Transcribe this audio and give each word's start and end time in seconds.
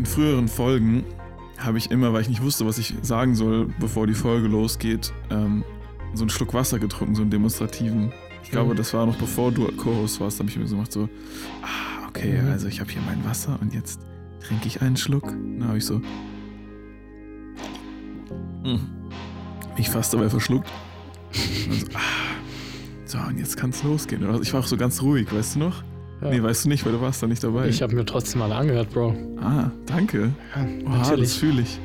In 0.00 0.06
früheren 0.06 0.48
Folgen 0.48 1.04
habe 1.58 1.76
ich 1.76 1.90
immer, 1.90 2.10
weil 2.14 2.22
ich 2.22 2.30
nicht 2.30 2.40
wusste, 2.42 2.64
was 2.64 2.78
ich 2.78 2.94
sagen 3.02 3.34
soll, 3.34 3.66
bevor 3.80 4.06
die 4.06 4.14
Folge 4.14 4.48
losgeht, 4.48 5.12
ähm, 5.28 5.62
so 6.14 6.22
einen 6.22 6.30
Schluck 6.30 6.54
Wasser 6.54 6.78
getrunken, 6.78 7.14
so 7.14 7.20
einen 7.20 7.30
demonstrativen. 7.30 8.10
Ich 8.42 8.50
glaube, 8.50 8.72
Mhm. 8.72 8.78
das 8.78 8.94
war 8.94 9.04
noch 9.04 9.16
bevor 9.16 9.52
du 9.52 9.66
Co-Host 9.72 10.18
warst, 10.18 10.38
habe 10.38 10.48
ich 10.48 10.56
mir 10.56 10.66
so 10.66 10.76
gemacht, 10.76 10.90
so, 10.90 11.06
ah, 11.60 12.08
okay, 12.08 12.40
Mhm. 12.40 12.48
also 12.48 12.66
ich 12.66 12.80
habe 12.80 12.90
hier 12.90 13.02
mein 13.02 13.22
Wasser 13.26 13.58
und 13.60 13.74
jetzt 13.74 14.00
trinke 14.42 14.68
ich 14.68 14.80
einen 14.80 14.96
Schluck. 14.96 15.24
Dann 15.58 15.68
habe 15.68 15.76
ich 15.76 15.84
so, 15.84 15.98
mm, 18.64 18.78
mich 19.76 19.90
fast 19.90 20.14
dabei 20.14 20.30
verschluckt. 20.30 20.70
Und 21.68 21.78
so, 21.78 21.86
ah, 21.92 22.00
so, 23.04 23.18
und 23.18 23.38
jetzt 23.38 23.54
kann 23.58 23.68
es 23.68 23.82
losgehen. 23.82 24.24
Oder? 24.26 24.40
Ich 24.40 24.54
war 24.54 24.60
auch 24.60 24.66
so 24.66 24.78
ganz 24.78 25.02
ruhig, 25.02 25.30
weißt 25.30 25.56
du 25.56 25.58
noch? 25.58 25.82
Ja. 26.22 26.30
Nee, 26.30 26.42
weißt 26.42 26.64
du 26.64 26.68
nicht, 26.68 26.84
weil 26.84 26.92
du 26.92 27.00
warst 27.00 27.22
da 27.22 27.26
nicht 27.26 27.42
dabei. 27.42 27.68
Ich 27.68 27.80
habe 27.82 27.94
mir 27.94 28.04
trotzdem 28.04 28.40
mal 28.40 28.52
angehört, 28.52 28.90
Bro. 28.90 29.14
ah, 29.40 29.70
danke. 29.86 30.30
Ja, 30.54 30.66
Oha, 30.86 31.16
das 31.16 31.34
fühle 31.34 31.62
ich. 31.62 31.78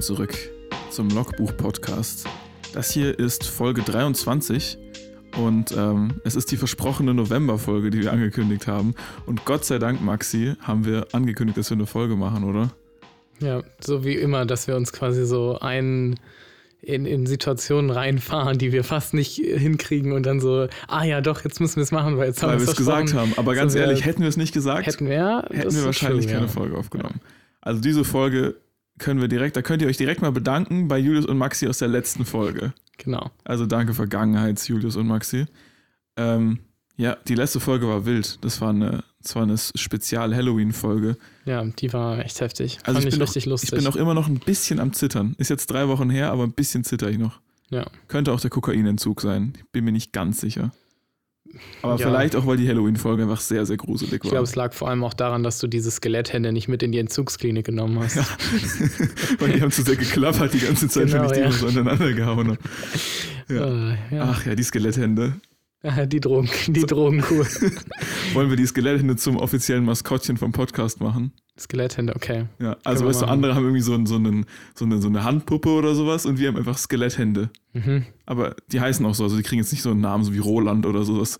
Willkommen 0.00 0.28
zurück 0.28 0.38
zum 0.90 1.10
Logbuch-Podcast. 1.10 2.26
Das 2.72 2.90
hier 2.90 3.18
ist 3.18 3.46
Folge 3.46 3.82
23 3.82 4.78
und 5.36 5.72
ähm, 5.72 6.22
es 6.24 6.36
ist 6.36 6.50
die 6.50 6.56
versprochene 6.56 7.12
November-Folge, 7.12 7.90
die 7.90 8.00
wir 8.00 8.12
angekündigt 8.12 8.66
haben. 8.66 8.94
Und 9.26 9.44
Gott 9.44 9.66
sei 9.66 9.78
Dank, 9.78 10.00
Maxi, 10.00 10.54
haben 10.62 10.86
wir 10.86 11.08
angekündigt, 11.12 11.58
dass 11.58 11.68
wir 11.68 11.76
eine 11.76 11.84
Folge 11.84 12.16
machen, 12.16 12.44
oder? 12.44 12.70
Ja, 13.40 13.62
so 13.78 14.02
wie 14.02 14.14
immer, 14.14 14.46
dass 14.46 14.66
wir 14.66 14.76
uns 14.76 14.92
quasi 14.92 15.26
so 15.26 15.58
ein 15.58 16.18
in, 16.80 17.04
in 17.04 17.26
Situationen 17.26 17.90
reinfahren, 17.90 18.56
die 18.56 18.72
wir 18.72 18.84
fast 18.84 19.12
nicht 19.12 19.34
hinkriegen 19.34 20.12
und 20.12 20.24
dann 20.24 20.40
so, 20.40 20.68
ah 20.88 21.04
ja, 21.04 21.20
doch, 21.20 21.44
jetzt 21.44 21.60
müssen 21.60 21.76
wir 21.76 21.82
es 21.82 21.92
machen, 21.92 22.16
weil 22.16 22.28
jetzt 22.28 22.42
haben 22.42 22.52
wir 22.52 22.56
es 22.56 22.70
es 22.70 22.76
gesagt 22.76 23.12
haben. 23.12 23.34
Aber 23.36 23.54
ganz 23.54 23.74
So, 23.74 23.78
ehrlich, 23.78 24.06
hätten 24.06 24.22
wir 24.22 24.28
es 24.28 24.38
nicht 24.38 24.54
gesagt, 24.54 24.86
hätten, 24.86 25.06
Hätten 25.06 25.54
wir, 25.58 25.62
das 25.62 25.76
wir 25.76 25.84
wahrscheinlich 25.84 26.24
true, 26.24 26.34
keine 26.34 26.46
ja. 26.46 26.52
Folge 26.52 26.78
aufgenommen. 26.78 27.20
Also 27.60 27.82
diese 27.82 28.04
Folge 28.04 28.54
können 29.00 29.20
wir 29.20 29.28
direkt, 29.28 29.56
da 29.56 29.62
könnt 29.62 29.82
ihr 29.82 29.88
euch 29.88 29.96
direkt 29.96 30.22
mal 30.22 30.30
bedanken 30.30 30.86
bei 30.86 30.98
Julius 30.98 31.26
und 31.26 31.38
Maxi 31.38 31.66
aus 31.66 31.78
der 31.78 31.88
letzten 31.88 32.24
Folge. 32.24 32.72
Genau. 32.98 33.30
Also 33.44 33.66
danke 33.66 33.94
Vergangenheits, 33.94 34.68
Julius 34.68 34.94
und 34.96 35.08
Maxi. 35.08 35.46
Ähm, 36.16 36.60
ja, 36.96 37.16
die 37.26 37.34
letzte 37.34 37.60
Folge 37.60 37.88
war 37.88 38.04
wild. 38.04 38.38
Das 38.42 38.60
war 38.60 38.70
eine, 38.70 39.02
das 39.22 39.34
war 39.34 39.42
eine 39.42 39.56
Spezial-Halloween-Folge. 39.56 41.16
Ja, 41.46 41.64
die 41.64 41.92
war 41.92 42.18
echt 42.18 42.40
heftig. 42.42 42.78
Also 42.82 42.92
Fand 42.92 42.98
ich 42.98 43.04
ich, 43.06 43.10
bin, 43.14 43.22
richtig 43.22 43.46
noch, 43.46 43.52
lustig. 43.52 43.72
ich 43.72 43.78
bin 43.78 43.86
auch 43.86 43.96
immer 43.96 44.12
noch 44.12 44.28
ein 44.28 44.38
bisschen 44.38 44.78
am 44.78 44.92
Zittern. 44.92 45.34
Ist 45.38 45.48
jetzt 45.48 45.68
drei 45.70 45.88
Wochen 45.88 46.10
her, 46.10 46.30
aber 46.30 46.44
ein 46.44 46.52
bisschen 46.52 46.84
zitter 46.84 47.08
ich 47.08 47.18
noch. 47.18 47.40
Ja. 47.70 47.86
Könnte 48.08 48.32
auch 48.32 48.40
der 48.40 48.50
Kokainentzug 48.50 49.22
sein. 49.22 49.54
Ich 49.56 49.64
bin 49.72 49.84
mir 49.84 49.92
nicht 49.92 50.12
ganz 50.12 50.40
sicher. 50.40 50.72
Aber 51.82 51.96
Ja. 51.98 52.06
vielleicht 52.06 52.36
auch, 52.36 52.46
weil 52.46 52.56
die 52.56 52.68
Halloween-Folge 52.68 53.22
einfach 53.24 53.40
sehr, 53.40 53.66
sehr 53.66 53.76
gruselig 53.76 54.14
ich 54.14 54.24
war. 54.24 54.30
glaube, 54.30 54.44
es 54.44 54.54
lag 54.54 54.72
vor 54.72 54.88
allem 54.88 55.02
auch 55.04 55.14
daran, 55.14 55.42
dass 55.42 55.58
du 55.58 55.66
diese 55.66 55.90
Skeletthände 55.90 56.52
nicht 56.52 56.68
mit 56.68 56.82
in 56.82 56.92
die 56.92 56.98
Entzugsklinik 56.98 57.66
genommen 57.66 57.98
hast. 57.98 58.16
Ja. 58.16 58.26
weil 59.40 59.52
die 59.52 59.60
haben 59.60 59.70
zu 59.72 59.82
sehr 59.82 59.96
geklappert 59.96 60.52
die 60.54 60.60
ganze 60.60 60.88
Zeit, 60.88 61.06
Genau, 61.08 61.22
wenn 61.22 61.26
ich 61.26 61.32
die 61.32 61.38
ja. 61.40 61.46
immer 61.46 61.54
so 61.56 61.66
aneinander 61.66 62.12
gehauen 62.12 62.48
habe. 62.48 62.58
Ja. 63.48 63.92
Äh, 63.92 63.96
ja. 64.16 64.22
Ach 64.30 64.46
ja, 64.46 64.54
die 64.54 64.62
Skeletthände. 64.62 65.34
Die, 66.08 66.20
Drogen, 66.20 66.48
die 66.68 66.82
Drogenkur. 66.82 67.46
Wollen 68.34 68.50
wir 68.50 68.56
die 68.56 68.66
Skeletthände 68.66 69.16
zum 69.16 69.36
offiziellen 69.38 69.84
Maskottchen 69.86 70.36
vom 70.36 70.52
Podcast 70.52 71.00
machen? 71.00 71.32
Skeletthände, 71.58 72.14
okay. 72.14 72.46
Ja, 72.58 72.76
also 72.84 73.06
weißt 73.06 73.22
du, 73.22 73.24
machen. 73.26 73.32
andere 73.32 73.54
haben 73.54 73.62
irgendwie 73.64 73.80
so, 73.80 73.92
so, 74.04 74.16
einen, 74.16 74.44
so, 74.74 74.84
eine, 74.84 75.00
so 75.00 75.08
eine 75.08 75.24
Handpuppe 75.24 75.70
oder 75.70 75.94
sowas 75.94 76.26
und 76.26 76.38
wir 76.38 76.48
haben 76.48 76.56
einfach 76.58 76.76
Skeletthände. 76.76 77.48
Mhm. 77.72 78.04
Aber 78.26 78.56
die 78.70 78.80
heißen 78.80 79.04
auch 79.06 79.14
so, 79.14 79.24
also 79.24 79.38
die 79.38 79.42
kriegen 79.42 79.62
jetzt 79.62 79.72
nicht 79.72 79.80
so 79.82 79.90
einen 79.90 80.02
Namen, 80.02 80.22
so 80.24 80.34
wie 80.34 80.38
Roland 80.38 80.84
oder 80.84 81.02
sowas. 81.02 81.38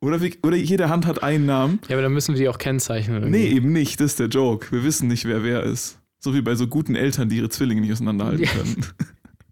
Oder, 0.00 0.22
wie, 0.22 0.38
oder 0.44 0.56
jede 0.56 0.88
Hand 0.88 1.04
hat 1.06 1.22
einen 1.24 1.46
Namen. 1.46 1.80
Ja, 1.88 1.96
aber 1.96 2.02
dann 2.02 2.12
müssen 2.12 2.34
wir 2.34 2.40
die 2.40 2.48
auch 2.48 2.58
kennzeichnen. 2.58 3.22
irgendwie. 3.22 3.38
Nee, 3.40 3.48
eben 3.48 3.72
nicht, 3.72 3.98
das 4.00 4.12
ist 4.12 4.20
der 4.20 4.28
Joke. 4.28 4.70
Wir 4.70 4.84
wissen 4.84 5.08
nicht, 5.08 5.24
wer 5.26 5.42
wer 5.42 5.64
ist. 5.64 5.98
So 6.20 6.34
wie 6.34 6.40
bei 6.42 6.54
so 6.54 6.66
guten 6.68 6.94
Eltern, 6.94 7.28
die 7.28 7.38
ihre 7.38 7.48
Zwillinge 7.48 7.80
nicht 7.80 7.92
auseinanderhalten 7.92 8.44
Ja. 8.44 8.50
können. 8.50 8.86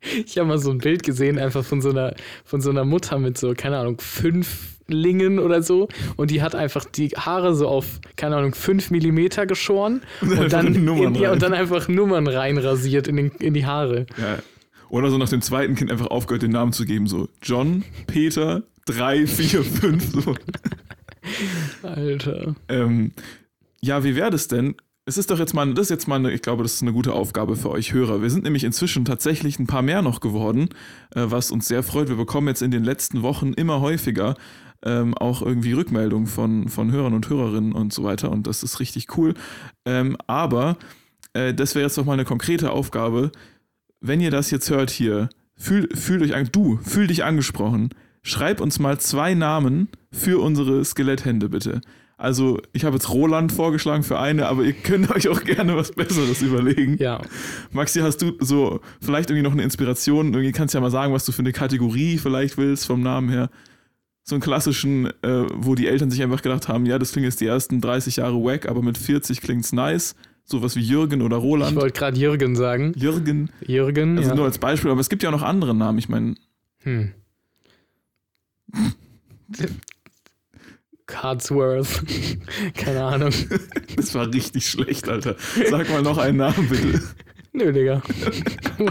Ich 0.00 0.38
habe 0.38 0.48
mal 0.48 0.58
so 0.58 0.70
ein 0.70 0.78
Bild 0.78 1.02
gesehen, 1.02 1.38
einfach 1.38 1.64
von 1.64 1.80
so 1.80 1.90
einer, 1.90 2.14
von 2.44 2.60
so 2.60 2.70
einer 2.70 2.84
Mutter 2.84 3.18
mit 3.18 3.38
so, 3.38 3.54
keine 3.54 3.78
Ahnung, 3.78 4.00
fünf 4.00 4.78
Lingen 4.86 5.38
oder 5.38 5.62
so. 5.62 5.88
Und 6.16 6.30
die 6.30 6.42
hat 6.42 6.54
einfach 6.54 6.84
die 6.84 7.08
Haare 7.10 7.54
so 7.54 7.68
auf, 7.68 8.00
keine 8.16 8.36
Ahnung, 8.36 8.54
fünf 8.54 8.90
Millimeter 8.90 9.46
geschoren 9.46 10.02
Und 10.20 10.52
dann, 10.52 10.74
in, 10.74 11.14
ja, 11.14 11.32
und 11.32 11.42
dann 11.42 11.54
einfach 11.54 11.88
Nummern 11.88 12.26
reinrasiert 12.26 13.08
in, 13.08 13.16
den, 13.16 13.30
in 13.38 13.54
die 13.54 13.66
Haare. 13.66 14.06
Ja. 14.16 14.38
Oder 14.88 15.10
so 15.10 15.18
nach 15.18 15.28
dem 15.28 15.42
zweiten 15.42 15.74
Kind 15.74 15.92
einfach 15.92 16.06
aufgehört, 16.06 16.42
den 16.42 16.52
Namen 16.52 16.72
zu 16.72 16.84
geben. 16.86 17.06
So 17.06 17.28
John, 17.42 17.84
Peter, 18.06 18.62
drei, 18.86 19.26
vier, 19.26 19.62
fünf. 19.62 20.12
So. 20.12 20.34
Alter. 21.82 22.54
Ähm, 22.68 23.12
ja, 23.82 24.02
wie 24.02 24.16
wäre 24.16 24.30
das 24.30 24.48
denn? 24.48 24.76
Es 25.08 25.16
ist 25.16 25.30
doch 25.30 25.38
jetzt 25.38 25.54
mal, 25.54 25.72
das 25.72 25.86
ist 25.86 25.90
jetzt 25.90 26.06
mal 26.06 26.16
eine, 26.16 26.32
ich 26.32 26.42
glaube, 26.42 26.62
das 26.62 26.74
ist 26.74 26.82
eine 26.82 26.92
gute 26.92 27.14
Aufgabe 27.14 27.56
für 27.56 27.70
euch 27.70 27.94
Hörer. 27.94 28.20
Wir 28.20 28.28
sind 28.28 28.44
nämlich 28.44 28.62
inzwischen 28.62 29.06
tatsächlich 29.06 29.58
ein 29.58 29.66
paar 29.66 29.80
mehr 29.80 30.02
noch 30.02 30.20
geworden, 30.20 30.68
äh, 31.14 31.22
was 31.24 31.50
uns 31.50 31.66
sehr 31.66 31.82
freut. 31.82 32.10
Wir 32.10 32.16
bekommen 32.16 32.46
jetzt 32.46 32.60
in 32.60 32.70
den 32.70 32.84
letzten 32.84 33.22
Wochen 33.22 33.54
immer 33.54 33.80
häufiger 33.80 34.34
ähm, 34.84 35.16
auch 35.16 35.40
irgendwie 35.40 35.72
Rückmeldungen 35.72 36.26
von, 36.26 36.68
von 36.68 36.92
Hörern 36.92 37.14
und 37.14 37.30
Hörerinnen 37.30 37.72
und 37.72 37.94
so 37.94 38.04
weiter 38.04 38.30
und 38.30 38.46
das 38.46 38.62
ist 38.62 38.80
richtig 38.80 39.16
cool. 39.16 39.32
Ähm, 39.86 40.18
aber 40.26 40.76
äh, 41.32 41.54
das 41.54 41.74
wäre 41.74 41.84
jetzt 41.86 41.96
doch 41.96 42.04
mal 42.04 42.12
eine 42.12 42.26
konkrete 42.26 42.70
Aufgabe. 42.70 43.32
Wenn 44.02 44.20
ihr 44.20 44.30
das 44.30 44.50
jetzt 44.50 44.68
hört 44.68 44.90
hier, 44.90 45.30
fühl, 45.56 45.88
fühlt 45.96 46.20
euch 46.20 46.34
an, 46.34 46.50
du, 46.52 46.80
fühl 46.82 47.06
dich 47.06 47.24
angesprochen. 47.24 47.94
Schreib 48.22 48.60
uns 48.60 48.78
mal 48.78 49.00
zwei 49.00 49.32
Namen 49.32 49.88
für 50.12 50.38
unsere 50.38 50.84
Skeletthände 50.84 51.48
bitte. 51.48 51.80
Also, 52.18 52.60
ich 52.72 52.84
habe 52.84 52.96
jetzt 52.96 53.08
Roland 53.10 53.52
vorgeschlagen 53.52 54.02
für 54.02 54.18
eine, 54.18 54.46
aber 54.48 54.64
ihr 54.64 54.72
könnt 54.72 55.08
euch 55.10 55.28
auch 55.28 55.44
gerne 55.44 55.76
was 55.76 55.92
Besseres 55.92 56.42
überlegen. 56.42 56.96
Ja, 56.98 57.22
Maxi, 57.70 58.00
hast 58.00 58.18
du 58.18 58.32
so 58.40 58.80
vielleicht 59.00 59.30
irgendwie 59.30 59.44
noch 59.44 59.52
eine 59.52 59.62
Inspiration? 59.62 60.34
Irgendwie 60.34 60.50
kannst 60.50 60.74
du 60.74 60.78
ja 60.78 60.82
mal 60.82 60.90
sagen, 60.90 61.12
was 61.12 61.24
du 61.24 61.30
für 61.32 61.40
eine 61.42 61.52
Kategorie 61.52 62.18
vielleicht 62.18 62.58
willst 62.58 62.86
vom 62.86 63.02
Namen 63.02 63.28
her. 63.28 63.50
So 64.24 64.34
einen 64.34 64.42
klassischen, 64.42 65.06
äh, 65.22 65.46
wo 65.54 65.76
die 65.76 65.86
Eltern 65.86 66.10
sich 66.10 66.20
einfach 66.22 66.42
gedacht 66.42 66.66
haben, 66.68 66.86
ja, 66.86 66.98
das 66.98 67.12
klingt 67.12 67.24
jetzt 67.24 67.40
die 67.40 67.46
ersten 67.46 67.80
30 67.80 68.16
Jahre 68.16 68.42
wack, 68.42 68.68
aber 68.68 68.82
mit 68.82 68.98
40 68.98 69.40
klingt's 69.40 69.72
nice. 69.72 70.16
Sowas 70.44 70.74
wie 70.76 70.80
Jürgen 70.80 71.22
oder 71.22 71.36
ich 71.38 71.42
Roland. 71.44 71.76
wollte 71.76 71.98
gerade 71.98 72.18
Jürgen 72.18 72.56
sagen. 72.56 72.94
Jürgen, 72.96 73.50
Jürgen, 73.64 74.18
also 74.18 74.30
ja. 74.30 74.34
nur 74.34 74.44
als 74.44 74.58
Beispiel, 74.58 74.90
aber 74.90 75.00
es 75.00 75.08
gibt 75.08 75.22
ja 75.22 75.28
auch 75.28 75.34
noch 75.34 75.42
andere 75.42 75.74
Namen. 75.74 75.98
Ich 75.98 76.08
meine, 76.08 76.34
Hm. 76.82 77.12
Cardsworth. 81.08 82.02
Keine 82.76 83.02
Ahnung. 83.02 83.32
das 83.96 84.14
war 84.14 84.32
richtig 84.32 84.68
schlecht, 84.68 85.08
Alter. 85.08 85.34
Sag 85.68 85.88
mal 85.90 86.02
noch 86.02 86.18
einen 86.18 86.36
Namen 86.36 86.68
bitte. 86.68 87.02
Nö, 87.52 87.72
Digga. 87.72 88.02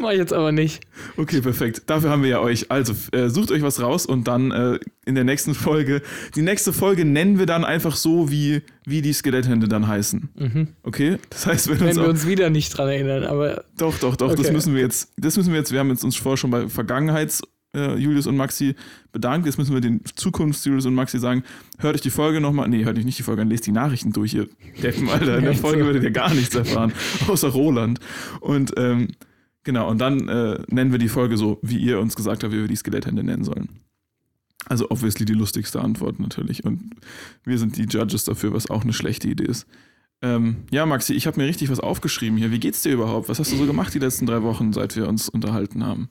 Mach 0.00 0.12
ich 0.12 0.18
jetzt 0.18 0.32
aber 0.32 0.52
nicht. 0.52 0.80
Okay, 1.16 1.40
perfekt. 1.40 1.82
Dafür 1.86 2.08
haben 2.08 2.22
wir 2.22 2.30
ja 2.30 2.40
euch. 2.40 2.70
Also 2.70 2.94
äh, 3.12 3.28
sucht 3.28 3.50
euch 3.50 3.62
was 3.62 3.82
raus 3.82 4.06
und 4.06 4.28
dann 4.28 4.52
äh, 4.52 4.78
in 5.04 5.16
der 5.16 5.24
nächsten 5.24 5.54
Folge. 5.54 6.02
Die 6.34 6.42
nächste 6.42 6.72
Folge 6.72 7.04
nennen 7.04 7.38
wir 7.38 7.46
dann 7.46 7.64
einfach 7.64 7.96
so, 7.96 8.30
wie, 8.30 8.62
wie 8.86 9.02
die 9.02 9.12
Skeletthände 9.12 9.68
dann 9.68 9.88
heißen. 9.88 10.30
Mhm. 10.36 10.68
Okay? 10.84 11.18
Das 11.28 11.46
heißt, 11.46 11.68
wenn, 11.68 11.80
Wenn 11.80 11.88
uns, 11.88 11.96
wir 11.96 12.04
auch, 12.04 12.08
uns 12.08 12.26
wieder 12.26 12.48
nicht 12.48 12.70
dran 12.78 12.88
erinnern, 12.88 13.24
aber 13.24 13.64
Doch, 13.76 13.98
doch, 13.98 14.16
doch. 14.16 14.30
Das 14.30 14.40
Okay. 14.46 14.52
müssen 14.52 14.74
wir 14.74 14.82
jetzt. 14.82 15.12
Das 15.18 15.36
müssen 15.36 15.50
wir 15.52 15.58
jetzt. 15.58 15.72
Wir 15.72 15.80
haben 15.80 15.90
jetzt 15.90 16.04
uns 16.04 16.16
vorher 16.16 16.36
schon 16.36 16.50
bei 16.50 16.68
Vergangenheits. 16.68 17.42
Äh, 17.76 17.96
Julius 17.96 18.26
und 18.26 18.36
Maxi 18.36 18.74
bedankt. 19.12 19.46
Jetzt 19.46 19.58
müssen 19.58 19.74
wir 19.74 19.80
den 19.80 20.00
Zukunfts-Julius 20.04 20.86
und 20.86 20.94
Maxi 20.94 21.18
sagen: 21.18 21.44
Hört 21.78 21.94
euch 21.94 22.00
die 22.00 22.10
Folge 22.10 22.40
nochmal. 22.40 22.68
Nee, 22.68 22.84
hört 22.84 22.98
euch 22.98 23.04
nicht 23.04 23.18
die 23.18 23.22
Folge 23.22 23.42
an, 23.42 23.48
lest 23.48 23.66
die 23.66 23.72
Nachrichten 23.72 24.12
durch, 24.12 24.34
ihr 24.34 24.48
Deppen, 24.82 25.08
Alter. 25.08 25.38
In 25.38 25.44
der 25.44 25.54
Folge 25.54 25.80
so. 25.80 25.86
werdet 25.86 26.02
ihr 26.02 26.10
gar 26.10 26.32
nichts 26.32 26.54
erfahren, 26.54 26.92
außer 27.28 27.48
Roland. 27.48 28.00
Und 28.40 28.72
ähm, 28.76 29.08
genau, 29.62 29.90
und 29.90 29.98
dann 29.98 30.28
äh, 30.28 30.58
nennen 30.68 30.92
wir 30.92 30.98
die 30.98 31.08
Folge 31.08 31.36
so, 31.36 31.58
wie 31.62 31.78
ihr 31.78 32.00
uns 32.00 32.16
gesagt 32.16 32.42
habt, 32.42 32.52
wie 32.52 32.60
wir 32.60 32.68
die 32.68 32.76
Skeletthände 32.76 33.22
nennen 33.22 33.44
sollen. 33.44 33.68
Also, 34.68 34.90
obviously 34.90 35.24
die 35.26 35.34
lustigste 35.34 35.80
Antwort 35.80 36.18
natürlich. 36.18 36.64
Und 36.64 36.90
wir 37.44 37.58
sind 37.58 37.76
die 37.76 37.84
Judges 37.84 38.24
dafür, 38.24 38.52
was 38.52 38.68
auch 38.68 38.82
eine 38.82 38.92
schlechte 38.92 39.28
Idee 39.28 39.44
ist. 39.44 39.66
Ähm, 40.22 40.64
ja, 40.70 40.86
Maxi, 40.86 41.14
ich 41.14 41.26
habe 41.26 41.40
mir 41.40 41.46
richtig 41.46 41.70
was 41.70 41.78
aufgeschrieben 41.78 42.38
hier. 42.38 42.50
Wie 42.50 42.58
geht's 42.58 42.82
dir 42.82 42.92
überhaupt? 42.92 43.28
Was 43.28 43.38
hast 43.38 43.52
du 43.52 43.56
so 43.56 43.66
gemacht 43.66 43.92
die 43.94 43.98
letzten 43.98 44.26
drei 44.26 44.42
Wochen, 44.42 44.72
seit 44.72 44.96
wir 44.96 45.08
uns 45.08 45.28
unterhalten 45.28 45.84
haben? 45.84 46.08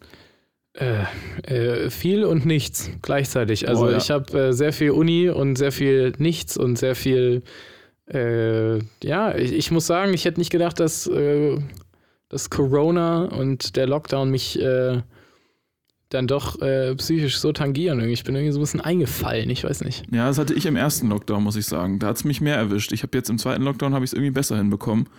Äh, 0.78 1.06
äh, 1.44 1.90
viel 1.90 2.26
und 2.26 2.46
nichts 2.46 2.90
gleichzeitig. 3.02 3.70
Also 3.70 3.86
Boah, 3.86 3.92
ja. 3.92 3.98
ich 3.98 4.12
habe 4.12 4.48
äh, 4.48 4.54
sehr 4.54 4.74
viel 4.74 4.92
Uni 4.92 5.30
und 5.30 5.58
sehr 5.58 5.72
viel 5.72 6.14
nichts 6.18 6.58
und 6.58 6.78
sehr 6.78 6.96
viel. 6.96 7.44
Äh, 8.08 8.80
ja, 9.02 9.34
ich, 9.36 9.54
ich 9.54 9.72
muss 9.72 9.88
sagen, 9.88 10.14
ich 10.14 10.26
hätte 10.26 10.40
nicht 10.40 10.52
gedacht, 10.52 10.80
dass 10.80 11.08
äh, 11.08 11.58
dass 12.28 12.50
Corona 12.50 13.26
und 13.26 13.78
der 13.78 13.88
Lockdown 13.88 14.30
mich 14.30 14.60
äh, 14.60 15.02
dann 16.10 16.28
doch 16.28 16.58
psychisch 16.98 17.40
so 17.40 17.52
tangieren. 17.52 18.00
Ich 18.02 18.24
bin 18.24 18.36
irgendwie 18.36 18.52
so 18.52 18.60
ein 18.60 18.62
bisschen 18.62 18.82
eingefallen, 18.82 19.50
ich 19.50 19.64
weiß 19.64 19.82
nicht. 19.82 20.04
Ja, 20.12 20.28
das 20.28 20.38
hatte 20.38 20.54
ich 20.54 20.66
im 20.66 20.76
ersten 20.76 21.10
Lockdown, 21.10 21.44
muss 21.44 21.56
ich 21.56 21.66
sagen. 21.66 22.00
Da 22.00 22.08
hat 22.08 22.18
es 22.18 22.24
mich 22.24 22.42
mehr 22.42 22.56
erwischt. 22.56 22.92
Ich 22.94 23.04
habe 23.04 23.18
jetzt 23.18 23.30
im 23.30 23.38
zweiten 23.38 23.64
Lockdown 23.64 23.94
habe 23.94 24.06
ich 24.06 24.10
es 24.10 24.14
irgendwie 24.14 24.32
besser 24.32 24.58
hinbekommen. 24.58 25.10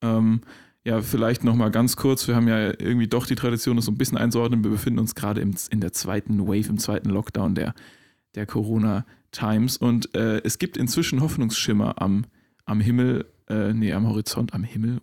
Ähm, 0.00 0.42
ja, 0.84 1.00
vielleicht 1.00 1.44
noch 1.44 1.54
mal 1.54 1.70
ganz 1.70 1.96
kurz. 1.96 2.26
Wir 2.26 2.34
haben 2.34 2.48
ja 2.48 2.70
irgendwie 2.70 3.06
doch 3.06 3.26
die 3.26 3.36
Tradition, 3.36 3.76
das 3.76 3.84
so 3.84 3.92
ein 3.92 3.98
bisschen 3.98 4.18
einzuordnen. 4.18 4.64
Wir 4.64 4.70
befinden 4.70 4.98
uns 4.98 5.14
gerade 5.14 5.40
in 5.40 5.80
der 5.80 5.92
zweiten 5.92 6.40
Wave, 6.46 6.68
im 6.68 6.78
zweiten 6.78 7.10
Lockdown 7.10 7.54
der, 7.54 7.74
der 8.34 8.46
Corona 8.46 9.06
Times. 9.30 9.76
Und 9.76 10.14
äh, 10.16 10.40
es 10.44 10.58
gibt 10.58 10.76
inzwischen 10.76 11.20
Hoffnungsschimmer 11.20 12.02
am, 12.02 12.24
am 12.64 12.80
Himmel, 12.80 13.26
äh, 13.48 13.72
nee, 13.72 13.92
am 13.92 14.08
Horizont, 14.08 14.54
am 14.54 14.64
Himmel. 14.64 15.00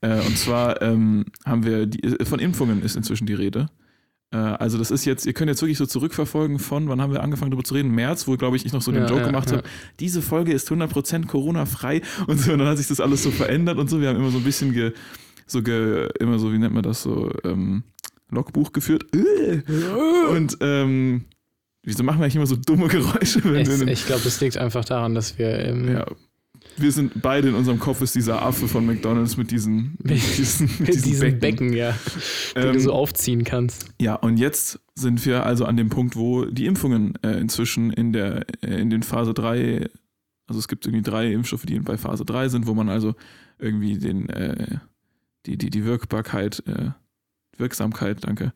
Äh, 0.00 0.20
und 0.26 0.36
zwar 0.36 0.82
ähm, 0.82 1.26
haben 1.44 1.64
wir, 1.64 1.86
die, 1.86 2.02
äh, 2.02 2.24
von 2.24 2.40
Impfungen 2.40 2.82
ist 2.82 2.96
inzwischen 2.96 3.26
die 3.26 3.34
Rede. 3.34 3.68
Äh, 4.32 4.36
also 4.36 4.78
das 4.78 4.90
ist 4.90 5.04
jetzt, 5.04 5.24
ihr 5.26 5.32
könnt 5.32 5.48
jetzt 5.48 5.62
wirklich 5.62 5.78
so 5.78 5.86
zurückverfolgen 5.86 6.58
von, 6.58 6.88
wann 6.88 7.00
haben 7.00 7.12
wir 7.12 7.22
angefangen 7.22 7.50
darüber 7.50 7.64
zu 7.64 7.74
reden? 7.74 7.90
März, 7.90 8.26
wo, 8.26 8.36
glaube 8.36 8.56
ich, 8.56 8.64
ich 8.66 8.72
noch 8.72 8.82
so 8.82 8.90
den 8.92 9.02
Ja, 9.02 9.08
Joke 9.08 9.20
ja, 9.22 9.26
gemacht 9.28 9.50
ja. 9.50 9.58
habe, 9.58 9.68
diese 10.00 10.22
Folge 10.22 10.52
ist 10.52 10.70
100% 10.70 11.26
Corona-frei 11.26 12.02
und 12.26 12.38
so. 12.40 12.52
Und 12.52 12.58
dann 12.58 12.68
hat 12.68 12.78
sich 12.78 12.88
das 12.88 13.00
alles 13.00 13.22
so 13.22 13.30
verändert 13.30 13.78
und 13.78 13.88
so. 13.88 14.00
Wir 14.00 14.08
haben 14.08 14.16
immer 14.16 14.30
so 14.30 14.38
ein 14.38 14.44
bisschen 14.44 14.72
ge, 14.72 14.92
so 15.46 15.62
ge, 15.62 16.08
immer 16.18 16.38
so, 16.38 16.52
wie 16.52 16.58
nennt 16.58 16.74
man 16.74 16.82
das 16.82 17.02
so, 17.02 17.30
ähm, 17.44 17.84
Logbuch 18.30 18.72
geführt. 18.72 19.04
Äh. 19.14 19.62
Und 20.30 20.56
ähm, 20.60 21.26
wieso 21.84 22.02
machen 22.02 22.18
wir 22.18 22.24
eigentlich 22.24 22.34
immer 22.36 22.46
so 22.46 22.56
dumme 22.56 22.88
Geräusche? 22.88 23.40
Einen- 23.44 23.86
ich 23.88 24.04
glaube, 24.06 24.22
es 24.26 24.40
liegt 24.40 24.56
einfach 24.56 24.84
daran, 24.84 25.14
dass 25.14 25.38
wir 25.38 25.64
ja. 25.92 26.06
Wir 26.78 26.92
sind 26.92 27.22
beide 27.22 27.48
in 27.48 27.54
unserem 27.54 27.78
Kopf 27.78 28.02
ist 28.02 28.14
dieser 28.14 28.42
Affe 28.42 28.68
von 28.68 28.84
McDonalds 28.84 29.36
mit 29.36 29.50
diesen, 29.50 29.96
mit 30.02 30.10
diesen, 30.12 30.70
mit 30.78 30.88
diesen 30.88 31.02
diesen 31.02 31.20
Becken. 31.38 31.40
Becken, 31.40 31.72
ja, 31.72 31.96
die 32.54 32.60
Ähm, 32.60 32.72
du 32.74 32.80
so 32.80 32.92
aufziehen 32.92 33.44
kannst. 33.44 33.86
Ja, 34.00 34.14
und 34.14 34.36
jetzt 34.38 34.80
sind 34.94 35.24
wir 35.24 35.46
also 35.46 35.64
an 35.64 35.76
dem 35.76 35.88
Punkt, 35.88 36.16
wo 36.16 36.44
die 36.44 36.66
Impfungen 36.66 37.14
äh, 37.22 37.38
inzwischen 37.38 37.92
in 37.92 38.12
der 38.12 38.46
äh, 38.62 38.80
in 38.80 38.90
den 38.90 39.02
Phase 39.02 39.34
3, 39.34 39.88
also 40.46 40.58
es 40.58 40.68
gibt 40.68 40.86
irgendwie 40.86 41.02
drei 41.02 41.32
Impfstoffe, 41.32 41.66
die 41.66 41.78
bei 41.80 41.96
Phase 41.96 42.24
3 42.24 42.48
sind, 42.48 42.66
wo 42.66 42.74
man 42.74 42.88
also 42.88 43.14
irgendwie 43.58 43.98
den 43.98 44.28
äh, 44.28 44.78
die, 45.46 45.56
die, 45.56 45.70
die 45.70 45.84
Wirkbarkeit, 45.84 46.62
äh, 46.66 46.90
Wirksamkeit, 47.56 48.24
danke, 48.24 48.52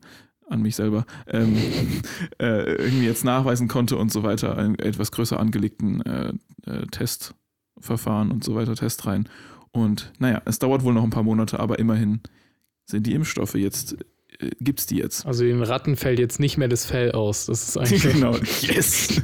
an 0.47 0.61
mich 0.61 0.75
selber, 0.75 1.05
ähm, 1.27 1.57
äh, 2.39 2.73
irgendwie 2.73 3.05
jetzt 3.05 3.25
nachweisen 3.25 3.67
konnte 3.67 3.97
und 3.97 4.11
so 4.11 4.23
weiter, 4.23 4.57
einen 4.57 4.77
etwas 4.77 5.11
größer 5.11 5.39
angelegten 5.39 6.01
äh, 6.01 6.33
Testverfahren 7.81 8.31
und 8.31 8.43
so 8.43 8.55
weiter, 8.55 8.75
Testreihen. 8.75 9.27
Und 9.71 10.11
naja, 10.19 10.41
es 10.45 10.59
dauert 10.59 10.83
wohl 10.83 10.93
noch 10.93 11.03
ein 11.03 11.09
paar 11.09 11.23
Monate, 11.23 11.59
aber 11.59 11.79
immerhin 11.79 12.21
sind 12.85 13.07
die 13.07 13.13
Impfstoffe 13.13 13.55
jetzt, 13.55 13.97
äh, 14.39 14.49
gibt's 14.59 14.85
die 14.85 14.97
jetzt. 14.97 15.25
Also 15.25 15.43
den 15.43 15.63
Ratten 15.63 15.95
fällt 15.95 16.19
jetzt 16.19 16.39
nicht 16.39 16.57
mehr 16.57 16.67
das 16.67 16.85
Fell 16.85 17.11
aus. 17.11 17.45
Das 17.45 17.69
ist 17.69 17.77
eigentlich. 17.77 18.03
genau, 18.13 18.35
yes, 18.61 19.21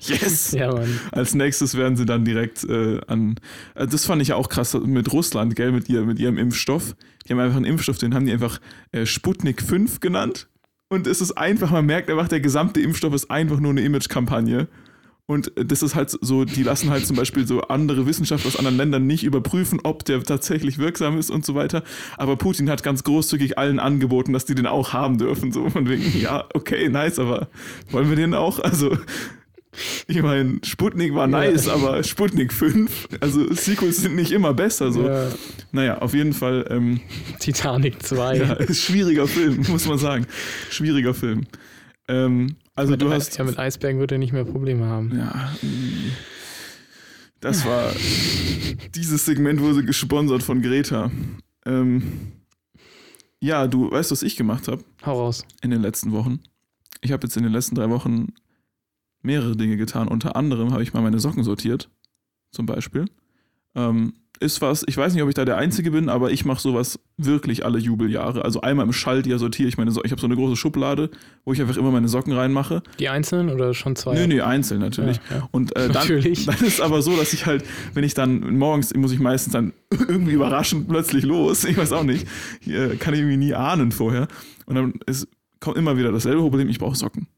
yes. 0.00 0.52
Ja, 0.56 0.72
Mann. 0.72 1.00
Als 1.12 1.34
nächstes 1.34 1.76
werden 1.76 1.96
sie 1.96 2.06
dann 2.06 2.24
direkt 2.24 2.64
äh, 2.64 3.00
an. 3.06 3.36
Also 3.74 3.92
das 3.92 4.04
fand 4.04 4.22
ich 4.22 4.28
ja 4.28 4.36
auch 4.36 4.48
krass 4.48 4.74
mit 4.74 5.12
Russland, 5.12 5.56
gell, 5.56 5.72
mit, 5.72 5.88
ihr, 5.88 6.02
mit 6.02 6.18
ihrem 6.18 6.38
Impfstoff. 6.38 6.94
Die 7.26 7.32
haben 7.32 7.40
einfach 7.40 7.56
einen 7.56 7.64
Impfstoff, 7.64 7.98
den 7.98 8.14
haben 8.14 8.26
die 8.26 8.32
einfach 8.32 8.60
äh, 8.92 9.06
Sputnik 9.06 9.62
5 9.62 10.00
genannt. 10.00 10.48
Und 10.88 11.08
es 11.08 11.20
ist 11.20 11.32
einfach, 11.32 11.72
man 11.72 11.84
merkt 11.86 12.10
einfach, 12.10 12.28
der 12.28 12.40
gesamte 12.40 12.80
Impfstoff 12.80 13.12
ist 13.12 13.28
einfach 13.30 13.58
nur 13.58 13.72
eine 13.72 13.80
Image-Kampagne. 13.80 14.68
Und 15.28 15.56
äh, 15.56 15.64
das 15.64 15.82
ist 15.82 15.94
halt 15.96 16.10
so, 16.20 16.44
die 16.44 16.62
lassen 16.62 16.90
halt 16.90 17.04
zum 17.06 17.16
Beispiel 17.16 17.46
so 17.46 17.62
andere 17.62 18.06
Wissenschaftler 18.06 18.48
aus 18.48 18.56
anderen 18.56 18.76
Ländern 18.76 19.06
nicht 19.06 19.24
überprüfen, 19.24 19.80
ob 19.82 20.04
der 20.04 20.22
tatsächlich 20.22 20.78
wirksam 20.78 21.18
ist 21.18 21.30
und 21.30 21.44
so 21.44 21.54
weiter. 21.54 21.82
Aber 22.16 22.36
Putin 22.36 22.70
hat 22.70 22.82
ganz 22.84 23.02
großzügig 23.04 23.58
allen 23.58 23.80
angeboten, 23.80 24.32
dass 24.32 24.44
die 24.44 24.54
den 24.54 24.66
auch 24.66 24.92
haben 24.92 25.18
dürfen. 25.18 25.50
So 25.52 25.68
von 25.68 25.88
wegen, 25.88 26.16
ja, 26.20 26.44
okay, 26.54 26.88
nice, 26.88 27.18
aber 27.18 27.48
wollen 27.90 28.08
wir 28.08 28.16
den 28.16 28.34
auch? 28.34 28.60
Also, 28.60 28.96
ich 30.06 30.22
meine, 30.22 30.60
Sputnik 30.64 31.12
war 31.14 31.22
Ja. 31.28 31.38
nice, 31.50 31.68
aber 31.68 32.02
Sputnik 32.04 32.52
5, 32.52 33.08
also 33.20 33.52
Sequels 33.52 33.98
sind 33.98 34.14
nicht 34.14 34.30
immer 34.32 34.54
besser. 34.54 34.92
So. 34.92 35.06
Ja, 35.08 35.28
Naja, 35.72 35.98
auf 35.98 36.14
jeden 36.14 36.32
Fall, 36.34 36.66
ähm, 36.70 37.00
Titanic 37.40 38.02
2. 38.02 38.36
ja, 38.36 38.52
ist 38.54 38.80
schwieriger 38.82 39.26
Film, 39.26 39.64
muss 39.68 39.86
man 39.86 39.98
sagen. 39.98 40.26
Schwieriger 40.70 41.14
Film. 41.14 41.46
Ähm, 42.08 42.54
also 42.76 42.92
mit, 42.92 43.02
du 43.02 43.10
hast. 43.10 43.36
ja, 43.36 43.44
mit 43.44 43.58
Eisbergen 43.58 44.00
wird 44.00 44.12
er 44.12 44.18
nicht 44.18 44.32
mehr 44.32 44.44
Probleme 44.44 44.86
haben. 44.86 45.16
Ja, 45.16 45.52
mm, 45.62 46.12
das 47.40 47.64
war. 47.64 47.92
Dieses 48.94 49.24
Segment 49.24 49.60
wurde 49.60 49.84
gesponsert 49.84 50.42
von 50.42 50.62
Greta. 50.62 51.10
Ähm, 51.64 52.32
ja, 53.40 53.66
du 53.66 53.90
weißt, 53.90 54.10
was 54.10 54.22
ich 54.22 54.36
gemacht 54.36 54.68
habe 54.68 54.84
Hau 55.04 55.18
raus. 55.20 55.44
in 55.62 55.70
den 55.70 55.82
letzten 55.82 56.12
Wochen. 56.12 56.40
Ich 57.02 57.12
habe 57.12 57.26
jetzt 57.26 57.36
in 57.36 57.42
den 57.42 57.52
letzten 57.52 57.74
drei 57.74 57.90
Wochen 57.90 58.32
mehrere 59.22 59.56
Dinge 59.56 59.76
getan. 59.76 60.08
Unter 60.08 60.36
anderem 60.36 60.72
habe 60.72 60.82
ich 60.82 60.92
mal 60.94 61.02
meine 61.02 61.18
Socken 61.18 61.44
sortiert, 61.44 61.90
zum 62.52 62.66
Beispiel. 62.66 63.06
Ähm, 63.74 64.14
ist 64.40 64.60
was, 64.60 64.84
ich 64.86 64.96
weiß 64.96 65.14
nicht, 65.14 65.22
ob 65.22 65.28
ich 65.28 65.34
da 65.34 65.44
der 65.44 65.56
Einzige 65.56 65.90
bin, 65.90 66.08
aber 66.08 66.30
ich 66.30 66.44
mache 66.44 66.60
sowas 66.60 66.98
wirklich 67.16 67.64
alle 67.64 67.78
Jubeljahre. 67.78 68.44
Also 68.44 68.60
einmal 68.60 68.86
im 68.86 68.92
Schaltjahr 68.92 69.38
sortiere 69.38 69.68
ich 69.68 69.78
meine 69.78 69.90
Socken. 69.90 70.06
Ich 70.06 70.12
habe 70.12 70.20
so 70.20 70.26
eine 70.26 70.36
große 70.36 70.56
Schublade, 70.56 71.10
wo 71.44 71.52
ich 71.52 71.60
einfach 71.60 71.76
immer 71.76 71.90
meine 71.90 72.08
Socken 72.08 72.32
reinmache. 72.32 72.82
Die 72.98 73.08
einzelnen 73.08 73.50
oder 73.50 73.74
schon 73.74 73.96
zwei? 73.96 74.14
Nö, 74.14 74.26
nee, 74.26 74.40
einzeln 74.40 74.80
natürlich. 74.80 75.18
Ja, 75.30 75.36
ja. 75.36 75.48
Und 75.52 75.74
äh, 75.76 75.88
dann, 75.88 75.92
Natürlich. 75.92 76.46
dann 76.46 76.58
ist 76.64 76.80
aber 76.80 77.02
so, 77.02 77.16
dass 77.16 77.32
ich 77.32 77.46
halt, 77.46 77.64
wenn 77.94 78.04
ich 78.04 78.14
dann 78.14 78.56
morgens, 78.58 78.94
muss 78.94 79.12
ich 79.12 79.20
meistens 79.20 79.52
dann 79.52 79.72
irgendwie 79.90 80.32
überraschend 80.32 80.88
plötzlich 80.88 81.24
los. 81.24 81.64
Ich 81.64 81.76
weiß 81.76 81.92
auch 81.92 82.04
nicht. 82.04 82.26
Hier 82.60 82.96
kann 82.96 83.14
ich 83.14 83.20
irgendwie 83.20 83.38
nie 83.38 83.54
ahnen 83.54 83.92
vorher. 83.92 84.28
Und 84.66 84.74
dann 84.74 84.94
ist, 85.06 85.28
kommt 85.60 85.76
immer 85.76 85.96
wieder 85.96 86.12
dasselbe 86.12 86.40
Problem, 86.40 86.68
ich 86.68 86.78
brauche 86.78 86.96
Socken. 86.96 87.28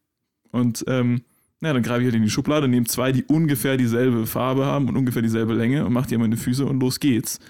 Und 0.51 0.85
ähm, 0.89 1.23
na, 1.61 1.73
dann 1.73 1.83
greife 1.83 2.01
ich 2.01 2.07
halt 2.07 2.15
in 2.15 2.23
die 2.23 2.31
Schublade, 2.31 2.69
nehme 2.69 2.87
zwei, 2.87 3.13
die 3.13 3.25
ungefähr 3.25 3.77
dieselbe 3.77 4.27
Farbe 4.27 4.67
haben 4.67 4.89
und 4.89 4.97
ungefähr 4.97 5.23
dieselbe 5.23 5.55
Länge 5.55 5.85
und 5.85 5.93
mache 5.93 6.09
die 6.09 6.15
an 6.15 6.21
meine 6.21 6.37
Füße 6.37 6.65
und 6.65 6.81
los 6.81 7.01
geht's. 7.01 7.41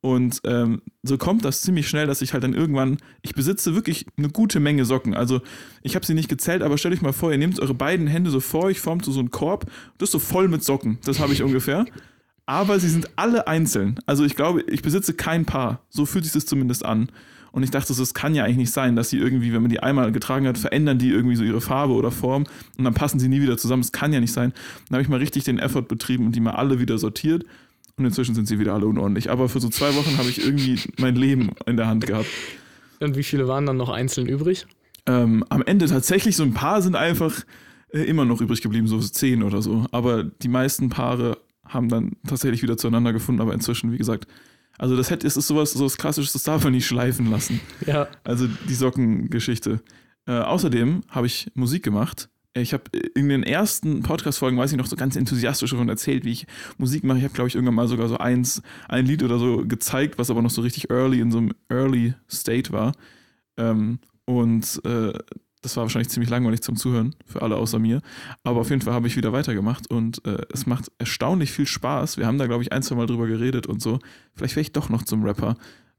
Und 0.00 0.40
ähm, 0.44 0.80
so 1.02 1.18
kommt 1.18 1.44
das 1.44 1.62
ziemlich 1.62 1.88
schnell, 1.88 2.06
dass 2.06 2.22
ich 2.22 2.32
halt 2.32 2.44
dann 2.44 2.54
irgendwann, 2.54 2.98
ich 3.22 3.34
besitze 3.34 3.74
wirklich 3.74 4.06
eine 4.16 4.28
gute 4.28 4.60
Menge 4.60 4.84
Socken. 4.84 5.12
Also 5.12 5.40
ich 5.82 5.96
habe 5.96 6.06
sie 6.06 6.14
nicht 6.14 6.28
gezählt, 6.28 6.62
aber 6.62 6.78
stellt 6.78 6.94
euch 6.94 7.02
mal 7.02 7.12
vor, 7.12 7.32
ihr 7.32 7.38
nehmt 7.38 7.58
eure 7.58 7.74
beiden 7.74 8.06
Hände 8.06 8.30
so 8.30 8.38
vor 8.38 8.64
euch, 8.64 8.78
formt 8.78 9.04
so, 9.04 9.10
so 9.10 9.18
einen 9.18 9.32
Korb, 9.32 9.66
das 9.98 10.08
ist 10.08 10.12
so 10.12 10.18
voll 10.20 10.46
mit 10.46 10.62
Socken. 10.62 10.98
Das 11.04 11.18
habe 11.18 11.32
ich 11.32 11.42
ungefähr. 11.42 11.84
Aber 12.46 12.78
sie 12.78 12.88
sind 12.88 13.10
alle 13.16 13.48
einzeln. 13.48 13.98
Also 14.06 14.24
ich 14.24 14.36
glaube, 14.36 14.62
ich 14.62 14.82
besitze 14.82 15.14
kein 15.14 15.44
Paar. 15.44 15.82
So 15.90 16.06
fühlt 16.06 16.24
sich 16.24 16.32
das 16.32 16.46
zumindest 16.46 16.84
an. 16.84 17.10
Und 17.52 17.62
ich 17.62 17.70
dachte, 17.70 17.92
so, 17.92 18.02
das 18.02 18.14
kann 18.14 18.34
ja 18.34 18.44
eigentlich 18.44 18.56
nicht 18.58 18.72
sein, 18.72 18.96
dass 18.96 19.10
sie 19.10 19.18
irgendwie, 19.18 19.52
wenn 19.52 19.62
man 19.62 19.70
die 19.70 19.80
einmal 19.80 20.12
getragen 20.12 20.46
hat, 20.46 20.58
verändern 20.58 20.98
die 20.98 21.10
irgendwie 21.10 21.36
so 21.36 21.44
ihre 21.44 21.60
Farbe 21.60 21.94
oder 21.94 22.10
Form 22.10 22.44
und 22.76 22.84
dann 22.84 22.94
passen 22.94 23.18
sie 23.18 23.28
nie 23.28 23.40
wieder 23.40 23.56
zusammen. 23.56 23.82
Das 23.82 23.92
kann 23.92 24.12
ja 24.12 24.20
nicht 24.20 24.32
sein. 24.32 24.52
Dann 24.88 24.96
habe 24.96 25.02
ich 25.02 25.08
mal 25.08 25.18
richtig 25.18 25.44
den 25.44 25.58
Effort 25.58 25.82
betrieben 25.82 26.26
und 26.26 26.36
die 26.36 26.40
mal 26.40 26.52
alle 26.52 26.78
wieder 26.78 26.98
sortiert. 26.98 27.44
Und 27.96 28.04
inzwischen 28.04 28.34
sind 28.34 28.46
sie 28.46 28.60
wieder 28.60 28.74
alle 28.74 28.86
unordentlich. 28.86 29.30
Aber 29.30 29.48
für 29.48 29.60
so 29.60 29.68
zwei 29.68 29.94
Wochen 29.96 30.18
habe 30.18 30.28
ich 30.28 30.44
irgendwie 30.44 30.78
mein 30.98 31.16
Leben 31.16 31.50
in 31.66 31.76
der 31.76 31.88
Hand 31.88 32.06
gehabt. 32.06 32.28
Und 33.00 33.16
wie 33.16 33.24
viele 33.24 33.48
waren 33.48 33.66
dann 33.66 33.76
noch 33.76 33.88
einzeln 33.88 34.28
übrig? 34.28 34.66
Ähm, 35.06 35.44
am 35.48 35.62
Ende 35.62 35.86
tatsächlich 35.86 36.36
so 36.36 36.44
ein 36.44 36.54
paar 36.54 36.80
sind 36.80 36.94
einfach 36.94 37.44
äh, 37.92 38.02
immer 38.02 38.24
noch 38.24 38.40
übrig 38.40 38.62
geblieben, 38.62 38.86
so 38.86 39.00
zehn 39.00 39.42
oder 39.42 39.62
so. 39.62 39.86
Aber 39.90 40.22
die 40.22 40.48
meisten 40.48 40.90
Paare 40.90 41.38
haben 41.64 41.88
dann 41.88 42.12
tatsächlich 42.26 42.62
wieder 42.62 42.76
zueinander 42.76 43.12
gefunden. 43.12 43.40
Aber 43.40 43.52
inzwischen, 43.52 43.92
wie 43.92 43.98
gesagt, 43.98 44.28
also 44.78 44.96
das 44.96 45.10
hätte, 45.10 45.26
es 45.26 45.36
ist 45.36 45.48
sowas, 45.48 45.72
sowas 45.72 45.96
klassisches, 45.96 46.32
das 46.32 46.44
darf 46.44 46.64
man 46.64 46.72
nicht 46.72 46.86
schleifen 46.86 47.30
lassen. 47.30 47.60
Ja. 47.86 48.08
Also 48.24 48.46
die 48.68 48.74
Sockengeschichte. 48.74 49.80
Äh, 50.26 50.32
außerdem 50.32 51.02
habe 51.08 51.26
ich 51.26 51.50
Musik 51.54 51.82
gemacht. 51.82 52.28
Ich 52.54 52.72
habe 52.72 52.84
in 53.14 53.28
den 53.28 53.42
ersten 53.42 54.02
Podcast-Folgen, 54.02 54.56
weiß 54.56 54.72
ich 54.72 54.78
noch, 54.78 54.86
so 54.86 54.96
ganz 54.96 55.16
enthusiastisch 55.16 55.70
davon 55.70 55.88
erzählt, 55.88 56.24
wie 56.24 56.32
ich 56.32 56.46
Musik 56.76 57.04
mache. 57.04 57.18
Ich 57.18 57.24
habe, 57.24 57.34
glaube 57.34 57.48
ich, 57.48 57.54
irgendwann 57.54 57.74
mal 57.74 57.88
sogar 57.88 58.08
so 58.08 58.18
eins, 58.18 58.62
ein 58.88 59.06
Lied 59.06 59.22
oder 59.22 59.38
so 59.38 59.64
gezeigt, 59.66 60.18
was 60.18 60.30
aber 60.30 60.42
noch 60.42 60.50
so 60.50 60.62
richtig 60.62 60.90
early 60.90 61.20
in 61.20 61.30
so 61.30 61.38
einem 61.38 61.52
early 61.68 62.14
State 62.30 62.72
war. 62.72 62.92
Ähm, 63.56 63.98
und 64.24 64.80
äh, 64.84 65.12
das 65.62 65.76
war 65.76 65.84
wahrscheinlich 65.84 66.08
ziemlich 66.08 66.30
langweilig 66.30 66.62
zum 66.62 66.76
Zuhören 66.76 67.14
für 67.26 67.42
alle 67.42 67.56
außer 67.56 67.78
mir. 67.78 68.00
Aber 68.44 68.60
auf 68.60 68.70
jeden 68.70 68.82
Fall 68.82 68.94
habe 68.94 69.06
ich 69.06 69.16
wieder 69.16 69.32
weitergemacht 69.32 69.90
und 69.90 70.24
äh, 70.24 70.38
es 70.52 70.66
macht 70.66 70.90
erstaunlich 70.98 71.52
viel 71.52 71.66
Spaß. 71.66 72.16
Wir 72.16 72.26
haben 72.26 72.38
da, 72.38 72.46
glaube 72.46 72.62
ich, 72.62 72.72
ein, 72.72 72.82
zwei 72.82 72.94
Mal 72.96 73.06
drüber 73.06 73.26
geredet 73.26 73.66
und 73.66 73.82
so. 73.82 73.98
Vielleicht 74.34 74.56
wäre 74.56 74.62
ich 74.62 74.72
doch 74.72 74.88
noch 74.88 75.02
zum 75.02 75.24
Rapper. 75.24 75.56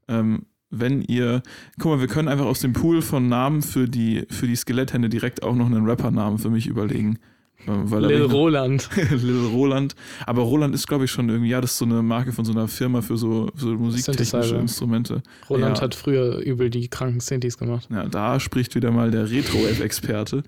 Ähm, 0.08 0.46
wenn 0.70 1.02
ihr, 1.02 1.42
guck 1.78 1.92
mal, 1.92 2.00
wir 2.00 2.06
können 2.06 2.28
einfach 2.28 2.46
aus 2.46 2.60
dem 2.60 2.72
Pool 2.72 3.02
von 3.02 3.28
Namen 3.28 3.62
für 3.62 3.88
die, 3.88 4.24
für 4.30 4.46
die 4.46 4.56
Skeletthände 4.56 5.08
direkt 5.08 5.42
auch 5.42 5.54
noch 5.54 5.66
einen 5.66 5.84
Rapper-Namen 5.84 6.38
für 6.38 6.50
mich 6.50 6.66
überlegen. 6.66 7.18
Lil 7.66 8.22
Roland. 8.24 8.88
Lil 9.10 9.46
Roland. 9.46 9.94
Aber 10.26 10.42
Roland 10.42 10.74
ist, 10.74 10.86
glaube 10.86 11.04
ich, 11.04 11.10
schon 11.10 11.28
irgendwie, 11.28 11.50
ja, 11.50 11.60
das 11.60 11.72
ist 11.72 11.78
so 11.78 11.84
eine 11.84 12.02
Marke 12.02 12.32
von 12.32 12.44
so 12.44 12.52
einer 12.52 12.68
Firma 12.68 13.02
für 13.02 13.16
so, 13.16 13.50
für 13.54 13.60
so 13.66 13.74
musiktechnische. 13.74 14.56
Instrumente. 14.56 15.22
Roland 15.48 15.78
Ja. 15.78 15.84
hat 15.84 15.94
früher 15.94 16.38
übel 16.38 16.70
die 16.70 16.88
kranken 16.88 17.20
Synthes 17.20 17.58
gemacht. 17.58 17.88
Ja, 17.90 18.06
da 18.06 18.40
spricht 18.40 18.74
wieder 18.74 18.90
mal 18.90 19.10
der 19.10 19.30
Retro-Wave-Experte. 19.30 20.42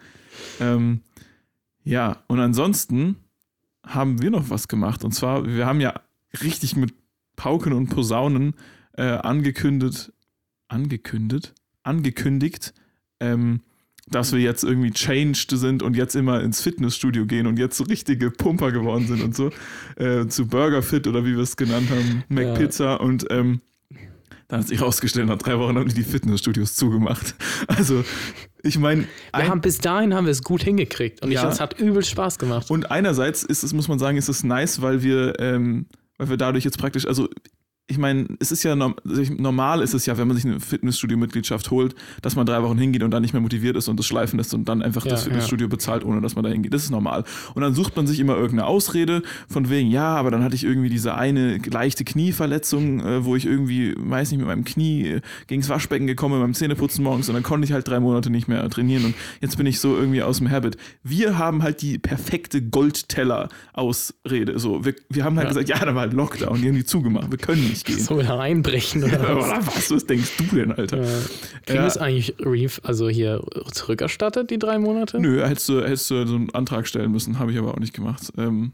Ähm, 0.60 1.00
ja, 1.84 2.22
und 2.28 2.40
ansonsten 2.40 3.16
haben 3.86 4.22
wir 4.22 4.30
noch 4.30 4.50
was 4.50 4.68
gemacht. 4.68 5.04
Und 5.04 5.12
zwar, 5.12 5.44
wir 5.46 5.66
haben 5.66 5.80
ja 5.80 5.94
richtig 6.42 6.76
mit 6.76 6.94
Pauken 7.36 7.72
und 7.72 7.88
Posaunen 7.88 8.54
äh, 8.96 9.02
angekündigt, 9.02 10.12
angekündigt, 10.68 11.54
angekündigt, 11.82 12.72
ähm, 13.20 13.60
dass 14.08 14.32
wir 14.32 14.40
jetzt 14.40 14.64
irgendwie 14.64 14.90
changed 14.90 15.50
sind 15.50 15.82
und 15.82 15.96
jetzt 15.96 16.14
immer 16.16 16.40
ins 16.40 16.60
Fitnessstudio 16.60 17.26
gehen 17.26 17.46
und 17.46 17.58
jetzt 17.58 17.76
so 17.76 17.84
richtige 17.84 18.30
Pumper 18.30 18.72
geworden 18.72 19.06
sind 19.06 19.22
und 19.22 19.36
so. 19.36 19.50
Äh, 19.96 20.26
zu 20.26 20.46
Burger 20.46 20.82
Fit 20.82 21.06
oder 21.06 21.24
wie 21.24 21.34
wir 21.36 21.42
es 21.42 21.56
genannt 21.56 21.88
haben, 21.90 22.24
McPizza 22.28 22.84
ja. 22.84 22.96
und 22.96 23.26
ähm, 23.30 23.60
dann 24.52 24.60
hat 24.60 24.68
sich 24.68 24.80
herausgestellt, 24.80 25.28
nach 25.28 25.38
drei 25.38 25.58
Wochen 25.58 25.78
haben 25.78 25.88
die 25.88 25.94
die 25.94 26.02
Fitnessstudios 26.02 26.74
zugemacht. 26.74 27.34
Also, 27.68 28.04
ich 28.62 28.78
meine. 28.78 29.06
Wir 29.34 29.48
haben 29.48 29.60
bis 29.60 29.78
dahin 29.78 30.14
haben 30.14 30.26
wir 30.26 30.32
es 30.32 30.42
gut 30.42 30.62
hingekriegt 30.62 31.22
und 31.22 31.30
ja. 31.30 31.48
es 31.48 31.60
hat 31.60 31.78
übel 31.78 32.04
Spaß 32.04 32.38
gemacht. 32.38 32.70
Und 32.70 32.90
einerseits 32.90 33.44
ist 33.44 33.62
es, 33.62 33.72
muss 33.72 33.88
man 33.88 33.98
sagen, 33.98 34.18
ist 34.18 34.28
es 34.28 34.42
nice, 34.44 34.82
weil 34.82 35.02
wir, 35.02 35.38
ähm, 35.38 35.86
weil 36.18 36.28
wir 36.28 36.36
dadurch 36.36 36.64
jetzt 36.64 36.76
praktisch, 36.76 37.06
also 37.06 37.28
ich 37.88 37.98
meine, 37.98 38.26
es 38.38 38.52
ist 38.52 38.62
ja 38.62 38.74
normal 38.74 39.82
ist 39.82 39.92
es 39.92 40.06
ja, 40.06 40.16
wenn 40.16 40.28
man 40.28 40.36
sich 40.36 40.46
eine 40.46 40.60
Fitnessstudio-Mitgliedschaft 40.60 41.70
holt, 41.70 41.94
dass 42.22 42.36
man 42.36 42.46
drei 42.46 42.62
Wochen 42.62 42.78
hingeht 42.78 43.02
und 43.02 43.10
dann 43.10 43.22
nicht 43.22 43.32
mehr 43.32 43.42
motiviert 43.42 43.76
ist 43.76 43.88
und 43.88 43.98
das 43.98 44.06
schleifen 44.06 44.38
lässt 44.38 44.54
und 44.54 44.68
dann 44.68 44.82
einfach 44.82 45.04
ja, 45.04 45.10
das 45.10 45.24
Fitnessstudio 45.24 45.66
ja. 45.66 45.70
bezahlt, 45.70 46.04
ohne 46.04 46.20
dass 46.20 46.36
man 46.36 46.44
da 46.44 46.50
hingeht. 46.50 46.72
Das 46.72 46.84
ist 46.84 46.90
normal. 46.90 47.24
Und 47.54 47.62
dann 47.62 47.74
sucht 47.74 47.96
man 47.96 48.06
sich 48.06 48.20
immer 48.20 48.34
irgendeine 48.34 48.66
Ausrede 48.66 49.22
von 49.48 49.68
wegen, 49.68 49.90
ja, 49.90 50.14
aber 50.14 50.30
dann 50.30 50.44
hatte 50.44 50.54
ich 50.54 50.64
irgendwie 50.64 50.90
diese 50.90 51.16
eine 51.16 51.58
leichte 51.58 52.04
Knieverletzung, 52.04 53.00
äh, 53.00 53.24
wo 53.24 53.34
ich 53.34 53.46
irgendwie, 53.46 53.94
weiß 53.98 54.30
nicht, 54.30 54.38
mit 54.38 54.46
meinem 54.46 54.64
Knie 54.64 55.08
äh, 55.08 55.20
gegens 55.48 55.68
Waschbecken 55.68 56.06
gekommen 56.06 56.40
beim 56.40 56.54
Zähneputzen 56.54 57.02
morgens 57.02 57.28
und 57.28 57.34
dann 57.34 57.42
konnte 57.42 57.66
ich 57.66 57.72
halt 57.72 57.88
drei 57.88 57.98
Monate 58.00 58.30
nicht 58.30 58.46
mehr 58.48 58.68
trainieren 58.70 59.06
und 59.06 59.14
jetzt 59.40 59.56
bin 59.56 59.66
ich 59.66 59.80
so 59.80 59.96
irgendwie 59.96 60.22
aus 60.22 60.38
dem 60.38 60.50
Habit. 60.50 60.76
Wir 61.02 61.36
haben 61.36 61.62
halt 61.62 61.82
die 61.82 61.98
perfekte 61.98 62.62
Goldteller-Ausrede. 62.62 64.58
So, 64.58 64.84
wir, 64.84 64.94
wir 65.10 65.24
haben 65.24 65.36
halt 65.36 65.46
ja. 65.46 65.48
gesagt, 65.50 65.68
ja, 65.68 65.84
da 65.84 65.94
war 65.94 66.02
halt 66.02 66.12
Lockdown, 66.12 66.62
die 66.62 66.68
haben 66.68 66.76
die 66.76 66.84
zugemacht, 66.84 67.30
wir 67.30 67.38
können 67.38 67.71
nicht 67.72 67.86
gehen. 67.86 67.98
So 67.98 68.22
hereinbrechen 68.22 69.04
oder 69.04 69.22
ja, 69.28 69.36
was? 69.36 69.66
was? 69.66 69.90
Was 69.90 70.06
denkst 70.06 70.36
du 70.38 70.56
denn, 70.56 70.72
Alter? 70.72 71.02
Ja. 71.02 71.18
Kriegen 71.66 71.82
ja. 71.82 71.86
es 71.86 71.98
eigentlich 71.98 72.34
Reef, 72.40 72.80
also 72.84 73.08
hier 73.08 73.42
zurückerstattet, 73.72 74.50
die 74.50 74.58
drei 74.58 74.78
Monate? 74.78 75.20
Nö, 75.20 75.44
hättest 75.44 75.68
du, 75.68 75.82
hättest 75.82 76.10
du 76.10 76.26
so 76.26 76.34
einen 76.36 76.54
Antrag 76.54 76.86
stellen 76.86 77.12
müssen, 77.12 77.38
habe 77.38 77.52
ich 77.52 77.58
aber 77.58 77.72
auch 77.74 77.80
nicht 77.80 77.94
gemacht. 77.94 78.32
Ähm, 78.38 78.72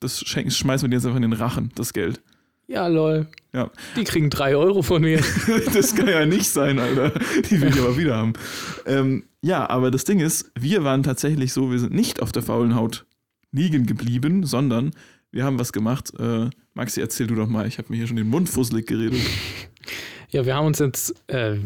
das 0.00 0.20
schmeißen 0.20 0.84
wir 0.84 0.90
dir 0.90 0.96
jetzt 0.96 1.06
einfach 1.06 1.16
in 1.16 1.22
den 1.22 1.32
Rachen, 1.32 1.72
das 1.74 1.92
Geld. 1.92 2.20
Ja, 2.66 2.86
lol. 2.86 3.26
Ja. 3.52 3.70
Die 3.96 4.04
kriegen 4.04 4.30
drei 4.30 4.56
Euro 4.56 4.82
von 4.82 5.02
mir. 5.02 5.22
das 5.74 5.94
kann 5.94 6.08
ja 6.08 6.24
nicht 6.24 6.48
sein, 6.48 6.78
Alter. 6.78 7.12
Die 7.50 7.60
will 7.60 7.68
ich 7.68 7.78
aber 7.78 7.96
wieder 7.98 8.16
haben. 8.16 8.32
Ähm, 8.86 9.24
ja, 9.42 9.68
aber 9.68 9.90
das 9.90 10.04
Ding 10.04 10.20
ist, 10.20 10.50
wir 10.58 10.84
waren 10.84 11.02
tatsächlich 11.02 11.52
so, 11.52 11.70
wir 11.70 11.78
sind 11.78 11.92
nicht 11.92 12.22
auf 12.22 12.32
der 12.32 12.42
faulen 12.42 12.74
Haut 12.74 13.04
liegen 13.52 13.86
geblieben, 13.86 14.44
sondern 14.44 14.92
wir 15.30 15.44
haben 15.44 15.58
was 15.58 15.72
gemacht. 15.72 16.12
Äh, 16.18 16.48
Maxi, 16.74 17.00
erzähl 17.00 17.26
du 17.26 17.34
doch 17.36 17.48
mal. 17.48 17.66
Ich 17.66 17.78
habe 17.78 17.88
mir 17.90 17.96
hier 17.96 18.06
schon 18.06 18.16
den 18.16 18.28
Mund 18.28 18.48
fusselig 18.48 18.86
geredet. 18.86 19.20
Ja, 20.30 20.44
wir 20.44 20.56
haben 20.56 20.66
uns 20.66 20.80
jetzt 20.80 21.14
äh, 21.28 21.58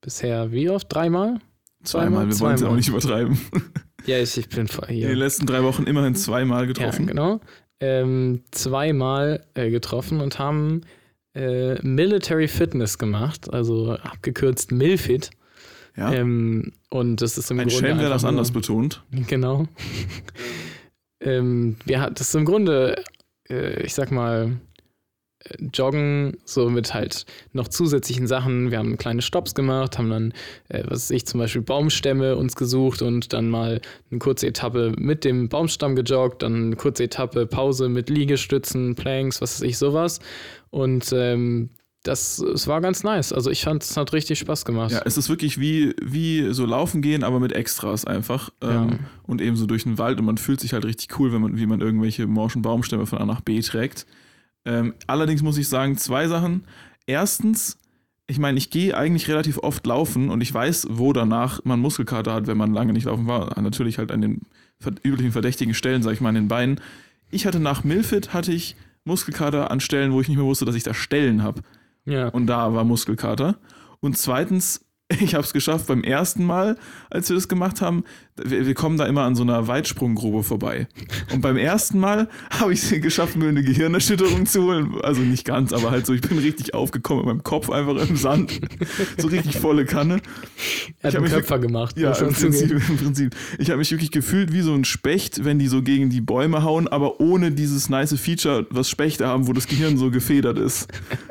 bisher 0.00 0.50
wie 0.50 0.68
oft? 0.70 0.92
Dreimal? 0.92 1.38
Zweimal. 1.84 2.28
Wir 2.28 2.40
wollen 2.40 2.56
es 2.56 2.64
auch 2.64 2.74
nicht 2.74 2.88
übertreiben. 2.88 3.38
Ja, 4.06 4.18
ich, 4.18 4.48
bin 4.48 4.66
hier. 4.88 5.04
In 5.04 5.08
den 5.10 5.18
letzten 5.18 5.46
drei 5.46 5.62
Wochen 5.62 5.84
immerhin 5.84 6.16
zweimal 6.16 6.66
getroffen. 6.66 7.02
Ja, 7.02 7.08
genau. 7.10 7.40
Ähm, 7.78 8.42
zweimal 8.50 9.46
äh, 9.54 9.70
getroffen 9.70 10.20
und 10.20 10.40
haben 10.40 10.80
äh, 11.36 11.80
Military 11.86 12.48
Fitness 12.48 12.98
gemacht, 12.98 13.52
also 13.52 13.92
abgekürzt 13.92 14.72
Milfit. 14.72 15.30
Ja. 15.96 16.12
Ähm, 16.12 16.72
und 16.90 17.22
das 17.22 17.38
ist 17.38 17.50
im 17.50 17.60
Ein 17.60 17.68
Grunde. 17.68 17.86
Schelm, 17.86 17.98
wer 17.98 18.08
das 18.08 18.24
anders 18.24 18.50
betont. 18.50 19.04
Genau. 19.28 19.68
ähm, 21.20 21.76
ja, 21.84 22.10
das 22.10 22.28
ist 22.28 22.34
im 22.34 22.44
Grunde 22.44 23.02
äh, 23.48 23.82
ich 23.82 23.94
sag 23.94 24.10
mal, 24.10 24.58
äh, 25.44 25.64
Joggen, 25.72 26.38
so 26.44 26.68
mit 26.70 26.94
halt 26.94 27.26
noch 27.52 27.68
zusätzlichen 27.68 28.26
Sachen. 28.26 28.70
Wir 28.70 28.78
haben 28.78 28.98
kleine 28.98 29.22
Stops 29.22 29.54
gemacht, 29.54 29.98
haben 29.98 30.10
dann, 30.10 30.32
äh, 30.68 30.84
was 30.86 31.10
ich, 31.10 31.26
zum 31.26 31.40
Beispiel 31.40 31.62
Baumstämme 31.62 32.36
uns 32.36 32.56
gesucht 32.56 33.02
und 33.02 33.32
dann 33.32 33.48
mal 33.48 33.80
eine 34.10 34.18
kurze 34.18 34.46
Etappe 34.46 34.92
mit 34.96 35.24
dem 35.24 35.48
Baumstamm 35.48 35.96
gejoggt, 35.96 36.42
dann 36.42 36.66
eine 36.66 36.76
kurze 36.76 37.04
Etappe 37.04 37.46
Pause 37.46 37.88
mit 37.88 38.10
Liegestützen, 38.10 38.94
Planks, 38.94 39.40
was 39.40 39.60
weiß 39.60 39.68
ich, 39.68 39.78
sowas. 39.78 40.20
Und 40.70 41.12
ähm, 41.12 41.70
das, 42.06 42.38
es 42.38 42.66
war 42.66 42.80
ganz 42.80 43.02
nice. 43.02 43.32
Also 43.32 43.50
ich 43.50 43.62
fand, 43.62 43.82
es 43.82 43.96
hat 43.96 44.12
richtig 44.12 44.38
Spaß 44.38 44.64
gemacht. 44.64 44.92
Ja, 44.92 45.02
es 45.04 45.16
ist 45.16 45.28
wirklich 45.28 45.58
wie, 45.58 45.94
wie 46.02 46.52
so 46.52 46.64
laufen 46.64 47.02
gehen, 47.02 47.24
aber 47.24 47.40
mit 47.40 47.52
Extras 47.52 48.04
einfach. 48.04 48.50
Ja. 48.62 48.84
Ähm, 48.84 48.98
und 49.24 49.40
eben 49.40 49.56
so 49.56 49.66
durch 49.66 49.84
den 49.84 49.98
Wald 49.98 50.18
und 50.18 50.24
man 50.24 50.38
fühlt 50.38 50.60
sich 50.60 50.72
halt 50.72 50.84
richtig 50.84 51.18
cool, 51.18 51.32
wenn 51.32 51.42
man, 51.42 51.58
wie 51.58 51.66
man 51.66 51.80
irgendwelche 51.80 52.26
morschen 52.26 52.62
Baumstämme 52.62 53.06
von 53.06 53.18
A 53.18 53.26
nach 53.26 53.40
B 53.40 53.60
trägt. 53.60 54.06
Ähm, 54.64 54.94
allerdings 55.06 55.42
muss 55.42 55.58
ich 55.58 55.68
sagen, 55.68 55.96
zwei 55.96 56.28
Sachen. 56.28 56.64
Erstens, 57.06 57.78
ich 58.26 58.38
meine, 58.38 58.58
ich 58.58 58.70
gehe 58.70 58.96
eigentlich 58.96 59.28
relativ 59.28 59.58
oft 59.58 59.86
laufen 59.86 60.30
und 60.30 60.40
ich 60.40 60.52
weiß, 60.52 60.88
wo 60.90 61.12
danach 61.12 61.64
man 61.64 61.80
Muskelkater 61.80 62.32
hat, 62.34 62.46
wenn 62.46 62.56
man 62.56 62.72
lange 62.72 62.92
nicht 62.92 63.04
laufen 63.04 63.26
war. 63.26 63.60
Natürlich 63.60 63.98
halt 63.98 64.12
an 64.12 64.20
den 64.20 64.42
üblichen 65.02 65.32
verdächtigen 65.32 65.74
Stellen, 65.74 66.02
sag 66.02 66.12
ich 66.12 66.20
mal, 66.20 66.30
an 66.30 66.34
den 66.34 66.48
Beinen. 66.48 66.80
Ich 67.30 67.46
hatte 67.46 67.60
nach 67.60 67.84
Milfit 67.84 68.32
hatte 68.32 68.52
ich 68.52 68.76
Muskelkater 69.04 69.70
an 69.70 69.80
Stellen, 69.80 70.12
wo 70.12 70.20
ich 70.20 70.28
nicht 70.28 70.36
mehr 70.36 70.46
wusste, 70.46 70.64
dass 70.64 70.74
ich 70.74 70.82
da 70.82 70.92
Stellen 70.94 71.42
habe. 71.42 71.62
Ja. 72.06 72.28
Und 72.28 72.46
da 72.46 72.72
war 72.72 72.84
Muskelkater. 72.84 73.56
Und 74.00 74.16
zweitens, 74.16 74.85
ich 75.20 75.34
habe 75.34 75.44
es 75.44 75.52
geschafft 75.52 75.86
beim 75.86 76.02
ersten 76.02 76.44
Mal, 76.44 76.76
als 77.10 77.28
wir 77.28 77.36
das 77.36 77.46
gemacht 77.46 77.80
haben, 77.80 78.04
wir, 78.36 78.66
wir, 78.66 78.74
kommen 78.74 78.98
da 78.98 79.06
immer 79.06 79.22
an 79.22 79.34
so 79.34 79.42
einer 79.42 79.66
Weitsprunggrube 79.66 80.42
vorbei. 80.42 80.88
Und 81.32 81.40
beim 81.40 81.56
ersten 81.56 81.98
Mal 81.98 82.28
habe 82.50 82.72
ich 82.72 82.82
es 82.82 83.00
geschafft, 83.00 83.36
mir 83.36 83.48
eine 83.48 83.62
Gehirnerschütterung 83.62 84.46
zu 84.46 84.64
holen. 84.64 84.96
Also 85.02 85.22
nicht 85.22 85.44
ganz, 85.44 85.72
aber 85.72 85.90
halt 85.90 86.06
so, 86.06 86.12
ich 86.12 86.20
bin 86.22 86.38
richtig 86.38 86.74
aufgekommen 86.74 87.24
mit 87.24 87.34
meinem 87.34 87.44
Kopf 87.44 87.70
einfach 87.70 87.96
im 88.08 88.16
Sand. 88.16 88.60
So 89.18 89.28
richtig 89.28 89.58
volle 89.58 89.84
Kanne. 89.84 90.20
Er 91.00 91.10
hat 91.10 91.16
einen 91.16 91.26
Köpfer 91.26 91.58
gemacht. 91.58 91.98
Ja, 91.98 92.12
im 92.12 92.32
Prinzip, 92.32 92.70
im 92.70 92.96
Prinzip. 92.96 93.36
Ich 93.58 93.70
habe 93.70 93.78
mich 93.78 93.90
wirklich 93.90 94.10
gefühlt 94.10 94.52
wie 94.52 94.60
so 94.60 94.74
ein 94.74 94.84
Specht, 94.84 95.44
wenn 95.44 95.58
die 95.58 95.68
so 95.68 95.82
gegen 95.82 96.10
die 96.10 96.20
Bäume 96.20 96.62
hauen, 96.62 96.88
aber 96.88 97.20
ohne 97.20 97.52
dieses 97.52 97.88
nice 97.88 98.18
Feature, 98.18 98.66
was 98.70 98.90
Spechte 98.90 99.26
haben, 99.26 99.46
wo 99.46 99.52
das 99.52 99.66
Gehirn 99.66 99.96
so 99.96 100.10
gefedert 100.10 100.58
ist. 100.58 100.88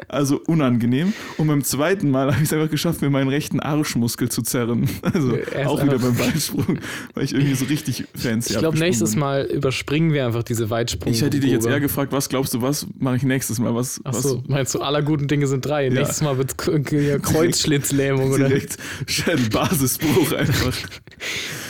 Also 0.08 0.42
unangenehm. 0.48 1.14
Und 1.38 1.48
beim 1.48 1.64
zweiten 1.64 2.10
Mal 2.10 2.32
habe 2.32 2.38
ich 2.38 2.50
es 2.50 2.54
einfach 2.54 2.70
geschafft, 2.70 3.02
mir 3.02 3.10
meinen 3.10 3.30
rechten 3.30 3.60
Arschmuskel 3.66 4.30
zu 4.30 4.42
zerren. 4.42 4.90
Also 5.02 5.38
auch 5.66 5.82
wieder 5.84 6.00
beim 6.00 6.18
Weitsprung 6.20 6.80
weil 7.14 7.24
ich 7.24 7.34
irgendwie 7.34 7.56
so 7.56 7.66
richtig 7.66 8.06
fancy 8.16 8.54
Ich 8.54 8.60
glaube, 8.60 8.78
nächstes. 8.78 9.16
Mal 9.16 9.46
überspringen 9.46 10.12
wir 10.14 10.26
einfach 10.26 10.44
diese 10.44 10.70
Weitsprung. 10.70 11.14
Ich 11.14 11.22
hätte 11.22 11.40
dich 11.40 11.52
jetzt 11.52 11.66
eher 11.66 11.80
gefragt, 11.80 12.12
was 12.12 12.28
glaubst 12.28 12.54
du, 12.54 12.62
was 12.62 12.88
mache 12.98 13.18
ich 13.18 13.24
nächstes 13.24 13.60
Mal? 13.60 13.74
Was, 13.76 14.02
Achso, 14.04 14.44
meinst 14.48 14.74
du, 14.76 14.82
aller 14.82 15.02
guten 15.02 15.28
Dinge 15.28 15.48
sind 15.48 15.66
drei? 15.66 15.86
Ja. 15.86 15.92
Nächstes 15.92 16.22
Mal 16.22 16.38
wird 16.38 16.58
Kreuzschlitzlähmung 16.58 18.32
oder? 18.34 18.48
Direkt 18.48 18.78
Schädelbasisbruch 19.08 20.34
einfach. 20.34 20.74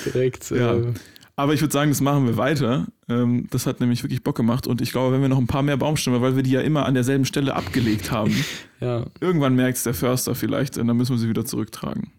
direkt. 0.06 0.50
Ja. 0.52 0.76
Äh, 0.76 0.94
aber 1.36 1.54
ich 1.54 1.62
würde 1.62 1.74
sagen, 1.74 1.92
das 1.92 2.02
machen 2.02 2.26
wir 2.26 2.38
weiter. 2.38 2.88
Ähm, 3.10 3.48
das 3.52 3.68
hat 3.68 3.82
nämlich 3.82 4.04
wirklich 4.04 4.24
Bock 4.24 4.36
gemacht. 4.36 4.68
Und 4.68 4.82
ich 4.82 4.92
glaube, 4.92 5.14
wenn 5.14 5.22
wir 5.22 5.28
noch 5.28 5.38
ein 5.38 5.48
paar 5.48 5.64
mehr 5.64 5.78
Baumstämme, 5.78 6.22
weil 6.22 6.36
wir 6.36 6.44
die 6.44 6.52
ja 6.52 6.62
immer 6.62 6.86
an 6.86 6.94
derselben 6.94 7.26
Stelle 7.26 7.56
abgelegt 7.56 8.12
haben, 8.12 8.34
ja. 8.80 9.06
irgendwann 9.20 9.56
merkt 9.56 9.78
es 9.78 9.84
der 9.84 9.94
Förster 9.94 10.34
vielleicht, 10.34 10.78
und 10.78 10.88
dann 10.88 10.96
müssen 10.96 11.12
wir 11.12 11.20
sie 11.20 11.30
wieder 11.30 11.46
zurücktragen. 11.46 12.12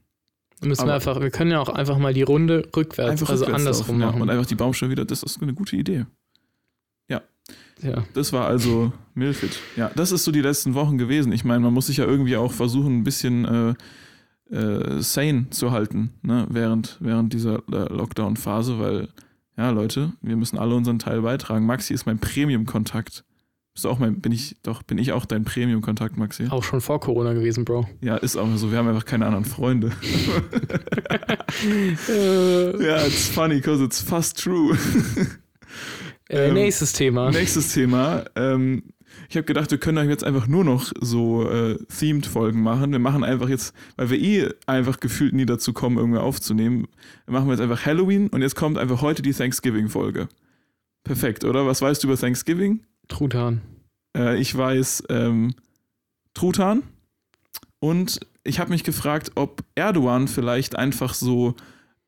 Müssen 0.62 0.82
Aber 0.82 0.90
wir 0.90 0.94
einfach, 0.94 1.20
wir 1.20 1.30
können 1.30 1.50
ja 1.50 1.60
auch 1.60 1.68
einfach 1.68 1.98
mal 1.98 2.14
die 2.14 2.22
Runde 2.22 2.68
rückwärts, 2.74 3.22
also 3.22 3.26
rückwärts 3.26 3.52
andersrum 3.52 3.98
laufen, 3.98 4.06
machen. 4.06 4.18
Ja, 4.18 4.22
und 4.22 4.30
einfach 4.30 4.46
die 4.46 4.54
Baumstämme 4.54 4.90
wieder, 4.90 5.04
das 5.04 5.22
ist 5.22 5.42
eine 5.42 5.54
gute 5.54 5.76
Idee. 5.76 6.06
Ja. 7.08 7.22
Ja. 7.82 8.04
Das 8.14 8.32
war 8.32 8.46
also 8.46 8.92
Milfit. 9.14 9.58
Ja, 9.76 9.90
das 9.94 10.12
ist 10.12 10.24
so 10.24 10.32
die 10.32 10.40
letzten 10.40 10.74
Wochen 10.74 10.96
gewesen. 10.98 11.32
Ich 11.32 11.44
meine, 11.44 11.60
man 11.60 11.74
muss 11.74 11.88
sich 11.88 11.98
ja 11.98 12.06
irgendwie 12.06 12.36
auch 12.36 12.52
versuchen, 12.52 12.98
ein 12.98 13.04
bisschen 13.04 13.44
äh, 13.44 13.74
äh, 14.50 15.00
sane 15.00 15.50
zu 15.50 15.70
halten, 15.70 16.10
ne, 16.22 16.46
während, 16.50 16.98
während 17.00 17.32
dieser 17.32 17.62
äh, 17.72 17.92
Lockdown-Phase, 17.92 18.78
weil, 18.78 19.08
ja, 19.56 19.70
Leute, 19.70 20.12
wir 20.22 20.36
müssen 20.36 20.58
alle 20.58 20.74
unseren 20.74 20.98
Teil 20.98 21.22
beitragen. 21.22 21.66
Maxi 21.66 21.94
ist 21.94 22.06
mein 22.06 22.18
Premium-Kontakt. 22.18 23.24
Bist 23.74 23.84
du 23.84 23.90
auch 23.90 23.98
mein, 23.98 24.20
bin 24.20 24.32
ich, 24.32 24.56
doch, 24.62 24.82
bin 24.82 24.96
ich 24.96 25.12
auch 25.12 25.26
dein 25.26 25.44
Premium-Kontakt, 25.44 26.16
Maxi? 26.16 26.46
Auch 26.48 26.64
schon 26.64 26.80
vor 26.80 26.98
Corona 26.98 27.34
gewesen, 27.34 27.64
Bro. 27.64 27.86
Ja, 28.00 28.16
ist 28.16 28.36
auch 28.36 28.48
so. 28.56 28.70
Wir 28.70 28.78
haben 28.78 28.88
einfach 28.88 29.04
keine 29.04 29.26
anderen 29.26 29.44
Freunde. 29.44 29.92
ja, 32.80 33.06
it's 33.06 33.28
funny, 33.28 33.56
because 33.56 33.82
it's 33.82 34.00
fast 34.00 34.42
true. 34.42 34.76
Äh, 36.28 36.48
ähm, 36.48 36.54
nächstes 36.54 36.92
Thema. 36.92 37.30
Nächstes 37.30 37.72
Thema. 37.72 38.24
Ähm, 38.34 38.82
ich 39.28 39.36
habe 39.36 39.44
gedacht, 39.44 39.70
wir 39.70 39.78
können 39.78 39.98
euch 39.98 40.08
jetzt 40.08 40.24
einfach 40.24 40.46
nur 40.46 40.64
noch 40.64 40.92
so 41.00 41.48
äh, 41.50 41.76
Themed-Folgen 41.86 42.62
machen. 42.62 42.92
Wir 42.92 42.98
machen 42.98 43.24
einfach 43.24 43.48
jetzt, 43.48 43.74
weil 43.96 44.10
wir 44.10 44.18
eh 44.20 44.48
einfach 44.66 45.00
gefühlt 45.00 45.34
nie 45.34 45.46
dazu 45.46 45.72
kommen, 45.72 45.96
irgendwer 45.96 46.22
aufzunehmen, 46.22 46.88
machen 47.26 47.46
wir 47.46 47.52
jetzt 47.52 47.62
einfach 47.62 47.84
Halloween 47.86 48.28
und 48.28 48.42
jetzt 48.42 48.56
kommt 48.56 48.78
einfach 48.78 49.02
heute 49.02 49.22
die 49.22 49.32
Thanksgiving-Folge. 49.32 50.28
Perfekt, 51.04 51.44
oder? 51.44 51.66
Was 51.66 51.82
weißt 51.82 52.02
du 52.02 52.08
über 52.08 52.16
Thanksgiving? 52.16 52.80
Truthahn. 53.08 53.60
Äh, 54.16 54.40
ich 54.40 54.56
weiß 54.56 55.04
ähm, 55.08 55.54
Truthahn. 56.34 56.82
Und 57.78 58.20
ich 58.42 58.58
habe 58.58 58.70
mich 58.70 58.84
gefragt, 58.84 59.32
ob 59.34 59.62
Erdogan 59.74 60.28
vielleicht 60.28 60.76
einfach 60.76 61.14
so, 61.14 61.54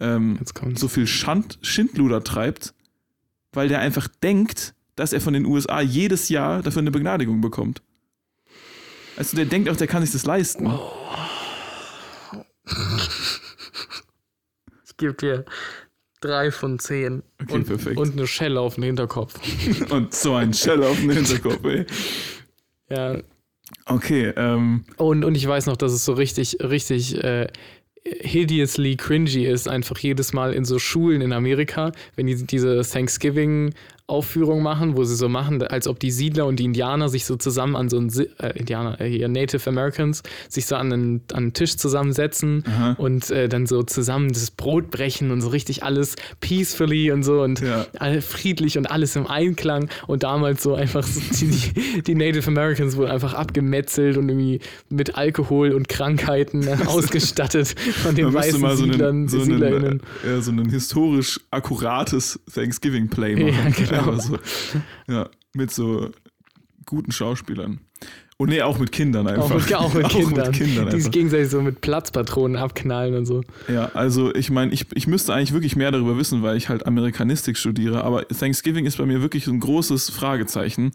ähm, 0.01 0.39
so 0.75 0.89
viel 0.89 1.07
Schand, 1.07 1.59
Schindluder 1.63 2.25
treibt, 2.25 2.75
weil 3.53 3.69
der 3.69 3.81
einfach 3.81 4.09
denkt, 4.09 4.75
dass 4.99 5.13
er 5.13 5.21
von 5.21 5.33
den 5.33 5.47
USA 5.47 5.81
jedes 5.81 6.29
Jahr 6.29 6.63
dafür 6.63 6.81
eine 6.81 6.91
Begnadigung 6.91 7.41
bekommt. 7.41 7.83
Also 9.17 9.37
der 9.37 9.47
denkt 9.47 9.69
auch, 9.69 9.77
der 9.77 9.87
kann 9.87 10.03
sich 10.03 10.13
das 10.13 10.25
leisten. 10.27 10.67
Oh, 10.67 10.93
Ich 14.87 14.97
gebe 14.97 15.15
dir 15.15 15.45
drei 16.21 16.51
von 16.51 16.79
zehn. 16.79 17.23
Okay, 17.41 17.55
und, 17.55 17.67
perfekt. 17.67 17.97
Und 17.97 18.13
eine 18.13 18.27
Schelle 18.27 18.61
auf 18.61 18.75
den 18.75 18.85
Hinterkopf. 18.85 19.35
Und 19.91 20.13
so 20.15 20.35
ein 20.35 20.53
Shell 20.53 20.83
auf 20.83 20.99
den 20.99 21.11
Hinterkopf, 21.11 21.65
ey. 21.65 21.87
Ja. 22.91 23.19
Okay, 23.85 24.33
ähm, 24.37 24.85
Und, 24.97 25.25
und 25.25 25.35
ich 25.37 25.47
weiß 25.47 25.67
noch, 25.67 25.77
dass 25.77 25.93
es 25.93 26.05
so 26.05 26.15
richtig, 26.15 26.57
richtig 26.61 27.23
äh, 27.23 27.47
hideously 28.03 28.97
cringy 28.97 29.45
ist, 29.45 29.69
einfach 29.69 29.99
jedes 29.99 30.33
Mal 30.33 30.55
in 30.55 30.65
so 30.65 30.79
Schulen 30.79 31.21
in 31.21 31.33
Amerika, 31.33 31.93
wenn 32.17 32.27
die 32.27 32.47
diese 32.47 32.83
Thanksgiving 32.83 33.75
Aufführung 34.09 34.63
machen, 34.63 34.97
wo 34.97 35.05
sie 35.05 35.15
so 35.15 35.29
machen, 35.29 35.63
als 35.63 35.87
ob 35.87 36.01
die 36.01 36.11
Siedler 36.11 36.47
und 36.47 36.59
die 36.59 36.65
Indianer 36.65 37.11
sich 37.11 37.27
so 37.27 37.37
zusammen 37.37 37.77
an 37.77 37.91
so 37.91 37.99
einen 37.99 38.11
äh, 38.41 38.59
Indianer, 38.59 38.99
äh, 39.01 39.09
hier 39.09 39.29
Native 39.29 39.69
Americans 39.69 40.23
sich 40.49 40.65
so 40.65 40.77
an 40.77 40.91
einen, 40.93 41.21
an 41.33 41.37
einen 41.37 41.53
Tisch 41.53 41.77
zusammensetzen 41.77 42.65
Aha. 42.67 42.95
und 42.99 43.31
äh, 43.31 43.49
dann 43.51 43.67
so 43.67 43.83
zusammen 43.83 44.31
das 44.33 44.51
Brot 44.51 44.91
brechen 44.91 45.31
und 45.31 45.43
so 45.43 45.49
richtig 45.49 45.83
alles 45.83 46.17
peacefully 46.41 47.13
und 47.13 47.23
so 47.23 47.43
und 47.43 47.61
Ja. 47.61 47.87
friedlich 48.23 48.79
und 48.79 48.91
alles 48.91 49.15
im 49.15 49.27
Einklang 49.27 49.91
und 50.07 50.23
damals 50.23 50.63
so 50.63 50.75
einfach 50.75 51.03
so 51.05 51.21
die, 51.47 52.03
die, 52.03 52.15
Native 52.15 52.49
Americans 52.49 52.97
wurden 52.97 53.11
einfach 53.11 53.35
abgemetzelt 53.35 54.17
und 54.17 54.31
irgendwie 54.31 54.61
mit 54.89 55.17
Alkohol 55.17 55.73
und 55.73 55.89
Krankheiten 55.91 56.67
ausgestattet 56.87 57.75
von 58.03 58.15
den 58.15 58.33
weißen 58.33 58.59
mal 58.61 58.75
so 58.75 58.85
Siedlern, 58.85 59.09
einen, 59.17 59.29
so, 59.29 59.41
SiedlerInnen. 59.45 60.01
einen, 60.25 60.39
äh, 60.39 60.41
so 60.41 60.51
einen 60.51 60.71
historisch 60.71 61.39
akkurates 61.51 62.41
Thanksgiving-Play 62.55 63.39
Ja, 63.39 63.53
machen. 63.53 63.98
Genau. 64.01 64.13
Einfach 64.13 64.25
so, 64.25 64.81
ja, 65.13 65.29
mit 65.55 65.71
so 65.71 66.11
guten 66.87 67.13
Schauspielern. 67.13 67.81
Und 68.41 68.51
nee, 68.51 68.63
auch 68.63 68.79
mit 68.79 68.93
Kindern 68.93 69.27
einfach. 69.27 69.51
Auch 69.51 69.55
mit, 69.55 69.75
auch 69.75 69.95
mit 69.95 70.09
Kindern, 70.09 70.51
mit 70.51 70.57
Kindern 70.57 70.91
die 70.91 71.01
sich 71.01 71.11
gegenseitig 71.11 71.51
so 71.51 71.61
mit 71.61 71.81
Platzpatronen 71.81 72.57
abknallen 72.57 73.15
und 73.15 73.27
so. 73.27 73.43
Ja, 73.67 73.91
also 73.95 74.33
ich 74.33 74.51
meine, 74.51 74.73
ich, 74.73 74.87
ich 74.95 75.09
müsste 75.09 75.35
eigentlich 75.35 75.53
wirklich 75.53 75.75
mehr 75.75 75.91
darüber 75.91 76.17
wissen, 76.17 76.43
weil 76.43 76.57
ich 76.57 76.69
halt 76.69 76.87
Amerikanistik 76.87 77.57
studiere, 77.57 78.05
aber 78.05 78.27
Thanksgiving 78.29 78.87
ist 78.87 78.97
bei 78.99 79.07
mir 79.07 79.23
wirklich 79.23 79.45
so 79.45 79.51
ein 79.51 79.59
großes 79.59 80.11
Fragezeichen. 80.11 80.93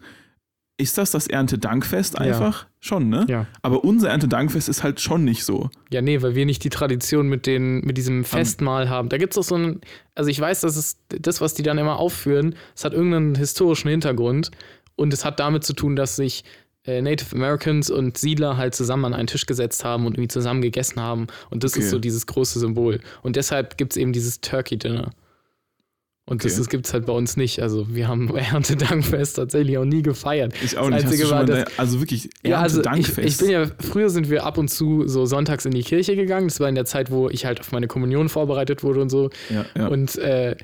Ist 0.76 0.98
das 0.98 1.12
das 1.12 1.28
Erntedankfest 1.28 2.18
einfach? 2.18 2.66
Schon, 2.80 3.08
ne? 3.08 3.24
Ja. 3.28 3.46
Aber 3.62 3.84
unser 3.84 4.08
Erntedankfest 4.10 4.68
ist 4.68 4.82
halt 4.82 5.00
schon 5.00 5.24
nicht 5.24 5.44
so. 5.44 5.70
Ja, 5.90 6.02
nee, 6.02 6.20
weil 6.20 6.34
wir 6.34 6.46
nicht 6.46 6.64
die 6.64 6.68
Tradition 6.68 7.28
mit, 7.28 7.46
den, 7.46 7.80
mit 7.82 7.96
diesem 7.96 8.24
Festmahl 8.24 8.88
haben. 8.88 9.08
Da 9.08 9.16
gibt 9.16 9.34
es 9.34 9.38
auch 9.38 9.44
so 9.44 9.54
ein, 9.54 9.80
also 10.16 10.30
ich 10.30 10.40
weiß, 10.40 10.62
dass 10.62 10.76
es 10.76 10.98
das, 11.08 11.40
was 11.40 11.54
die 11.54 11.62
dann 11.62 11.78
immer 11.78 11.98
aufführen, 12.00 12.56
es 12.74 12.84
hat 12.84 12.92
irgendeinen 12.92 13.36
historischen 13.36 13.88
Hintergrund 13.88 14.50
und 14.96 15.12
es 15.14 15.24
hat 15.24 15.38
damit 15.38 15.62
zu 15.62 15.74
tun, 15.74 15.94
dass 15.94 16.16
sich 16.16 16.42
äh, 16.86 17.00
Native 17.00 17.36
Americans 17.36 17.88
und 17.88 18.18
Siedler 18.18 18.56
halt 18.56 18.74
zusammen 18.74 19.04
an 19.04 19.14
einen 19.14 19.28
Tisch 19.28 19.46
gesetzt 19.46 19.84
haben 19.84 20.06
und 20.06 20.14
irgendwie 20.14 20.28
zusammen 20.28 20.60
gegessen 20.60 21.00
haben 21.00 21.28
und 21.50 21.62
das 21.62 21.74
Okay. 21.74 21.84
ist 21.84 21.90
so 21.90 22.00
dieses 22.00 22.26
große 22.26 22.58
Symbol. 22.58 23.00
Und 23.22 23.36
deshalb 23.36 23.78
gibt 23.78 23.92
es 23.92 23.96
eben 23.96 24.12
dieses 24.12 24.40
Turkey 24.40 24.76
Dinner. 24.76 25.12
Und 26.26 26.42
das, 26.42 26.52
Okay. 26.52 26.58
das 26.60 26.68
gibt 26.70 26.86
es 26.86 26.94
halt 26.94 27.04
bei 27.04 27.12
uns 27.12 27.36
nicht. 27.36 27.60
Also 27.60 27.94
wir 27.94 28.08
haben 28.08 28.34
Erntedankfest 28.36 29.36
tatsächlich 29.36 29.76
auch 29.76 29.84
nie 29.84 30.00
gefeiert. 30.02 30.54
Ich 30.64 30.78
auch 30.78 30.88
Das 30.90 31.02
nicht. 31.02 31.12
Einzige 31.12 31.30
war, 31.30 31.44
dass- 31.44 31.64
da, 31.64 31.70
also 31.76 32.00
wirklich 32.00 32.30
Ja, 32.42 32.60
also 32.62 32.80
ich, 32.80 32.86
Erntedankfest. 32.86 33.28
ich 33.28 33.36
bin 33.38 33.50
ja, 33.50 33.66
früher 33.80 34.08
sind 34.08 34.30
wir 34.30 34.44
ab 34.44 34.56
und 34.56 34.68
zu 34.68 35.06
so 35.06 35.26
sonntags 35.26 35.66
in 35.66 35.72
die 35.72 35.82
Kirche 35.82 36.16
gegangen. 36.16 36.48
Das 36.48 36.60
war 36.60 36.68
in 36.68 36.74
der 36.74 36.86
Zeit, 36.86 37.10
wo 37.10 37.28
ich 37.28 37.44
halt 37.44 37.60
auf 37.60 37.72
meine 37.72 37.88
Kommunion 37.88 38.28
vorbereitet 38.30 38.82
wurde 38.82 39.02
und 39.02 39.10
so. 39.10 39.28
ja, 39.50 39.66
ja. 39.76 39.88
Und 39.88 40.16
äh, 40.16 40.56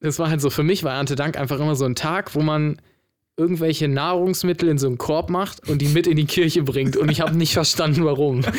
das 0.00 0.18
war 0.18 0.30
halt 0.30 0.40
so, 0.40 0.48
für 0.50 0.62
mich 0.62 0.82
war 0.84 0.94
Erntedank 0.94 1.38
einfach 1.38 1.60
immer 1.60 1.74
so 1.76 1.84
ein 1.84 1.94
Tag, 1.94 2.34
wo 2.34 2.40
man 2.40 2.76
irgendwelche 3.38 3.86
Nahrungsmittel 3.86 4.68
in 4.68 4.78
so 4.78 4.86
einen 4.86 4.96
Korb 4.96 5.28
macht 5.28 5.68
und 5.68 5.82
die 5.82 5.88
mit 5.88 6.06
in 6.06 6.16
die 6.16 6.24
Kirche 6.24 6.62
bringt. 6.62 6.96
Und 6.96 7.10
ich 7.10 7.20
habe 7.20 7.36
nicht 7.36 7.52
verstanden, 7.52 8.04
warum. 8.04 8.40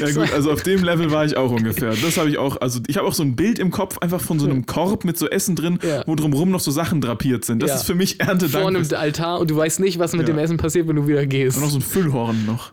Ja 0.00 0.10
gut, 0.12 0.30
also 0.32 0.52
auf 0.52 0.62
dem 0.62 0.84
Level 0.84 1.10
war 1.10 1.24
ich 1.24 1.36
auch 1.38 1.50
ungefähr. 1.50 1.90
Das 1.94 2.18
habe 2.18 2.28
ich 2.28 2.36
auch, 2.36 2.60
also 2.60 2.80
ich 2.86 2.98
habe 2.98 3.08
auch 3.08 3.14
so 3.14 3.22
ein 3.22 3.34
Bild 3.34 3.58
im 3.58 3.70
Kopf 3.70 3.96
einfach 3.98 4.20
von 4.20 4.38
so 4.38 4.46
einem 4.46 4.66
Korb 4.66 5.04
mit 5.04 5.16
so 5.16 5.26
Essen 5.28 5.56
drin, 5.56 5.78
Ja. 5.82 6.02
wo 6.06 6.14
drumherum 6.14 6.50
noch 6.50 6.60
so 6.60 6.70
Sachen 6.70 7.00
drapiert 7.00 7.44
sind. 7.46 7.62
Das 7.62 7.70
Ja. 7.70 7.76
ist 7.76 7.84
für 7.84 7.94
mich 7.94 8.16
Vorne 8.16 8.30
Erntedank. 8.32 8.76
im 8.92 8.96
Altar 8.98 9.40
und 9.40 9.50
du 9.50 9.56
weißt 9.56 9.80
nicht, 9.80 9.98
was 9.98 10.12
mit 10.12 10.28
Ja. 10.28 10.34
dem 10.34 10.38
Essen 10.38 10.58
passiert, 10.58 10.86
wenn 10.86 10.96
du 10.96 11.06
wieder 11.08 11.24
gehst. 11.26 11.56
Und 11.56 11.62
noch 11.64 11.70
so 11.70 11.78
ein 11.78 11.82
Füllhorn 11.82 12.44
noch. 12.44 12.72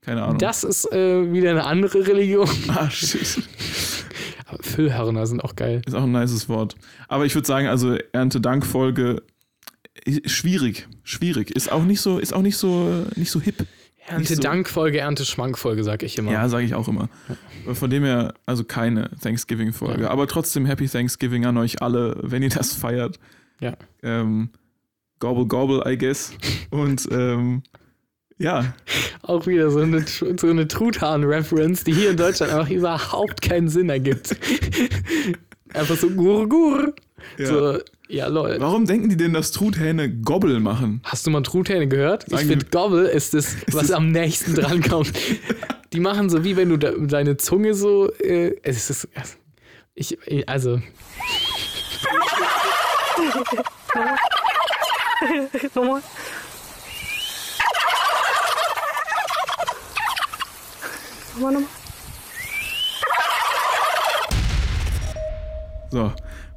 Keine 0.00 0.24
Ahnung. 0.24 0.38
Das 0.38 0.64
ist 0.64 0.90
äh, 0.92 1.32
wieder 1.32 1.50
eine 1.50 1.64
andere 1.64 2.04
Religion. 2.06 2.48
ah, 2.68 2.90
shit. 2.90 3.40
Aber 4.46 4.62
Füllhörner 4.62 5.26
sind 5.26 5.44
auch 5.44 5.54
geil. 5.54 5.80
Ist 5.86 5.94
auch 5.94 6.02
ein 6.02 6.12
nices 6.12 6.48
Wort. 6.48 6.74
Aber 7.08 7.24
ich 7.24 7.34
würde 7.36 7.46
sagen, 7.46 7.68
also 7.68 7.96
Erntedankfolge 8.12 9.22
schwierig, 10.26 10.88
schwierig. 11.02 11.50
Ist 11.50 11.70
auch 11.70 11.84
nicht 11.84 12.00
so, 12.00 12.18
ist 12.18 12.32
auch 12.32 12.42
nicht 12.42 12.56
so, 12.56 13.06
nicht 13.16 13.30
so 13.30 13.40
hip. 13.40 13.66
Erntedankfolge, 14.06 14.98
Ernteschwankfolge, 14.98 15.84
sag 15.84 16.02
ich 16.02 16.18
immer. 16.18 16.32
Ja, 16.32 16.48
sage 16.48 16.64
ich 16.64 16.74
auch 16.74 16.88
immer. 16.88 17.08
Von 17.72 17.88
dem 17.88 18.02
her, 18.02 18.34
also 18.46 18.64
keine 18.64 19.10
Thanksgiving-Folge. 19.20 20.02
Ja. 20.02 20.10
Aber 20.10 20.26
trotzdem 20.26 20.66
Happy 20.66 20.88
Thanksgiving 20.88 21.46
an 21.46 21.56
euch 21.56 21.82
alle, 21.82 22.16
wenn 22.20 22.42
ihr 22.42 22.48
das 22.48 22.74
feiert. 22.74 23.20
Ja. 23.60 23.76
Ähm, 24.02 24.50
gobble, 25.20 25.46
gobble, 25.46 25.82
I 25.86 25.96
guess. 25.96 26.32
Und 26.70 27.08
ähm, 27.12 27.62
ja, 28.38 28.74
Auch 29.22 29.46
wieder 29.46 29.70
so 29.70 29.80
eine, 29.80 30.04
so 30.04 30.26
eine 30.26 30.66
Truthahn-Reference, 30.66 31.84
die 31.84 31.92
hier 31.92 32.10
in 32.10 32.16
Deutschland 32.16 32.52
einfach 32.52 32.70
überhaupt 32.70 33.40
keinen 33.40 33.68
Sinn 33.68 33.88
ergibt. 33.88 34.36
einfach 35.74 35.96
so 35.96 36.10
gur 36.10 36.48
gur. 36.48 36.92
Ja. 37.38 37.46
So, 37.46 37.78
ja, 38.08 38.26
lol. 38.26 38.56
warum 38.58 38.86
denken 38.86 39.08
die 39.08 39.16
denn, 39.16 39.32
dass 39.32 39.52
Truthähne 39.52 40.10
Gobble 40.10 40.60
machen? 40.60 41.00
Hast 41.04 41.26
du 41.26 41.30
mal 41.30 41.42
Truthähne 41.42 41.88
gehört? 41.88 42.26
Ich 42.30 42.40
finde, 42.40 42.66
Gobble 42.66 43.08
ist 43.08 43.34
das, 43.34 43.56
was 43.72 43.90
am 43.90 44.10
nächsten 44.10 44.54
dran 44.54 44.82
kommt. 44.82 45.12
Die 45.92 46.00
machen 46.00 46.30
so, 46.30 46.42
wie 46.42 46.56
wenn 46.56 46.70
du 46.70 46.78
de 46.78 47.06
deine 47.06 47.36
Zunge 47.36 47.74
so. 47.74 48.10
Äh, 48.12 48.56
es 48.62 48.88
ist. 48.88 49.08
Ich, 49.94 50.16
also, 50.48 50.80
Nochmal. 55.74 56.02
Nochmal, 61.34 61.52
nochmal. 61.52 61.68
So, 65.90 66.12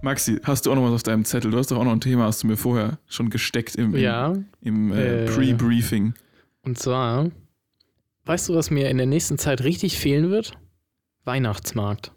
Maxi, 0.05 0.39
hast 0.43 0.65
du 0.65 0.71
auch 0.71 0.75
noch 0.75 0.83
was 0.83 0.93
auf 0.93 1.03
deinem 1.03 1.25
Zettel? 1.25 1.49
Du 1.49 1.57
hast 1.57 1.71
doch 1.71 1.77
auch 1.77 1.83
noch 1.83 1.91
ein 1.91 1.99
Thema, 1.99 2.25
hast 2.25 2.43
du 2.43 2.47
mir 2.47 2.57
vorher 2.57 2.99
schon 3.07 3.31
gesteckt 3.31 3.75
im, 3.75 3.95
im, 3.95 4.01
ja. 4.01 4.33
im 4.61 4.91
äh, 4.93 5.23
Äh. 5.23 5.25
Pre-Briefing. 5.25 6.13
Und 6.61 6.77
zwar, 6.77 7.31
weißt 8.25 8.49
du, 8.49 8.53
was 8.53 8.69
mir 8.69 8.87
in 8.91 8.97
der 8.97 9.07
nächsten 9.07 9.39
Zeit 9.39 9.63
richtig 9.63 9.97
fehlen 9.97 10.29
wird? 10.29 10.59
Weihnachtsmarkt. 11.23 12.11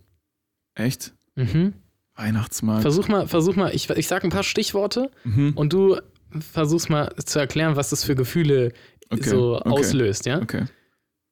Echt? 0.74 1.14
Mhm. 1.35 1.72
Weihnachtsmarkt. 2.14 2.83
Versuch 2.83 3.09
mal, 3.09 3.27
versuch 3.27 3.57
mal, 3.57 3.74
ich, 3.74 3.88
ich 3.88 4.07
sag 4.07 4.22
ein 4.22 4.31
paar 4.31 4.42
Stichworte 4.42 5.11
mhm. 5.24 5.55
und 5.55 5.72
du 5.72 5.98
versuchst 6.40 6.90
mal 6.90 7.11
zu 7.24 7.38
erklären, 7.38 7.77
was 7.77 7.88
das 7.88 8.05
für 8.05 8.14
Gefühle 8.14 8.74
Okay, 9.09 9.31
so 9.31 9.57
okay. 9.57 9.70
auslöst, 9.70 10.27
ja? 10.27 10.42
Okay. 10.42 10.66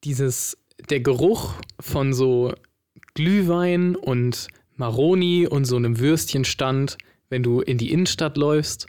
Dieses, 0.04 0.56
der 0.88 1.00
Geruch 1.00 1.52
von 1.78 2.14
so 2.14 2.54
Glühwein 3.12 3.94
und 3.94 4.48
Maroni 4.76 5.46
und 5.46 5.64
so 5.64 5.76
einem 5.76 5.98
Würstchenstand, 5.98 6.98
wenn 7.28 7.42
du 7.42 7.60
in 7.60 7.78
die 7.78 7.92
Innenstadt 7.92 8.36
läufst 8.36 8.86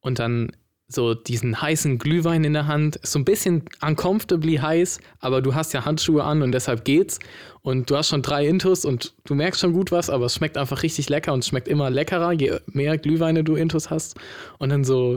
und 0.00 0.18
dann 0.18 0.50
so 0.88 1.14
diesen 1.14 1.60
heißen 1.60 1.98
Glühwein 1.98 2.44
in 2.44 2.52
der 2.52 2.68
Hand, 2.68 2.96
ist 2.96 3.12
so 3.12 3.18
ein 3.18 3.24
bisschen 3.24 3.64
uncomfortably 3.80 4.56
heiß, 4.56 5.00
aber 5.18 5.42
du 5.42 5.54
hast 5.54 5.72
ja 5.72 5.84
Handschuhe 5.84 6.22
an 6.22 6.42
und 6.42 6.52
deshalb 6.52 6.84
geht's. 6.84 7.18
Und 7.62 7.90
du 7.90 7.96
hast 7.96 8.10
schon 8.10 8.22
drei 8.22 8.46
Intus 8.46 8.84
und 8.84 9.14
du 9.24 9.34
merkst 9.34 9.60
schon 9.60 9.72
gut 9.72 9.90
was, 9.90 10.08
aber 10.08 10.26
es 10.26 10.34
schmeckt 10.36 10.56
einfach 10.56 10.84
richtig 10.84 11.08
lecker 11.08 11.32
und 11.32 11.40
es 11.40 11.48
schmeckt 11.48 11.66
immer 11.66 11.90
leckerer, 11.90 12.32
je 12.32 12.60
mehr 12.66 12.98
Glühweine 12.98 13.42
du 13.42 13.56
Intus 13.56 13.90
hast. 13.90 14.16
Und 14.58 14.68
dann 14.68 14.84
so, 14.84 15.16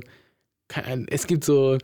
es 1.08 1.28
gibt 1.28 1.44
so 1.44 1.78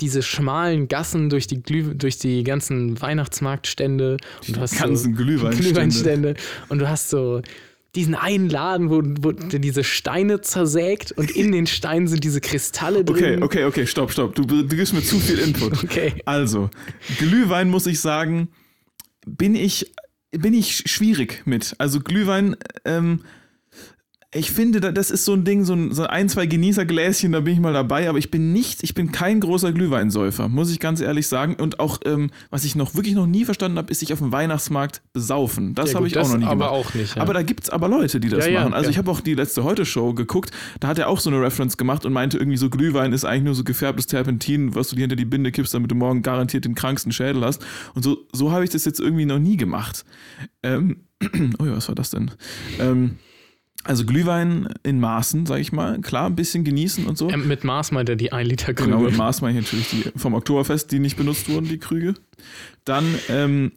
diese 0.00 0.22
schmalen 0.22 0.88
Gassen 0.88 1.28
durch 1.30 1.46
die, 1.46 1.62
Glüh 1.62 1.94
durch 1.94 2.18
die 2.18 2.44
ganzen 2.44 3.00
Weihnachtsmarktstände. 3.00 4.16
Die 4.44 4.48
und 4.48 4.56
du 4.56 4.60
hast 4.60 4.78
ganzen 4.78 5.14
Glühweinstände. 5.14 5.70
Glühweinstände. 5.72 6.34
Und 6.68 6.78
du 6.78 6.88
hast 6.88 7.10
so 7.10 7.42
diesen 7.94 8.14
einen 8.14 8.48
Laden, 8.48 8.88
wo, 8.90 9.02
wo 9.20 9.32
diese 9.32 9.84
Steine 9.84 10.40
zersägt 10.40 11.12
und 11.12 11.30
in 11.30 11.52
den 11.52 11.66
Steinen 11.66 12.08
sind 12.08 12.24
diese 12.24 12.40
Kristalle 12.40 13.00
Okay, 13.00 13.12
drin. 13.12 13.42
okay, 13.42 13.64
okay, 13.64 13.86
stopp, 13.86 14.12
stopp. 14.12 14.34
Du, 14.34 14.44
du 14.44 14.64
gibst 14.66 14.94
mir 14.94 15.02
zu 15.02 15.18
viel 15.18 15.38
Input. 15.38 15.84
Okay. 15.84 16.14
Also, 16.24 16.70
Glühwein 17.18 17.68
muss 17.68 17.86
ich 17.86 18.00
sagen, 18.00 18.48
bin 19.26 19.54
ich, 19.54 19.92
bin 20.30 20.54
ich 20.54 20.84
schwierig 20.86 21.42
mit. 21.44 21.74
Also 21.78 22.00
Glühwein, 22.00 22.56
ähm, 22.86 23.20
ich 24.34 24.50
finde, 24.50 24.80
da- 24.80 24.92
das 24.92 25.10
ist 25.10 25.26
so 25.26 25.34
ein 25.34 25.44
Ding, 25.44 25.64
so 25.64 25.74
ein, 25.74 25.92
so 25.92 26.04
ein, 26.06 26.28
zwei 26.30 26.46
Genießergläschen, 26.46 27.32
da 27.32 27.40
bin 27.40 27.52
ich 27.52 27.60
mal 27.60 27.74
dabei, 27.74 28.08
aber 28.08 28.16
ich 28.18 28.30
bin 28.30 28.52
nicht, 28.52 28.82
ich 28.82 28.94
bin 28.94 29.12
kein 29.12 29.40
großer 29.40 29.72
Glühweinsäufer, 29.72 30.48
muss 30.48 30.70
ich 30.70 30.80
ganz 30.80 31.00
ehrlich 31.02 31.26
sagen. 31.28 31.56
Und 31.56 31.80
auch, 31.80 31.98
ähm, 32.06 32.30
was 32.48 32.64
ich 32.64 32.74
noch 32.74 32.94
wirklich 32.94 33.14
noch 33.14 33.26
nie 33.26 33.44
verstanden 33.44 33.76
habe, 33.76 33.90
ist 33.90 34.00
sich 34.00 34.12
auf 34.12 34.20
dem 34.20 34.32
Weihnachtsmarkt 34.32 35.02
besaufen. 35.12 35.74
Das 35.74 35.90
Ja, 35.92 35.96
habe 35.96 36.06
ich 36.06 36.16
auch 36.16 36.28
noch 36.28 36.38
nie 36.38 36.46
aber 36.46 36.66
gemacht. 36.68 36.70
auch 36.72 36.94
nicht, 36.94 37.14
ja. 37.16 37.20
Aber 37.22 37.34
da 37.34 37.42
gibt 37.42 37.64
es 37.64 37.70
aber 37.70 37.88
Leute, 37.88 38.20
die 38.20 38.30
das 38.30 38.46
Ja, 38.46 38.60
machen. 38.60 38.72
Also 38.72 38.88
ich 38.88 38.96
habe 38.96 39.10
auch 39.10 39.20
die 39.20 39.34
letzte 39.34 39.64
Heute-Show 39.64 40.14
geguckt, 40.14 40.50
da 40.80 40.88
hat 40.88 40.98
er 40.98 41.08
auch 41.08 41.20
so 41.20 41.28
eine 41.28 41.40
Reference 41.42 41.76
gemacht 41.76 42.06
und 42.06 42.14
meinte 42.14 42.38
irgendwie 42.38 42.56
so, 42.56 42.70
Glühwein 42.70 43.12
ist 43.12 43.26
eigentlich 43.26 43.44
nur 43.44 43.54
so 43.54 43.64
gefärbtes 43.64 44.06
Terpentin, 44.06 44.74
was 44.74 44.88
du 44.88 44.96
dir 44.96 45.02
hinter 45.02 45.16
die 45.16 45.26
Binde 45.26 45.52
kippst, 45.52 45.74
damit 45.74 45.90
du 45.90 45.94
morgen 45.94 46.22
garantiert 46.22 46.64
den 46.64 46.74
kranksten 46.74 47.12
Schädel 47.12 47.44
hast. 47.44 47.62
Und 47.94 48.02
so, 48.02 48.26
so 48.32 48.50
habe 48.50 48.64
ich 48.64 48.70
das 48.70 48.86
jetzt 48.86 48.98
irgendwie 48.98 49.26
noch 49.26 49.38
nie 49.38 49.58
gemacht. 49.58 50.06
Ähm, 50.62 51.02
oh 51.58 51.66
ja, 51.66 51.76
was 51.76 51.88
war 51.88 51.94
das 51.94 52.08
denn? 52.10 52.30
Ähm, 52.80 53.18
also 53.84 54.04
Glühwein 54.04 54.68
in 54.82 55.00
Maßen, 55.00 55.46
sag 55.46 55.58
ich 55.58 55.72
mal. 55.72 56.00
Klar, 56.00 56.26
ein 56.26 56.36
bisschen 56.36 56.64
genießen 56.64 57.06
und 57.06 57.18
so. 57.18 57.28
Ähm, 57.30 57.48
mit 57.48 57.64
Maß 57.64 57.92
meint 57.92 58.08
er 58.08 58.16
die 58.16 58.32
1 58.32 58.48
Liter 58.48 58.74
Krüge. 58.74 58.90
Genau, 58.90 59.02
mit 59.02 59.16
Maß 59.16 59.40
meine 59.42 59.58
ich 59.58 59.64
natürlich 59.64 59.88
die 59.90 60.18
vom 60.18 60.34
Oktoberfest, 60.34 60.90
die 60.92 60.98
nicht 60.98 61.16
benutzt 61.16 61.48
wurden, 61.48 61.68
die 61.68 61.78
Krüge. 61.78 62.14
Dann 62.84 63.04
ähm, 63.28 63.72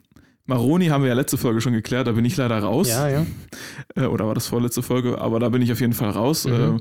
Maroni 0.46 0.88
haben 0.88 1.02
wir 1.04 1.10
ja 1.10 1.16
letzte 1.16 1.38
Folge 1.38 1.60
schon 1.62 1.74
geklärt, 1.74 2.06
da 2.08 2.12
bin 2.12 2.24
ich 2.26 2.38
leider 2.38 2.60
raus. 2.60 2.88
Ja, 2.88 3.10
ja. 3.10 3.26
Äh, 3.96 4.06
oder 4.06 4.28
war 4.28 4.36
das 4.36 4.48
vorletzte 4.48 4.84
Folge? 4.84 5.20
Aber 5.20 5.40
da 5.40 5.50
bin 5.50 5.62
ich 5.62 5.72
auf 5.72 5.82
jeden 5.82 5.94
Fall 5.94 6.12
raus. 6.12 6.46
Mhm. 6.46 6.54
Ähm, 6.54 6.80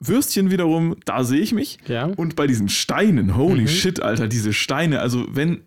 Würstchen 0.00 0.50
wiederum, 0.50 0.96
da 1.06 1.24
sehe 1.24 1.40
ich 1.40 1.52
mich. 1.52 1.78
Ja. 1.86 2.04
Und 2.06 2.36
bei 2.36 2.46
diesen 2.46 2.68
Steinen, 2.68 3.36
holy 3.36 3.62
Mhm. 3.62 3.68
shit, 3.68 4.02
Alter, 4.02 4.28
diese 4.28 4.52
Steine. 4.52 5.00
Also 5.00 5.24
wenn, 5.30 5.62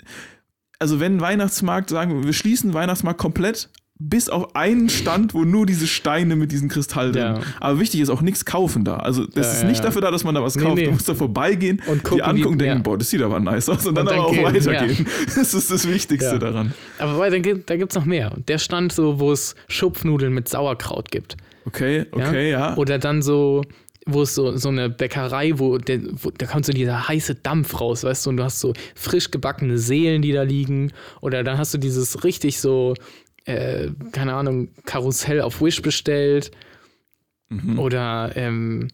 also 0.80 1.00
wenn 1.00 1.20
Weihnachtsmarkt, 1.20 1.90
sagen 1.90 2.14
wir, 2.14 2.24
wir 2.26 2.34
schließen 2.34 2.74
Weihnachtsmarkt 2.74 3.20
komplett, 3.20 3.70
bis 4.00 4.30
auf 4.30 4.56
einen 4.56 4.90
Stand, 4.90 5.34
wo 5.34 5.44
nur 5.44 5.66
diese 5.66 5.88
Steine 5.88 6.36
mit 6.36 6.52
diesem 6.52 6.70
Kristall 6.70 7.12
drin. 7.12 7.22
Ja. 7.22 7.40
Aber 7.60 7.80
wichtig 7.80 8.00
ist 8.02 8.10
auch 8.10 8.22
nichts 8.22 8.46
kaufen 8.46 8.84
da. 8.84 8.98
Also 8.98 9.26
das 9.26 9.48
Ja, 9.48 9.54
ist 9.54 9.64
nicht 9.66 9.78
ja. 9.80 9.86
dafür 9.86 10.02
da, 10.02 10.12
dass 10.12 10.24
man 10.24 10.36
da 10.36 10.44
was 10.44 10.56
Nee, 10.56 10.64
kauft. 10.64 10.76
nee. 10.76 10.86
Du 10.86 10.92
musst 10.92 11.10
da 11.10 11.16
vorbeigehen, 11.16 11.82
Und 11.88 12.04
gucken, 12.04 12.18
die 12.18 12.24
angucken, 12.24 12.56
wie- 12.60 12.64
denken, 12.66 12.84
boah, 12.84 12.98
das 12.98 13.10
sieht 13.10 13.22
aber 13.24 13.40
nice 13.40 13.70
aus. 13.70 13.86
Und 13.88 13.96
dann, 13.96 14.06
Und 14.06 14.12
dann 14.12 14.20
aber 14.20 14.28
auch 14.28 14.32
gehen, 14.34 14.44
weitergehen. 14.46 15.08
Das 15.36 15.54
ist 15.54 15.72
das 15.72 15.88
Wichtigste 15.88 16.38
daran. 16.40 16.74
Aber 17.00 17.30
da 17.30 17.38
gibt 17.40 17.70
es 17.70 17.96
noch 17.96 18.06
mehr. 18.06 18.34
Der 18.48 18.60
Stand 18.60 18.92
so, 18.94 19.20
wo 19.20 19.32
es 19.32 19.56
Schupfnudeln 19.68 20.34
mit 20.34 20.48
Sauerkraut 20.48 21.10
gibt. 21.12 21.38
Okay, 21.66 22.06
okay, 22.12 22.52
ja. 22.52 22.78
Oder 22.78 23.00
dann 23.00 23.22
so, 23.22 23.64
wo 24.06 24.22
es 24.22 24.36
so, 24.36 24.56
so 24.58 24.70
eine 24.70 24.90
Bäckerei, 24.90 25.54
wo, 25.60 25.78
der, 25.80 26.00
wo 26.22 26.30
da 26.30 26.46
kommt 26.46 26.66
so 26.66 26.72
dieser 26.72 27.08
heiße 27.10 27.36
Dampf 27.36 27.82
raus, 27.82 28.04
weißt 28.04 28.26
du, 28.26 28.30
und 28.30 28.38
du 28.38 28.44
hast 28.44 28.60
so 28.62 28.74
frisch 28.96 29.32
gebackene 29.32 29.78
Seelen, 29.78 30.22
die 30.22 30.32
da 30.32 30.44
liegen. 30.44 30.94
Oder 31.20 31.44
dann 31.44 31.58
hast 31.58 31.74
du 31.74 31.78
dieses 31.78 32.24
richtig 32.24 32.60
so, 32.62 32.94
äh, 33.48 33.90
keine 34.12 34.34
Ahnung, 34.34 34.70
Karussell 34.86 35.42
auf 35.42 35.62
Wish 35.62 35.82
bestellt. 35.82 36.52
Mhm. 37.50 37.80
Oder, 37.80 38.32
ähm, 38.36 38.90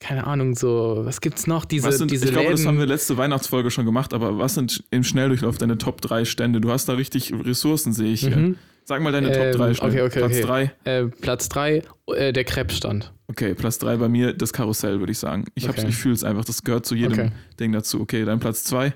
keine 0.00 0.26
Ahnung, 0.26 0.56
so, 0.56 1.02
was 1.04 1.20
gibt's 1.20 1.46
noch? 1.46 1.64
Diese, 1.64 1.92
sind, 1.92 2.10
diese 2.10 2.24
ich 2.26 2.32
glaube, 2.32 2.50
das 2.50 2.60
Läden- 2.60 2.68
haben 2.68 2.78
wir 2.78 2.86
letzte 2.86 3.16
Weihnachtsfolge 3.16 3.70
schon 3.70 3.84
gemacht, 3.86 4.12
aber 4.12 4.36
was 4.38 4.54
sind 4.54 4.82
im 4.90 5.04
Schnelldurchlauf 5.04 5.58
deine 5.58 5.78
Top 5.78 6.00
3 6.00 6.24
Stände? 6.24 6.60
Du 6.60 6.72
hast 6.72 6.88
da 6.88 6.94
richtig 6.94 7.32
Ressourcen, 7.32 7.92
sehe 7.92 8.12
ich 8.12 8.20
hier. 8.22 8.36
Mhm. 8.36 8.56
Sag 8.84 9.00
mal 9.00 9.12
deine 9.12 9.28
Ähm, 9.32 9.52
Top 9.52 9.60
3 9.60 9.74
schnell. 9.74 9.90
okay, 9.90 10.02
okay, 10.02 10.18
Platz 10.18 10.32
okay. 10.32 10.42
3. 10.84 10.90
Äh, 10.90 11.04
Platz 11.06 11.48
3, 11.48 11.82
äh, 12.16 12.32
der 12.32 12.42
Krebsstand. 12.42 13.12
Okay, 13.28 13.54
Platz 13.54 13.78
3 13.78 13.96
bei 13.98 14.08
mir, 14.08 14.32
das 14.32 14.52
Karussell, 14.52 14.98
würde 14.98 15.12
ich 15.12 15.18
sagen. 15.20 15.44
Ich, 15.54 15.68
Okay. 15.68 15.86
ich 15.88 15.94
fühle 15.94 16.14
es 16.14 16.24
einfach, 16.24 16.44
das 16.44 16.64
gehört 16.64 16.84
zu 16.84 16.96
jedem 16.96 17.12
Okay. 17.12 17.30
Ding 17.60 17.70
dazu. 17.70 18.00
Okay, 18.00 18.24
dein 18.24 18.40
Platz 18.40 18.64
2. 18.64 18.92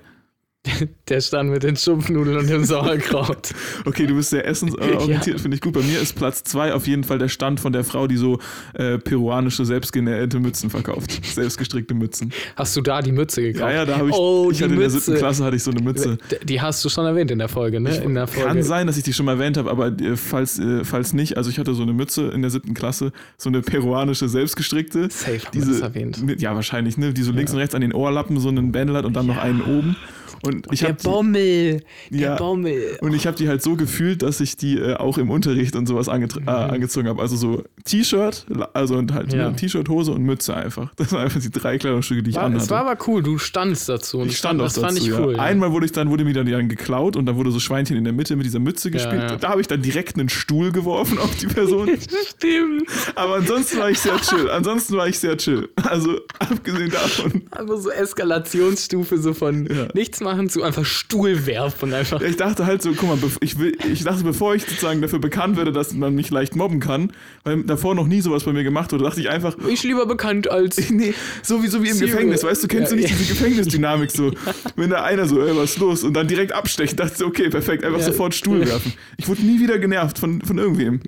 Der 1.09 1.21
Stand 1.21 1.49
mit 1.49 1.63
den 1.63 1.75
Schupfnudeln 1.75 2.37
und 2.37 2.49
dem 2.49 2.63
Sauerkraut. 2.65 3.53
Okay, 3.85 4.07
du 4.07 4.15
bist 4.15 4.29
sehr 4.29 4.45
essensorientiert, 4.45 5.39
finde 5.41 5.55
ich 5.55 5.61
gut. 5.61 5.73
Bei 5.73 5.81
mir 5.81 5.99
ist 5.99 6.15
Platz 6.15 6.43
2 6.43 6.73
auf 6.73 6.87
jeden 6.87 7.03
Fall 7.03 7.17
der 7.17 7.29
Stand 7.29 7.59
von 7.59 7.73
der 7.73 7.83
Frau, 7.83 8.07
die 8.07 8.17
so 8.17 8.39
äh, 8.73 8.97
peruanische, 8.97 9.65
selbstgenähte 9.65 10.39
Mützen 10.39 10.69
verkauft. 10.69 11.25
Selbstgestrickte 11.25 11.93
Mützen. 11.93 12.31
Hast 12.55 12.75
du 12.75 12.81
da 12.81 13.01
die 13.01 13.11
Mütze 13.11 13.41
gekauft? 13.41 13.71
Ja, 13.71 13.79
ja, 13.79 13.85
da 13.85 13.97
habe 13.97 14.09
ich, 14.09 14.15
oh, 14.15 14.49
ich 14.51 14.57
die 14.57 14.63
hatte 14.63 14.73
in 14.73 14.79
der 14.79 14.89
Mütze. 14.89 14.99
siebten 14.99 15.19
Klasse 15.19 15.43
hatte 15.43 15.55
ich 15.55 15.63
so 15.63 15.71
eine 15.71 15.81
Mütze. 15.81 16.17
Die 16.43 16.61
hast 16.61 16.83
du 16.83 16.89
schon 16.89 17.05
erwähnt 17.05 17.31
in 17.31 17.39
der 17.39 17.49
Folge, 17.49 17.79
ne? 17.79 17.95
In 17.97 18.15
der 18.15 18.27
Folge. 18.27 18.47
Kann 18.47 18.63
sein, 18.63 18.87
dass 18.87 18.97
ich 18.97 19.03
die 19.03 19.13
schon 19.13 19.25
mal 19.25 19.33
erwähnt 19.33 19.57
habe, 19.57 19.69
aber 19.69 19.87
äh, 19.87 20.15
falls, 20.15 20.59
äh, 20.59 20.83
falls 20.83 21.13
nicht, 21.13 21.37
also 21.37 21.49
ich 21.49 21.59
hatte 21.59 21.73
so 21.73 21.83
eine 21.83 21.93
Mütze 21.93 22.27
in 22.29 22.41
der 22.41 22.51
siebten 22.51 22.73
Klasse, 22.73 23.11
so 23.37 23.49
eine 23.49 23.61
peruanische, 23.61 24.29
selbstgestrickte. 24.29 25.09
Safe 25.09 25.39
Diese, 25.53 25.71
das 25.71 25.81
erwähnt. 25.81 26.23
Ja, 26.39 26.55
wahrscheinlich, 26.55 26.97
ne? 26.97 27.13
Die 27.13 27.23
so 27.23 27.31
links 27.31 27.51
und 27.51 27.59
rechts 27.59 27.75
an 27.75 27.81
den 27.81 27.93
Ohrlappen 27.93 28.39
so 28.39 28.49
einen 28.49 28.71
Bändel 28.71 28.95
hat 28.97 29.05
und 29.05 29.13
dann 29.13 29.27
noch 29.27 29.37
einen 29.37 29.61
oben. 29.61 29.95
Und 30.43 30.67
ich 30.71 30.79
Der 30.81 30.93
Bommel. 30.93 31.81
Der 32.09 32.19
Ja. 32.19 32.35
Bommel. 32.35 32.97
und 33.01 33.13
ich 33.13 33.27
habe 33.27 33.37
die 33.37 33.47
halt 33.47 33.61
so 33.61 33.75
gefühlt, 33.75 34.21
dass 34.21 34.39
ich 34.39 34.57
die 34.57 34.77
äh, 34.77 34.95
auch 34.95 35.17
im 35.17 35.29
Unterricht 35.29 35.75
und 35.75 35.87
sowas 35.87 36.09
ange 36.09 36.27
äh, 36.45 36.49
angezogen 36.49 37.07
habe. 37.07 37.21
Also 37.21 37.35
so 37.35 37.63
T-Shirt, 37.85 38.45
also 38.73 38.95
und 38.97 39.13
halt 39.13 39.33
Ja. 39.33 39.49
ne, 39.49 39.55
T-Shirt, 39.55 39.87
Hose 39.89 40.11
und 40.11 40.23
Mütze 40.23 40.55
einfach. 40.55 40.91
Das 40.97 41.11
waren 41.11 41.23
einfach 41.23 41.39
die 41.39 41.51
drei 41.51 41.77
Kleidungsstücke, 41.77 42.23
die 42.23 42.31
ich 42.31 42.35
War, 42.35 42.43
anhatte. 42.45 42.63
es 42.63 42.69
war 42.69 42.85
aber 42.87 42.97
cool, 43.07 43.23
du 43.23 43.37
standst 43.37 43.87
dazu. 43.87 44.19
Und 44.19 44.27
ich 44.27 44.37
stand 44.37 44.59
auch 44.59 44.65
das 44.65 44.73
dazu, 44.73 44.87
fand 44.87 44.97
ich 44.99 45.11
cool. 45.13 45.35
ja. 45.35 45.41
Einmal 45.41 45.71
wurde 45.71 45.85
ich 45.85 45.91
dann, 45.93 46.09
wurde 46.09 46.25
mir 46.25 46.33
dann, 46.33 46.45
dann 46.51 46.67
geklaut 46.69 47.15
und 47.15 47.25
da 47.25 47.35
wurde 47.35 47.51
so 47.51 47.59
Schweinchen 47.59 47.95
in 47.97 48.03
der 48.03 48.13
Mitte 48.13 48.35
mit 48.35 48.45
dieser 48.45 48.59
Mütze 48.59 48.91
gespielt. 48.91 49.21
ja. 49.21 49.35
Da 49.37 49.49
habe 49.49 49.61
ich 49.61 49.67
dann 49.67 49.81
direkt 49.81 50.17
einen 50.17 50.29
Stuhl 50.29 50.71
geworfen 50.71 51.17
auf 51.19 51.35
die 51.37 51.47
Person. 51.47 51.87
Stimmt. 52.29 52.83
Aber 53.15 53.35
ansonsten 53.35 53.77
war 53.79 53.89
ich 53.89 53.99
sehr 53.99 54.17
chill. 54.21 54.49
Ansonsten 54.49 54.97
war 54.97 55.07
ich 55.07 55.17
sehr 55.19 55.37
chill. 55.37 55.69
Also 55.83 56.17
abgesehen 56.39 56.91
davon. 56.91 57.43
Einfach 57.51 57.77
so 57.77 57.89
Eskalationsstufe 57.91 59.17
so 59.17 59.33
von 59.33 59.65
Ja. 59.67 59.87
Nichts 60.17 60.21
machen 60.21 60.49
zu 60.49 60.63
einfach 60.63 60.85
Stuhl 60.85 61.45
werfen. 61.45 61.93
Einfach. 61.93 62.21
Ich 62.21 62.37
dachte 62.37 62.65
halt 62.65 62.81
so, 62.81 62.91
guck 62.93 63.09
mal, 63.09 63.17
ich, 63.41 63.59
will, 63.59 63.77
ich 63.91 64.03
dachte, 64.03 64.23
bevor 64.23 64.55
ich 64.55 64.63
sozusagen 64.63 65.01
dafür 65.01 65.19
bekannt 65.19 65.57
werde, 65.57 65.71
dass 65.71 65.93
man 65.93 66.15
mich 66.15 66.29
leicht 66.29 66.55
mobben 66.55 66.79
kann, 66.79 67.11
weil 67.43 67.63
davor 67.63 67.95
noch 67.95 68.07
nie 68.07 68.21
sowas 68.21 68.43
bei 68.43 68.53
mir 68.53 68.63
gemacht 68.63 68.91
wurde, 68.91 69.03
dachte 69.03 69.19
ich 69.19 69.29
einfach, 69.29 69.55
Ich 69.67 69.83
lieber 69.83 70.05
bekannt 70.05 70.49
als. 70.49 70.77
nee, 70.89 71.13
so 71.43 71.61
wie, 71.63 71.67
so 71.67 71.83
wie 71.83 71.89
im 71.89 71.95
Zero. 71.95 72.11
Gefängnis, 72.11 72.43
weißt 72.43 72.63
du, 72.63 72.67
kennst 72.67 72.91
Ja, 72.91 72.95
du 72.97 73.01
nicht 73.01 73.11
ja. 73.11 73.15
diese 73.17 73.33
Gefängnisdynamik 73.33 74.11
so? 74.11 74.31
Wenn 74.75 74.89
da 74.89 75.03
einer 75.03 75.27
so, 75.27 75.41
ey, 75.41 75.55
was 75.55 75.71
ist 75.71 75.79
los? 75.79 76.03
Und 76.03 76.13
dann 76.13 76.27
direkt 76.27 76.51
abstechen, 76.51 76.97
dachte 76.97 77.11
ich, 77.13 77.17
so, 77.17 77.25
okay, 77.27 77.49
perfekt, 77.49 77.83
einfach 77.83 77.99
Ja. 77.99 78.05
sofort 78.05 78.33
Stuhl 78.35 78.65
werfen. 78.65 78.93
Ich 79.17 79.27
wurde 79.27 79.41
nie 79.41 79.59
wieder 79.59 79.79
genervt 79.79 80.19
von, 80.19 80.41
von 80.41 80.57
irgendwem. 80.57 81.01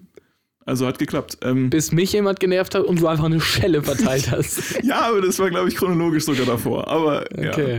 Also 0.69 0.85
hat 0.87 0.99
geklappt. 0.99 1.37
Ähm, 1.41 1.69
Bis 1.71 1.91
mich 1.91 2.13
jemand 2.13 2.39
genervt 2.39 2.75
hat 2.75 2.83
und 2.83 2.99
du 3.01 3.07
einfach 3.07 3.23
eine 3.25 3.41
Schelle 3.41 3.81
verteilt 3.81 4.29
hast. 4.31 4.81
ja, 4.83 5.01
aber 5.09 5.21
das 5.21 5.39
war, 5.39 5.49
glaube 5.49 5.67
ich, 5.69 5.75
chronologisch 5.75 6.25
sogar 6.25 6.45
davor. 6.45 6.87
Aber 6.87 7.25
Okay. 7.31 7.77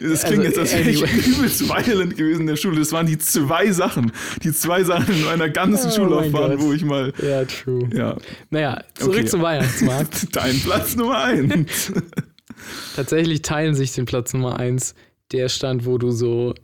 ja. 0.00 0.08
Das 0.10 0.24
klingt 0.24 0.44
Also, 0.44 0.48
jetzt, 0.48 0.58
als 0.58 0.72
wäre 0.74 0.90
ich 0.90 1.26
übelst 1.26 1.68
violent 1.68 2.16
gewesen 2.16 2.40
in 2.42 2.46
der 2.48 2.56
Schule. 2.56 2.80
Das 2.80 2.90
waren 2.92 3.06
die 3.06 3.16
zwei 3.18 3.70
Sachen. 3.70 4.10
Die 4.42 4.52
zwei 4.52 4.82
Sachen 4.82 5.14
in 5.14 5.24
meiner 5.24 5.48
ganzen 5.48 5.90
Oh 5.90 5.94
Schullaufbahn, 5.94 6.60
wo 6.60 6.72
ich 6.72 6.84
mal. 6.84 7.12
Ja, 7.22 7.44
true. 7.44 7.88
Ja. 7.94 8.16
Naja, 8.50 8.82
zurück 8.94 9.14
Okay. 9.18 9.24
zum 9.26 9.42
Weihnachtsmarkt. 9.42 10.26
Dein 10.36 10.58
Platz 10.60 10.96
Nummer 10.96 11.22
eins. 11.22 11.92
Tatsächlich 12.96 13.42
teilen 13.42 13.74
sich 13.74 13.92
den 13.92 14.04
Platz 14.06 14.32
Nummer 14.32 14.58
eins 14.58 14.94
der 15.32 15.48
Stand, 15.48 15.86
wo 15.86 15.98
du 15.98 16.10
so, 16.10 16.54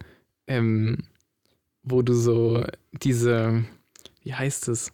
ähm, 0.46 0.98
wo 1.82 2.02
du 2.02 2.14
so 2.14 2.64
diese, 3.02 3.64
wie 4.22 4.34
heißt 4.34 4.68
es? 4.68 4.92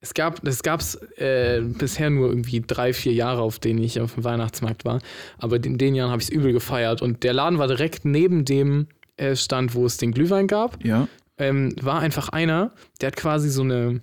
Es 0.00 0.14
gab, 0.14 0.46
es 0.46 0.62
gab's 0.62 0.94
äh, 1.16 1.60
bisher 1.60 2.08
nur 2.10 2.28
irgendwie 2.28 2.62
drei, 2.64 2.92
vier 2.92 3.12
Jahre, 3.12 3.40
auf 3.42 3.58
denen 3.58 3.82
ich 3.82 4.00
auf 4.00 4.14
dem 4.14 4.22
Weihnachtsmarkt 4.24 4.84
war. 4.84 5.00
Aber 5.38 5.56
in 5.56 5.76
den 5.76 5.94
Jahren 5.96 6.10
habe 6.12 6.22
ich 6.22 6.28
es 6.28 6.34
übel 6.34 6.52
gefeiert. 6.52 7.02
Und 7.02 7.24
der 7.24 7.32
Laden 7.32 7.58
war 7.58 7.66
direkt 7.66 8.04
neben 8.04 8.44
dem 8.44 8.86
äh, 9.16 9.34
Stand, 9.34 9.74
wo 9.74 9.84
es 9.86 9.96
den 9.96 10.12
Glühwein 10.12 10.46
gab. 10.46 10.84
Ja. 10.84 11.08
Ähm, 11.36 11.74
war 11.82 11.98
einfach 12.00 12.28
einer, 12.28 12.72
der 13.00 13.08
hat 13.08 13.16
quasi 13.16 13.48
so 13.50 13.62
eine, 13.62 14.00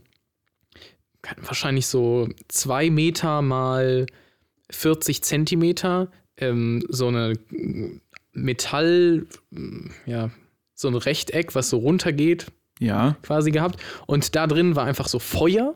wahrscheinlich 1.42 1.88
so 1.88 2.28
zwei 2.50 2.90
Meter 2.90 3.42
mal 3.42 4.06
40 4.72 5.24
Zentimeter, 5.24 6.10
ähm, 6.38 6.84
so 6.90 7.08
eine 7.08 7.34
Metall, 8.34 9.26
ja, 10.06 10.30
so 10.74 10.88
ein 10.90 10.96
Rechteck, 10.96 11.56
was 11.56 11.70
so 11.70 11.78
runtergeht, 11.78 12.48
Ja. 12.80 13.16
quasi 13.22 13.52
gehabt. 13.52 13.80
Und 14.08 14.36
da 14.36 14.46
drin 14.48 14.76
war 14.76 14.86
einfach 14.86 15.08
so 15.08 15.20
Feuer. 15.20 15.74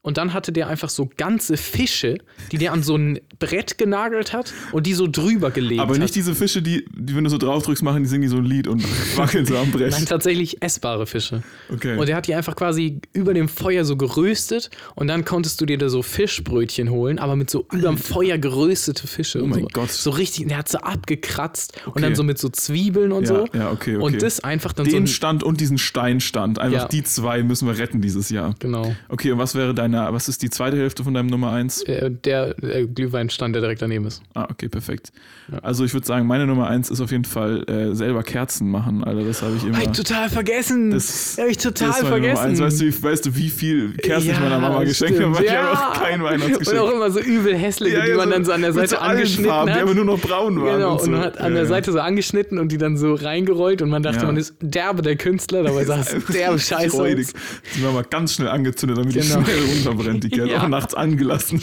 Und 0.00 0.16
dann 0.16 0.32
hatte 0.32 0.52
der 0.52 0.68
einfach 0.68 0.88
so 0.88 1.08
ganze 1.16 1.56
Fische, 1.56 2.18
die 2.52 2.58
der 2.58 2.72
an 2.72 2.82
so 2.82 2.96
ein 2.96 3.20
Brett 3.38 3.78
genagelt 3.78 4.32
hat 4.32 4.52
und 4.72 4.86
die 4.86 4.94
so 4.94 5.06
drüber 5.06 5.50
gelegt 5.50 5.80
Aber 5.80 5.94
hat. 5.94 6.00
nicht 6.00 6.14
diese 6.14 6.34
Fische, 6.34 6.62
die, 6.62 6.84
die, 6.94 7.16
wenn 7.16 7.24
du 7.24 7.30
so 7.30 7.38
drauf 7.38 7.64
drückst, 7.64 7.82
machen, 7.82 8.02
die 8.02 8.08
singen 8.08 8.22
die 8.22 8.28
so 8.28 8.36
ein 8.36 8.44
Lied 8.44 8.68
und 8.68 8.82
wackeln 9.16 9.44
so 9.44 9.56
am 9.56 9.70
Brett. 9.70 9.90
Nein, 9.90 10.06
tatsächlich 10.06 10.62
essbare 10.62 11.06
Fische. 11.06 11.42
Okay. 11.72 11.96
Und 11.96 12.08
er 12.08 12.16
hat 12.16 12.26
die 12.28 12.34
einfach 12.34 12.56
quasi 12.56 13.00
über 13.12 13.34
dem 13.34 13.48
Feuer 13.48 13.84
so 13.84 13.96
geröstet 13.96 14.70
und 14.94 15.08
dann 15.08 15.24
konntest 15.24 15.60
du 15.60 15.66
dir 15.66 15.78
da 15.78 15.88
so 15.88 16.02
Fischbrötchen 16.02 16.90
holen, 16.90 17.18
aber 17.18 17.36
mit 17.36 17.50
so 17.50 17.66
überm 17.72 17.98
Feuer 17.98 18.38
geröstete 18.38 19.06
Fische. 19.06 19.40
Oh 19.40 19.44
und 19.44 19.50
mein 19.50 19.60
so. 19.62 19.68
Gott. 19.72 19.90
So 19.90 20.10
richtig, 20.10 20.46
der 20.48 20.58
hat 20.58 20.68
so 20.68 20.78
abgekratzt 20.78 21.74
und 21.86 21.88
Okay. 21.98 22.02
dann 22.02 22.14
so 22.14 22.22
mit 22.22 22.38
so 22.38 22.48
Zwiebeln 22.48 23.10
und 23.12 23.22
ja, 23.24 23.28
so. 23.28 23.46
ja, 23.52 23.70
okay, 23.72 23.96
okay. 23.96 24.04
Und 24.04 24.22
das 24.22 24.40
einfach 24.40 24.72
dann 24.72 24.86
so. 24.86 24.92
Den 24.92 25.06
Stand 25.08 25.42
und 25.42 25.60
diesen 25.60 25.78
Steinstand. 25.78 26.58
Einfach 26.60 26.82
Ja. 26.82 26.88
die 26.88 27.02
zwei 27.02 27.42
müssen 27.42 27.66
wir 27.66 27.76
retten 27.76 28.00
dieses 28.00 28.30
Jahr. 28.30 28.54
Genau. 28.60 28.94
Okay, 29.08 29.32
und 29.32 29.38
was 29.38 29.54
wäre 29.54 29.74
dein 29.74 29.88
deiner, 29.88 30.12
was 30.12 30.28
ist 30.28 30.42
die 30.42 30.50
zweite 30.50 30.76
Hälfte 30.76 31.04
von 31.04 31.14
deinem 31.14 31.28
Nummer 31.28 31.52
1? 31.52 31.82
Äh, 31.82 32.10
der 32.10 32.62
äh, 32.62 32.86
Glühweinstand, 33.28 33.54
der 33.54 33.62
direkt 33.62 33.82
daneben 33.82 34.06
ist. 34.06 34.22
Ah, 34.34 34.46
okay, 34.50 34.68
perfekt. 34.68 35.12
Ja. 35.52 35.58
Also 35.60 35.84
ich 35.84 35.92
würde 35.94 36.06
sagen, 36.06 36.26
meine 36.26 36.46
Nummer 36.46 36.66
1 36.68 36.90
ist 36.90 37.00
auf 37.00 37.10
jeden 37.10 37.24
Fall 37.24 37.64
äh, 37.68 37.94
selber 37.94 38.22
Kerzen 38.22 38.70
machen, 38.70 39.04
Alter. 39.04 39.24
Das 39.24 39.42
habe 39.42 39.56
ich 39.56 39.64
immer. 39.64 39.76
Hab 39.76 39.84
ich 39.84 39.90
total 39.92 40.28
vergessen. 40.30 40.90
Das- 40.90 41.36
hab 41.38 41.46
ich 41.48 41.56
das 41.58 41.64
total 41.64 41.88
Nummer 41.90 42.08
vergessen. 42.08 42.42
eins. 42.44 42.60
Weißt, 42.60 42.80
du, 42.80 42.84
wie- 42.86 43.02
weißt 43.02 43.26
du, 43.26 43.36
wie 43.36 43.48
viel 43.50 43.92
Kerzen 43.96 44.28
ich 44.30 44.34
Ja, 44.34 44.40
meiner 44.40 44.58
Mama 44.58 44.84
geschenkt 44.84 45.20
habe? 45.20 45.32
Ich 45.32 45.36
habe 45.38 45.46
Ja. 45.46 45.72
auch 45.72 45.92
kein 46.02 46.20
Und 46.20 46.26
auch 46.26 46.30
Weihnachtsgeschenk. 46.32 46.92
immer 46.92 47.10
so 47.10 47.20
übel 47.20 47.54
hässliche, 47.56 48.02
die 48.02 48.12
man 48.14 48.30
dann 48.30 48.44
so 48.44 48.52
an 48.52 48.62
der 48.62 48.72
Seite 48.72 48.88
so 48.88 48.96
angeschnitten 48.98 49.46
Farben, 49.46 49.70
hat. 49.70 49.78
die 49.78 49.82
aber 49.82 49.94
nur 49.94 50.04
noch 50.04 50.20
braun 50.20 50.60
waren. 50.60 50.76
Genau, 50.78 50.92
und, 50.92 50.98
und 51.00 51.04
so. 51.04 51.10
man 51.10 51.20
hat 51.20 51.38
an 51.38 51.44
Ja, 51.44 51.50
der 51.50 51.62
ja. 51.62 51.68
Seite 51.68 51.92
so 51.92 52.00
angeschnitten 52.00 52.58
und 52.58 52.72
die 52.72 52.78
dann 52.78 52.96
so 52.96 53.14
reingerollt 53.14 53.82
und 53.82 53.90
man 53.90 54.02
dachte, 54.02 54.20
Ja. 54.20 54.26
man 54.26 54.36
ist 54.36 54.54
derbe 54.60 55.02
der 55.02 55.16
Künstler, 55.16 55.62
dabei 55.62 55.84
sah 55.84 56.00
es 56.00 56.14
derbe 56.32 56.58
scheiße 56.58 56.96
Freudig. 56.96 57.28
Die 57.76 57.80
Mama 57.82 58.02
ganz 58.08 58.34
schnell 58.34 58.48
angezündet, 58.48 58.98
damit 58.98 59.14
Genau. 59.14 59.40
die 59.40 59.44
schnell 59.44 59.64
runterbrennt. 59.76 60.24
Die 60.24 60.28
Kerze 60.38 60.50
Ja. 60.52 60.62
auch 60.62 60.68
nachts 60.68 60.94
angelassen. 60.94 61.60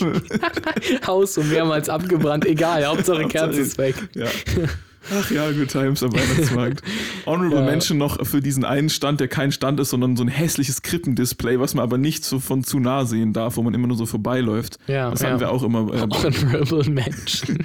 Haus 1.07 1.33
so 1.35 1.49
mehrmals 1.55 1.89
abgebrannt, 1.89 2.45
egal, 2.45 2.85
Hauptsache 2.85 3.27
Kerze 3.27 3.61
ist 3.61 3.77
weg. 3.77 3.95
Ja. 4.15 4.27
Ach 5.13 5.29
ja, 5.29 5.51
Good 5.51 5.69
Times 5.69 6.01
am 6.01 6.13
Weihnachtsmarkt. 6.13 6.81
Honorable 7.27 7.59
Ja. 7.59 7.65
Mention 7.65 7.97
noch 7.99 8.25
für 8.25 8.41
diesen 8.41 8.65
einen 8.65 8.89
Stand, 8.89 9.19
der 9.19 9.27
kein 9.27 9.51
Stand 9.51 9.79
ist, 9.79 9.91
sondern 9.91 10.15
so 10.15 10.23
ein 10.23 10.27
hässliches 10.29 10.81
Krippendisplay, 10.81 11.59
was 11.59 11.75
man 11.75 11.83
aber 11.83 11.99
nicht 11.99 12.25
so 12.25 12.39
von 12.39 12.63
zu 12.63 12.79
nah 12.79 13.05
sehen 13.05 13.31
darf, 13.31 13.55
wo 13.57 13.61
man 13.61 13.75
immer 13.75 13.87
nur 13.87 13.97
so 13.97 14.07
vorbeiläuft. 14.07 14.79
Ja, 14.87 15.11
Das 15.11 15.21
ja. 15.21 15.29
haben 15.29 15.39
wir 15.39 15.51
auch 15.51 15.63
immer. 15.63 15.75
Äh, 15.95 15.99
Honorable 16.01 16.89
Menschen. 16.89 17.59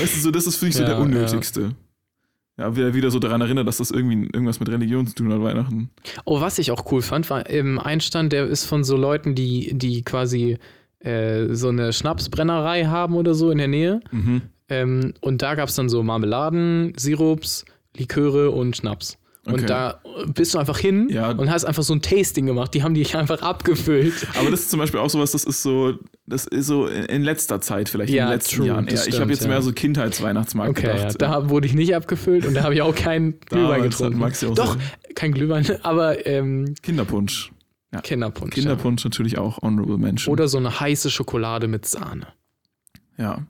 weißt 0.00 0.16
du, 0.16 0.20
so, 0.20 0.30
das 0.32 0.46
ist 0.46 0.56
für 0.56 0.66
mich 0.66 0.74
so 0.74 0.82
Ja, 0.82 0.88
der 0.88 0.98
unnötigste. 0.98 1.76
Ja, 2.58 2.74
wieder, 2.76 2.92
wieder 2.92 3.10
so 3.10 3.20
daran 3.20 3.40
erinnert, 3.40 3.66
dass 3.68 3.78
das 3.78 3.90
irgendwie 3.90 4.28
irgendwas 4.32 4.58
mit 4.60 4.68
Religion 4.68 5.06
zu 5.06 5.14
tun 5.14 5.32
hat, 5.32 5.40
Weihnachten. 5.40 5.90
Oh, 6.24 6.40
was 6.40 6.58
ich 6.58 6.72
auch 6.72 6.90
cool 6.90 7.00
fand, 7.02 7.30
war 7.30 7.48
im 7.48 7.78
Einstand, 7.78 8.32
der 8.32 8.46
ist 8.48 8.66
von 8.66 8.84
so 8.84 8.96
Leuten, 8.96 9.34
die, 9.34 9.70
die 9.74 10.02
quasi 10.02 10.58
äh, 11.00 11.54
so 11.54 11.68
eine 11.68 11.92
Schnapsbrennerei 11.92 12.84
haben 12.84 13.14
oder 13.16 13.34
so 13.34 13.50
in 13.50 13.58
der 13.58 13.68
Nähe. 13.68 14.00
Mhm. 14.10 14.42
Ähm, 14.68 15.14
und 15.20 15.42
da 15.42 15.54
gab 15.54 15.68
es 15.68 15.74
dann 15.74 15.88
so 15.88 16.02
Marmeladen, 16.02 16.92
Sirups, 16.96 17.64
Liköre 17.96 18.50
und 18.50 18.76
Schnaps. 18.76 19.16
Okay. 19.46 19.54
Und 19.62 19.70
da 19.70 20.00
bist 20.34 20.52
du 20.54 20.58
einfach 20.58 20.78
hin 20.78 21.08
Ja. 21.10 21.30
und 21.30 21.50
hast 21.50 21.64
einfach 21.64 21.82
so 21.82 21.94
ein 21.94 22.02
Tasting 22.02 22.44
gemacht. 22.44 22.74
Die 22.74 22.82
haben 22.82 22.92
dich 22.94 23.16
einfach 23.16 23.40
abgefüllt. 23.40 24.26
Aber 24.38 24.50
das 24.50 24.60
ist 24.60 24.70
zum 24.70 24.78
Beispiel 24.78 25.00
auch 25.00 25.08
sowas, 25.08 25.32
das 25.32 25.44
ist 25.44 25.62
so, 25.62 25.94
das 26.26 26.46
ist 26.46 26.66
so 26.66 26.86
in 26.86 27.04
in 27.06 27.22
letzter 27.22 27.60
Zeit 27.62 27.88
vielleicht, 27.88 28.10
in 28.10 28.16
Ja, 28.16 28.26
den 28.26 28.32
letzten 28.34 28.56
true, 28.56 28.66
Jahren. 28.66 28.86
eher. 28.86 28.94
ich 28.94 29.00
stimmt, 29.00 29.20
habe 29.20 29.30
jetzt 29.32 29.42
ja. 29.42 29.48
mehr 29.48 29.62
so 29.62 29.72
Kindheitsweihnachtsmarkt 29.72 30.70
Okay, 30.78 30.86
ja, 30.88 30.92
gedacht. 30.96 31.22
da 31.22 31.48
wurde 31.48 31.66
ich 31.66 31.72
nicht 31.74 31.94
abgefüllt 31.96 32.44
und 32.46 32.52
da 32.54 32.62
habe 32.64 32.74
ich 32.74 32.82
auch 32.82 32.94
keinen 32.94 33.40
Glühwein 33.48 33.82
getrunken. 33.82 34.20
Doch, 34.54 34.74
so- 34.74 34.78
kein 35.14 35.32
Glühwein, 35.32 35.66
aber 35.82 36.26
ähm, 36.26 36.74
Kinderpunsch. 36.82 37.50
Kinderpunsch. 38.02 38.54
Kinderpunsch 38.54 39.04
natürlich 39.04 39.38
auch 39.38 39.62
Honorable 39.62 39.94
Ja. 39.94 39.98
Mention. 39.98 40.32
Oder 40.32 40.46
so 40.48 40.58
eine 40.58 40.78
heiße 40.80 41.10
Schokolade 41.10 41.66
mit 41.66 41.86
Sahne. 41.86 42.28
Ja. 43.16 43.42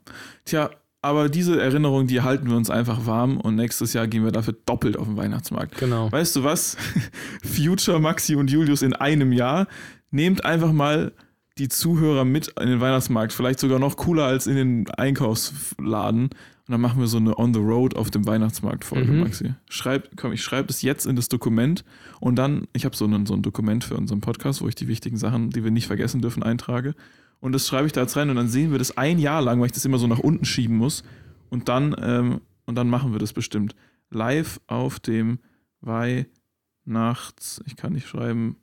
Tja, 0.45 0.71
aber 1.03 1.29
diese 1.29 1.59
Erinnerung, 1.61 2.07
die 2.07 2.21
halten 2.21 2.49
wir 2.49 2.55
uns 2.57 2.69
einfach 2.69 3.05
warm 3.05 3.37
und 3.39 3.55
nächstes 3.55 3.93
Jahr 3.93 4.07
gehen 4.07 4.23
wir 4.23 4.31
dafür 4.31 4.55
doppelt 4.65 4.97
auf 4.97 5.07
den 5.07 5.17
Weihnachtsmarkt. 5.17 5.77
Genau. 5.77 6.11
Weißt 6.11 6.35
du 6.35 6.43
was? 6.43 6.77
Future, 7.43 7.99
Maxi 7.99 8.35
und 8.35 8.51
Julius 8.51 8.81
in 8.81 8.93
einem 8.93 9.31
Jahr. 9.31 9.67
Nehmt 10.11 10.43
einfach 10.45 10.71
mal 10.71 11.13
die 11.57 11.69
Zuhörer 11.69 12.25
mit 12.25 12.49
in 12.59 12.67
den 12.67 12.81
Weihnachtsmarkt. 12.81 13.33
Vielleicht 13.33 13.59
sogar 13.59 13.79
noch 13.79 13.97
cooler 13.97 14.25
als 14.25 14.47
in 14.47 14.55
den 14.55 14.89
Einkaufsladen. 14.91 16.29
Und 16.71 16.75
dann 16.75 16.81
machen 16.89 17.01
wir 17.01 17.07
so 17.07 17.17
eine 17.17 17.37
On 17.37 17.53
the 17.53 17.59
Road 17.59 17.97
auf 17.97 18.11
dem 18.11 18.25
Weihnachtsmarkt-Folge, 18.25 19.11
Mhm. 19.11 19.19
Maxi. 19.19 19.53
Schreib, 19.69 20.07
komm, 20.15 20.31
ich 20.31 20.41
schreibe 20.41 20.67
das 20.67 20.81
jetzt 20.81 21.05
in 21.05 21.17
das 21.17 21.27
Dokument 21.27 21.83
und 22.21 22.37
dann, 22.37 22.65
ich 22.71 22.85
habe 22.85 22.95
so 22.95 23.03
ein, 23.03 23.25
so 23.25 23.33
ein 23.33 23.41
Dokument 23.41 23.83
für 23.83 23.97
unseren 23.97 24.21
Podcast, 24.21 24.61
wo 24.61 24.69
ich 24.69 24.75
die 24.75 24.87
wichtigen 24.87 25.17
Sachen, 25.17 25.49
die 25.49 25.65
wir 25.65 25.71
nicht 25.71 25.87
vergessen 25.87 26.21
dürfen, 26.21 26.43
eintrage. 26.43 26.95
Und 27.41 27.51
das 27.51 27.67
schreibe 27.67 27.87
ich 27.87 27.91
da 27.91 27.99
jetzt 27.99 28.15
rein 28.15 28.29
und 28.29 28.37
dann 28.37 28.47
sehen 28.47 28.71
wir 28.71 28.77
das 28.79 28.95
ein 28.95 29.19
Jahr 29.19 29.41
lang, 29.41 29.59
weil 29.59 29.65
ich 29.65 29.73
das 29.73 29.83
immer 29.83 29.97
so 29.97 30.07
nach 30.07 30.19
unten 30.19 30.45
schieben 30.45 30.77
muss. 30.77 31.03
Und 31.49 31.67
dann, 31.67 31.93
ähm, 31.99 32.39
und 32.65 32.75
dann 32.75 32.87
machen 32.87 33.11
wir 33.11 33.19
das 33.19 33.33
bestimmt. 33.33 33.75
Live 34.09 34.61
auf 34.67 35.01
dem 35.01 35.39
Weihnachts, 35.81 37.61
ich 37.65 37.75
kann 37.75 37.91
nicht 37.91 38.07
schreiben, 38.07 38.55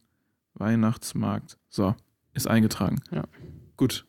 Weihnachtsmarkt. 0.54 1.58
So, 1.68 1.94
ist 2.32 2.48
eingetragen. 2.48 3.00
Ja. 3.10 3.24
Gut. 3.76 4.06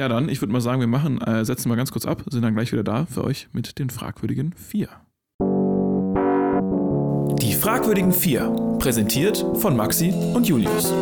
Ja, 0.00 0.08
dann, 0.08 0.28
ich 0.28 0.40
würde 0.40 0.52
mal 0.52 0.60
sagen, 0.60 0.80
wir 0.80 0.86
machen, 0.86 1.20
äh, 1.22 1.44
setzen 1.44 1.68
mal 1.68 1.74
ganz 1.74 1.90
kurz 1.90 2.06
ab, 2.06 2.22
sind 2.30 2.42
dann 2.42 2.54
gleich 2.54 2.70
wieder 2.70 2.84
da 2.84 3.06
für 3.06 3.24
euch 3.24 3.48
mit 3.52 3.80
den 3.80 3.90
fragwürdigen 3.90 4.52
vier. 4.52 4.88
Die 7.42 7.52
fragwürdigen 7.52 8.12
vier, 8.12 8.48
präsentiert 8.78 9.44
von 9.54 9.76
Maxi 9.76 10.14
und 10.34 10.46
Julius. 10.46 10.94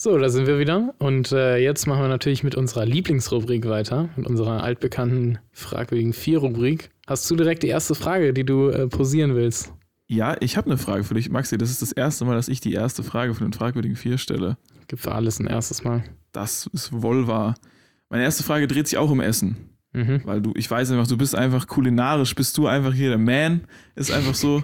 So, 0.00 0.16
da 0.16 0.28
sind 0.28 0.46
wir 0.46 0.60
wieder. 0.60 0.94
Und 1.00 1.32
äh, 1.32 1.56
jetzt 1.56 1.88
machen 1.88 2.02
wir 2.02 2.08
natürlich 2.08 2.44
mit 2.44 2.54
unserer 2.54 2.86
Lieblingsrubrik 2.86 3.68
weiter, 3.68 4.08
mit 4.14 4.28
unserer 4.28 4.62
altbekannten 4.62 5.38
fragwürdigen 5.50 6.12
Vier-Rubrik. 6.12 6.90
Hast 7.08 7.28
du 7.28 7.34
direkt 7.34 7.64
die 7.64 7.68
erste 7.68 7.96
Frage, 7.96 8.32
die 8.32 8.44
du 8.44 8.68
äh, 8.68 8.86
posieren 8.86 9.34
willst? 9.34 9.72
Ja, 10.06 10.36
ich 10.38 10.56
habe 10.56 10.66
eine 10.66 10.78
Frage 10.78 11.02
für 11.02 11.14
dich, 11.14 11.30
Maxi. 11.30 11.58
Das 11.58 11.70
ist 11.70 11.82
das 11.82 11.90
erste 11.90 12.24
Mal, 12.24 12.36
dass 12.36 12.46
ich 12.46 12.60
die 12.60 12.74
erste 12.74 13.02
Frage 13.02 13.34
von 13.34 13.48
den 13.48 13.52
fragwürdigen 13.52 13.96
vier 13.96 14.18
stelle. 14.18 14.56
Gibt 14.86 15.02
für 15.02 15.10
alles 15.10 15.40
ein 15.40 15.48
erstes 15.48 15.82
Mal. 15.82 16.04
Das 16.30 16.68
ist 16.72 16.92
wohl 16.92 17.26
wahr. 17.26 17.56
Meine 18.08 18.22
erste 18.22 18.44
Frage 18.44 18.68
dreht 18.68 18.86
sich 18.86 18.98
auch 18.98 19.10
um 19.10 19.18
Essen. 19.18 19.56
Mhm. 19.94 20.20
Weil 20.22 20.40
du, 20.40 20.52
ich 20.54 20.70
weiß 20.70 20.92
einfach, 20.92 21.08
du 21.08 21.16
bist 21.16 21.34
einfach 21.34 21.66
kulinarisch, 21.66 22.36
bist 22.36 22.56
du 22.56 22.68
einfach 22.68 22.94
hier 22.94 23.08
der 23.08 23.18
Man. 23.18 23.62
Ist 23.96 24.12
einfach 24.12 24.36
so. 24.36 24.62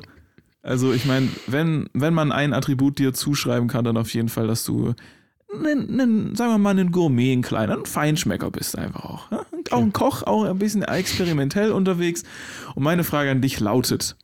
Also, 0.62 0.92
ich 0.92 1.06
meine, 1.06 1.26
wenn, 1.48 1.90
wenn 1.92 2.14
man 2.14 2.30
ein 2.30 2.52
Attribut 2.52 3.00
dir 3.00 3.12
zuschreiben 3.12 3.66
kann, 3.66 3.84
dann 3.84 3.96
auf 3.96 4.14
jeden 4.14 4.28
Fall, 4.28 4.46
dass 4.46 4.62
du, 4.62 4.94
nen, 5.62 5.96
nen, 5.96 6.34
sagen 6.34 6.52
wir 6.52 6.58
mal, 6.58 6.70
einen 6.70 6.92
Gourmet, 6.92 7.32
einen 7.32 7.42
kleinen 7.42 7.84
Feinschmecker 7.86 8.50
bist 8.50 8.76
einfach 8.78 9.04
auch. 9.04 9.30
Ja? 9.30 9.46
Auch 9.70 9.82
ein 9.82 9.92
Koch, 9.92 10.22
auch 10.22 10.44
ein 10.44 10.58
bisschen 10.58 10.82
experimentell 10.82 11.72
unterwegs. 11.72 12.22
Und 12.74 12.82
meine 12.82 13.04
Frage 13.04 13.30
an 13.30 13.40
dich 13.40 13.60
lautet: 13.60 14.16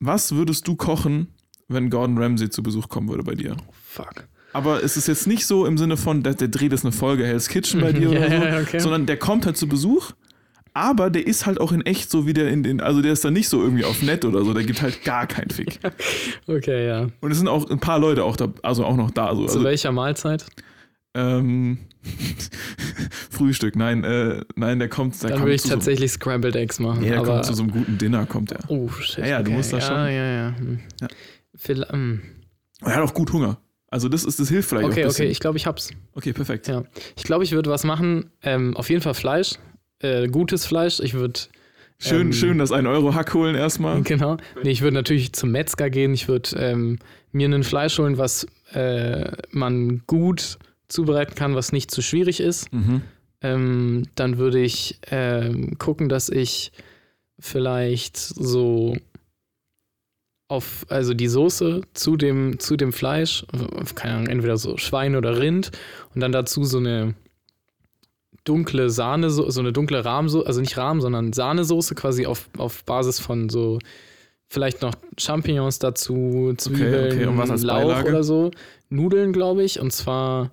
Was 0.00 0.34
würdest 0.34 0.66
du 0.66 0.76
kochen, 0.76 1.28
wenn 1.68 1.90
Gordon 1.90 2.18
Ramsay 2.18 2.50
zu 2.50 2.62
Besuch 2.62 2.88
kommen 2.88 3.08
würde 3.08 3.24
bei 3.24 3.34
dir? 3.34 3.56
Fuck. 3.84 4.28
Aber 4.52 4.82
es 4.82 4.96
ist 4.96 5.06
jetzt 5.06 5.26
nicht 5.26 5.46
so 5.46 5.66
im 5.66 5.78
Sinne 5.78 5.96
von, 5.96 6.22
der, 6.22 6.34
der 6.34 6.48
dreht 6.48 6.72
jetzt 6.72 6.84
eine 6.84 6.92
Folge 6.92 7.24
Hell's 7.24 7.48
Kitchen 7.48 7.80
bei 7.80 7.92
dir 7.92 8.08
Ja, 8.12 8.26
oder 8.26 8.28
so, 8.28 8.44
ja, 8.44 8.60
okay. 8.60 8.78
sondern 8.80 9.06
der 9.06 9.16
kommt 9.16 9.46
halt 9.46 9.56
zu 9.56 9.68
Besuch, 9.68 10.12
aber 10.74 11.10
der 11.10 11.26
ist 11.26 11.46
halt 11.46 11.60
auch 11.60 11.72
in 11.72 11.82
echt 11.86 12.10
so 12.10 12.26
wie 12.26 12.32
der 12.32 12.48
in 12.48 12.62
den, 12.62 12.80
also 12.80 13.02
der 13.02 13.12
ist 13.12 13.24
dann 13.24 13.32
nicht 13.32 13.48
so 13.48 13.62
irgendwie 13.62 13.84
auf 13.84 14.02
nett 14.02 14.24
oder 14.24 14.44
so, 14.44 14.52
der 14.54 14.64
gibt 14.64 14.82
halt 14.82 15.02
gar 15.04 15.26
keinen 15.26 15.50
Fick. 15.50 15.78
Okay, 16.46 16.86
ja. 16.86 17.08
Und 17.20 17.30
es 17.30 17.38
sind 17.38 17.48
auch 17.48 17.68
ein 17.70 17.80
paar 17.80 17.98
Leute 17.98 18.24
auch 18.24 18.36
da, 18.36 18.48
also 18.62 18.84
auch 18.84 18.96
noch 18.96 19.10
da. 19.10 19.34
So. 19.34 19.42
Zu 19.46 19.52
Also, 19.52 19.64
welcher 19.64 19.92
Mahlzeit? 19.92 20.44
ähm, 21.14 21.78
Frühstück, 23.30 23.76
nein, 23.76 24.04
äh, 24.04 24.42
nein, 24.56 24.78
der 24.78 24.88
kommt, 24.88 25.20
der 25.22 25.30
Dann 25.30 25.40
würde 25.40 25.54
ich 25.54 25.62
zu 25.62 25.68
so, 25.68 25.74
tatsächlich 25.74 26.10
Scrambled 26.12 26.56
Eggs 26.56 26.78
machen. 26.78 27.00
nee, 27.00 27.08
der 27.10 27.18
aber, 27.20 27.28
kommt 27.34 27.46
zu 27.46 27.54
so 27.54 27.62
einem 27.62 27.72
guten 27.72 27.98
Dinner, 27.98 28.26
kommt 28.26 28.52
er. 28.52 28.60
oh, 28.68 28.88
shit. 29.00 29.18
Ja, 29.18 29.26
ja, 29.26 29.36
du 29.42 29.48
okay. 29.48 29.56
musst 29.56 29.72
das 29.72 29.84
ja, 29.84 29.88
schon- 29.88 29.96
Ja, 30.14 30.26
ja, 30.32 30.54
hm. 30.58 30.80
Ja. 31.00 31.08
Hm. 31.92 32.20
Er 32.82 32.96
hat 32.96 33.02
auch 33.02 33.14
gut 33.14 33.32
Hunger. 33.32 33.58
Also 33.88 34.08
das 34.08 34.24
ist, 34.24 34.38
das 34.38 34.48
hilft 34.48 34.68
vielleicht 34.68 34.86
auch 34.86 34.90
Okay, 34.92 35.02
ein 35.04 35.10
okay, 35.10 35.26
ich 35.26 35.40
glaube, 35.40 35.58
ich 35.58 35.66
hab's. 35.66 35.90
Okay, 36.14 36.32
perfekt. 36.32 36.68
Ja. 36.68 36.84
Ich 37.16 37.24
glaube, 37.24 37.42
ich 37.44 37.52
würde 37.52 37.70
was 37.70 37.82
machen. 37.84 38.30
Ähm, 38.42 38.76
auf 38.76 38.88
jeden 38.88 39.02
Fall 39.02 39.14
Fleisch. 39.14 39.54
Äh, 40.00 40.28
gutes 40.28 40.66
Fleisch. 40.66 41.00
Ich 41.00 41.14
würde. 41.14 41.40
Schön, 41.98 42.28
Ähm, 42.28 42.32
schön, 42.32 42.58
das 42.58 42.72
1 42.72 42.86
Euro 42.88 43.14
Hack 43.14 43.34
holen 43.34 43.54
erstmal. 43.54 44.02
Genau. 44.02 44.38
Nee, 44.62 44.70
ich 44.70 44.80
würde 44.80 44.94
natürlich 44.94 45.32
zum 45.32 45.50
Metzger 45.50 45.90
gehen. 45.90 46.14
Ich 46.14 46.28
würde 46.28 46.50
ähm, 46.56 46.98
mir 47.32 47.48
ein 47.48 47.62
Fleisch 47.62 47.98
holen, 47.98 48.16
was 48.16 48.46
äh, 48.72 49.30
man 49.50 50.02
gut 50.06 50.58
zubereiten 50.88 51.34
kann, 51.34 51.54
was 51.54 51.72
nicht 51.72 51.90
zu 51.90 52.00
schwierig 52.02 52.40
ist. 52.40 52.72
Mhm. 52.72 53.02
Ähm, 53.42 54.02
dann 54.14 54.38
würde 54.38 54.60
ich 54.60 54.98
ähm, 55.10 55.78
gucken, 55.78 56.08
dass 56.08 56.28
ich 56.30 56.72
vielleicht 57.38 58.16
so 58.16 58.96
auf, 60.48 60.84
also 60.88 61.14
die 61.14 61.28
Soße 61.28 61.82
zu 61.94 62.16
dem, 62.16 62.58
zu 62.58 62.76
dem 62.76 62.92
Fleisch, 62.92 63.44
keine 63.94 64.14
Ahnung, 64.14 64.26
entweder 64.26 64.56
so 64.56 64.76
Schwein 64.78 65.14
oder 65.16 65.38
Rind 65.38 65.70
und 66.14 66.20
dann 66.20 66.32
dazu 66.32 66.64
so 66.64 66.78
eine 66.78 67.14
dunkle 68.44 68.90
Sahne, 68.90 69.30
so 69.30 69.60
eine 69.60 69.72
dunkle 69.72 70.04
Rahmsoße, 70.04 70.46
also 70.46 70.60
nicht 70.60 70.76
Rahm, 70.76 71.00
sondern 71.00 71.32
Sahnesoße 71.32 71.94
quasi 71.94 72.26
auf, 72.26 72.48
auf 72.58 72.84
Basis 72.84 73.20
von 73.20 73.48
so 73.48 73.78
vielleicht 74.48 74.82
noch 74.82 74.94
Champignons 75.18 75.78
dazu, 75.78 76.52
Zwiebeln, 76.56 77.28
okay. 77.28 77.50
Als 77.50 77.62
Lauch 77.62 77.84
Beilage? 77.84 78.08
oder 78.08 78.24
so. 78.24 78.50
Nudeln, 78.88 79.32
glaube 79.32 79.62
ich, 79.62 79.80
und 79.80 79.92
zwar 79.92 80.50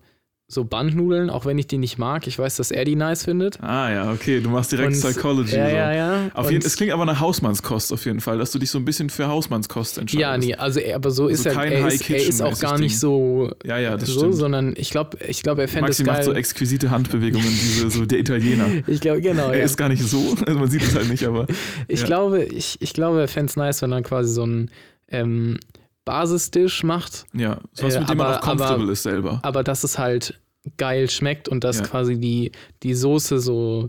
so 0.49 0.63
Bandnudeln, 0.63 1.29
auch 1.29 1.45
wenn 1.45 1.57
ich 1.57 1.67
die 1.67 1.77
nicht 1.77 1.97
mag. 1.97 2.25
Ich 2.25 2.39
weiß, 2.39 2.55
dass 2.55 2.71
er 2.71 2.85
die 2.85 2.95
nice 2.95 3.25
findet. 3.25 3.61
Ah 3.61 3.91
ja, 3.91 4.11
okay, 4.13 4.39
du 4.39 4.49
machst 4.49 4.71
direkt 4.71 4.93
Und- 4.93 5.01
Psychology. 5.01 5.57
Ja, 5.57 5.69
so. 5.69 5.75
ja, 5.75 5.93
ja. 5.93 6.31
Auf 6.35 6.49
jeden, 6.49 6.65
es 6.65 6.77
klingt 6.77 6.93
aber 6.93 7.03
nach 7.05 7.19
Hausmannskost 7.19 7.91
auf 7.91 8.05
jeden 8.05 8.21
Fall, 8.21 8.37
dass 8.37 8.51
du 8.51 8.59
dich 8.59 8.71
so 8.71 8.77
ein 8.77 8.85
bisschen 8.85 9.09
für 9.09 9.27
Hausmannskost 9.27 9.97
entscheidest. 9.97 10.21
Ja, 10.21 10.37
nee, 10.37 10.55
also 10.55 10.79
er, 10.79 10.95
aber 10.95 11.11
so 11.11 11.27
ist 11.27 11.39
Also 11.45 11.49
er, 11.49 11.55
kein 11.65 11.71
er, 11.73 11.87
ist, 11.89 12.09
er 12.09 12.15
ist 12.25 12.41
auch 12.41 12.57
gar 12.61 12.79
nicht 12.79 12.97
so, 12.97 13.51
Ja, 13.65 13.77
ja, 13.77 13.97
das 13.97 14.07
so 14.07 14.19
stimmt. 14.19 14.35
sondern 14.35 14.73
ich 14.77 14.89
glaube, 14.89 15.17
ich 15.27 15.43
glaube, 15.43 15.63
er 15.63 15.67
fände 15.67 15.91
es 15.91 15.99
Maxi 15.99 16.09
macht 16.09 16.23
so 16.23 16.31
geil. 16.31 16.39
exquisite 16.39 16.91
Handbewegungen, 16.91 17.45
diese, 17.49 17.89
so 17.89 18.05
der 18.05 18.19
Italiener. 18.19 18.67
ich 18.87 19.01
glaube, 19.01 19.19
genau. 19.19 19.49
Er 19.49 19.57
Ja. 19.59 19.65
ist 19.65 19.75
gar 19.75 19.89
nicht 19.89 20.01
so, 20.03 20.33
also 20.47 20.57
man 20.59 20.69
sieht 20.69 20.81
es 20.83 20.95
halt 20.95 21.09
nicht, 21.09 21.25
aber 21.25 21.45
Ich 21.89 21.99
ja. 22.01 22.05
glaube, 22.05 22.43
ich, 22.45 22.77
ich 22.79 22.93
glaube, 22.93 23.19
er 23.19 23.27
fände 23.27 23.49
es 23.49 23.57
nice, 23.57 23.81
wenn 23.81 23.91
er 23.91 24.01
quasi 24.01 24.31
so 24.33 24.43
einen 24.43 24.71
ähm, 25.09 25.57
Basisdish 26.07 26.83
macht, 26.83 27.25
ja, 27.33 27.59
sowas, 27.73 27.95
Äh, 27.95 27.99
mit 27.99 28.09
dem 28.09 28.17
man 28.17 28.27
aber- 28.27 28.37
auch 28.37 28.41
comfortable 28.41 28.83
aber- 28.83 28.91
ist 28.93 29.03
selber. 29.03 29.39
aber 29.43 29.63
dass 29.63 29.83
es 29.83 29.99
halt 29.99 30.39
geil 30.77 31.09
schmeckt 31.09 31.47
und 31.49 31.63
dass 31.63 31.79
Ja. 31.79 31.85
quasi 31.85 32.17
die, 32.19 32.51
die 32.83 32.93
Soße 32.95 33.39
so 33.39 33.87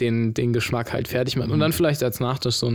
den, 0.00 0.32
den 0.34 0.52
Geschmack 0.52 0.92
halt 0.92 1.08
fertig 1.08 1.36
macht. 1.36 1.50
Und 1.50 1.56
Mhm. 1.56 1.60
dann 1.60 1.72
vielleicht 1.72 2.02
als 2.02 2.20
Nachtisch 2.20 2.56
so 2.56 2.72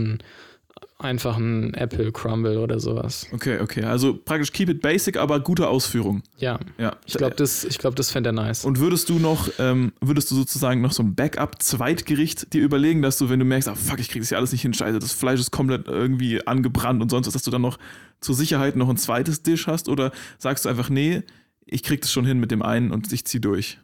einen 0.98 1.10
einfachen 1.10 1.74
Apple 1.74 2.10
Crumble 2.10 2.58
oder 2.58 2.80
sowas. 2.80 3.26
Okay, 3.32 3.60
okay, 3.60 3.82
also 3.84 4.14
praktisch 4.16 4.52
keep 4.52 4.68
it 4.70 4.80
basic, 4.80 5.16
aber 5.18 5.40
gute 5.40 5.68
Ausführung. 5.68 6.22
Ja, 6.38 6.58
Ja. 6.78 6.96
ich 7.04 7.14
glaube, 7.14 7.34
das, 7.36 7.64
ich 7.64 7.78
glaub, 7.78 7.94
das 7.96 8.10
fände 8.10 8.30
er 8.30 8.32
nice. 8.32 8.64
Und 8.64 8.78
würdest 8.78 9.08
du 9.10 9.18
noch, 9.18 9.48
ähm, 9.58 9.92
würdest 10.00 10.30
du 10.30 10.34
sozusagen 10.34 10.80
noch 10.80 10.92
so 10.92 11.02
ein 11.02 11.14
Backup-Zweitgericht 11.14 12.52
dir 12.52 12.62
überlegen, 12.62 13.02
dass 13.02 13.18
du, 13.18 13.28
wenn 13.28 13.38
du 13.38 13.44
merkst, 13.44 13.68
ah 13.68 13.74
fuck, 13.74 13.98
ich 14.00 14.08
krieg 14.08 14.22
das 14.22 14.30
ja 14.30 14.38
alles 14.38 14.52
nicht 14.52 14.62
hin, 14.62 14.72
scheiße, 14.74 14.98
das 14.98 15.12
Fleisch 15.12 15.40
ist 15.40 15.50
komplett 15.50 15.86
irgendwie 15.86 16.46
angebrannt 16.46 17.02
und 17.02 17.10
sonst 17.10 17.26
was, 17.26 17.34
dass 17.34 17.42
du 17.42 17.50
dann 17.50 17.62
noch 17.62 17.78
zur 18.20 18.34
Sicherheit 18.34 18.76
noch 18.76 18.88
ein 18.88 18.96
zweites 18.96 19.42
Dish 19.42 19.66
hast? 19.66 19.88
Oder 19.88 20.12
sagst 20.38 20.64
du 20.64 20.68
einfach, 20.68 20.88
nee, 20.88 21.22
ich 21.66 21.82
krieg 21.82 22.00
das 22.00 22.10
schon 22.12 22.24
hin 22.24 22.38
mit 22.40 22.50
dem 22.50 22.62
einen 22.62 22.90
und 22.90 23.12
ich 23.12 23.24
zieh 23.26 23.40
durch? 23.40 23.78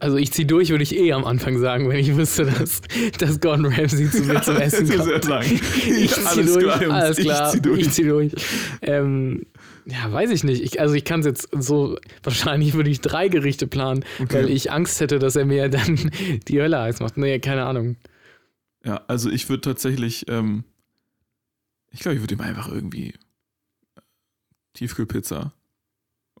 Also 0.00 0.16
ich 0.16 0.32
ziehe 0.32 0.46
durch, 0.46 0.70
würde 0.70 0.82
ich 0.82 0.96
eh 0.96 1.12
am 1.12 1.24
Anfang 1.24 1.58
sagen, 1.58 1.88
wenn 1.88 1.98
ich 2.00 2.16
wüsste, 2.16 2.44
dass, 2.46 2.82
dass 3.18 3.38
Gordon 3.40 3.66
Ramsay 3.66 4.10
zu 4.10 4.24
mir 4.24 4.42
zum 4.42 4.56
Essen 4.56 4.88
kommt. 4.98 5.24
Ich 5.86 6.10
Ja, 6.10 6.16
zieh 6.16 6.26
alles 6.26 6.52
durch, 6.54 6.64
klar, 6.64 6.90
alles 6.90 7.18
ich 7.18 7.24
klar, 7.24 7.50
zieh 7.52 7.60
durch. 7.60 7.80
ich 7.82 7.90
zieh 7.92 8.02
durch. 8.04 8.32
Ähm, 8.82 9.46
ja, 9.84 10.10
weiß 10.12 10.30
ich 10.32 10.42
nicht. 10.42 10.60
Ich, 10.64 10.80
also 10.80 10.94
ich 10.94 11.04
kann 11.04 11.20
es 11.20 11.26
jetzt 11.26 11.48
so, 11.56 11.96
wahrscheinlich 12.24 12.74
würde 12.74 12.90
ich 12.90 13.00
drei 13.00 13.28
Gerichte 13.28 13.68
planen, 13.68 14.04
Okay. 14.20 14.34
weil 14.34 14.50
ich 14.50 14.72
Angst 14.72 14.98
hätte, 15.00 15.20
dass 15.20 15.36
er 15.36 15.44
mir 15.44 15.68
dann 15.68 16.10
die 16.48 16.60
Hölle 16.60 16.80
heiß 16.80 16.98
macht. 16.98 17.16
Nee, 17.16 17.38
keine 17.38 17.64
Ahnung. 17.66 17.94
Ja, 18.84 19.02
also 19.06 19.30
ich 19.30 19.48
würde 19.48 19.60
tatsächlich, 19.60 20.24
ähm, 20.28 20.64
ich 21.92 22.00
glaube, 22.00 22.16
ich 22.16 22.22
würde 22.22 22.34
ihm 22.34 22.40
einfach 22.40 22.68
irgendwie 22.72 23.10
äh, 23.94 24.00
Tiefkühlpizza 24.74 25.52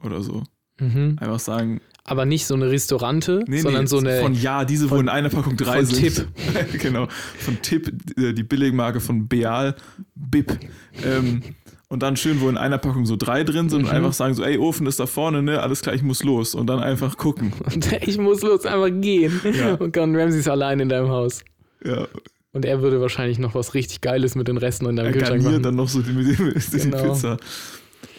oder 0.00 0.20
so. 0.22 0.42
Mhm. 0.80 1.16
Einfach 1.20 1.38
sagen, 1.40 1.80
Aber 2.08 2.24
nicht 2.24 2.46
so 2.46 2.54
eine 2.54 2.70
Restaurante, 2.70 3.42
nee, 3.48 3.60
sondern 3.60 3.82
nee, 3.82 3.88
so 3.88 3.98
eine 3.98 4.20
von 4.20 4.32
ja, 4.34 4.64
diese, 4.64 4.84
wo 4.90 4.94
von- 4.96 5.00
in 5.00 5.08
einer 5.08 5.28
Packung 5.28 5.56
drei 5.56 5.84
von 5.84 5.86
sind. 5.86 6.28
genau, 6.80 7.08
von 7.38 7.60
Tipp, 7.62 7.92
äh, 8.16 8.32
die 8.32 8.44
Billigmarke 8.44 9.00
von 9.00 9.26
Beal, 9.26 9.74
Bip. 10.14 10.56
Ähm, 11.04 11.42
und 11.88 12.02
dann 12.02 12.16
schön, 12.16 12.40
wo 12.40 12.48
in 12.48 12.56
einer 12.56 12.78
Packung 12.78 13.06
so 13.06 13.16
drei 13.16 13.42
drin 13.44 13.68
sind 13.68 13.80
und 13.80 13.86
Mhm. 13.86 13.90
einfach 13.96 14.12
sagen 14.12 14.34
so, 14.34 14.44
ey, 14.44 14.56
Ofen 14.58 14.86
ist 14.86 15.00
da 15.00 15.06
vorne, 15.06 15.42
ne, 15.42 15.60
alles 15.60 15.82
klar, 15.82 15.94
ich 15.96 16.02
muss 16.02 16.22
los. 16.22 16.54
Und 16.54 16.68
dann 16.68 16.78
einfach 16.80 17.16
gucken. 17.16 17.52
Und 17.74 17.92
ich 18.06 18.18
muss 18.18 18.42
los 18.42 18.64
einfach 18.66 18.90
gehen. 19.00 19.40
Ja. 19.52 19.74
Und 19.74 19.92
Gordon 19.92 20.14
Ramsay 20.16 20.40
ist 20.40 20.48
allein 20.48 20.78
in 20.80 20.88
deinem 20.88 21.08
Haus. 21.08 21.42
Ja, 21.84 22.06
Und 22.52 22.64
er 22.64 22.82
würde 22.82 23.00
wahrscheinlich 23.00 23.38
noch 23.38 23.54
was 23.54 23.74
richtig 23.74 24.00
Geiles 24.00 24.34
mit 24.34 24.48
den 24.48 24.56
Resten 24.58 24.86
in 24.86 24.96
deinem 24.96 25.06
er 25.06 25.12
Kühlschrank 25.12 25.42
machen. 25.42 25.62
dann 25.62 25.74
noch 25.76 25.88
so 25.88 26.02
die, 26.02 26.12
die, 26.14 26.34
die 26.34 26.78
Genau. 26.78 27.02
Pizza. 27.12 27.36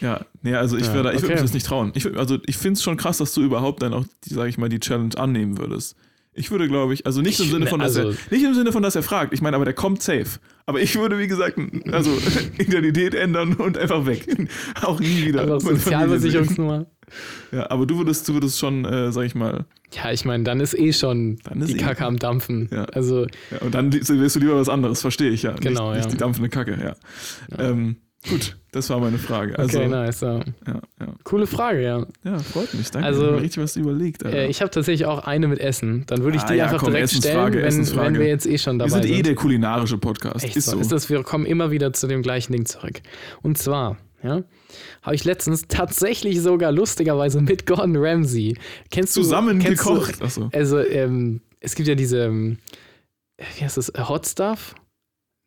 Ja, 0.02 0.26
nee, 0.44 0.54
also 0.54 0.78
ich, 0.78 0.86
Ja, 0.88 0.94
würde 0.94 1.10
okay. 1.16 1.28
mich 1.28 1.42
das 1.42 1.54
nicht 1.54 1.66
trauen. 1.66 1.92
Ich, 1.96 2.06
also 2.18 2.38
ich 2.46 2.58
finde 2.58 2.78
es 2.78 2.84
schon 2.84 2.98
krass, 2.98 3.18
dass 3.18 3.34
du 3.34 3.42
überhaupt 3.42 3.82
dann 3.82 3.94
auch, 3.94 4.06
die, 4.26 4.34
sag 4.34 4.48
ich 4.48 4.58
mal, 4.58 4.70
die 4.70 4.80
Challenge 4.80 5.18
annehmen 5.18 5.58
würdest. 5.58 5.96
Ich 6.34 6.52
würde, 6.52 6.68
glaube 6.68 6.94
ich, 6.94 7.06
also 7.08 7.22
nicht 7.22 7.40
im 7.40 7.46
Ich- 7.48 7.52
Sinne 7.52 7.66
von, 7.66 7.80
dass 7.80 7.96
also- 7.98 8.12
er, 8.12 8.16
nicht 8.30 8.46
im 8.46 8.54
Sinne 8.54 8.72
von, 8.72 8.84
dass 8.84 8.96
er 8.96 9.02
fragt. 9.02 9.34
Ich 9.34 9.42
meine, 9.42 9.56
aber 9.56 9.66
der 9.66 9.74
kommt 9.74 10.04
safe. 10.04 10.40
Aber 10.68 10.80
ich 10.80 10.96
würde, 10.96 11.18
wie 11.18 11.28
gesagt, 11.28 11.58
also 11.92 12.12
Identität 12.60 13.16
ändern 13.16 13.54
und 13.56 13.76
einfach 13.78 14.06
weg. 14.06 14.28
Auch 14.84 15.00
nie 15.00 15.26
wieder. 15.26 15.42
Einfach. 15.42 15.62
Sozialversicherungsnummer. 15.62 16.86
Ja, 17.52 17.72
aber 17.72 17.86
du 17.88 17.98
würdest, 17.98 18.28
du 18.30 18.34
würdest 18.34 18.60
schon, 18.60 18.86
äh, 18.86 19.12
sag 19.12 19.24
ich 19.26 19.34
mal, 19.34 19.66
Ja, 19.94 20.12
ich 20.12 20.26
meine, 20.26 20.44
dann 20.44 20.60
ist 20.60 20.78
eh 20.78 20.94
schon 20.94 21.40
ist 21.60 21.70
die 21.72 21.78
eh- 21.78 21.80
Kacke 21.80 22.06
am 22.06 22.20
Dampfen. 22.20 22.70
Ja. 22.72 22.84
Also, 22.86 23.22
ja, 23.50 23.58
und 23.62 23.74
dann 23.74 23.92
willst 23.94 24.10
du 24.36 24.40
lieber 24.40 24.60
was 24.60 24.70
anderes, 24.70 25.02
verstehe 25.02 25.32
ich 25.32 25.42
ja. 25.44 25.54
Genau, 25.54 25.90
nicht, 25.92 26.00
ja. 26.02 26.06
Nicht 26.06 26.12
die 26.14 26.18
dampfende 26.18 26.50
Kacke, 26.50 26.78
ja. 26.80 26.96
Ja. 27.58 27.70
Ähm, 27.72 27.96
gut, 28.30 28.58
das 28.72 28.90
war 28.90 29.00
meine 29.00 29.18
Frage. 29.18 29.58
Also, 29.58 29.80
okay, 29.80 29.88
nice. 29.88 30.22
Ja. 30.22 30.40
ja, 30.68 30.82
ja. 31.00 31.14
Coole 31.24 31.48
Frage, 31.48 31.82
ja. 31.84 32.06
ja, 32.24 32.40
freut 32.40 32.74
mich. 32.74 32.90
Danke. 32.92 33.08
Also, 33.08 33.36
richtig 33.36 33.62
was 33.64 33.76
überlegt. 33.76 34.26
Alter. 34.26 34.38
Äh, 34.38 34.48
ich 34.48 34.62
habe 34.62 34.70
tatsächlich 34.72 35.06
auch 35.06 35.26
eine 35.26 35.48
mit 35.48 35.60
Essen. 35.60 36.04
Dann 36.08 36.24
würde 36.24 36.38
ich 36.38 36.44
Ah, 36.44 36.54
die 36.54 36.62
einfach 36.62 36.80
komm, 36.80 36.92
direkt 36.94 37.12
stellen, 37.12 37.54
wenn, 37.54 37.96
wenn 37.98 38.20
wir 38.20 38.28
jetzt 38.28 38.46
eh 38.46 38.58
schon 38.58 38.80
dabei 38.80 38.92
Wir 38.92 39.02
sind 39.02 39.12
eh 39.12 39.16
sind. 39.16 39.26
der 39.28 39.36
kulinarische 39.36 39.98
Podcast. 39.98 40.44
Echt 40.46 40.56
ist 40.58 40.66
so. 40.70 40.78
Ist 40.80 40.92
das, 40.92 41.10
wir 41.10 41.24
kommen 41.24 41.46
immer 41.46 41.72
wieder 41.72 41.94
zu 41.94 42.08
dem 42.08 42.22
gleichen 42.22 42.52
Ding 42.54 42.66
zurück. 42.66 43.02
Und 43.42 43.58
zwar, 43.58 43.98
ja, 44.24 44.44
habe 45.02 45.16
ich 45.16 45.24
letztens 45.26 45.68
tatsächlich 45.68 46.42
sogar 46.42 46.72
lustigerweise 46.72 47.42
mit 47.42 47.66
Gordon 47.66 47.96
Ramsay. 47.98 48.58
Kennst 48.92 49.16
du 49.16 49.22
Zusammen 49.22 49.60
kennst 49.60 49.86
du- 49.86 49.94
gekocht. 49.94 50.22
Achso. 50.22 50.50
Also, 50.54 50.80
ähm, 50.80 51.42
es 51.60 51.76
gibt 51.76 51.88
ja 51.88 51.96
diese, 51.96 52.26
ähm, 52.26 52.58
wie 53.58 53.64
heißt 53.64 53.78
das, 53.78 53.92
Hot 54.10 54.26
Stuff? 54.28 54.76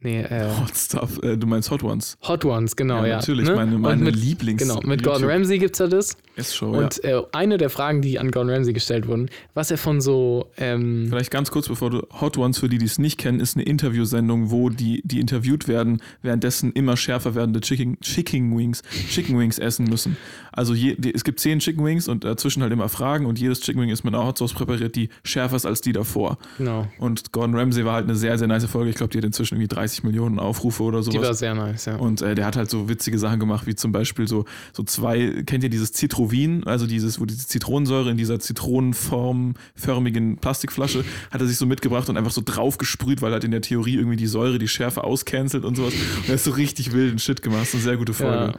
Nee, 0.03 0.23
äh, 0.23 0.49
Hot 0.61 0.75
Stuff. 0.75 1.23
Äh, 1.23 1.37
du 1.37 1.47
meinst 1.47 1.71
Hot 1.71 1.83
Ones. 1.83 2.17
Hot 2.27 2.45
Ones, 2.47 2.75
genau, 2.75 3.05
ja. 3.05 3.17
natürlich. 3.17 3.47
ne? 3.49 3.55
Meine, 3.55 3.77
meine 3.79 4.03
mit, 4.03 4.17
Lieblings- 4.17 4.57
Genau, 4.59 4.81
mit 4.83 5.03
Gordon 5.03 5.29
Ramsay 5.29 5.59
gibt 5.59 5.75
es 5.75 5.79
ja 5.79 5.89
das. 5.89 6.17
Show, 6.55 6.71
Und 6.71 7.05
äh, 7.05 7.21
eine 7.33 7.59
der 7.59 7.69
Fragen, 7.69 8.01
die 8.01 8.19
an 8.19 8.31
Gordon 8.31 8.51
Ramsay 8.51 8.73
gestellt 8.73 9.07
wurden, 9.07 9.29
was 9.53 9.71
er 9.71 9.77
von 9.77 10.01
so, 10.01 10.47
ähm, 10.57 11.09
Vielleicht 11.11 11.31
ganz 11.31 11.51
kurz, 11.51 11.69
bevor 11.69 11.91
du 11.91 12.07
Hot 12.19 12.39
Ones, 12.39 12.59
für 12.59 12.71
die, 12.71 12.79
die 12.79 12.87
es 12.87 12.99
nicht 12.99 13.19
kennen, 13.19 13.41
ist 13.41 13.57
eine 13.57 13.65
Interviewsendung, 13.67 14.51
wo 14.51 14.71
die, 14.71 15.03
die 15.05 15.21
interviewt 15.21 15.69
werden, 15.69 16.01
währenddessen 16.23 16.73
immer 16.73 16.97
schärfer 16.97 17.35
werdende 17.35 17.61
Chicken, 17.61 18.01
Chicken 18.01 18.57
Wings, 18.57 18.83
Chicken 19.11 19.39
Wings 19.39 19.59
essen 19.59 19.85
müssen. 19.85 20.17
Also 20.51 20.73
je, 20.73 20.95
die, 20.97 21.15
es 21.15 21.25
gibt 21.25 21.41
zehn 21.41 21.59
Chicken 21.59 21.85
Wings 21.85 22.09
und 22.09 22.25
dazwischen 22.25 22.63
halt 22.63 22.73
immer 22.73 22.89
Fragen 22.89 23.27
und 23.27 23.39
jedes 23.39 23.61
Chicken 23.61 23.83
Wing 23.83 23.91
ist 23.91 24.03
mit 24.05 24.15
einer 24.15 24.25
Hot 24.25 24.39
Sauce 24.39 24.55
präpariert, 24.55 24.97
die 24.97 25.11
schärfer 25.25 25.57
ist 25.57 25.67
als 25.67 25.83
die 25.83 25.93
davor. 25.93 26.39
genau, 26.57 26.87
Und 26.99 27.33
Gordon 27.33 27.55
Ramsay 27.55 27.85
war 27.85 27.95
halt 27.97 28.05
eine 28.05 28.17
sehr, 28.17 28.39
sehr 28.39 28.49
nice 28.49 28.65
Folge. 28.65 28.89
Ich 28.89 28.97
glaube, 28.97 29.11
die 29.13 29.19
hat 29.19 29.25
inzwischen 29.25 29.57
irgendwie 29.57 29.69
30 29.69 29.90
Millionen 30.03 30.39
Aufrufe 30.39 30.83
oder 30.83 31.03
sowas. 31.03 31.21
die 31.21 31.27
war 31.27 31.35
sehr 31.35 31.55
nice, 31.55 31.87
ja. 31.87 31.97
Und 31.97 32.23
äh, 32.23 32.35
der 32.35 32.47
hat 32.47 32.57
halt 32.57 32.71
so 32.71 32.89
witzige 32.89 33.19
Sachen 33.19 33.41
gemacht, 33.41 33.67
wie 33.67 33.75
zum 33.75 33.93
Beispiel 33.93 34.29
so, 34.29 34.45
so 34.73 34.83
zwei, 34.83 35.43
kennt 35.45 35.65
ihr 35.65 35.71
dieses 35.71 35.93
Citrovin, 35.93 36.65
also 36.65 36.87
dieses, 36.87 37.21
wo 37.21 37.27
diese 37.27 37.47
Zitronensäure 37.47 38.11
in 38.11 38.17
dieser 38.17 38.41
zitronenformförmigen 38.41 40.39
Plastikflasche, 40.39 41.05
hat 41.31 41.41
er 41.41 41.47
sich 41.47 41.57
so 41.57 41.67
mitgebracht 41.67 42.09
und 42.09 42.17
einfach 42.17 42.33
so 42.33 42.43
drauf 42.45 42.79
gesprüht, 42.79 43.23
weil 43.23 43.33
halt 43.33 43.45
in 43.45 43.51
der 43.51 43.63
Theorie 43.63 43.97
irgendwie 43.97 44.17
die 44.17 44.27
Säure 44.27 44.59
die 44.59 44.69
Schärfe 44.69 45.05
auscancelt 45.05 45.65
und 45.65 45.77
sowas. 45.77 45.95
Und 45.95 46.29
er 46.29 46.35
ist 46.37 46.45
so 46.45 46.53
richtig 46.53 46.93
wilden 46.93 47.19
Shit 47.19 47.43
gemacht. 47.43 47.63
Das 47.63 47.69
ist 47.69 47.75
eine 47.75 47.83
sehr 47.83 47.97
gute 47.97 48.15
Folge. 48.15 48.53
Ja. 48.53 48.59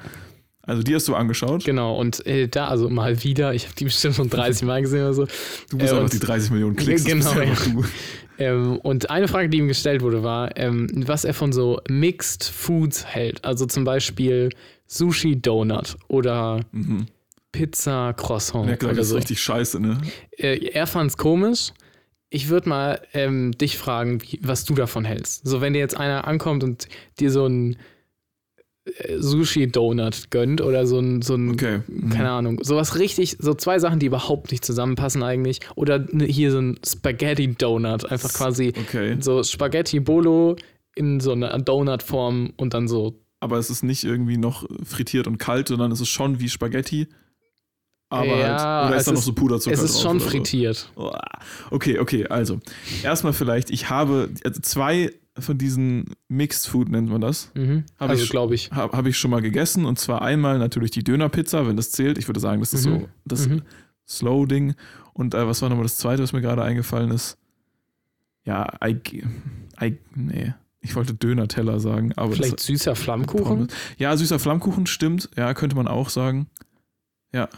Also 0.64 0.84
die 0.84 0.94
hast 0.94 1.08
du 1.08 1.16
angeschaut. 1.16 1.64
Genau, 1.66 1.98
und 1.98 2.26
äh, 2.28 2.48
da, 2.48 2.68
also 2.68 2.90
mal 2.90 3.24
wieder, 3.24 3.54
ich 3.54 3.66
habe 3.66 3.76
die 3.76 3.86
bestimmt 3.86 4.16
schon 4.16 4.30
30 4.30 4.64
Mal 4.68 4.82
gesehen 4.82 5.02
oder 5.02 5.14
so. 5.14 5.26
Du 5.70 5.78
bist 5.78 5.92
Äh, 5.92 5.96
einfach 5.98 6.10
die 6.10 6.20
30 6.20 6.52
Millionen 6.52 6.76
Klicks. 6.76 7.04
Genau, 7.04 7.34
du. 7.34 7.84
Ähm, 8.38 8.78
und 8.80 9.10
eine 9.10 9.28
Frage, 9.28 9.50
die 9.50 9.58
ihm 9.58 9.68
gestellt 9.68 10.02
wurde, 10.02 10.24
war, 10.24 10.56
ähm, 10.58 10.88
was 11.08 11.26
er 11.26 11.34
von 11.34 11.52
so 11.52 11.80
Mixed 11.90 12.44
Foods 12.44 13.06
hält. 13.06 13.44
Also 13.44 13.66
zum 13.66 13.84
Beispiel 13.84 14.50
Sushi 14.88 15.42
Donut 15.42 15.96
oder 16.08 16.60
Mhm. 16.72 17.06
Pizza 17.52 18.14
Croissant 18.14 18.70
Ja, 18.70 18.78
klar, 18.78 18.92
oder 18.92 18.98
das 18.98 19.08
ist 19.08 19.12
so. 19.12 19.18
richtig 19.18 19.42
scheiße, 19.42 19.80
ne? 19.80 20.00
Äh, 20.38 20.70
er 20.72 20.88
fand's 20.88 21.18
komisch. 21.18 21.72
Ich 22.30 22.48
würde 22.48 22.70
mal 22.70 23.02
ähm, 23.14 23.52
dich 23.58 23.78
fragen, 23.78 24.22
wie, 24.24 24.40
was 24.42 24.64
du 24.64 24.74
davon 24.74 25.04
hältst. 25.06 25.46
So, 25.46 25.60
wenn 25.60 25.74
dir 25.74 25.80
jetzt 25.80 25.98
einer 25.98 26.26
ankommt 26.28 26.64
und 26.64 26.88
dir 27.20 27.30
so 27.30 27.46
ein 27.46 27.76
Sushi-Donut 29.18 30.32
gönnt 30.32 30.62
oder 30.62 30.86
so 30.88 31.00
ein, 31.00 31.22
so 31.22 31.36
ein 31.36 31.52
Okay. 31.52 31.82
Mhm. 31.88 32.10
keine 32.10 32.32
Ahnung, 32.32 32.60
sowas 32.64 32.98
richtig, 32.98 33.38
so 33.40 33.54
zwei 33.54 33.80
Sachen, 33.80 34.00
die 34.00 34.08
überhaupt 34.08 34.52
nicht 34.52 34.66
zusammenpassen 34.66 35.24
eigentlich. 35.24 35.60
Oder 35.76 36.00
ne- 36.00 36.26
hier 36.26 36.52
so 36.52 36.60
ein 36.60 36.80
Spaghetti-Donut, 36.86 38.12
einfach 38.12 38.34
quasi 38.34 38.74
Okay. 38.88 39.18
so 39.20 39.44
Spaghetti-Bolo 39.44 40.56
in 40.96 41.20
so 41.20 41.32
einer 41.34 41.58
Donut-Form 41.60 42.54
und 42.58 42.74
dann 42.74 42.88
so. 42.88 43.20
aber 43.40 43.58
es 43.58 43.70
ist 43.70 43.84
nicht 43.84 44.04
irgendwie 44.04 44.38
noch 44.38 44.66
frittiert 44.84 45.26
und 45.28 45.38
kalt, 45.38 45.68
sondern 45.68 45.92
es 45.92 46.00
ist 46.02 46.10
schon 46.10 46.40
wie 46.40 46.50
Spaghetti. 46.50 47.08
Aber 48.10 48.26
Ja, 48.26 48.82
halt, 48.82 48.88
oder 48.90 48.96
es 48.96 49.02
ist 49.02 49.08
da 49.08 49.12
noch 49.14 49.22
so 49.22 49.34
Puderzucker 49.34 49.74
es 49.74 49.82
ist 49.82 50.02
schon 50.02 50.20
so? 50.20 50.28
frittiert. 50.28 50.92
Uah. 50.98 51.22
Okay, 51.72 51.98
okay, 51.98 52.28
also 52.28 52.60
erstmal 53.04 53.32
vielleicht, 53.34 53.70
ich 53.70 53.90
habe 53.90 54.30
also 54.44 54.60
zwei 54.62 55.12
von 55.42 55.58
diesen 55.58 56.06
Mixed 56.28 56.68
Food 56.68 56.90
nennt 56.90 57.10
man 57.10 57.22
das, 57.22 57.52
Mhm. 57.56 57.84
Hab 58.00 58.10
also 58.10 58.24
ich- 58.24 58.30
glaube 58.30 58.56
ich. 58.56 58.72
habe 58.72 58.96
hab 58.98 59.06
ich 59.06 59.18
schon 59.18 59.32
mal 59.32 59.42
gegessen 59.42 59.86
und 59.86 60.00
zwar 60.00 60.22
einmal 60.22 60.60
natürlich 60.60 60.92
die 60.92 61.04
Dönerpizza, 61.04 61.68
wenn 61.68 61.76
das 61.78 61.92
zählt. 61.92 62.18
Ich 62.18 62.28
würde 62.28 62.40
sagen, 62.40 62.60
das 62.62 62.74
ist 62.74 62.86
Mhm. 62.86 62.90
so 63.02 63.10
das 63.26 63.48
Mhm. 63.48 63.62
Slow-Ding. 64.08 64.76
Und 65.14 65.34
äh, 65.34 65.46
was 65.48 65.62
war 65.62 65.70
nochmal 65.70 65.86
das 65.86 65.98
zweite, 65.98 66.24
was 66.24 66.34
mir 66.34 66.42
gerade 66.42 66.64
eingefallen 66.64 67.12
ist? 67.12 67.38
Ja, 68.44 68.68
I, 68.84 69.00
I, 69.82 69.98
nee, 70.16 70.54
ich 70.80 70.96
wollte 70.96 71.14
Döner-Teller 71.14 71.80
sagen, 71.80 72.12
aber 72.16 72.34
Vielleicht 72.34 72.54
das, 72.60 72.66
süßer 72.66 72.96
Flammkuchen? 72.96 73.68
Ja, 73.98 74.16
süßer 74.18 74.40
Flammkuchen 74.40 74.88
stimmt. 74.88 75.30
Ja, 75.38 75.54
könnte 75.54 75.76
man 75.76 75.88
auch 75.88 76.10
sagen. 76.10 76.48
Ja. 77.34 77.50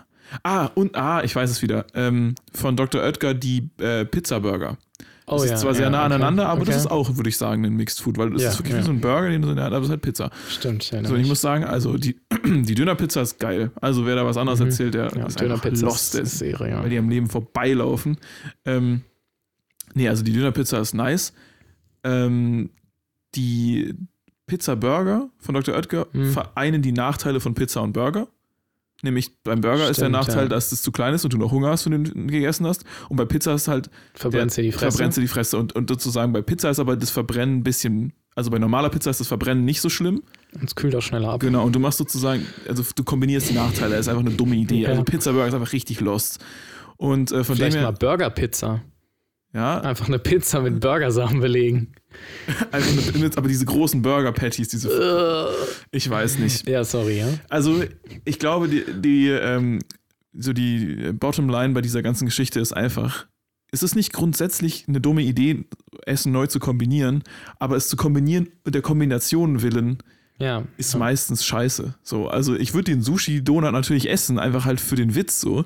Ah, 0.43 0.67
und, 0.75 0.95
ah, 0.95 1.23
ich 1.23 1.35
weiß 1.35 1.49
es 1.49 1.61
wieder. 1.61 1.85
Ähm, 1.93 2.35
von 2.53 2.75
Dr. 2.75 3.01
Oetker 3.01 3.33
die 3.33 3.69
äh, 3.79 4.03
Pizza-Burger. 4.05 4.77
Oh 4.77 5.03
Das 5.25 5.45
ja. 5.45 5.53
ist 5.53 5.61
zwar 5.61 5.73
sehr 5.73 5.85
ja, 5.85 5.89
nah 5.89 5.99
okay, 6.05 6.13
aneinander, 6.13 6.47
aber 6.49 6.65
das 6.65 6.75
okay. 6.75 6.85
ist 6.85 6.91
auch, 6.91 7.15
würde 7.15 7.29
ich 7.29 7.37
sagen, 7.37 7.65
ein 7.65 7.73
Mixed 7.75 8.01
Food, 8.01 8.17
weil 8.17 8.33
es 8.35 8.41
Ja, 8.41 8.49
ist 8.49 8.59
wirklich 8.59 8.73
ja. 8.73 8.79
wie 8.81 8.85
so 8.85 8.91
ein 8.91 8.99
Burger, 9.01 9.29
den 9.29 9.41
du 9.41 9.47
so 9.47 9.51
in 9.51 9.55
der 9.57 9.65
Hand 9.65 9.73
aber 9.73 9.81
es 9.83 9.87
ist 9.87 9.91
halt 9.91 10.01
Pizza. 10.01 10.29
Stimmt, 10.49 10.91
erinnere 10.91 11.11
So, 11.11 11.15
ich 11.17 11.27
muss 11.27 11.41
sagen, 11.41 11.63
also 11.63 11.97
die, 11.97 12.19
die 12.45 12.75
Dönerpizza 12.75 13.21
ist 13.21 13.39
geil. 13.39 13.71
Also 13.79 14.05
wer 14.05 14.15
da 14.15 14.25
was 14.25 14.37
anderes 14.37 14.59
Mhm. 14.59 14.65
erzählt, 14.67 14.93
der 14.93 15.11
ja, 15.15 15.25
ist 15.25 15.39
Dönerpizza 15.39 15.85
lost, 15.85 16.15
ist, 16.15 16.37
Serie, 16.39 16.71
ja. 16.71 16.81
weil 16.83 16.89
die 16.89 16.97
am 16.97 17.09
Leben 17.09 17.29
vorbeilaufen. 17.29 18.17
Ähm, 18.65 19.01
nee, 19.93 20.09
also 20.09 20.23
die 20.23 20.33
Dönerpizza 20.33 20.79
ist 20.79 20.93
nice. 20.93 21.33
Ähm, 22.03 22.69
die 23.35 23.93
Pizza 24.45 24.75
Burger 24.75 25.29
von 25.39 25.55
Dr. 25.55 25.73
Oetker 25.75 26.07
Mhm. 26.11 26.31
vereinen 26.31 26.81
die 26.81 26.91
Nachteile 26.91 27.39
von 27.39 27.53
Pizza 27.53 27.81
und 27.81 27.93
Burger. 27.93 28.27
Nämlich 29.03 29.43
beim 29.43 29.59
Burger 29.59 29.89
ist 29.89 29.99
der 29.99 30.05
Stimmt, 30.05 30.11
Nachteil, 30.13 30.43
ja. 30.43 30.49
dass 30.49 30.71
es 30.71 30.81
zu 30.81 30.91
klein 30.93 31.13
ist 31.13 31.25
und 31.25 31.33
du 31.33 31.37
noch 31.37 31.51
Hunger 31.51 31.69
hast, 31.69 31.85
wenn 31.85 32.03
du 32.03 32.11
den 32.11 32.27
gegessen 32.29 32.65
hast. 32.65 32.85
Und 33.09 33.17
bei 33.17 33.25
Pizza 33.25 33.53
ist 33.53 33.67
halt 33.67 33.89
Verbrennst 34.13 34.57
dir 34.57 34.61
die 34.61 34.71
Fresse. 34.71 34.91
verbrennst 34.91 35.17
du 35.17 35.21
die 35.21 35.27
Fresse. 35.27 35.57
Und, 35.57 35.73
und 35.73 35.89
sozusagen 35.89 36.31
bei 36.31 36.41
Pizza 36.41 36.69
ist 36.69 36.79
aber 36.79 36.95
das 36.95 37.09
Verbrennen 37.09 37.57
ein 37.57 37.63
bisschen, 37.63 38.13
also 38.33 38.49
bei 38.49 38.59
normaler 38.59 38.89
Pizza 38.89 39.09
ist 39.09 39.19
das 39.19 39.27
Verbrennen 39.27 39.65
nicht 39.65 39.81
so 39.81 39.89
schlimm. 39.89 40.23
Und 40.53 40.63
es 40.63 40.75
kühlt 40.75 40.95
auch 40.95 41.01
schneller 41.01 41.29
ab. 41.29 41.41
Genau, 41.41 41.65
und 41.65 41.75
du 41.75 41.79
machst 41.79 41.97
sozusagen, 41.97 42.45
also 42.67 42.81
du 42.95 43.03
kombinierst 43.03 43.49
die 43.49 43.55
Nachteile, 43.55 43.97
das 43.97 44.01
ist 44.01 44.07
einfach 44.07 44.25
eine 44.25 44.35
dumme 44.35 44.55
Idee. 44.55 44.83
Ja. 44.83 44.89
Also 44.89 45.03
Pizza 45.03 45.33
Burger 45.33 45.49
ist 45.49 45.53
einfach 45.53 45.73
richtig 45.73 45.99
lost. 45.99 46.39
Und 46.95 47.31
äh, 47.33 47.43
von 47.43 47.57
Vielleicht 47.57 47.75
dem 47.75 47.81
mal 47.81 47.89
her, 47.89 47.97
Burger-Pizza. 47.99 48.81
Ja, 49.53 49.81
Einfach 49.81 50.07
eine 50.07 50.19
Pizza 50.19 50.61
mit 50.61 50.79
Burgersachen 50.79 51.39
belegen. 51.39 51.93
also 52.71 53.19
mit, 53.19 53.37
aber 53.37 53.47
diese 53.47 53.65
großen 53.65 54.01
Burger-Patties, 54.01 54.69
diese, 54.69 55.49
ich 55.91 56.09
weiß 56.09 56.39
nicht. 56.39 56.67
Ja, 56.67 56.83
sorry, 56.83 57.19
ja. 57.19 57.27
Also 57.49 57.83
ich 58.25 58.39
glaube, 58.39 58.67
die, 58.67 58.83
die 58.99 59.29
ähm, 59.29 59.79
so 60.37 60.53
die 60.53 61.11
Bottomline 61.13 61.73
bei 61.73 61.81
dieser 61.81 62.01
ganzen 62.01 62.25
Geschichte 62.25 62.59
ist 62.59 62.73
einfach, 62.73 63.27
es 63.71 63.83
ist 63.83 63.95
nicht 63.95 64.13
grundsätzlich 64.13 64.85
eine 64.87 65.01
dumme 65.01 65.21
Idee, 65.21 65.65
Essen 66.05 66.31
neu 66.31 66.47
zu 66.47 66.59
kombinieren, 66.59 67.23
aber 67.59 67.75
es 67.75 67.87
zu 67.87 67.95
kombinieren 67.95 68.49
mit 68.65 68.75
der 68.75 68.81
Kombination 68.81 69.61
willen 69.61 69.99
Ja. 70.39 70.63
ist 70.77 70.93
ja. 70.93 70.99
meistens 70.99 71.45
scheiße. 71.45 71.95
So, 72.03 72.27
also 72.27 72.55
ich 72.55 72.73
würde 72.73 72.91
den 72.91 73.01
Sushi-Donut 73.01 73.71
natürlich 73.71 74.09
essen, 74.09 74.39
einfach 74.39 74.65
halt 74.65 74.79
für 74.81 74.95
den 74.95 75.15
Witz 75.15 75.39
so. 75.39 75.65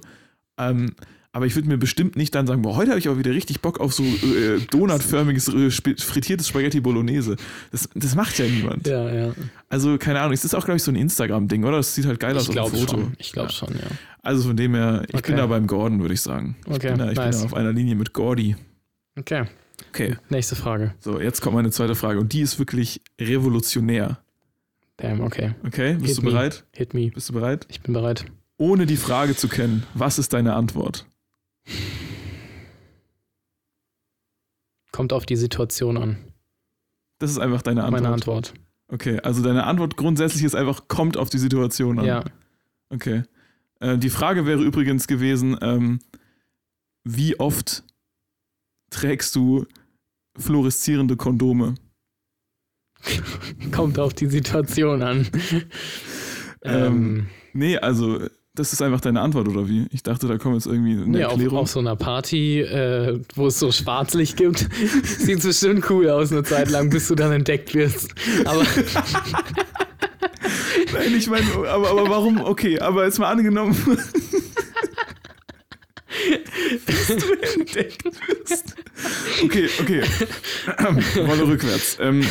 Ähm, 0.57 0.93
aber 1.37 1.45
ich 1.45 1.55
würde 1.55 1.67
mir 1.69 1.77
bestimmt 1.77 2.15
nicht 2.15 2.33
dann 2.33 2.47
sagen, 2.47 2.63
boah, 2.63 2.75
heute 2.75 2.89
habe 2.89 2.99
ich 2.99 3.07
aber 3.07 3.19
wieder 3.19 3.31
richtig 3.31 3.61
Bock 3.61 3.79
auf 3.79 3.93
so 3.93 4.03
äh, 4.03 4.59
donutförmiges 4.71 5.47
äh, 5.49 5.69
frittiertes 5.69 6.47
Spaghetti 6.47 6.79
Bolognese. 6.79 7.35
Das, 7.71 7.87
das 7.93 8.15
macht 8.15 8.39
ja 8.39 8.45
niemand. 8.47 8.87
Ja, 8.87 9.07
ja. 9.13 9.33
Also 9.69 9.97
keine 9.99 10.19
Ahnung, 10.21 10.33
es 10.33 10.43
ist 10.43 10.55
auch, 10.55 10.65
glaube 10.65 10.77
ich, 10.77 10.83
so 10.83 10.91
ein 10.91 10.95
Instagram-Ding, 10.95 11.63
oder? 11.63 11.77
Das 11.77 11.93
sieht 11.93 12.05
halt 12.07 12.19
geil 12.19 12.35
aus 12.35 12.49
auf 12.49 12.71
dem 12.71 12.79
Foto. 12.79 12.97
schon. 12.97 13.13
Ich 13.19 13.31
glaube 13.31 13.49
Ja. 13.49 13.53
schon, 13.53 13.73
ja. 13.75 13.85
Also 14.23 14.47
von 14.47 14.57
dem 14.57 14.73
her, 14.73 15.03
ich 15.07 15.13
Okay. 15.15 15.27
bin 15.33 15.37
da 15.37 15.45
beim 15.45 15.67
Gordon, 15.67 16.01
würde 16.01 16.15
ich 16.15 16.21
sagen. 16.21 16.57
Ich, 16.65 16.73
Okay, 16.75 16.89
bin, 16.89 16.97
da, 16.97 17.11
ich 17.11 17.17
nice. 17.17 17.35
bin 17.35 17.39
da 17.41 17.45
auf 17.45 17.53
einer 17.53 17.71
Linie 17.71 17.95
mit 17.95 18.13
Gordy. 18.13 18.55
Okay. 19.17 19.45
Okay, 19.89 20.17
Nächste 20.29 20.55
Frage. 20.55 20.95
so, 20.99 21.21
jetzt 21.21 21.41
kommt 21.41 21.55
meine 21.55 21.69
zweite 21.69 21.93
Frage 21.93 22.19
und 22.19 22.33
die 22.33 22.41
ist 22.41 22.57
wirklich 22.57 22.99
revolutionär. 23.21 24.17
Damn, 24.97 25.21
okay. 25.21 25.53
Okay, 25.65 25.93
bist 25.93 26.07
Hit 26.07 26.17
du 26.17 26.21
me. 26.23 26.31
bereit? 26.31 26.63
Hit 26.73 26.93
me. 26.95 27.11
Bist 27.11 27.29
du 27.29 27.33
bereit? 27.33 27.67
Ich 27.69 27.81
bin 27.81 27.93
bereit. 27.93 28.25
Ohne 28.57 28.87
die 28.87 28.97
Frage 28.97 29.35
zu 29.35 29.47
kennen, 29.47 29.83
was 29.93 30.17
ist 30.17 30.33
deine 30.33 30.55
Antwort? 30.55 31.05
Kommt 34.91 35.13
auf 35.13 35.25
die 35.25 35.35
Situation 35.35 35.97
an. 35.97 36.17
Das 37.19 37.31
ist 37.31 37.39
einfach 37.39 37.61
deine 37.61 37.83
Antwort. 37.83 38.01
Meine 38.01 38.13
Antwort. 38.13 38.53
Okay, 38.89 39.19
also 39.19 39.43
deine 39.43 39.65
Antwort 39.65 39.97
grundsätzlich 39.97 40.43
ist 40.43 40.55
einfach, 40.55 40.87
kommt 40.87 41.17
auf 41.17 41.29
die 41.29 41.39
Situation 41.39 41.99
an. 41.99 42.05
Ja. 42.05 42.23
Okay. 42.89 43.23
Äh, 43.79 43.97
die 43.97 44.09
Frage 44.09 44.45
wäre 44.45 44.63
übrigens 44.63 45.07
gewesen, 45.07 45.57
ähm, 45.61 45.99
wie 47.03 47.39
oft 47.39 47.83
trägst 48.89 49.35
du 49.35 49.65
fluoreszierende 50.37 51.17
Kondome? 51.17 51.75
Kommt 53.71 53.99
auf 53.99 54.13
die 54.13 54.27
Situation 54.27 55.01
an. 55.01 55.27
Ähm, 56.63 56.83
ähm, 56.85 57.27
Nee, 57.53 57.77
also 57.77 58.27
das 58.57 58.73
ist 58.73 58.81
einfach 58.81 58.99
deine 59.01 59.21
Antwort, 59.21 59.47
oder 59.47 59.69
wie? 59.69 59.85
Ich 59.91 60.03
dachte, 60.03 60.27
da 60.27 60.37
kommt 60.37 60.55
jetzt 60.55 60.65
irgendwie 60.65 60.93
eine 61.01 61.27
auf, 61.27 61.33
Erklärung. 61.33 61.59
auf 61.59 61.69
so 61.69 61.79
einer 61.79 61.95
Party, 61.95 62.61
äh, 62.61 63.19
wo 63.35 63.47
es 63.47 63.59
so 63.59 63.71
Schwarzlicht 63.71 64.35
gibt, 64.35 64.67
sieht 65.03 65.41
bestimmt 65.43 65.89
cool 65.89 66.09
aus 66.09 66.31
eine 66.31 66.43
Zeit 66.43 66.69
lang, 66.69 66.89
bis 66.89 67.07
du 67.07 67.15
dann 67.15 67.31
entdeckt 67.31 67.73
wirst. 67.75 68.13
Aber 68.45 68.63
Nein, 70.93 71.15
ich 71.15 71.27
meine, 71.29 71.45
aber, 71.67 71.89
aber 71.89 72.09
warum? 72.09 72.41
Okay, 72.41 72.79
aber 72.79 73.05
jetzt 73.05 73.19
mal 73.19 73.29
angenommen, 73.31 73.75
bis 76.85 77.07
du 77.07 77.33
entdeckt 77.59 78.03
wirst. 78.05 78.75
Okay, 79.43 79.69
okay. 79.79 80.01
Rolle 81.27 81.47
rückwärts. 81.47 81.97
Ähm, 81.99 82.21
äh, 82.21 82.25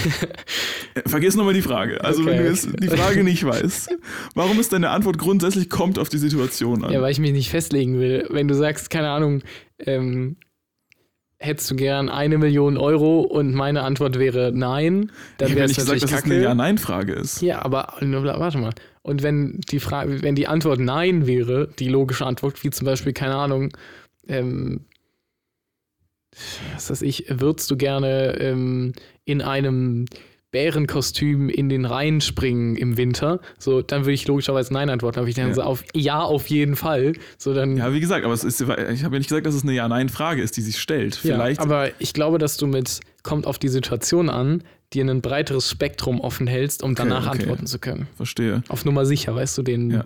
vergiss 1.07 1.37
nochmal 1.37 1.55
die 1.55 1.63
Frage. 1.63 2.03
Also, 2.03 2.23
Okay, 2.23 2.31
wenn 2.31 2.39
du 2.39 2.49
jetzt 2.49 2.67
okay. 2.69 2.77
die 2.81 2.89
Frage 2.89 3.25
nicht 3.25 3.45
weißt, 3.45 3.91
warum 4.35 4.59
ist 4.59 4.73
deine 4.73 4.91
Antwort 4.91 5.19
grundsätzlich 5.19 5.69
kommt 5.69 5.99
auf 5.99 6.09
die 6.09 6.19
Situation 6.19 6.85
an? 6.85 6.93
ja, 6.93 7.03
weil 7.03 7.13
ich 7.13 7.19
mich 7.19 7.33
nicht 7.33 7.51
festlegen 7.51 7.99
will. 8.01 8.27
Wenn 8.31 8.49
du 8.49 8.55
sagst, 8.55 8.91
keine 8.91 9.11
Ahnung, 9.11 9.43
ähm, 9.79 10.37
hättest 11.39 11.71
du 11.71 11.77
gern 11.77 12.09
eine 12.09 12.39
Million 12.39 12.77
Euro 12.79 13.21
und 13.21 13.55
meine 13.55 13.83
Antwort 13.83 14.19
wäre 14.19 14.53
nein, 14.55 15.13
dann 15.39 15.51
wäre 15.51 15.59
ja 15.61 15.65
es 15.67 15.71
nicht 15.73 15.77
gesagt, 15.77 15.89
natürlich 15.89 16.03
dass 16.03 16.23
kacke. 16.23 16.35
eine 16.35 16.43
Ja-Nein-Frage 16.43 17.13
ist. 17.13 17.43
Ja, 17.43 17.63
aber 17.63 17.95
warte 18.01 18.59
mal. 18.59 18.73
Und 19.03 19.23
wenn 19.23 19.61
die 19.71 19.79
Frage, 19.79 20.23
wenn 20.23 20.35
die 20.35 20.49
Antwort 20.49 20.81
Nein 20.81 21.27
wäre, 21.27 21.69
die 21.79 21.89
logische 21.89 22.25
Antwort, 22.25 22.65
wie 22.65 22.71
zum 22.71 22.87
Beispiel, 22.87 23.13
keine 23.13 23.35
Ahnung, 23.37 23.69
ähm, 24.29 24.87
was 26.75 26.91
weiß 26.91 27.03
ich, 27.03 27.27
würdest 27.29 27.71
du 27.71 27.77
gerne 27.77 28.37
ähm, 28.41 28.93
in 29.25 29.43
einem 29.43 30.07
Bärenkostüm 30.53 31.49
in 31.49 31.69
den 31.69 31.85
Rhein 31.85 32.21
springen 32.21 32.77
im 32.77 32.97
Winter? 32.97 33.41
So, 33.59 33.83
dann 33.83 34.03
würde 34.03 34.13
ich 34.13 34.27
logischerweise 34.27 34.73
Nein 34.73 34.91
antworten. 34.91 35.19
Aber 35.19 35.29
ich 35.29 35.35
dann 35.35 35.49
Ja. 35.49 35.55
so 35.55 35.63
auf 35.63 35.85
Ja, 35.95 36.23
auf 36.23 36.47
jeden 36.49 36.77
Fall. 36.77 37.13
So, 37.39 37.55
dann. 37.55 37.77
Ja, 37.77 37.93
wie 37.93 38.01
gesagt, 38.01 38.25
aber 38.25 38.35
es 38.35 38.45
ist, 38.45 38.61
ich 38.61 38.69
habe 38.69 38.87
ja 38.89 39.09
nicht 39.19 39.29
gesagt, 39.29 39.47
dass 39.47 39.55
es 39.55 39.63
eine 39.63 39.73
Ja-Nein-Frage 39.73 40.43
ist, 40.43 40.57
die 40.57 40.63
sich 40.63 40.79
stellt. 40.79 41.15
Ja, 41.23 41.35
Vielleicht. 41.37 41.61
aber 41.61 41.91
ich 42.01 42.13
glaube, 42.13 42.39
dass 42.39 42.57
du 42.57 42.67
mit 42.67 43.01
kommt 43.23 43.47
auf 43.47 43.59
die 43.59 43.69
Situation 43.69 44.29
an, 44.31 44.63
dir 44.93 45.05
ein 45.05 45.21
breiteres 45.21 45.69
Spektrum 45.71 46.21
offen 46.21 46.47
hältst, 46.47 46.83
um 46.83 46.93
Okay, 46.93 47.03
danach 47.03 47.27
okay. 47.29 47.41
antworten 47.41 47.67
zu 47.67 47.79
können. 47.81 48.07
verstehe. 48.17 48.63
Auf 48.69 48.85
Nummer 48.85 49.05
sicher, 49.05 49.35
weißt 49.35 49.59
du, 49.59 49.63
den, 49.63 49.91
Ja. 49.91 50.05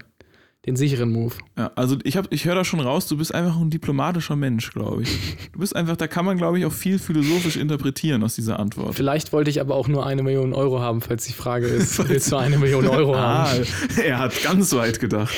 Den 0.67 0.77
sicheren 0.77 1.11
Move. 1.11 1.35
Ja, 1.57 1.71
also 1.75 1.97
ich, 2.05 2.17
hab- 2.19 2.31
ich 2.33 2.45
höre 2.45 2.55
da 2.55 2.65
schon 2.65 2.81
raus, 2.81 3.07
du 3.07 3.17
bist 3.17 3.35
einfach 3.35 3.57
ein 3.59 3.71
diplomatischer 3.71 4.37
Mensch, 4.37 4.71
glaube 4.73 5.03
ich. 5.05 5.37
Du 5.53 5.59
bist 5.61 5.75
einfach, 5.75 5.97
da 5.97 6.07
kann 6.07 6.25
man, 6.27 6.37
glaube 6.37 6.59
ich, 6.59 6.67
auch 6.67 6.73
viel 6.73 6.99
philosophisch 6.99 7.57
interpretieren 7.57 8.23
aus 8.23 8.35
dieser 8.35 8.59
Antwort. 8.61 8.95
Vielleicht 8.95 9.33
wollte 9.33 9.49
ich 9.51 9.61
aber 9.61 9.75
auch 9.75 9.89
nur 9.89 10.05
eine 10.07 10.23
Million 10.23 10.53
Euro 10.53 10.81
haben, 10.81 11.01
falls 11.01 11.25
die 11.25 11.33
Frage 11.33 11.67
ist, 11.67 12.07
willst 12.09 12.31
du 12.31 12.37
eine 12.37 12.59
Million 12.59 12.87
Euro 12.87 13.15
Ah, 13.15 13.49
haben? 13.51 13.65
er 14.05 14.19
hat 14.19 14.43
ganz 14.43 14.73
weit 14.75 15.01
gedacht. 15.01 15.35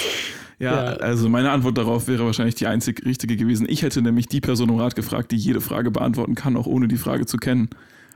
Ja, 0.59 0.75
Ja. 0.75 0.97
also 0.97 1.29
meine 1.29 1.51
Antwort 1.51 1.79
darauf 1.79 2.09
wäre 2.09 2.25
wahrscheinlich 2.25 2.55
die 2.57 2.66
einzig 2.66 3.05
richtige 3.05 3.37
gewesen. 3.37 3.66
Ich 3.68 3.83
hätte 3.83 4.03
nämlich 4.03 4.27
die 4.27 4.41
Person 4.41 4.70
um 4.70 4.81
Rat 4.81 4.97
gefragt, 4.97 5.31
die 5.33 5.37
jede 5.37 5.61
Frage 5.61 5.91
beantworten 5.93 6.35
kann, 6.35 6.57
auch 6.57 6.66
ohne 6.66 6.89
die 6.89 6.97
Frage 6.99 7.27
zu 7.27 7.37
kennen. 7.37 7.70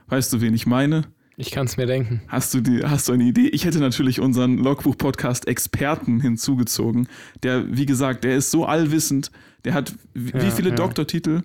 Weißt 0.09 0.31
du, 0.31 0.39
wen 0.41 0.53
ich 0.53 0.65
meine? 0.65 1.03
Ich 1.39 1.51
kann 1.51 1.67
es 1.67 1.77
mir 1.77 1.85
denken. 1.85 2.21
Hast 2.27 2.51
du, 2.55 2.61
die, 2.61 2.83
hast 2.83 3.07
du 3.07 3.13
eine 3.13 3.23
Idee? 3.23 3.47
Ich 3.49 3.63
hätte 3.63 3.77
natürlich 3.79 4.19
unseren 4.19 4.57
Logbuch-Podcast-Experten 4.57 6.19
hinzugezogen. 6.19 7.07
Der, 7.43 7.77
wie 7.77 7.85
gesagt, 7.85 8.23
der 8.23 8.35
ist 8.35 8.49
so 8.49 8.65
allwissend. 8.65 9.31
Der 9.63 9.75
hat 9.75 9.93
wie, 10.15 10.33
wie 10.33 10.37
Ja, 10.45 10.49
viele 10.51 10.69
ja. 10.69 10.75
Doktortitel? 10.75 11.43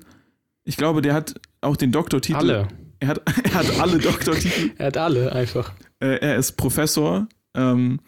Ich 0.64 0.78
glaube, 0.78 1.02
der 1.02 1.12
hat 1.12 1.38
auch 1.60 1.76
den 1.76 1.92
Doktortitel. 1.92 2.38
Alle. 2.38 2.68
Er 3.00 3.08
hat, 3.08 3.20
er 3.44 3.54
hat 3.54 3.80
alle 3.80 3.98
Doktortitel. 3.98 4.70
Er 4.78 4.86
hat 4.86 4.96
alle 4.96 5.32
einfach. 5.32 5.72
Äh, 6.00 6.18
er 6.20 6.36
ist 6.36 6.52
Professor. 6.52 7.28
Ähm, 7.54 8.00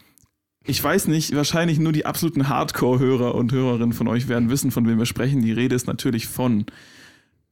ich 0.64 0.82
weiß 0.82 1.08
nicht, 1.08 1.36
wahrscheinlich 1.36 1.78
nur 1.78 1.92
die 1.92 2.06
absoluten 2.06 2.48
Hardcore-Hörer 2.48 3.34
und 3.34 3.52
Hörerinnen 3.52 3.92
von 3.92 4.08
euch 4.08 4.28
werden 4.28 4.48
wissen, 4.48 4.70
von 4.70 4.88
wem 4.88 4.98
wir 4.98 5.04
sprechen. 5.04 5.42
Die 5.42 5.52
Rede 5.52 5.74
ist 5.74 5.86
natürlich 5.86 6.28
von 6.28 6.64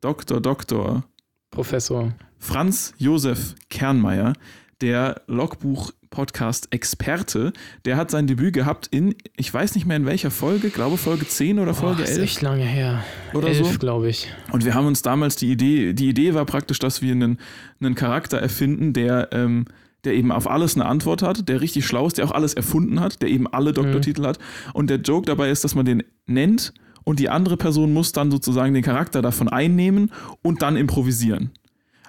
Dr. 0.01 0.41
Dr. 0.41 1.05
Professor. 1.51 2.15
Franz 2.43 2.93
Josef 2.99 3.55
Kernmeier, 3.71 4.35
der 4.81 5.23
Logbuch-Podcast-Experte. 5.29 7.53
Der 7.85 7.97
hat 7.97 8.11
sein 8.11 8.27
Debüt 8.27 8.53
gehabt 8.53 8.89
in, 8.89 9.15
ich 9.37 9.55
weiß 9.55 9.77
nicht 9.77 9.87
mehr 9.87 9.97
in 9.97 10.07
welcher 10.07 10.33
Folge, 10.33 10.71
glaube 10.71 10.97
Folge 10.97 11.25
10 11.27 11.61
oder 11.61 11.73
Folge 11.73 12.03
ist 12.03 12.11
11 12.11 12.23
echt 12.23 12.43
lange 12.43 12.65
her. 12.65 13.05
oder 13.33 13.47
Elf, 13.47 13.75
so. 13.75 13.79
glaube 13.79 14.09
ich. 14.09 14.27
Und 14.51 14.65
wir 14.65 14.75
haben 14.75 14.87
uns 14.87 15.03
damals 15.03 15.37
die 15.37 15.53
Idee, 15.53 15.93
die 15.93 16.09
Idee 16.09 16.35
war 16.35 16.45
praktisch, 16.45 16.81
dass 16.81 17.01
wir 17.01 17.13
einen, 17.13 17.39
einen 17.81 17.95
Charakter 17.95 18.39
erfinden, 18.39 18.93
der, 18.93 19.29
ähm, 19.31 19.67
der 20.03 20.15
eben 20.15 20.33
auf 20.33 20.51
alles 20.51 20.75
eine 20.75 20.87
Antwort 20.87 21.23
hat, 21.23 21.49
der 21.49 21.61
richtig 21.61 21.87
schlau 21.87 22.09
ist, 22.09 22.19
der 22.19 22.25
auch 22.25 22.33
alles 22.33 22.55
erfunden 22.55 22.99
hat, 22.99 23.23
der 23.23 23.29
eben 23.29 23.47
alle 23.47 23.73
Doktortitel 23.73 24.27
hat. 24.27 24.41
Und 24.75 24.91
der 24.91 24.99
Joke 24.99 25.27
dabei 25.27 25.49
ist, 25.49 25.63
dass 25.63 25.77
man 25.77 25.85
den 25.85 26.03
nennt 26.27 26.75
und 27.05 27.21
die 27.21 27.29
andere 27.29 27.57
Person 27.57 27.93
muss 27.93 28.11
dann 28.11 28.33
sozusagen 28.33 28.75
den 28.75 28.83
Charakter 28.83 29.23
davon 29.23 29.49
einnehmen 29.49 30.11
und 30.43 30.63
dann 30.63 30.77
improvisieren. 30.77 31.53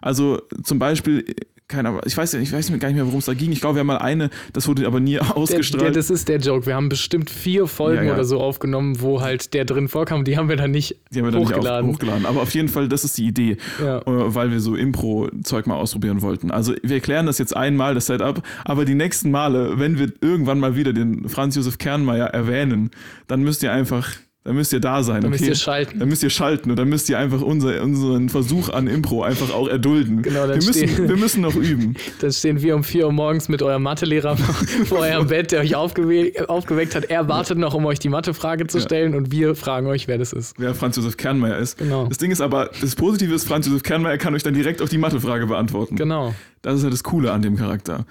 Also 0.04 0.42
zum 0.64 0.80
Beispiel 0.80 1.26
keine 1.70 1.90
Ahnung, 1.90 2.02
ich 2.06 2.16
weiß 2.16 2.34
ich 2.36 2.52
weiß 2.52 2.68
gar 2.78 2.88
nicht 2.90 2.98
mehr, 2.98 3.06
worum 3.08 3.20
es 3.20 3.26
da 3.26 3.34
ging. 3.34 3.52
Ich 3.52 3.62
glaube, 3.62 3.76
wir 3.76 3.80
haben 3.80 3.88
mal 3.88 3.98
eine, 3.98 4.30
das 4.52 4.68
wurde 4.68 4.86
aber 4.86 5.00
nie 5.00 5.14
Der, 5.14 5.22
der, 5.24 5.38
ausgestrahlt. 5.38 5.96
das 5.96 6.10
ist 6.12 6.28
der 6.28 6.38
Joke. 6.38 6.66
Wir 6.68 6.76
haben 6.76 6.90
bestimmt 6.90 7.30
vier 7.32 7.66
Folgen 7.68 8.04
Ja, 8.04 8.10
ja. 8.10 8.14
oder 8.14 8.26
so 8.26 8.40
aufgenommen, 8.42 9.02
wo 9.02 9.22
halt 9.22 9.54
der 9.56 9.66
drin 9.66 9.88
vorkam. 9.88 10.24
Die 10.26 10.38
haben 10.38 10.50
wir 10.50 10.58
dann 10.58 10.70
nicht 10.72 10.98
die 11.12 11.20
haben 11.20 11.26
wir 11.28 11.32
dann 11.32 11.40
nicht 11.40 11.52
hochgeladen. 11.54 11.90
auf, 11.90 11.96
hochgeladen. 11.96 12.26
Aber 12.28 12.42
auf 12.42 12.54
jeden 12.54 12.68
Fall, 12.68 12.90
das 12.90 13.06
ist 13.06 13.18
die 13.18 13.26
Idee, 13.26 13.58
Ja. 13.82 14.00
äh, 14.00 14.04
weil 14.06 14.52
wir 14.52 14.60
so 14.60 14.76
Impro-Zeug 14.76 15.66
mal 15.66 15.76
ausprobieren 15.76 16.22
wollten. 16.22 16.52
Also 16.52 16.74
wir 16.84 16.96
erklären 16.96 17.26
das 17.26 17.38
jetzt 17.40 17.56
einmal, 17.56 17.96
das 17.96 18.06
Setup, 18.08 18.44
aber 18.66 18.86
die 18.86 18.96
nächsten 18.96 19.32
Male, 19.32 19.80
wenn 19.80 19.98
wir 19.98 20.12
irgendwann 20.22 20.60
mal 20.60 20.76
wieder 20.76 20.92
den 20.94 21.28
Franz 21.30 21.56
Josef 21.56 21.78
Kernmeier 21.80 22.28
erwähnen, 22.28 22.92
dann 23.28 23.42
müsst 23.42 23.64
ihr 23.64 23.72
einfach, 23.72 24.10
dann 24.46 24.56
müsst 24.56 24.74
ihr 24.74 24.80
da 24.82 25.04
sein. 25.04 25.22
Dann 25.22 25.32
okay? 25.34 25.40
müsst 25.40 25.50
ihr 25.50 25.56
schalten. 25.56 26.00
Dann 26.00 26.10
müsst 26.10 26.22
ihr 26.24 26.30
schalten 26.30 26.70
und 26.70 26.78
dann 26.78 26.90
müsst 26.90 27.10
ihr 27.10 27.18
einfach 27.18 27.42
unser, 27.42 27.82
unseren 27.82 28.28
Versuch 28.30 28.70
an 28.70 28.88
Impro 28.88 29.24
einfach 29.24 29.54
auch 29.54 29.68
erdulden. 29.70 30.22
Genau, 30.22 30.42
wir, 30.42 30.48
dann 30.48 30.56
müssen, 30.58 30.74
stehen- 30.88 31.08
wir 31.08 31.16
müssen 31.18 31.42
noch 31.42 31.56
üben. 31.56 31.96
Dann 32.20 32.32
stehen 32.32 32.62
wir 32.62 32.76
um 32.76 32.84
4 32.84 33.06
Uhr 33.06 33.12
morgens 33.14 33.48
mit 33.50 33.62
eurem 33.62 33.84
Mathelehrer 33.84 34.36
vor 34.86 35.00
eurem 35.00 35.28
Bett, 35.28 35.52
der 35.52 35.62
euch 35.62 35.76
aufgewe 35.76 36.32
aufgeweckt 36.50 36.96
hat. 36.96 37.06
Er 37.06 37.28
wartet 37.28 37.58
noch, 37.58 37.74
um 37.74 37.86
euch 37.86 38.00
die 38.00 38.10
Mathefrage 38.10 38.68
zu 38.68 38.80
Ja. 38.80 38.84
stellen 38.84 39.16
und 39.16 39.32
wir 39.32 39.56
fragen 39.56 39.88
euch, 39.88 40.08
wer 40.08 40.18
das 40.18 40.34
ist. 40.34 40.56
wer 40.58 40.76
Franz 40.76 40.96
Josef 40.98 41.16
Kernmeier 41.18 41.58
ist. 41.58 41.78
Genau. 41.78 42.08
Das 42.08 42.18
Ding 42.18 42.32
ist 42.32 42.42
aber, 42.42 42.70
das 42.82 42.96
Positive 42.96 43.34
ist, 43.34 43.48
Franz 43.48 43.66
Josef 43.68 43.84
Kernmeier 43.84 44.18
kann 44.18 44.34
euch 44.36 44.44
dann 44.44 44.54
direkt 44.54 44.82
auf 44.82 44.90
die 44.90 44.98
Mathefrage 44.98 45.48
beantworten. 45.48 45.96
Genau. 45.96 46.34
Das 46.62 46.76
ist 46.78 46.84
ja 46.84 46.90
das 46.90 47.04
Coole 47.04 47.32
an 47.32 47.42
dem 47.42 47.56
Charakter. 47.56 48.06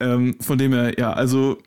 Ähm, 0.00 0.34
von 0.40 0.58
dem 0.58 0.72
her, 0.72 0.92
ja, 0.98 1.12
also 1.12 1.58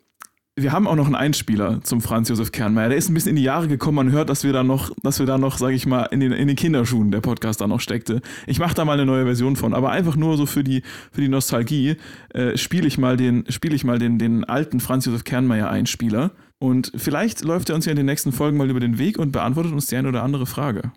wir 0.57 0.71
haben 0.71 0.87
auch 0.87 0.95
noch 0.95 1.05
einen 1.05 1.15
Einspieler 1.15 1.81
zum 1.83 2.01
Franz 2.01 2.29
Josef 2.29 2.51
Kernmeier. 2.51 2.89
Der 2.89 2.97
ist 2.97 3.09
ein 3.09 3.13
bisschen 3.13 3.29
in 3.29 3.35
die 3.35 3.43
Jahre 3.43 3.67
gekommen. 3.67 3.95
Man 3.95 4.11
hört, 4.11 4.29
dass 4.29 4.43
wir 4.43 4.53
da 4.53 4.63
noch, 4.63 4.91
dass 5.03 5.19
wir 5.19 5.27
da 5.27 5.37
noch, 5.37 5.59
sage 5.59 5.75
ich 5.75 5.85
mal, 5.85 6.05
in 6.05 6.19
den, 6.19 6.31
in 6.31 6.47
den 6.47 6.55
Kinderschuhen 6.55 7.11
der 7.11 7.21
Podcast 7.21 7.61
da 7.61 7.67
noch 7.67 7.79
steckte. 7.79 8.21
Ich 8.47 8.57
mache 8.57 8.73
da 8.73 8.83
mal 8.83 8.93
eine 8.93 9.05
neue 9.05 9.25
Version 9.25 9.55
von, 9.55 9.75
aber 9.75 9.91
einfach 9.91 10.15
nur 10.15 10.35
so 10.35 10.47
für 10.47 10.63
die, 10.63 10.81
für 11.11 11.21
die 11.21 11.29
Nostalgie 11.29 11.97
äh, 12.33 12.57
spiele 12.57 12.87
ich 12.87 12.97
mal 12.97 13.17
den, 13.17 13.45
spiele 13.49 13.75
ich 13.75 13.83
mal 13.83 13.99
den, 13.99 14.17
den 14.17 14.45
alten 14.45 14.79
Franz 14.79 15.05
Josef 15.05 15.23
Kernmeier 15.23 15.69
Einspieler. 15.69 16.31
Und 16.59 16.91
vielleicht 16.95 17.43
läuft 17.43 17.69
er 17.69 17.75
uns 17.75 17.85
ja 17.85 17.91
in 17.91 17.97
den 17.97 18.07
nächsten 18.07 18.31
Folgen 18.31 18.57
mal 18.57 18.69
über 18.69 18.79
den 18.79 18.97
Weg 18.97 19.19
und 19.19 19.31
beantwortet 19.31 19.73
uns 19.73 19.85
die 19.85 19.95
eine 19.95 20.09
oder 20.09 20.23
andere 20.23 20.47
Frage. 20.47 20.91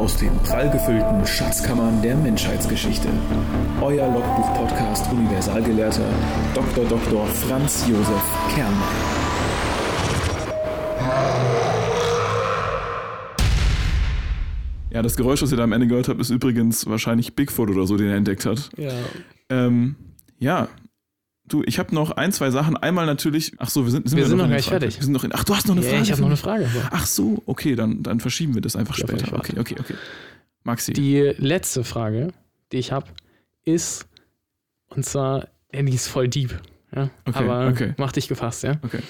Aus 0.00 0.16
den 0.16 0.34
prallgefüllten 0.38 1.26
Schatzkammern 1.26 2.00
der 2.00 2.16
Menschheitsgeschichte. 2.16 3.08
Euer 3.82 4.08
Logbuch-Podcast 4.08 5.12
Universalgelehrter 5.12 6.08
Dr. 6.54 6.86
Dr. 6.86 7.26
Franz 7.26 7.84
Josef 7.86 8.22
Kernmeier. 8.54 8.88
Ja, 14.90 15.02
das 15.02 15.18
Geräusch, 15.18 15.42
was 15.42 15.50
ihr 15.50 15.58
da 15.58 15.64
am 15.64 15.72
Ende 15.72 15.86
gehört 15.86 16.08
habt, 16.08 16.18
ist 16.18 16.30
übrigens 16.30 16.86
wahrscheinlich 16.86 17.36
Bigfoot 17.36 17.68
oder 17.68 17.86
so, 17.86 17.98
den 17.98 18.08
er 18.08 18.16
entdeckt 18.16 18.46
hat. 18.46 18.70
Ja. 18.78 18.92
Ähm, 19.50 19.96
ja. 20.38 20.68
Du, 21.50 21.62
ich 21.66 21.78
habe 21.78 21.94
noch 21.94 22.12
ein, 22.12 22.32
zwei 22.32 22.50
Sachen. 22.50 22.76
Einmal 22.76 23.06
natürlich. 23.06 23.52
Ach 23.58 23.68
so, 23.68 23.84
wir 23.84 23.90
sind, 23.90 24.04
Wir 24.14 24.26
sind 24.26 24.38
noch 24.38 24.44
in 24.44 24.48
gar 24.48 24.48
der 24.48 24.56
nicht 24.58 24.68
Frage? 24.68 24.80
fertig. 24.80 24.98
Wir 24.98 25.04
sind 25.04 25.12
noch 25.12 25.24
in, 25.24 25.34
ach, 25.34 25.44
du 25.44 25.54
hast 25.54 25.66
noch 25.66 25.74
eine 25.76 25.84
Ja, 25.84 25.90
Frage. 25.90 26.02
ich 26.04 26.10
habe 26.12 26.20
noch 26.22 26.28
eine? 26.28 26.36
Frage. 26.36 26.68
Ach 26.90 27.06
so, 27.06 27.42
okay, 27.46 27.74
dann, 27.74 28.02
dann 28.02 28.20
verschieben 28.20 28.54
wir 28.54 28.62
das 28.62 28.76
einfach 28.76 28.96
Ja, 28.98 29.06
später. 29.08 29.36
Okay, 29.36 29.58
okay, 29.58 29.76
okay. 29.78 29.94
Maxi. 30.62 30.92
Die 30.92 31.18
letzte 31.38 31.84
Frage, 31.84 32.32
die 32.72 32.78
ich 32.78 32.92
habe, 32.92 33.06
ist, 33.64 34.06
und 34.88 35.04
zwar, 35.04 35.48
die 35.72 35.92
ist 35.94 36.06
voll 36.08 36.28
deep. 36.28 36.60
Ja? 36.94 37.10
Okay, 37.24 37.38
aber 37.38 37.68
okay. 37.68 37.94
mach 37.98 38.12
dich 38.12 38.28
gefasst, 38.28 38.62
ja? 38.62 38.78
Okay. 38.82 39.00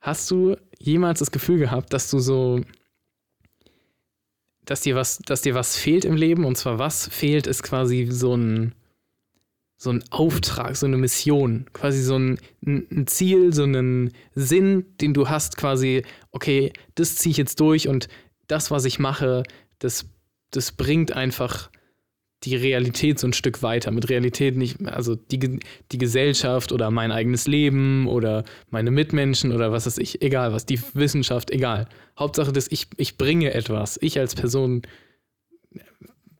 Hast 0.00 0.30
du 0.30 0.56
jemals 0.78 1.18
das 1.18 1.32
Gefühl 1.32 1.58
gehabt, 1.58 1.92
dass 1.92 2.08
du 2.10 2.20
so, 2.20 2.60
dass 4.64 4.82
dir 4.82 4.94
was, 4.94 5.18
dass 5.18 5.42
dir 5.42 5.54
was 5.54 5.76
fehlt 5.76 6.04
im 6.04 6.14
Leben? 6.16 6.44
Und 6.44 6.56
zwar 6.56 6.78
was 6.78 7.08
fehlt, 7.08 7.46
ist 7.46 7.62
quasi 7.62 8.06
so 8.10 8.36
ein, 8.36 8.74
so 9.78 9.90
ein 9.90 10.04
Auftrag, 10.10 10.76
so 10.76 10.86
eine 10.86 10.98
Mission, 10.98 11.66
quasi 11.72 12.02
so 12.02 12.18
ein, 12.18 12.38
ein 12.66 13.06
Ziel, 13.06 13.54
so 13.54 13.62
einen 13.62 14.12
Sinn, 14.34 14.84
den 15.00 15.14
du 15.14 15.28
hast, 15.28 15.56
quasi, 15.56 16.02
okay, 16.32 16.72
das 16.96 17.14
ziehe 17.14 17.30
ich 17.30 17.36
jetzt 17.36 17.60
durch 17.60 17.86
und 17.88 18.08
das, 18.48 18.72
was 18.72 18.84
ich 18.84 18.98
mache, 18.98 19.44
das, 19.78 20.06
das 20.50 20.72
bringt 20.72 21.12
einfach 21.12 21.70
die 22.44 22.56
Realität 22.56 23.18
so 23.18 23.28
ein 23.28 23.32
Stück 23.32 23.62
weiter. 23.62 23.90
Mit 23.90 24.08
Realität 24.08 24.56
nicht, 24.56 24.84
also 24.86 25.14
die, 25.14 25.60
die 25.92 25.98
Gesellschaft 25.98 26.72
oder 26.72 26.90
mein 26.90 27.12
eigenes 27.12 27.46
Leben 27.46 28.06
oder 28.08 28.44
meine 28.70 28.90
Mitmenschen 28.90 29.52
oder 29.52 29.72
was 29.72 29.86
weiß 29.86 29.98
ich, 29.98 30.22
egal 30.22 30.52
was, 30.52 30.66
die 30.66 30.80
Wissenschaft, 30.94 31.50
egal. 31.50 31.88
Hauptsache, 32.18 32.52
dass 32.52 32.68
ich, 32.70 32.88
ich 32.96 33.16
bringe 33.16 33.54
etwas. 33.54 33.98
Ich 34.02 34.18
als 34.18 34.34
Person 34.34 34.82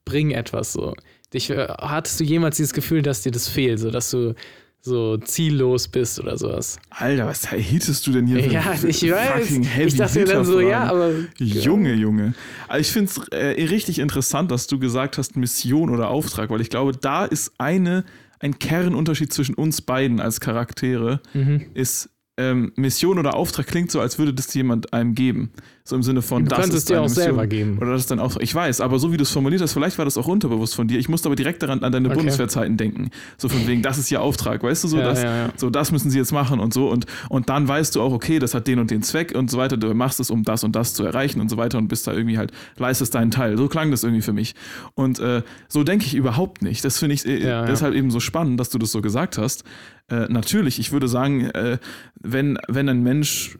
bringe 0.05 0.35
etwas 0.35 0.73
so. 0.73 0.93
Dich, 1.33 1.49
äh, 1.49 1.67
hattest 1.77 2.19
du 2.19 2.23
jemals 2.23 2.57
dieses 2.57 2.73
Gefühl, 2.73 3.01
dass 3.01 3.21
dir 3.21 3.31
das 3.31 3.47
fehlt, 3.47 3.79
so 3.79 3.91
dass 3.91 4.09
du 4.11 4.33
so 4.81 5.17
ziellos 5.17 5.87
bist 5.89 6.19
oder 6.19 6.37
sowas? 6.37 6.79
Alter, 6.89 7.27
was 7.27 7.49
hittest 7.49 8.07
du 8.07 8.11
denn 8.13 8.25
hier 8.27 8.41
für 8.43 8.49
Ja, 8.51 8.73
ich 8.87 9.03
weiß. 9.11 9.51
Ich 9.85 9.95
dachte 9.97 10.19
mir 10.19 10.25
dann 10.25 10.45
so, 10.45 10.59
ja, 10.61 10.83
aber. 10.85 11.11
Junge, 11.37 11.93
Junge. 11.93 12.33
Also 12.67 12.81
ich 12.81 12.87
finde 12.91 13.11
es 13.11 13.27
äh, 13.29 13.65
richtig 13.65 13.99
interessant, 13.99 14.51
dass 14.51 14.67
du 14.67 14.79
gesagt 14.79 15.17
hast, 15.17 15.35
Mission 15.35 15.89
oder 15.89 16.09
Auftrag, 16.09 16.49
weil 16.49 16.61
ich 16.61 16.69
glaube, 16.69 16.93
da 16.93 17.25
ist 17.25 17.51
eine, 17.57 18.05
ein 18.39 18.57
Kernunterschied 18.57 19.33
zwischen 19.33 19.55
uns 19.55 19.81
beiden 19.81 20.21
als 20.21 20.39
Charaktere, 20.39 21.19
Mhm. 21.33 21.65
ist 21.73 22.09
ähm, 22.39 22.71
Mission 22.75 23.19
oder 23.19 23.35
Auftrag 23.35 23.67
klingt 23.67 23.91
so, 23.91 23.99
als 23.99 24.17
würde 24.17 24.33
das 24.33 24.53
jemand 24.53 24.93
einem 24.93 25.13
geben. 25.13 25.51
So 25.83 25.95
im 25.95 26.03
Sinne 26.03 26.21
von, 26.21 26.43
Du 26.43 26.49
das 26.49 26.59
kannst 26.59 26.73
ist 26.73 26.79
es 26.83 26.85
dir 26.85 26.99
auch 26.99 27.03
Mission. 27.03 27.23
selber 27.23 27.47
geben. 27.47 27.77
Oder 27.79 27.93
das 27.93 28.01
ist 28.01 28.11
dein 28.11 28.19
Auftrag. 28.19 28.43
Ich 28.43 28.53
weiß, 28.53 28.79
aber 28.79 28.99
so 28.99 29.11
wie 29.11 29.17
du 29.17 29.23
es 29.23 29.31
formuliert 29.31 29.61
hast, 29.61 29.73
vielleicht 29.73 29.97
war 29.97 30.05
das 30.05 30.17
auch 30.17 30.27
unterbewusst 30.27 30.75
von 30.75 30.87
dir. 30.87 30.99
Ich 30.99 31.09
musste 31.09 31.27
aber 31.29 31.35
direkt 31.35 31.63
daran 31.63 31.83
an 31.83 31.91
deine 31.91 32.07
Okay. 32.09 32.17
Bundeswehrzeiten 32.17 32.77
denken. 32.77 33.09
So 33.37 33.49
von 33.49 33.65
wegen, 33.67 33.81
das 33.81 33.97
ist 33.97 34.11
ihr 34.11 34.21
Auftrag, 34.21 34.61
weißt 34.61 34.83
du 34.83 34.87
so, 34.87 34.97
Ja, 34.99 35.03
das, 35.03 35.23
ja, 35.23 35.35
ja. 35.47 35.49
so 35.57 35.69
das 35.71 35.91
müssen 35.91 36.11
sie 36.11 36.19
jetzt 36.19 36.31
machen 36.31 36.59
und 36.59 36.73
so 36.73 36.89
und 36.89 37.05
und 37.29 37.49
dann 37.49 37.67
weißt 37.67 37.95
du 37.95 38.01
auch, 38.01 38.11
okay, 38.13 38.37
das 38.39 38.53
hat 38.53 38.67
den 38.67 38.77
und 38.79 38.91
den 38.91 39.01
Zweck 39.01 39.33
und 39.35 39.49
so 39.49 39.57
weiter. 39.57 39.77
Du 39.77 39.91
machst 39.95 40.19
es, 40.19 40.29
um 40.29 40.43
das 40.43 40.63
und 40.63 40.75
das 40.75 40.93
zu 40.93 41.03
erreichen 41.03 41.41
und 41.41 41.49
so 41.49 41.57
weiter 41.57 41.77
und 41.79 41.87
bist 41.87 42.05
da 42.07 42.13
irgendwie 42.13 42.37
halt 42.37 42.51
leistest 42.77 43.15
deinen 43.15 43.31
Teil. 43.31 43.57
So 43.57 43.67
klang 43.67 43.89
das 43.91 44.03
irgendwie 44.03 44.21
für 44.21 44.33
mich. 44.33 44.53
Und 44.93 45.17
äh, 45.19 45.41
so 45.67 45.83
denke 45.83 46.05
ich 46.05 46.13
überhaupt 46.13 46.61
nicht. 46.61 46.85
Das 46.85 46.99
finde 46.99 47.15
ich 47.15 47.25
äh, 47.25 47.39
deshalb 47.67 47.95
eben 47.95 48.11
so 48.11 48.19
spannend, 48.19 48.59
dass 48.59 48.69
du 48.69 48.77
das 48.77 48.91
so 48.91 49.01
gesagt 49.01 49.37
hast. 49.39 49.63
Äh, 50.09 50.27
natürlich, 50.29 50.79
ich 50.79 50.91
würde 50.91 51.07
sagen, 51.07 51.45
äh, 51.51 51.77
wenn 52.19 52.57
wenn 52.67 52.89
ein 52.89 53.03
Mensch 53.03 53.57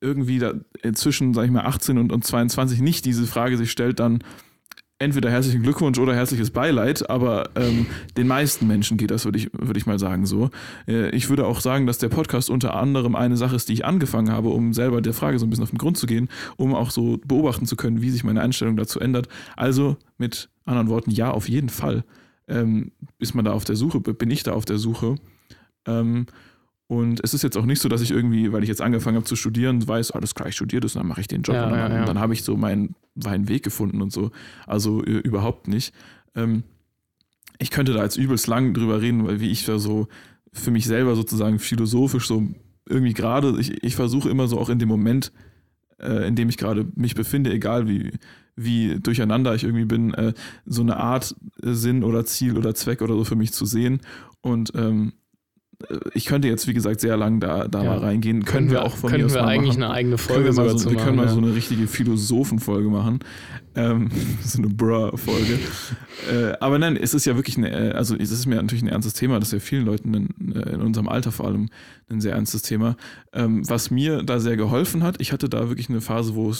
irgendwie 0.00 0.38
da 0.38 0.54
zwischen, 0.94 1.32
sag 1.32 1.44
ich 1.44 1.50
mal, 1.50 1.64
18 1.64 1.96
und, 1.96 2.12
und 2.12 2.24
22 2.24 2.80
nicht 2.80 3.04
diese 3.04 3.26
Frage 3.26 3.56
sich 3.56 3.70
stellt, 3.70 4.00
dann 4.00 4.22
entweder 5.02 5.30
herzlichen 5.30 5.62
Glückwunsch 5.62 5.98
oder 5.98 6.14
herzliches 6.14 6.50
Beileid, 6.50 7.10
aber 7.10 7.50
ähm, 7.56 7.86
den 8.16 8.28
meisten 8.28 8.66
Menschen 8.66 8.96
geht 8.96 9.10
das, 9.10 9.24
würde 9.24 9.38
ich, 9.38 9.50
würde 9.52 9.78
ich 9.78 9.86
mal 9.86 9.98
sagen, 9.98 10.26
so. 10.26 10.50
Äh, 10.86 11.10
ich 11.10 11.28
würde 11.28 11.46
auch 11.46 11.60
sagen, 11.60 11.86
dass 11.86 11.98
der 11.98 12.08
Podcast 12.08 12.50
unter 12.50 12.74
anderem 12.74 13.16
eine 13.16 13.36
Sache 13.36 13.56
ist, 13.56 13.68
die 13.68 13.72
ich 13.72 13.84
angefangen 13.84 14.30
habe, 14.30 14.50
um 14.50 14.72
selber 14.72 15.02
der 15.02 15.12
Frage 15.12 15.38
so 15.38 15.46
ein 15.46 15.50
bisschen 15.50 15.64
auf 15.64 15.70
den 15.70 15.78
Grund 15.78 15.98
zu 15.98 16.06
gehen, 16.06 16.28
um 16.56 16.74
auch 16.74 16.90
so 16.90 17.18
beobachten 17.26 17.66
zu 17.66 17.76
können, 17.76 18.00
wie 18.00 18.10
sich 18.10 18.22
meine 18.22 18.40
Einstellung 18.40 18.76
dazu 18.76 19.00
ändert. 19.00 19.28
Also 19.56 19.96
mit 20.18 20.50
anderen 20.64 20.88
Worten, 20.88 21.10
ja, 21.10 21.32
auf 21.32 21.48
jeden 21.48 21.68
Fall 21.68 22.04
ähm, 22.46 22.92
ist 23.18 23.34
man 23.34 23.44
da 23.44 23.52
auf 23.52 23.64
der 23.64 23.76
Suche, 23.76 24.00
bin 24.00 24.30
ich 24.30 24.44
da 24.44 24.52
auf 24.52 24.64
der 24.64 24.78
Suche. 24.78 25.16
Ähm, 25.86 26.26
und 26.86 27.20
es 27.24 27.32
ist 27.32 27.42
jetzt 27.42 27.56
auch 27.56 27.64
nicht 27.64 27.80
so, 27.80 27.88
dass 27.88 28.02
ich 28.02 28.10
irgendwie, 28.10 28.52
weil 28.52 28.62
ich 28.62 28.68
jetzt 28.68 28.82
angefangen 28.82 29.16
habe 29.16 29.24
zu 29.24 29.34
studieren, 29.34 29.86
weiß, 29.86 30.10
alles 30.10 30.34
klar, 30.34 30.48
ich 30.48 30.56
studiere 30.56 30.80
das, 30.80 30.92
dann 30.92 31.06
mache 31.06 31.22
ich 31.22 31.26
den 31.28 31.42
Job 31.42 31.56
Ja, 31.56 31.64
und 31.64 31.72
dann, 31.72 31.90
ja, 31.90 31.98
ja. 32.00 32.04
dann 32.04 32.18
habe 32.18 32.34
ich 32.34 32.42
so 32.42 32.56
meinen, 32.56 32.94
meinen 33.14 33.48
Weg 33.48 33.62
gefunden 33.62 34.02
und 34.02 34.12
so. 34.12 34.30
Also 34.66 35.02
äh, 35.02 35.18
überhaupt 35.18 35.68
nicht. 35.68 35.94
Ähm, 36.34 36.64
ich 37.58 37.70
könnte 37.70 37.94
da 37.94 38.02
jetzt 38.02 38.16
übelst 38.16 38.46
lang 38.46 38.74
drüber 38.74 39.00
reden, 39.00 39.26
weil 39.26 39.40
wie 39.40 39.50
ich 39.50 39.64
da 39.64 39.78
so 39.78 40.08
für 40.52 40.70
mich 40.70 40.84
selber 40.84 41.16
sozusagen 41.16 41.58
philosophisch 41.58 42.26
so 42.26 42.46
irgendwie 42.86 43.14
gerade, 43.14 43.58
ich, 43.58 43.82
ich 43.82 43.96
versuche 43.96 44.28
immer 44.28 44.48
so 44.48 44.58
auch 44.58 44.68
in 44.68 44.78
dem 44.78 44.88
Moment, 44.88 45.32
äh, 45.98 46.26
in 46.26 46.36
dem 46.36 46.48
ich 46.48 46.58
gerade 46.58 46.86
mich 46.94 47.14
befinde, 47.14 47.52
egal 47.52 47.88
wie, 47.88 48.12
wie 48.54 48.98
durcheinander 49.00 49.54
ich 49.54 49.64
irgendwie 49.64 49.86
bin, 49.86 50.12
äh, 50.14 50.34
so 50.66 50.82
eine 50.82 50.98
Art 50.98 51.34
Sinn 51.62 52.04
oder 52.04 52.24
Ziel 52.24 52.58
oder 52.58 52.74
Zweck 52.74 53.00
oder 53.00 53.14
so 53.14 53.24
für 53.24 53.36
mich 53.36 53.52
zu 53.52 53.64
sehen. 53.64 54.00
Und 54.40 54.72
ähm, 54.74 55.12
äh, 55.12 55.21
ich 56.14 56.26
könnte 56.26 56.48
jetzt, 56.48 56.66
wie 56.66 56.74
gesagt, 56.74 57.00
sehr 57.00 57.16
lang 57.16 57.40
da, 57.40 57.68
da 57.68 57.82
Ja. 57.82 57.90
mal 57.90 57.98
reingehen. 57.98 58.44
Können, 58.44 58.70
wir 58.70 58.84
auch 58.84 58.96
von 58.96 59.10
mir 59.10 59.18
können 59.18 59.32
wir 59.34 59.44
eigentlich 59.44 59.78
machen. 59.78 59.82
eine 59.84 59.92
eigene 59.92 60.16
Können 60.16 60.28
Folge 60.44 60.56
wir, 60.56 60.64
mal 60.64 60.78
so, 60.78 60.90
wir 60.90 60.94
machen. 60.96 61.04
können 61.04 61.16
mal 61.16 61.26
ja. 61.26 61.32
so 61.32 61.38
eine 61.38 61.54
richtige 61.54 61.86
Philosophenfolge 61.86 62.88
machen. 62.88 63.20
Ähm, 63.74 64.10
so 64.44 64.58
eine 64.58 64.68
Bruh-Folge. 64.68 65.58
äh, 66.30 66.52
aber 66.60 66.78
nein, 66.78 66.96
es 66.96 67.14
ist 67.14 67.24
ja 67.24 67.36
wirklich, 67.36 67.56
eine, 67.56 67.70
äh, 67.70 67.92
also 67.92 68.14
es 68.16 68.30
ist 68.30 68.46
mir 68.46 68.56
natürlich 68.56 68.82
ein 68.82 68.88
ernstes 68.88 69.14
Thema, 69.14 69.38
das 69.38 69.48
ist 69.48 69.52
ja 69.54 69.60
vielen 69.60 69.84
Leuten 69.86 70.12
in, 70.14 70.54
äh, 70.54 70.70
in 70.74 70.80
unserem 70.80 71.08
Alter 71.08 71.32
vor 71.32 71.46
allem 71.46 71.68
ein 72.10 72.20
sehr 72.20 72.34
ernstes 72.34 72.62
Thema. 72.62 72.96
Ähm, 73.32 73.68
was 73.68 73.90
mir 73.90 74.22
da 74.22 74.40
sehr 74.40 74.56
geholfen 74.56 75.02
hat, 75.02 75.20
ich 75.20 75.32
hatte 75.32 75.48
da 75.48 75.68
wirklich 75.68 75.88
eine 75.88 76.00
Phase, 76.00 76.34
wo, 76.34 76.54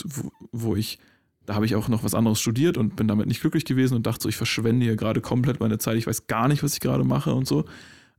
wo 0.52 0.74
ich, 0.76 0.98
da 1.44 1.54
habe 1.54 1.66
ich 1.66 1.74
auch 1.74 1.88
noch 1.88 2.04
was 2.04 2.14
anderes 2.14 2.40
studiert 2.40 2.78
und 2.78 2.96
bin 2.96 3.08
damit 3.08 3.26
nicht 3.26 3.40
glücklich 3.40 3.64
gewesen 3.64 3.94
und 3.94 4.06
dachte 4.06 4.22
so, 4.22 4.28
ich 4.28 4.36
verschwende 4.36 4.84
hier 4.86 4.96
gerade 4.96 5.20
komplett 5.20 5.60
meine 5.60 5.78
Zeit, 5.78 5.96
ich 5.98 6.06
weiß 6.06 6.26
gar 6.28 6.48
nicht, 6.48 6.62
was 6.62 6.74
ich 6.74 6.80
gerade 6.80 7.04
mache 7.04 7.34
und 7.34 7.46
so. 7.46 7.64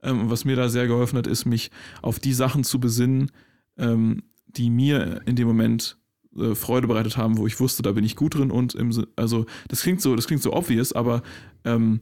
Ähm, 0.03 0.29
was 0.29 0.45
mir 0.45 0.55
da 0.55 0.69
sehr 0.69 0.87
geholfen 0.87 1.17
hat, 1.17 1.27
ist, 1.27 1.45
mich 1.45 1.71
auf 2.01 2.19
die 2.19 2.33
Sachen 2.33 2.63
zu 2.63 2.79
besinnen, 2.79 3.31
ähm, 3.77 4.23
die 4.47 4.69
mir 4.69 5.21
in 5.25 5.35
dem 5.35 5.47
Moment 5.47 5.97
äh, 6.37 6.55
Freude 6.55 6.87
bereitet 6.87 7.17
haben, 7.17 7.37
wo 7.37 7.47
ich 7.47 7.59
wusste, 7.59 7.83
da 7.83 7.91
bin 7.91 8.03
ich 8.03 8.15
gut 8.15 8.35
drin 8.35 8.51
und 8.51 8.75
im, 8.75 8.91
also 9.15 9.45
das 9.67 9.81
klingt 9.81 10.01
so, 10.01 10.15
das 10.15 10.27
klingt 10.27 10.43
so 10.43 10.53
obvious, 10.53 10.93
aber 10.93 11.23
ähm, 11.63 12.01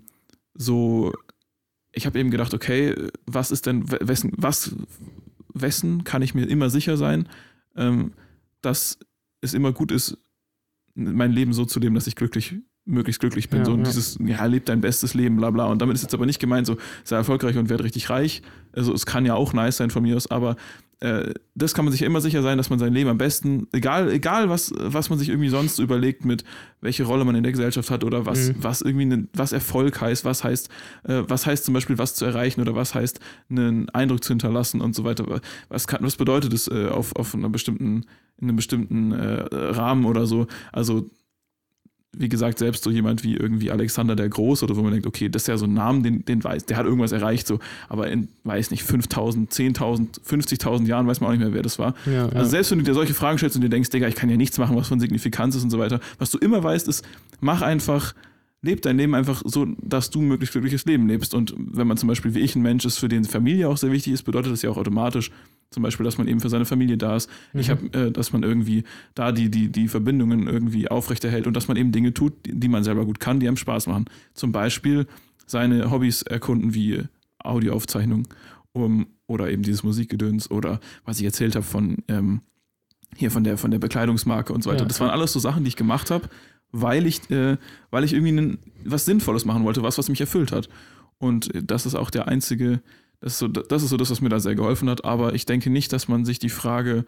so, 0.53 1.13
ich 1.91 2.05
habe 2.05 2.19
eben 2.19 2.31
gedacht, 2.31 2.53
okay, 2.53 2.95
was 3.25 3.51
ist 3.51 3.65
denn, 3.65 3.89
wessen, 3.89 4.31
was, 4.35 4.75
wessen 5.53 6.03
kann 6.03 6.21
ich 6.21 6.33
mir 6.33 6.47
immer 6.47 6.69
sicher 6.69 6.97
sein, 6.97 7.27
ähm, 7.75 8.13
dass 8.61 8.99
es 9.41 9.53
immer 9.53 9.71
gut 9.71 9.91
ist, 9.91 10.17
mein 10.93 11.31
Leben 11.31 11.53
so 11.53 11.65
zu 11.65 11.79
leben, 11.79 11.95
dass 11.95 12.07
ich 12.07 12.15
glücklich, 12.15 12.55
möglichst 12.91 13.19
glücklich 13.19 13.49
bin. 13.49 13.59
Ja, 13.59 13.65
so 13.65 13.73
und 13.73 13.79
ja. 13.79 13.85
dieses, 13.85 14.17
ja, 14.23 14.45
leb 14.45 14.65
dein 14.65 14.81
bestes 14.81 15.13
Leben, 15.13 15.37
bla 15.37 15.49
bla. 15.49 15.65
Und 15.65 15.81
damit 15.81 15.95
ist 15.95 16.03
jetzt 16.03 16.13
aber 16.13 16.25
nicht 16.25 16.39
gemeint, 16.39 16.67
so 16.67 16.77
sei 17.03 17.15
erfolgreich 17.15 17.57
und 17.57 17.69
werd 17.69 17.83
richtig 17.83 18.09
reich. 18.09 18.41
Also 18.73 18.93
es 18.93 19.05
kann 19.05 19.25
ja 19.25 19.35
auch 19.35 19.53
nice 19.53 19.77
sein 19.77 19.89
von 19.89 20.03
mir 20.03 20.15
aus, 20.15 20.29
aber 20.29 20.55
äh, 21.01 21.33
das 21.55 21.73
kann 21.73 21.83
man 21.83 21.91
sich 21.91 22.03
immer 22.03 22.21
sicher 22.21 22.43
sein, 22.43 22.57
dass 22.57 22.69
man 22.69 22.77
sein 22.77 22.93
Leben 22.93 23.09
am 23.09 23.17
besten, 23.17 23.67
egal, 23.71 24.11
egal 24.11 24.49
was, 24.49 24.71
was 24.77 25.09
man 25.09 25.17
sich 25.17 25.29
irgendwie 25.29 25.49
sonst 25.49 25.75
so 25.77 25.83
überlegt, 25.83 26.25
mit 26.25 26.43
welche 26.79 27.03
Rolle 27.03 27.25
man 27.25 27.33
in 27.35 27.41
der 27.43 27.51
Gesellschaft 27.51 27.89
hat 27.89 28.03
oder 28.03 28.27
was, 28.27 28.49
Mhm. 28.49 28.55
was 28.59 28.81
irgendwie, 28.81 29.05
ne, 29.05 29.27
was 29.33 29.51
Erfolg 29.51 29.99
heißt, 29.99 30.25
was 30.25 30.43
heißt, 30.43 30.69
äh, 31.05 31.23
was 31.27 31.47
heißt 31.47 31.65
zum 31.65 31.73
Beispiel 31.73 31.97
was 31.97 32.13
zu 32.13 32.23
erreichen 32.25 32.61
oder 32.61 32.75
was 32.75 32.93
heißt, 32.93 33.19
einen 33.49 33.89
Eindruck 33.89 34.23
zu 34.23 34.29
hinterlassen 34.29 34.79
und 34.79 34.93
so 34.95 35.03
weiter. 35.03 35.41
Was, 35.69 35.87
kann, 35.87 36.03
was 36.03 36.17
bedeutet 36.17 36.53
es 36.53 36.67
äh, 36.67 36.87
auf, 36.87 37.15
auf 37.15 37.33
einer 37.33 37.49
bestimmten, 37.49 38.05
in 38.37 38.47
einem 38.47 38.55
bestimmten 38.55 39.11
äh, 39.11 39.47
Rahmen 39.51 40.05
oder 40.05 40.27
so? 40.27 40.45
Also 40.71 41.09
wie 42.13 42.27
gesagt, 42.27 42.59
selbst 42.59 42.83
so 42.83 42.89
jemand 42.89 43.23
wie 43.23 43.35
irgendwie 43.35 43.71
Alexander 43.71 44.15
der 44.15 44.27
Groß 44.27 44.63
oder 44.63 44.75
wo 44.75 44.81
man 44.81 44.91
denkt, 44.91 45.07
okay, 45.07 45.29
das 45.29 45.43
ist 45.43 45.47
ja 45.47 45.57
so 45.57 45.65
ein 45.65 45.73
Name, 45.73 46.01
den, 46.01 46.25
den 46.25 46.43
weiß, 46.43 46.65
der 46.65 46.77
hat 46.77 46.85
irgendwas 46.85 47.13
erreicht, 47.13 47.47
so, 47.47 47.59
aber 47.87 48.09
in, 48.09 48.27
weiß 48.43 48.71
nicht, 48.71 48.83
5000, 48.83 49.51
10.000, 49.51 50.21
50.000 50.27 50.87
Jahren 50.87 51.07
weiß 51.07 51.21
man 51.21 51.29
auch 51.29 51.31
nicht 51.31 51.41
mehr, 51.41 51.53
wer 51.53 51.61
das 51.61 51.79
war. 51.79 51.93
Ja, 52.05 52.11
ja. 52.11 52.29
Also 52.29 52.51
selbst 52.51 52.71
wenn 52.71 52.79
du 52.79 52.85
dir 52.85 52.93
solche 52.93 53.13
Fragen 53.13 53.37
stellst 53.37 53.55
und 53.55 53.61
dir 53.61 53.69
denkst, 53.69 53.89
Digga, 53.89 54.07
ich 54.07 54.15
kann 54.15 54.29
ja 54.29 54.35
nichts 54.35 54.57
machen, 54.57 54.75
was 54.75 54.89
von 54.89 54.99
Signifikanz 54.99 55.55
ist 55.55 55.63
und 55.63 55.69
so 55.69 55.79
weiter, 55.79 56.01
was 56.19 56.31
du 56.31 56.37
immer 56.37 56.61
weißt, 56.61 56.87
ist, 56.89 57.05
mach 57.39 57.61
einfach, 57.61 58.13
leb 58.63 58.81
dein 58.83 58.97
Leben 58.97 59.15
einfach 59.15 59.41
so, 59.45 59.65
dass 59.81 60.09
du 60.11 60.21
ein 60.21 60.27
möglichst 60.27 60.53
glückliches 60.53 60.85
Leben 60.85 61.07
lebst. 61.07 61.33
Und 61.33 61.55
wenn 61.57 61.87
man 61.87 61.97
zum 61.97 62.07
Beispiel 62.07 62.35
wie 62.35 62.39
ich 62.41 62.55
ein 62.55 62.61
Mensch 62.61 62.85
ist, 62.85 62.99
für 62.99 63.09
den 63.09 63.23
Familie 63.23 63.67
auch 63.67 63.77
sehr 63.77 63.91
wichtig 63.91 64.13
ist, 64.13 64.23
bedeutet 64.23 64.51
das 64.51 64.61
ja 64.61 64.69
auch 64.69 64.77
automatisch, 64.77 65.31
zum 65.71 65.83
Beispiel, 65.83 66.03
dass 66.03 66.17
man 66.17 66.27
eben 66.27 66.39
für 66.41 66.49
seine 66.49 66.65
Familie 66.65 66.97
da 66.97 67.15
ist. 67.15 67.29
Ich 67.53 67.69
Mhm. 67.69 67.71
habe, 67.71 67.93
äh, 68.07 68.11
dass 68.11 68.33
man 68.33 68.43
irgendwie 68.43 68.83
da 69.15 69.31
die, 69.31 69.49
die, 69.49 69.69
die 69.71 69.87
Verbindungen 69.87 70.47
irgendwie 70.47 70.89
aufrechterhält 70.89 71.47
und 71.47 71.55
dass 71.55 71.67
man 71.69 71.77
eben 71.77 71.91
Dinge 71.91 72.13
tut, 72.13 72.33
die, 72.45 72.59
die 72.59 72.67
man 72.67 72.83
selber 72.83 73.05
gut 73.05 73.19
kann, 73.19 73.39
die 73.39 73.47
einem 73.47 73.57
Spaß 73.57 73.87
machen. 73.87 74.05
Zum 74.33 74.51
Beispiel 74.51 75.07
seine 75.47 75.89
Hobbys 75.89 76.21
erkunden 76.21 76.73
wie 76.73 77.01
Audioaufzeichnung 77.39 78.27
um, 78.73 79.07
oder 79.27 79.49
eben 79.49 79.63
dieses 79.63 79.83
Musikgedöns 79.83 80.51
oder 80.51 80.79
was 81.05 81.19
ich 81.19 81.25
erzählt 81.25 81.55
habe 81.55 81.65
von 81.65 81.97
ähm, 82.07 82.41
hier 83.15 83.31
von 83.31 83.43
der, 83.43 83.57
von 83.57 83.71
der 83.71 83.79
Bekleidungsmarke 83.79 84.53
und 84.53 84.63
so 84.63 84.69
weiter. 84.69 84.83
Ja, 84.83 84.87
das 84.87 84.99
waren 85.01 85.09
alles 85.09 85.33
so 85.33 85.39
Sachen, 85.39 85.63
die 85.63 85.67
ich 85.67 85.75
gemacht 85.75 86.11
habe, 86.11 86.29
weil 86.71 87.05
ich, 87.07 87.29
äh, 87.31 87.57
weil 87.89 88.03
ich 88.03 88.13
irgendwie 88.13 88.31
nen- 88.33 88.59
was 88.85 89.05
Sinnvolles 89.05 89.45
machen 89.45 89.63
wollte, 89.63 89.83
was, 89.83 89.97
was 89.97 90.09
mich 90.09 90.21
erfüllt 90.21 90.51
hat. 90.51 90.69
Und 91.17 91.53
äh, 91.55 91.63
das 91.63 91.85
ist 91.85 91.95
auch 91.95 92.09
der 92.09 92.27
einzige, 92.27 92.81
das 93.19 93.33
ist, 93.33 93.39
so, 93.39 93.47
das 93.47 93.83
ist 93.83 93.89
so 93.89 93.97
das, 93.97 94.09
was 94.09 94.21
mir 94.21 94.29
da 94.29 94.39
sehr 94.39 94.55
geholfen 94.55 94.89
hat. 94.89 95.05
Aber 95.05 95.33
ich 95.35 95.45
denke 95.45 95.69
nicht, 95.69 95.91
dass 95.93 96.07
man 96.07 96.25
sich 96.25 96.39
die 96.39 96.49
Frage, 96.49 97.05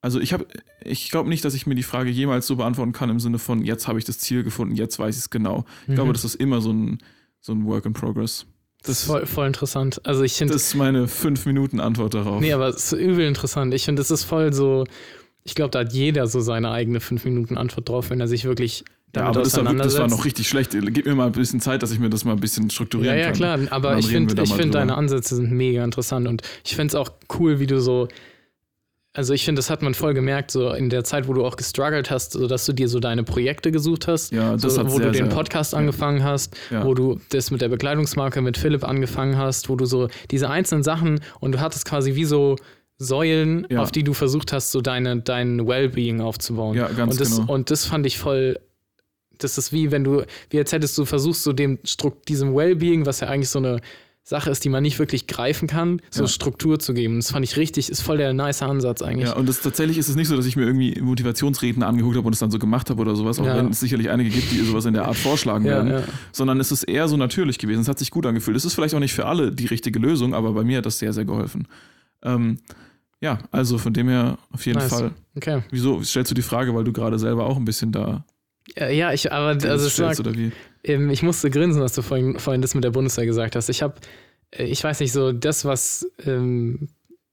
also 0.00 0.20
ich 0.20 0.32
habe, 0.32 0.46
ich 0.84 1.10
glaube 1.10 1.28
nicht, 1.28 1.44
dass 1.44 1.54
ich 1.54 1.66
mir 1.66 1.74
die 1.74 1.82
Frage 1.82 2.10
jemals 2.10 2.46
so 2.46 2.56
beantworten 2.56 2.92
kann 2.92 3.10
im 3.10 3.20
Sinne 3.20 3.38
von, 3.38 3.64
jetzt 3.64 3.88
habe 3.88 3.98
ich 3.98 4.04
das 4.04 4.18
Ziel 4.18 4.44
gefunden, 4.44 4.74
jetzt 4.76 4.98
weiß 4.98 5.16
ich 5.16 5.22
es 5.22 5.30
genau. 5.30 5.64
Ich 5.88 5.94
glaube, 5.94 6.10
Mhm. 6.10 6.14
das 6.14 6.24
ist 6.24 6.36
immer 6.36 6.60
so 6.60 6.72
ein, 6.72 6.98
so 7.40 7.52
ein 7.52 7.64
Work 7.66 7.86
in 7.86 7.92
Progress. 7.92 8.46
das 8.82 9.00
ist 9.00 9.04
voll, 9.06 9.26
voll 9.26 9.46
interessant. 9.48 10.00
Also 10.06 10.22
ich 10.22 10.34
finde, 10.34 10.52
Das 10.54 10.62
ist 10.68 10.74
meine 10.76 11.08
fünf 11.08 11.44
Minuten 11.44 11.80
Antwort 11.80 12.14
darauf. 12.14 12.40
nee, 12.40 12.52
aber 12.52 12.68
es 12.68 12.92
ist 12.92 12.98
übel 13.00 13.26
interessant. 13.26 13.74
Ich 13.74 13.84
finde, 13.84 14.00
das 14.00 14.10
ist 14.12 14.22
voll 14.24 14.52
so, 14.52 14.84
ich 15.46 15.54
glaube, 15.54 15.70
da 15.70 15.78
hat 15.80 15.92
jeder 15.92 16.26
so 16.26 16.40
seine 16.40 16.70
eigene 16.72 17.00
5 17.00 17.24
Minuten 17.24 17.56
Antwort 17.56 17.88
drauf, 17.88 18.10
wenn 18.10 18.20
er 18.20 18.28
sich 18.28 18.44
wirklich 18.44 18.80
ja, 18.80 19.22
damit 19.22 19.28
aber 19.36 19.44
das 19.44 19.56
war, 19.56 19.64
wirklich- 19.64 19.78
das 19.78 19.94
war 19.94 20.04
auseinandersetzt. 20.04 20.18
noch 20.18 20.24
richtig 20.26 20.48
schlecht. 20.48 20.70
Gib 20.72 21.06
mir 21.06 21.14
mal 21.14 21.26
ein 21.26 21.32
bisschen 21.32 21.60
Zeit, 21.60 21.82
dass 21.82 21.92
ich 21.92 21.98
mir 22.00 22.10
das 22.10 22.24
mal 22.24 22.32
ein 22.32 22.40
bisschen 22.40 22.64
Ja, 22.64 22.70
strukturieren 22.70 23.16
ja, 23.18 23.24
kann. 23.26 23.34
klar, 23.34 23.58
aber 23.70 23.90
Dann 23.90 23.98
ich 24.00 24.08
finde 24.08 24.44
find, 24.46 24.74
deine 24.74 24.96
Ansätze 24.96 25.36
sind 25.36 25.52
mega 25.52 25.82
interessant 25.84 26.28
und 26.28 26.42
ich 26.64 26.74
finde 26.76 26.88
es 26.88 26.94
auch 26.96 27.10
cool, 27.38 27.58
wie 27.60 27.66
du 27.66 27.80
so, 27.80 28.08
also 29.14 29.32
ich 29.32 29.44
finde, 29.46 29.60
das 29.60 29.70
hat 29.70 29.80
man 29.80 29.94
voll 29.94 30.12
gemerkt, 30.12 30.50
so 30.50 30.72
in 30.72 30.90
der 30.90 31.02
Zeit, 31.04 31.26
wo 31.28 31.32
du 31.32 31.46
auch 31.46 31.56
gestruggelt 31.56 32.10
hast, 32.10 32.32
so 32.32 32.46
dass 32.46 32.66
du 32.66 32.74
dir 32.74 32.88
so 32.88 33.00
deine 33.00 33.22
Projekte 33.24 33.70
gesucht 33.72 34.06
hast, 34.08 34.32
Ja, 34.32 34.52
das 34.56 34.74
so, 34.74 34.84
wo 34.84 34.90
sehr, 34.98 35.06
du 35.06 35.12
den 35.12 35.26
sehr- 35.30 35.34
Podcast 35.34 35.74
angefangen 35.74 36.22
hast, 36.22 36.54
Ja. 36.70 36.84
wo 36.84 36.92
du 36.92 37.18
das 37.30 37.50
mit 37.50 37.62
der 37.62 37.68
Bekleidungsmarke 37.70 38.42
mit 38.42 38.58
Philipp 38.58 38.84
angefangen 38.84 39.38
hast, 39.38 39.70
wo 39.70 39.76
du 39.76 39.86
so 39.86 40.08
diese 40.30 40.50
einzelnen 40.50 40.82
Sachen 40.82 41.20
und 41.40 41.52
du 41.52 41.60
hattest 41.60 41.86
quasi 41.86 42.14
wie 42.16 42.26
so 42.26 42.56
Säulen, 42.98 43.66
Ja. 43.70 43.82
auf 43.82 43.92
die 43.92 44.02
du 44.04 44.14
versucht 44.14 44.52
hast, 44.52 44.72
so 44.72 44.80
deine, 44.80 45.20
dein 45.20 45.66
Wellbeing 45.66 46.20
aufzubauen. 46.20 46.74
Ja, 46.76 46.88
ganz 46.88 47.12
und 47.12 47.20
das, 47.20 47.36
genau. 47.38 47.52
Und 47.52 47.70
das 47.70 47.84
fand 47.84 48.06
ich 48.06 48.18
voll. 48.18 48.58
Das 49.38 49.58
ist 49.58 49.70
wie 49.72 49.90
wenn 49.90 50.02
du, 50.02 50.22
wie 50.48 50.58
als 50.58 50.72
hättest 50.72 50.96
du 50.96 51.04
versuchst, 51.04 51.42
so 51.42 51.52
dem 51.52 51.78
Strukt, 51.84 52.28
diesem 52.28 52.54
Wellbeing, 52.54 53.04
was 53.04 53.20
ja 53.20 53.28
eigentlich 53.28 53.50
so 53.50 53.58
eine 53.58 53.80
Sache 54.22 54.50
ist, 54.50 54.64
die 54.64 54.70
man 54.70 54.82
nicht 54.82 54.98
wirklich 54.98 55.26
greifen 55.26 55.68
kann, 55.68 56.00
so 56.10 56.22
Ja. 56.22 56.28
Struktur 56.28 56.78
zu 56.80 56.94
geben. 56.94 57.16
Das 57.16 57.30
fand 57.30 57.44
ich 57.44 57.56
richtig, 57.58 57.90
ist 57.90 58.00
voll 58.00 58.16
der 58.16 58.32
nice 58.32 58.62
Ansatz 58.62 59.02
eigentlich. 59.02 59.28
Ja, 59.28 59.36
und 59.36 59.46
das, 59.46 59.60
tatsächlich 59.60 59.98
ist 59.98 60.08
es 60.08 60.16
nicht 60.16 60.26
so, 60.28 60.36
dass 60.36 60.46
ich 60.46 60.56
mir 60.56 60.64
irgendwie 60.64 60.98
Motivationsreden 61.00 61.82
angeguckt 61.82 62.16
habe 62.16 62.26
und 62.26 62.32
es 62.32 62.38
dann 62.40 62.50
so 62.50 62.58
gemacht 62.58 62.88
habe 62.90 63.00
oder 63.00 63.14
sowas, 63.14 63.38
auch 63.38 63.44
Ja. 63.44 63.56
wenn 63.58 63.68
es 63.68 63.78
sicherlich 63.78 64.08
einige 64.08 64.30
gibt, 64.30 64.50
die 64.50 64.64
sowas 64.64 64.86
in 64.86 64.94
der 64.94 65.04
Art 65.04 65.16
vorschlagen 65.16 65.66
Ja, 65.66 65.84
werden, 65.84 66.04
sondern 66.32 66.58
es 66.58 66.72
ist 66.72 66.82
eher 66.84 67.06
so 67.06 67.16
natürlich 67.18 67.58
gewesen. 67.58 67.82
Es 67.82 67.88
hat 67.88 67.98
sich 67.98 68.10
gut 68.10 68.24
angefühlt. 68.26 68.56
Es 68.56 68.64
ist 68.64 68.72
vielleicht 68.74 68.94
auch 68.94 69.00
nicht 69.00 69.12
für 69.14 69.26
alle 69.26 69.52
die 69.52 69.66
richtige 69.66 69.98
Lösung, 69.98 70.34
aber 70.34 70.52
bei 70.54 70.64
mir 70.64 70.78
hat 70.78 70.86
das 70.86 70.98
sehr, 70.98 71.12
sehr 71.12 71.26
geholfen. 71.26 71.68
Ähm, 72.22 72.58
ja, 73.20 73.38
also 73.50 73.78
von 73.78 73.92
dem 73.92 74.08
her 74.08 74.38
auf 74.52 74.66
jeden 74.66 74.78
Nice. 74.78 74.90
Fall. 74.90 75.12
Okay. 75.36 75.62
Wieso 75.70 76.02
stellst 76.02 76.30
du 76.30 76.34
die 76.34 76.42
Frage, 76.42 76.74
weil 76.74 76.84
du 76.84 76.92
gerade 76.92 77.18
selber 77.18 77.46
auch 77.46 77.56
ein 77.56 77.64
bisschen 77.64 77.92
da 77.92 78.24
Ja, 78.76 79.12
ich, 79.12 79.32
aber 79.32 79.48
also 79.68 79.88
stellst 79.88 80.24
wie? 80.36 80.52
Ähm, 80.84 81.10
ich 81.10 81.22
musste 81.22 81.50
grinsen, 81.50 81.80
dass 81.80 81.94
du 81.94 82.02
vorhin, 82.02 82.38
vorhin 82.38 82.62
das 82.62 82.74
mit 82.74 82.84
der 82.84 82.90
Bundeswehr 82.90 83.26
gesagt 83.26 83.56
hast. 83.56 83.68
Ich 83.68 83.82
habe, 83.82 83.94
ich 84.56 84.82
weiß 84.82 85.00
nicht, 85.00 85.12
so 85.12 85.32
das, 85.32 85.64
was, 85.64 86.06
ähm, 86.24 86.88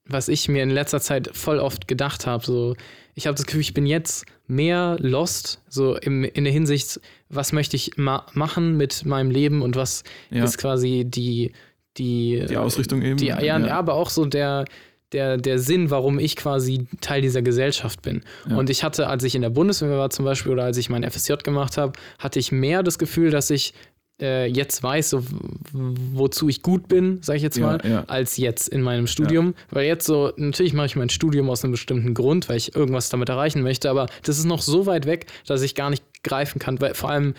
was 0.05 0.27
ich 0.27 0.47
mir 0.49 0.63
in 0.63 0.69
letzter 0.69 0.99
Zeit 1.01 1.29
voll 1.33 1.59
oft 1.59 1.87
gedacht 1.87 2.25
habe, 2.25 2.45
so, 2.45 2.75
ich 3.15 3.27
habe 3.27 3.35
das 3.35 3.45
Gefühl, 3.45 3.61
ich 3.61 3.73
bin 3.73 3.85
jetzt 3.85 4.25
mehr 4.47 4.97
lost, 4.99 5.61
so 5.69 5.95
im, 5.97 6.23
in 6.23 6.43
der 6.43 6.53
Hinsicht, 6.53 6.99
was 7.29 7.51
möchte 7.53 7.75
ich 7.75 7.97
ma 7.97 8.25
machen 8.33 8.75
mit 8.77 9.05
meinem 9.05 9.31
Leben 9.31 9.61
und 9.61 9.75
was 9.75 10.03
Ja. 10.29 10.43
ist 10.43 10.57
quasi 10.57 11.05
die, 11.05 11.51
die, 11.97 12.45
Die 12.47 12.57
Ausrichtung 12.57 13.01
eben. 13.01 13.17
die, 13.17 13.27
ja, 13.27 13.39
ja, 13.39 13.57
aber 13.77 13.93
auch 13.93 14.09
so 14.09 14.25
der, 14.25 14.65
der, 15.11 15.37
der 15.37 15.59
Sinn, 15.59 15.89
warum 15.89 16.19
ich 16.19 16.35
quasi 16.35 16.87
Teil 17.01 17.21
dieser 17.21 17.41
Gesellschaft 17.41 18.01
bin. 18.01 18.23
Ja. 18.49 18.57
Und 18.57 18.69
ich 18.69 18.83
hatte, 18.83 19.07
als 19.07 19.23
ich 19.23 19.35
in 19.35 19.41
der 19.41 19.49
Bundeswehr 19.49 19.97
war 19.97 20.09
zum 20.09 20.25
Beispiel 20.25 20.51
oder 20.51 20.63
als 20.63 20.77
ich 20.77 20.89
mein 20.89 21.09
FSJ 21.09 21.33
gemacht 21.43 21.77
habe, 21.77 21.93
hatte 22.19 22.39
ich 22.39 22.51
mehr 22.51 22.83
das 22.83 22.97
Gefühl, 22.97 23.29
dass 23.29 23.49
ich 23.49 23.73
äh, 24.21 24.45
jetzt 24.47 24.81
weiß, 24.83 25.09
so, 25.11 25.23
wozu 25.71 26.49
ich 26.49 26.61
gut 26.61 26.87
bin, 26.87 27.21
sage 27.21 27.37
ich 27.37 27.43
jetzt 27.43 27.57
Ja, 27.57 27.65
mal, 27.65 27.81
ja. 27.83 28.03
als 28.07 28.37
jetzt 28.37 28.69
in 28.69 28.81
meinem 28.81 29.07
Studium. 29.07 29.53
Weil 29.69 29.85
jetzt 29.85 30.05
so, 30.05 30.31
natürlich 30.37 30.73
mache 30.73 30.87
ich 30.87 30.95
mein 30.95 31.09
Studium 31.09 31.49
aus 31.49 31.63
einem 31.63 31.71
bestimmten 31.71 32.13
Grund, 32.13 32.49
weil 32.49 32.57
ich 32.57 32.75
irgendwas 32.75 33.09
damit 33.09 33.29
erreichen 33.29 33.61
möchte, 33.61 33.89
aber 33.89 34.07
das 34.23 34.37
ist 34.37 34.45
noch 34.45 34.61
so 34.61 34.85
weit 34.85 35.05
weg, 35.05 35.25
dass 35.47 35.61
ich 35.61 35.75
gar 35.75 35.89
nicht 35.89 36.03
greifen 36.23 36.59
kann, 36.59 36.79
weil 36.79 36.93
vor 36.93 37.09
allem 37.09 37.33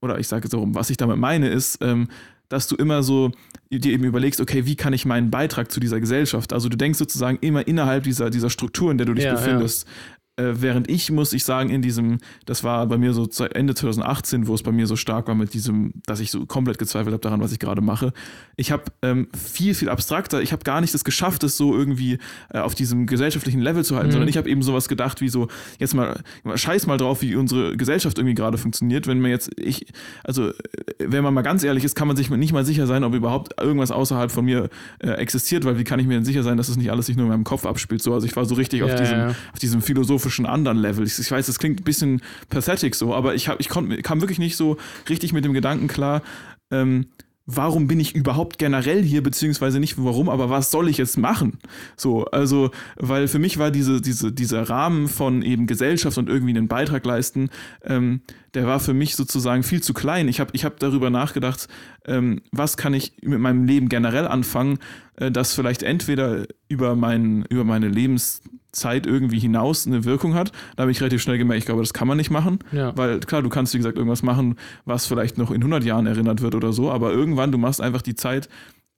oder 0.00 0.20
ich 0.20 0.28
sage 0.28 0.44
jetzt 0.44 0.52
so 0.52 0.60
rum, 0.60 0.76
was 0.76 0.90
ich 0.90 0.98
damit 0.98 1.16
meine, 1.16 1.48
ist, 1.48 1.78
ähm, 1.80 2.08
dass 2.48 2.68
du 2.68 2.76
immer 2.76 3.02
so 3.02 3.32
dir 3.70 3.92
eben 3.92 4.04
überlegst, 4.04 4.40
okay, 4.40 4.66
wie 4.66 4.76
kann 4.76 4.92
ich 4.92 5.04
meinen 5.04 5.30
Beitrag 5.30 5.72
zu 5.72 5.80
dieser 5.80 5.98
Gesellschaft, 5.98 6.52
also 6.52 6.68
du 6.68 6.76
denkst 6.76 6.98
sozusagen 6.98 7.38
immer 7.40 7.66
innerhalb 7.66 8.04
dieser, 8.04 8.30
dieser 8.30 8.50
Struktur, 8.50 8.92
in 8.92 8.98
der 8.98 9.06
du 9.06 9.14
dich 9.14 9.24
ja. 9.24 9.34
befindest, 9.34 9.88
äh, 10.36 10.54
während 10.56 10.90
ich, 10.90 11.12
muss 11.12 11.32
ich 11.32 11.44
sagen, 11.44 11.70
in 11.70 11.80
diesem, 11.80 12.18
das 12.44 12.64
war 12.64 12.86
bei 12.86 12.98
mir 12.98 13.14
so 13.14 13.28
Ende 13.52 13.74
2018, 13.74 14.48
wo 14.48 14.54
es 14.54 14.64
bei 14.64 14.72
mir 14.72 14.88
so 14.88 14.96
stark 14.96 15.28
war 15.28 15.36
mit 15.36 15.54
diesem, 15.54 15.92
dass 16.06 16.18
ich 16.18 16.32
so 16.32 16.44
komplett 16.44 16.78
gezweifelt 16.78 17.12
habe 17.12 17.20
daran, 17.20 17.40
was 17.40 17.52
ich 17.52 17.60
gerade 17.60 17.80
mache. 17.80 18.12
Ich 18.56 18.72
habe 18.72 18.82
ähm, 19.02 19.28
viel, 19.32 19.74
viel 19.74 19.88
abstrakter, 19.88 20.42
ich 20.42 20.52
habe 20.52 20.64
gar 20.64 20.80
nicht 20.80 20.92
es 20.92 21.04
geschafft, 21.04 21.44
es 21.44 21.56
so 21.56 21.72
irgendwie 21.76 22.18
äh, 22.52 22.58
auf 22.58 22.74
diesem 22.74 23.06
gesellschaftlichen 23.06 23.60
Level 23.60 23.84
zu 23.84 23.94
halten, 23.94 24.08
mhm. 24.08 24.12
sondern 24.12 24.28
ich 24.28 24.36
habe 24.36 24.50
eben 24.50 24.62
sowas 24.62 24.88
gedacht 24.88 25.20
wie 25.20 25.28
so, 25.28 25.46
jetzt 25.78 25.94
mal, 25.94 26.20
scheiß 26.52 26.88
mal 26.88 26.96
drauf, 26.96 27.22
wie 27.22 27.36
unsere 27.36 27.76
Gesellschaft 27.76 28.18
irgendwie 28.18 28.34
gerade 28.34 28.58
funktioniert. 28.58 29.06
Wenn 29.06 29.20
man 29.20 29.30
jetzt, 29.30 29.52
ich, 29.56 29.86
also, 30.24 30.48
äh, 30.48 30.54
wenn 30.98 31.22
man 31.22 31.32
mal 31.32 31.42
ganz 31.42 31.62
ehrlich 31.62 31.84
ist, 31.84 31.94
kann 31.94 32.08
man 32.08 32.16
sich 32.16 32.28
nicht 32.28 32.52
mal 32.52 32.64
sicher 32.64 32.88
sein, 32.88 33.04
ob 33.04 33.14
überhaupt 33.14 33.60
irgendwas 33.60 33.92
außerhalb 33.92 34.32
von 34.32 34.44
mir 34.44 34.68
äh, 34.98 35.10
existiert, 35.10 35.64
weil 35.64 35.78
wie 35.78 35.84
kann 35.84 36.00
ich 36.00 36.08
mir 36.08 36.14
denn 36.14 36.24
sicher 36.24 36.42
sein, 36.42 36.56
dass 36.56 36.68
es 36.68 36.76
nicht 36.76 36.90
alles 36.90 37.06
sich 37.06 37.16
nur 37.16 37.26
in 37.26 37.30
meinem 37.30 37.44
Kopf 37.44 37.66
abspielt? 37.66 38.02
So, 38.02 38.12
also 38.12 38.26
ich 38.26 38.34
war 38.34 38.44
so 38.46 38.56
richtig 38.56 38.80
ja, 38.80 38.86
auf 38.86 38.96
diesem, 38.96 39.18
ja. 39.18 39.28
auf 39.28 39.58
diesem 39.60 39.80
philosophischen 39.80 40.23
philosophischen 40.24 40.46
anderen 40.46 40.78
Level. 40.78 41.06
Ich, 41.06 41.18
ich 41.18 41.30
weiß, 41.30 41.46
das 41.46 41.58
klingt 41.58 41.80
ein 41.80 41.84
bisschen 41.84 42.22
pathetic 42.48 42.94
so, 42.94 43.14
aber 43.14 43.34
ich, 43.34 43.48
hab, 43.48 43.60
ich 43.60 43.68
konnt, 43.68 44.02
kam 44.02 44.20
wirklich 44.20 44.38
nicht 44.38 44.56
so 44.56 44.76
richtig 45.08 45.32
mit 45.32 45.44
dem 45.44 45.52
Gedanken 45.52 45.88
klar, 45.88 46.22
ähm, 46.70 47.06
warum 47.46 47.86
bin 47.86 48.00
ich 48.00 48.14
überhaupt 48.14 48.58
generell 48.58 49.02
hier, 49.02 49.22
beziehungsweise 49.22 49.78
nicht 49.78 50.02
warum, 50.02 50.30
aber 50.30 50.48
was 50.48 50.70
soll 50.70 50.88
ich 50.88 50.96
jetzt 50.96 51.18
machen? 51.18 51.58
So, 51.94 52.24
also, 52.26 52.70
weil 52.96 53.28
für 53.28 53.38
mich 53.38 53.58
war 53.58 53.70
diese, 53.70 54.00
diese, 54.00 54.32
dieser 54.32 54.62
Rahmen 54.70 55.08
von 55.08 55.42
eben 55.42 55.66
Gesellschaft 55.66 56.16
und 56.16 56.30
irgendwie 56.30 56.56
einen 56.56 56.68
Beitrag 56.68 57.04
leisten, 57.04 57.50
ähm, 57.82 58.22
der 58.54 58.66
war 58.66 58.80
für 58.80 58.94
mich 58.94 59.14
sozusagen 59.14 59.62
viel 59.62 59.82
zu 59.82 59.92
klein. 59.92 60.28
Ich 60.28 60.40
habe 60.40 60.52
ich 60.54 60.64
hab 60.64 60.78
darüber 60.80 61.10
nachgedacht, 61.10 61.68
ähm, 62.06 62.40
was 62.50 62.78
kann 62.78 62.94
ich 62.94 63.12
mit 63.20 63.40
meinem 63.40 63.66
Leben 63.66 63.90
generell 63.90 64.26
anfangen, 64.26 64.78
äh, 65.16 65.30
das 65.30 65.52
vielleicht 65.52 65.82
entweder 65.82 66.46
über, 66.68 66.96
mein, 66.96 67.44
über 67.50 67.64
meine 67.64 67.88
Lebens 67.88 68.40
Zeit 68.74 69.06
irgendwie 69.06 69.38
hinaus 69.38 69.86
eine 69.86 70.04
Wirkung 70.04 70.34
hat. 70.34 70.52
Da 70.76 70.82
habe 70.82 70.90
ich 70.90 71.00
relativ 71.00 71.22
schnell 71.22 71.38
gemerkt, 71.38 71.60
ich 71.60 71.66
glaube, 71.66 71.82
das 71.82 71.94
kann 71.94 72.08
man 72.08 72.16
nicht 72.16 72.30
machen. 72.30 72.58
Ja. 72.72 72.96
Weil 72.96 73.20
klar, 73.20 73.42
du 73.42 73.48
kannst, 73.48 73.72
wie 73.74 73.78
gesagt, 73.78 73.96
irgendwas 73.96 74.22
machen, 74.22 74.56
was 74.84 75.06
vielleicht 75.06 75.38
noch 75.38 75.50
in 75.50 75.58
100 75.58 75.84
Jahren 75.84 76.06
erinnert 76.06 76.42
wird 76.42 76.54
oder 76.54 76.72
so, 76.72 76.90
aber 76.90 77.12
irgendwann, 77.12 77.52
du 77.52 77.58
machst 77.58 77.80
einfach 77.80 78.02
die 78.02 78.14
Zeit, 78.14 78.48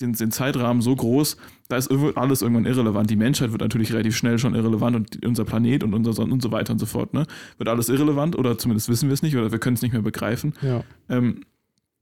den, 0.01 0.12
den 0.12 0.31
Zeitrahmen 0.31 0.83
so 0.83 0.95
groß, 0.95 1.37
da 1.68 1.77
ist 1.77 1.91
alles 2.16 2.43
irgendwann 2.43 2.66
irrelevant. 2.66 3.09
Die 3.09 3.16
Menschheit 3.16 3.53
wird 3.53 3.62
natürlich 3.62 3.93
relativ 3.93 4.16
schnell 4.16 4.39
schon 4.39 4.55
irrelevant 4.55 4.97
und 4.97 5.27
unser 5.27 5.45
Planet 5.45 5.85
und 5.85 5.95
unser 5.95 6.12
Sonne 6.12 6.33
und 6.33 6.43
so 6.43 6.53
weiter 6.53 6.72
und 6.72 6.79
so 6.79 6.87
fort, 6.87 7.14
ne? 7.14 7.27
Wird 7.57 7.68
alles 7.68 7.89
irrelevant 7.89 8.37
oder 8.37 8.59
zumindest 8.59 8.89
wissen 8.89 9.09
wir 9.09 9.14
es 9.14 9.22
nicht 9.22 9.37
oder 9.37 9.53
wir 9.53 9.59
können 9.59 9.74
es 9.74 9.83
nicht 9.83 9.93
mehr 9.93 10.03
begreifen. 10.03 10.53
Ja. 10.61 10.83
Ähm, 11.09 11.41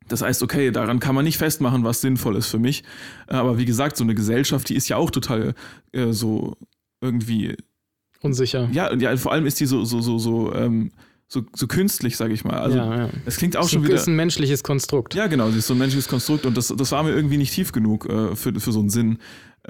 das 0.08 0.22
heißt, 0.22 0.42
okay, 0.42 0.70
daran 0.70 0.98
kann 0.98 1.14
man 1.14 1.24
nicht 1.24 1.38
festmachen, 1.38 1.84
was 1.84 2.00
sinnvoll 2.00 2.36
ist 2.36 2.48
für 2.48 2.58
mich. 2.58 2.84
Aber 3.26 3.58
wie 3.58 3.64
gesagt, 3.64 3.96
so 3.96 4.04
eine 4.04 4.14
Gesellschaft, 4.14 4.68
die 4.68 4.74
ist 4.74 4.88
ja 4.88 4.96
auch 4.96 5.10
total 5.10 5.54
äh, 5.92 6.12
so 6.12 6.56
irgendwie 7.04 7.56
unsicher. 8.20 8.68
Ja, 8.72 8.94
ja, 8.94 9.16
vor 9.16 9.32
allem 9.32 9.46
ist 9.46 9.60
die 9.60 9.66
so, 9.66 9.84
so, 9.84 10.00
so, 10.00 10.18
so, 10.18 10.54
ähm, 10.54 10.90
so, 11.28 11.42
so 11.54 11.66
künstlich, 11.66 12.16
sage 12.16 12.32
ich 12.32 12.44
mal. 12.44 12.58
Also 12.58 12.78
ja, 12.78 12.96
ja. 12.96 13.10
es 13.26 13.36
klingt 13.36 13.56
auch 13.56 13.68
schon 13.68 13.82
wieder. 13.82 13.92
Das 13.92 14.02
ist 14.02 14.08
ein 14.08 14.16
menschliches 14.16 14.62
Konstrukt. 14.62 15.14
Ja, 15.14 15.26
genau, 15.26 15.50
sie 15.50 15.58
ist 15.58 15.66
so 15.66 15.74
ein 15.74 15.78
menschliches 15.78 16.08
Konstrukt 16.08 16.46
und 16.46 16.56
das, 16.56 16.68
das 16.68 16.92
war 16.92 17.02
mir 17.02 17.12
irgendwie 17.12 17.36
nicht 17.36 17.52
tief 17.52 17.72
genug 17.72 18.06
äh, 18.06 18.34
für, 18.34 18.58
für 18.58 18.72
so 18.72 18.80
einen 18.80 18.90
Sinn 18.90 19.18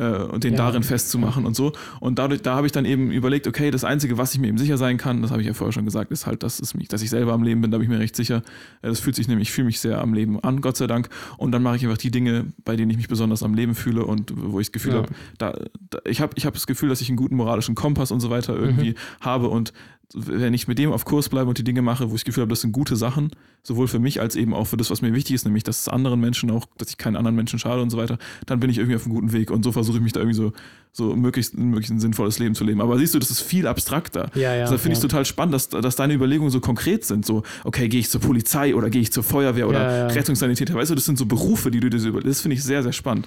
und 0.02 0.44
den 0.44 0.52
ja. 0.52 0.58
darin 0.58 0.82
festzumachen 0.82 1.46
und 1.46 1.54
so. 1.54 1.72
Und 2.00 2.18
dadurch, 2.18 2.42
da 2.42 2.56
habe 2.56 2.66
ich 2.66 2.72
dann 2.72 2.84
eben 2.84 3.10
überlegt, 3.10 3.46
okay, 3.46 3.70
das 3.70 3.84
Einzige, 3.84 4.18
was 4.18 4.34
ich 4.34 4.40
mir 4.40 4.48
eben 4.48 4.58
sicher 4.58 4.76
sein 4.76 4.96
kann, 4.96 5.22
das 5.22 5.30
habe 5.30 5.40
ich 5.40 5.46
ja 5.46 5.54
vorher 5.54 5.72
schon 5.72 5.84
gesagt, 5.84 6.10
ist 6.10 6.26
halt, 6.26 6.42
dass, 6.42 6.60
es 6.60 6.74
mich, 6.74 6.88
dass 6.88 7.02
ich 7.02 7.10
selber 7.10 7.32
am 7.32 7.42
Leben 7.42 7.60
bin, 7.60 7.70
da 7.70 7.78
bin 7.78 7.84
ich 7.84 7.90
mir 7.90 8.00
recht 8.00 8.16
sicher. 8.16 8.42
Äh, 8.82 8.88
das 8.88 9.00
fühlt 9.00 9.16
sich 9.16 9.28
nämlich, 9.28 9.48
ich 9.48 9.52
fühle 9.52 9.66
mich 9.66 9.80
sehr 9.80 10.00
am 10.00 10.14
Leben 10.14 10.40
an, 10.40 10.60
Gott 10.60 10.76
sei 10.76 10.86
Dank. 10.86 11.08
Und 11.36 11.52
dann 11.52 11.62
mache 11.62 11.76
ich 11.76 11.84
einfach 11.84 11.98
die 11.98 12.10
Dinge, 12.10 12.52
bei 12.64 12.76
denen 12.76 12.90
ich 12.90 12.96
mich 12.96 13.08
besonders 13.08 13.42
am 13.42 13.54
Leben 13.54 13.74
fühle 13.74 14.04
und 14.04 14.32
wo 14.34 14.60
ich 14.60 14.68
das 14.68 14.72
Gefühl 14.72 14.92
ja. 14.92 14.98
habe, 14.98 15.08
da, 15.38 15.58
da, 15.90 15.98
ich 16.04 16.20
habe 16.20 16.32
ich 16.36 16.46
hab 16.46 16.54
das 16.54 16.66
Gefühl, 16.66 16.88
dass 16.88 17.00
ich 17.00 17.08
einen 17.08 17.16
guten 17.16 17.36
moralischen 17.36 17.74
Kompass 17.74 18.10
und 18.10 18.20
so 18.20 18.30
weiter 18.30 18.56
irgendwie 18.56 18.90
mhm. 18.90 18.96
habe 19.20 19.48
und 19.48 19.72
wenn 20.12 20.54
ich 20.54 20.68
mit 20.68 20.78
dem 20.78 20.92
auf 20.92 21.04
Kurs 21.04 21.28
bleibe 21.28 21.48
und 21.48 21.58
die 21.58 21.64
Dinge 21.64 21.82
mache, 21.82 22.10
wo 22.10 22.14
ich 22.14 22.20
das 22.20 22.24
Gefühl 22.24 22.42
habe, 22.42 22.50
das 22.50 22.60
sind 22.60 22.72
gute 22.72 22.96
Sachen, 22.96 23.30
sowohl 23.62 23.88
für 23.88 23.98
mich 23.98 24.20
als 24.20 24.36
eben 24.36 24.52
auch 24.54 24.66
für 24.66 24.76
das, 24.76 24.90
was 24.90 25.02
mir 25.02 25.14
wichtig 25.14 25.34
ist, 25.34 25.44
nämlich 25.44 25.64
dass 25.64 25.80
es 25.80 25.88
anderen 25.88 26.20
Menschen 26.20 26.50
auch, 26.50 26.66
dass 26.76 26.90
ich 26.90 26.98
keinen 26.98 27.16
anderen 27.16 27.36
Menschen 27.36 27.58
schade 27.58 27.80
und 27.80 27.90
so 27.90 27.96
weiter, 27.96 28.18
dann 28.46 28.60
bin 28.60 28.70
ich 28.70 28.78
irgendwie 28.78 28.96
auf 28.96 29.04
einem 29.04 29.14
guten 29.14 29.32
Weg. 29.32 29.50
Und 29.50 29.64
so 29.64 29.72
versuche 29.72 29.96
ich 29.96 30.02
mich 30.02 30.12
da 30.12 30.20
irgendwie 30.20 30.36
so, 30.36 30.52
so 30.96 31.16
möglichst, 31.16 31.58
möglichst 31.58 31.90
ein 31.90 31.98
sinnvolles 31.98 32.38
Leben 32.38 32.54
zu 32.54 32.62
leben. 32.62 32.80
Aber 32.80 32.96
siehst 32.98 33.14
du, 33.14 33.18
das 33.18 33.28
ist 33.28 33.40
viel 33.40 33.66
abstrakter. 33.66 34.30
Ja, 34.34 34.54
ja, 34.54 34.60
also 34.62 34.74
da 34.74 34.78
finde 34.78 34.96
ja. 34.96 34.98
ich 34.98 35.02
total 35.02 35.24
spannend, 35.24 35.52
dass, 35.52 35.68
dass 35.68 35.96
deine 35.96 36.14
Überlegungen 36.14 36.52
so 36.52 36.60
konkret 36.60 37.04
sind. 37.04 37.26
So, 37.26 37.42
okay, 37.64 37.88
gehe 37.88 37.98
ich 37.98 38.08
zur 38.08 38.20
Polizei 38.20 38.76
oder 38.76 38.90
gehe 38.90 39.02
ich 39.02 39.12
zur 39.12 39.24
Feuerwehr 39.24 39.68
oder 39.68 39.82
ja, 39.82 39.98
ja. 39.98 40.06
Rettungssanitäter. 40.06 40.72
Weißt 40.72 40.92
du, 40.92 40.94
das 40.94 41.04
sind 41.04 41.18
so 41.18 41.26
Berufe, 41.26 41.72
die 41.72 41.80
du 41.80 41.90
dir 41.90 41.98
so 41.98 42.08
überlegst. 42.08 42.30
Das 42.30 42.40
finde 42.42 42.54
ich 42.54 42.62
sehr, 42.62 42.84
sehr 42.84 42.92
spannend. 42.92 43.26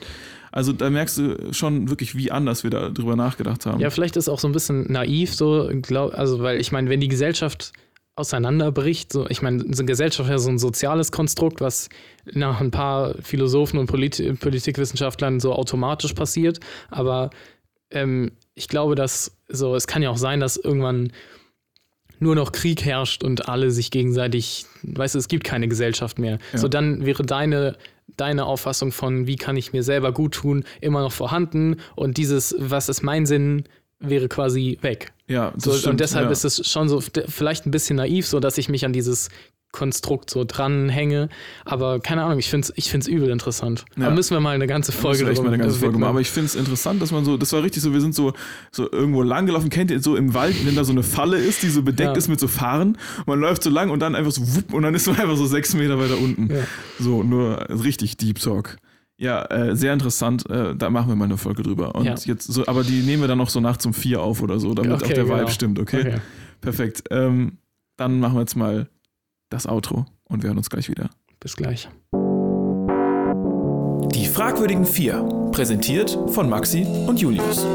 Also 0.50 0.72
da 0.72 0.90
merkst 0.90 1.18
du 1.18 1.54
schon 1.54 1.90
wirklich, 1.90 2.16
wie 2.16 2.32
anders 2.32 2.64
wir 2.64 2.70
da 2.70 2.90
drüber 2.90 3.18
nachgedacht 3.18 3.66
haben. 3.66 3.82
Ja, 3.82 3.90
vielleicht 3.90 4.16
ist 4.16 4.30
auch 4.30 4.40
so 4.40 4.48
ein 4.48 4.54
bisschen 4.54 4.90
naiv 4.90 5.36
so, 5.36 5.70
glaub, 5.82 6.14
also 6.14 6.40
weil 6.40 6.62
ich 6.62 6.72
meine, 6.72 6.90
wenn 6.90 7.02
die 7.02 7.10
Gesellschaft 7.10 7.74
auseinanderbricht, 8.18 9.14
so, 9.14 9.28
ich 9.30 9.42
meine, 9.42 9.62
eine 9.62 9.86
Gesellschaft 9.86 10.28
ist 10.28 10.32
ja 10.32 10.40
so 10.40 10.50
ein 10.50 10.58
soziales 10.58 11.12
Konstrukt, 11.12 11.62
was 11.62 11.90
nach 12.26 12.60
ein 12.60 12.72
paar 12.72 13.16
Philosophen 13.22 13.78
und 13.78 13.86
Polit 13.86 14.40
Politikwissenschaftlern 14.40 15.40
so 15.40 15.54
automatisch 15.54 16.14
passiert, 16.14 16.60
aber 16.90 17.30
ähm, 17.92 18.32
ich 18.56 18.68
glaube, 18.68 18.96
dass 18.96 19.38
so, 19.48 19.76
es 19.76 19.88
kann 19.88 20.02
ja 20.02 20.10
auch 20.10 20.18
sein, 20.18 20.40
dass 20.40 20.58
irgendwann 20.58 21.12
nur 22.20 22.36
noch 22.36 22.52
Krieg 22.52 22.84
herrscht 22.84 23.24
und 23.24 23.48
alle 23.48 23.70
sich 23.72 23.92
gegenseitig, 23.92 24.66
weißt 24.84 25.16
du, 25.16 25.20
es 25.20 25.28
gibt 25.28 25.44
keine 25.44 25.68
Gesellschaft 25.68 26.18
mehr. 26.18 26.40
Ja. 26.52 26.58
So 26.58 26.68
dann 26.68 27.06
wäre 27.06 27.24
deine 27.24 27.78
deine 28.16 28.46
Auffassung 28.46 28.92
von, 28.92 29.28
wie 29.28 29.36
kann 29.36 29.58
ich 29.58 29.74
mir 29.74 29.84
selber 29.84 30.12
gut 30.12 30.34
tun, 30.34 30.64
immer 30.80 31.02
noch 31.02 31.12
vorhanden 31.12 31.78
und 31.96 32.18
dieses, 32.18 32.56
was 32.58 32.90
ist 32.90 33.04
mein 33.04 33.26
Sinn, 33.26 33.66
wäre 34.00 34.30
quasi 34.30 34.78
weg. 34.82 35.12
Ja, 35.28 35.52
das 35.52 35.64
so, 35.64 35.74
stimmt, 35.74 35.92
und 35.92 36.00
deshalb 36.00 36.26
ja. 36.26 36.32
ist 36.32 36.46
es 36.46 36.68
schon 36.70 36.88
so 36.88 37.02
vielleicht 37.02 37.66
ein 37.66 37.72
bisschen 37.72 37.98
naiv, 37.98 38.26
so 38.26 38.40
dass 38.40 38.58
ich 38.58 38.70
mich 38.70 38.86
an 38.86 38.94
dieses 38.94 39.30
Konstrukt 39.78 40.32
so 40.32 40.44
dranhänge. 40.44 41.30
Aber 41.64 42.00
keine 42.00 42.24
Ahnung, 42.24 42.40
ich 42.40 42.50
finde 42.50 42.66
es 42.66 42.74
ich 42.76 42.90
find's 42.90 43.08
übel 43.08 43.30
interessant. 43.30 43.86
Ja. 43.96 44.06
Da 44.06 44.10
müssen 44.10 44.34
wir 44.34 44.40
mal 44.40 44.56
eine 44.56 44.66
ganze 44.66 44.92
Folge 44.92 45.24
machen. 45.24 45.44
mal 45.44 45.48
eine 45.54 45.60
ganze 45.60 45.78
Folge 45.78 46.00
machen. 46.00 46.10
Aber 46.10 46.20
ich 46.20 46.32
finde 46.32 46.48
es 46.48 46.56
interessant, 46.56 47.00
dass 47.00 47.12
man 47.12 47.24
so, 47.26 47.38
das 47.38 47.54
war 47.54 47.62
richtig 47.62 47.84
so, 47.84 47.94
wir 47.94 48.02
sind 48.02 48.16
so, 48.16 48.34
so 48.72 48.92
irgendwo 48.92 49.22
langgelaufen, 49.22 49.70
kennt 49.70 49.92
ihr 49.92 50.02
so 50.02 50.16
im 50.16 50.34
Wald, 50.34 50.56
wenn 50.66 50.76
da 50.76 50.84
so 50.84 50.94
eine 50.94 51.04
Falle 51.04 51.38
ist, 51.38 51.62
die 51.62 51.70
so 51.70 51.84
bedeckt 51.84 52.10
ja. 52.10 52.18
ist 52.18 52.28
mit 52.28 52.40
so 52.40 52.48
Fahren. 52.48 52.98
Man 53.28 53.40
läuft 53.40 53.62
so 53.62 53.70
lang 53.70 53.92
und 53.92 54.00
dann 54.00 54.16
einfach 54.16 54.32
so 54.32 54.56
wupp 54.56 54.74
und 54.74 54.82
dann 54.82 54.96
ist 54.96 55.06
man 55.06 55.18
einfach 55.20 55.38
so 55.38 55.46
sechs 55.46 55.76
Meter 55.76 56.00
weiter 56.00 56.18
unten. 56.18 56.52
Ja. 56.52 56.64
So, 57.00 57.22
nur 57.22 57.68
richtig 57.70 58.18
Deep 58.18 58.40
Talk. 58.40 58.78
Ja, 59.20 59.46
äh, 59.46 59.76
sehr 59.76 59.94
interessant. 59.94 60.50
Äh, 60.50 60.76
da 60.76 60.90
machen 60.90 61.10
wir 61.10 61.16
mal 61.16 61.26
eine 61.26 61.38
Folge 61.38 61.62
drüber. 61.62 61.94
Und 61.94 62.06
ja. 62.06 62.16
jetzt 62.26 62.52
so, 62.52 62.66
aber 62.66 62.84
die 62.84 63.02
nehmen 63.02 63.22
wir 63.22 63.28
dann 63.28 63.38
noch 63.38 63.50
so 63.50 63.60
nachts 63.60 63.86
um 63.86 63.94
vier 63.94 64.22
auf 64.22 64.42
oder 64.42 64.60
so, 64.60 64.74
damit 64.74 64.92
okay, 64.92 65.06
auch 65.06 65.14
der 65.14 65.24
genau. 65.24 65.40
Vibe 65.40 65.52
stimmt, 65.52 65.80
okay? 65.80 66.02
okay. 66.02 66.16
Perfekt. 66.62 67.04
Ähm, 67.12 67.58
dann 67.96 68.20
machen 68.20 68.36
wir 68.36 68.42
jetzt 68.42 68.56
mal 68.56 68.88
das 69.50 69.68
Outro 69.68 70.06
und 70.26 70.44
wir 70.44 70.50
hören 70.50 70.58
uns 70.58 70.70
gleich 70.70 70.90
wieder. 70.90 71.10
Bis 71.40 71.56
gleich. 71.56 71.90
Die 74.14 74.26
fragwürdigen 74.26 74.86
vier, 74.86 75.24
präsentiert 75.52 76.18
von 76.30 76.50
Maxi 76.50 76.86
und 77.08 77.20
Julius. 77.20 77.66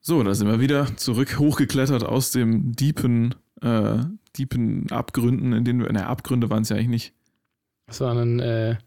So, 0.00 0.22
da 0.22 0.32
sind 0.32 0.48
wir 0.48 0.58
wieder 0.58 0.96
zurück 0.96 1.38
hochgeklettert 1.38 2.02
aus 2.02 2.30
dem 2.30 2.72
diepen, 2.72 3.34
äh, 3.60 3.98
diepen 4.36 4.90
Abgründen, 4.90 5.52
in 5.52 5.64
denen 5.64 5.80
wir, 5.82 5.92
ne, 5.92 6.06
Abgründe 6.06 6.48
waren 6.48 6.62
es 6.62 6.70
ja 6.70 6.76
eigentlich 6.76 6.88
nicht. 6.88 7.14
Das 7.86 8.00
war 8.00 8.16
ein 8.16 8.40
äh, 8.40 8.78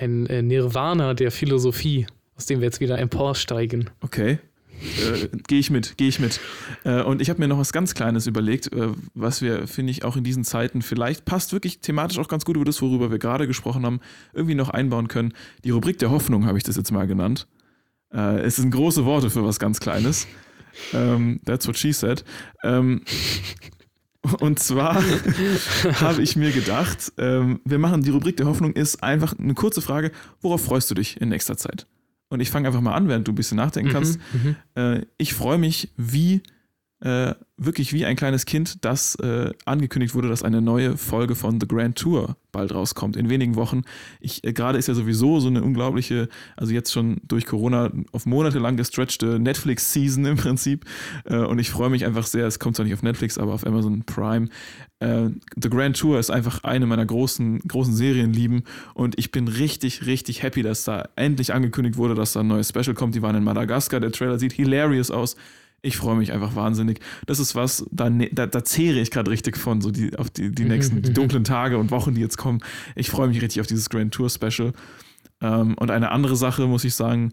ein 0.00 0.26
äh, 0.26 0.42
Nirvana 0.42 1.14
der 1.14 1.30
Philosophie, 1.30 2.06
aus 2.36 2.46
dem 2.46 2.60
wir 2.60 2.66
jetzt 2.66 2.80
wieder 2.80 2.98
emporsteigen. 2.98 3.90
Okay. 4.00 4.38
Äh, 4.80 5.28
gehe 5.48 5.58
ich 5.58 5.70
mit, 5.70 5.96
gehe 5.96 6.08
ich 6.08 6.20
mit. 6.20 6.40
Äh, 6.84 7.02
und 7.02 7.20
ich 7.20 7.30
habe 7.30 7.40
mir 7.40 7.48
noch 7.48 7.58
was 7.58 7.72
ganz 7.72 7.94
Kleines 7.94 8.26
überlegt, 8.26 8.72
äh, 8.72 8.88
was 9.14 9.42
wir, 9.42 9.66
finde 9.66 9.90
ich, 9.90 10.04
auch 10.04 10.16
in 10.16 10.24
diesen 10.24 10.44
Zeiten 10.44 10.82
vielleicht 10.82 11.24
passt 11.24 11.52
wirklich 11.52 11.80
thematisch 11.80 12.18
auch 12.18 12.28
ganz 12.28 12.44
gut 12.44 12.56
über 12.56 12.64
das, 12.64 12.80
worüber 12.80 13.10
wir 13.10 13.18
gerade 13.18 13.46
gesprochen 13.46 13.84
haben, 13.84 14.00
irgendwie 14.32 14.54
noch 14.54 14.68
einbauen 14.68 15.08
können. 15.08 15.34
Die 15.64 15.70
Rubrik 15.70 15.98
der 15.98 16.10
Hoffnung 16.10 16.46
habe 16.46 16.58
ich 16.58 16.64
das 16.64 16.76
jetzt 16.76 16.92
mal 16.92 17.06
genannt. 17.06 17.48
Äh, 18.12 18.40
es 18.40 18.56
sind 18.56 18.70
große 18.70 19.04
Worte 19.04 19.30
für 19.30 19.44
was 19.44 19.58
ganz 19.58 19.80
Kleines. 19.80 20.26
Ähm, 20.94 21.40
that's 21.44 21.66
what 21.66 21.76
she 21.76 21.92
said. 21.92 22.24
Ähm, 22.62 23.02
und 24.40 24.58
zwar 24.58 24.96
habe 26.00 26.22
ich 26.22 26.36
mir 26.36 26.50
gedacht, 26.52 27.12
ähm, 27.18 27.60
wir 27.64 27.78
machen 27.78 28.02
die 28.02 28.10
Rubrik 28.10 28.36
der 28.36 28.46
Hoffnung 28.46 28.72
ist 28.72 29.02
einfach 29.02 29.38
eine 29.38 29.54
kurze 29.54 29.80
Frage, 29.80 30.10
worauf 30.40 30.64
freust 30.64 30.90
du 30.90 30.94
dich 30.94 31.20
in 31.20 31.28
nächster 31.28 31.56
Zeit? 31.56 31.86
Und 32.28 32.40
ich 32.40 32.50
fange 32.50 32.68
einfach 32.68 32.80
mal 32.80 32.94
an, 32.94 33.08
während 33.08 33.26
du 33.26 33.32
ein 33.32 33.36
bisschen 33.36 33.56
nachdenken 33.56 33.90
mhm, 33.90 33.94
kannst. 33.94 34.20
Mhm, 34.32 34.56
äh, 34.74 35.06
ich 35.16 35.34
freue 35.34 35.58
mich 35.58 35.92
wie 35.96 36.42
äh, 37.00 37.34
wirklich 37.56 37.92
wie 37.92 38.04
ein 38.04 38.16
kleines 38.16 38.44
Kind, 38.44 38.84
dass 38.84 39.14
äh, 39.16 39.52
angekündigt 39.64 40.14
wurde, 40.14 40.28
dass 40.28 40.42
eine 40.42 40.60
neue 40.60 40.96
Folge 40.96 41.36
von 41.36 41.60
The 41.60 41.68
Grand 41.68 41.96
Tour 41.96 42.36
bald 42.50 42.74
rauskommt, 42.74 43.16
in 43.16 43.30
wenigen 43.30 43.54
Wochen. 43.54 43.82
Ich, 44.20 44.42
äh, 44.44 44.52
gerade 44.52 44.78
ist 44.78 44.88
ja 44.88 44.94
sowieso 44.94 45.38
so 45.38 45.48
eine 45.48 45.62
unglaubliche, 45.62 46.28
also 46.56 46.72
jetzt 46.72 46.92
schon 46.92 47.18
durch 47.22 47.46
Corona 47.46 47.92
auf 48.10 48.26
Monate 48.26 48.58
lang 48.58 48.76
gestretchte 48.76 49.38
Netflix-Season 49.38 50.24
im 50.24 50.36
Prinzip. 50.36 50.86
Äh, 51.24 51.36
und 51.36 51.60
ich 51.60 51.70
freue 51.70 51.90
mich 51.90 52.04
einfach 52.04 52.26
sehr, 52.26 52.46
es 52.46 52.58
kommt 52.58 52.74
zwar 52.74 52.84
nicht 52.84 52.94
auf 52.94 53.02
Netflix, 53.02 53.38
aber 53.38 53.52
auf 53.52 53.64
Amazon 53.64 54.02
Prime. 54.04 54.48
Äh, 54.98 55.28
The 55.54 55.70
Grand 55.70 55.96
Tour 55.96 56.18
ist 56.18 56.30
einfach 56.30 56.64
eine 56.64 56.86
meiner 56.86 57.06
großen, 57.06 57.60
großen 57.60 57.94
Serienlieben 57.94 58.64
und 58.94 59.16
ich 59.18 59.30
bin 59.30 59.46
richtig, 59.46 60.04
richtig 60.06 60.42
happy, 60.42 60.62
dass 60.62 60.82
da 60.82 61.08
endlich 61.14 61.54
angekündigt 61.54 61.96
wurde, 61.96 62.16
dass 62.16 62.32
da 62.32 62.40
ein 62.40 62.48
neues 62.48 62.70
Special 62.70 62.94
kommt. 62.94 63.14
Die 63.14 63.22
waren 63.22 63.36
in 63.36 63.44
Madagaskar, 63.44 64.00
der 64.00 64.10
Trailer 64.10 64.38
sieht 64.40 64.52
hilarious 64.52 65.12
aus. 65.12 65.36
Ich 65.80 65.96
freue 65.96 66.16
mich 66.16 66.32
einfach 66.32 66.56
wahnsinnig. 66.56 67.00
Das 67.26 67.38
ist 67.38 67.54
was, 67.54 67.86
da, 67.90 68.10
ne, 68.10 68.28
da, 68.32 68.46
da 68.46 68.64
zehre 68.64 68.98
ich 68.98 69.10
gerade 69.10 69.30
richtig 69.30 69.56
von, 69.56 69.80
so 69.80 69.90
die, 69.90 70.16
auf 70.18 70.28
die, 70.30 70.50
die 70.50 70.64
nächsten 70.64 71.02
die 71.02 71.12
dunklen 71.12 71.44
Tage 71.44 71.78
und 71.78 71.90
Wochen, 71.90 72.14
die 72.14 72.20
jetzt 72.20 72.36
kommen. 72.36 72.60
Ich 72.96 73.10
freue 73.10 73.28
mich 73.28 73.40
richtig 73.40 73.60
auf 73.60 73.66
dieses 73.66 73.88
Grand 73.88 74.12
Tour 74.12 74.28
Special. 74.28 74.72
Ähm, 75.40 75.74
und 75.78 75.90
eine 75.90 76.10
andere 76.10 76.36
Sache, 76.36 76.66
muss 76.66 76.84
ich 76.84 76.94
sagen, 76.94 77.32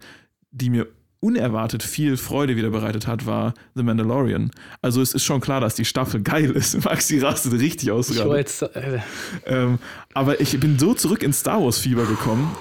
die 0.51 0.69
mir 0.69 0.87
unerwartet 1.25 1.81
viel 1.81 2.17
Freude 2.17 2.55
wieder 2.55 2.69
bereitet 2.69 3.07
hat, 3.07 3.25
war 3.25 3.55
The 3.73 3.81
Mandalorian. 3.81 4.51
Also 4.83 5.01
es 5.01 5.15
ist 5.15 5.23
schon 5.23 5.41
klar, 5.41 5.59
dass 5.59 5.73
die 5.73 5.85
Staffel 5.85 6.21
geil 6.21 6.51
ist. 6.51 6.85
Maxi 6.85 7.19
rastet 7.19 7.53
richtig 7.53 7.89
aus 7.89 8.11
Ich 8.11 8.23
wollte, 8.23 8.75
äh, 8.75 8.99
Ähm, 9.47 9.79
aber 10.13 10.39
ich 10.39 10.59
bin 10.59 10.77
so 10.77 10.93
zurück 10.93 11.23
ins 11.23 11.39
Star 11.39 11.63
Wars 11.63 11.79
Fieber 11.79 12.05
gekommen. 12.05 12.55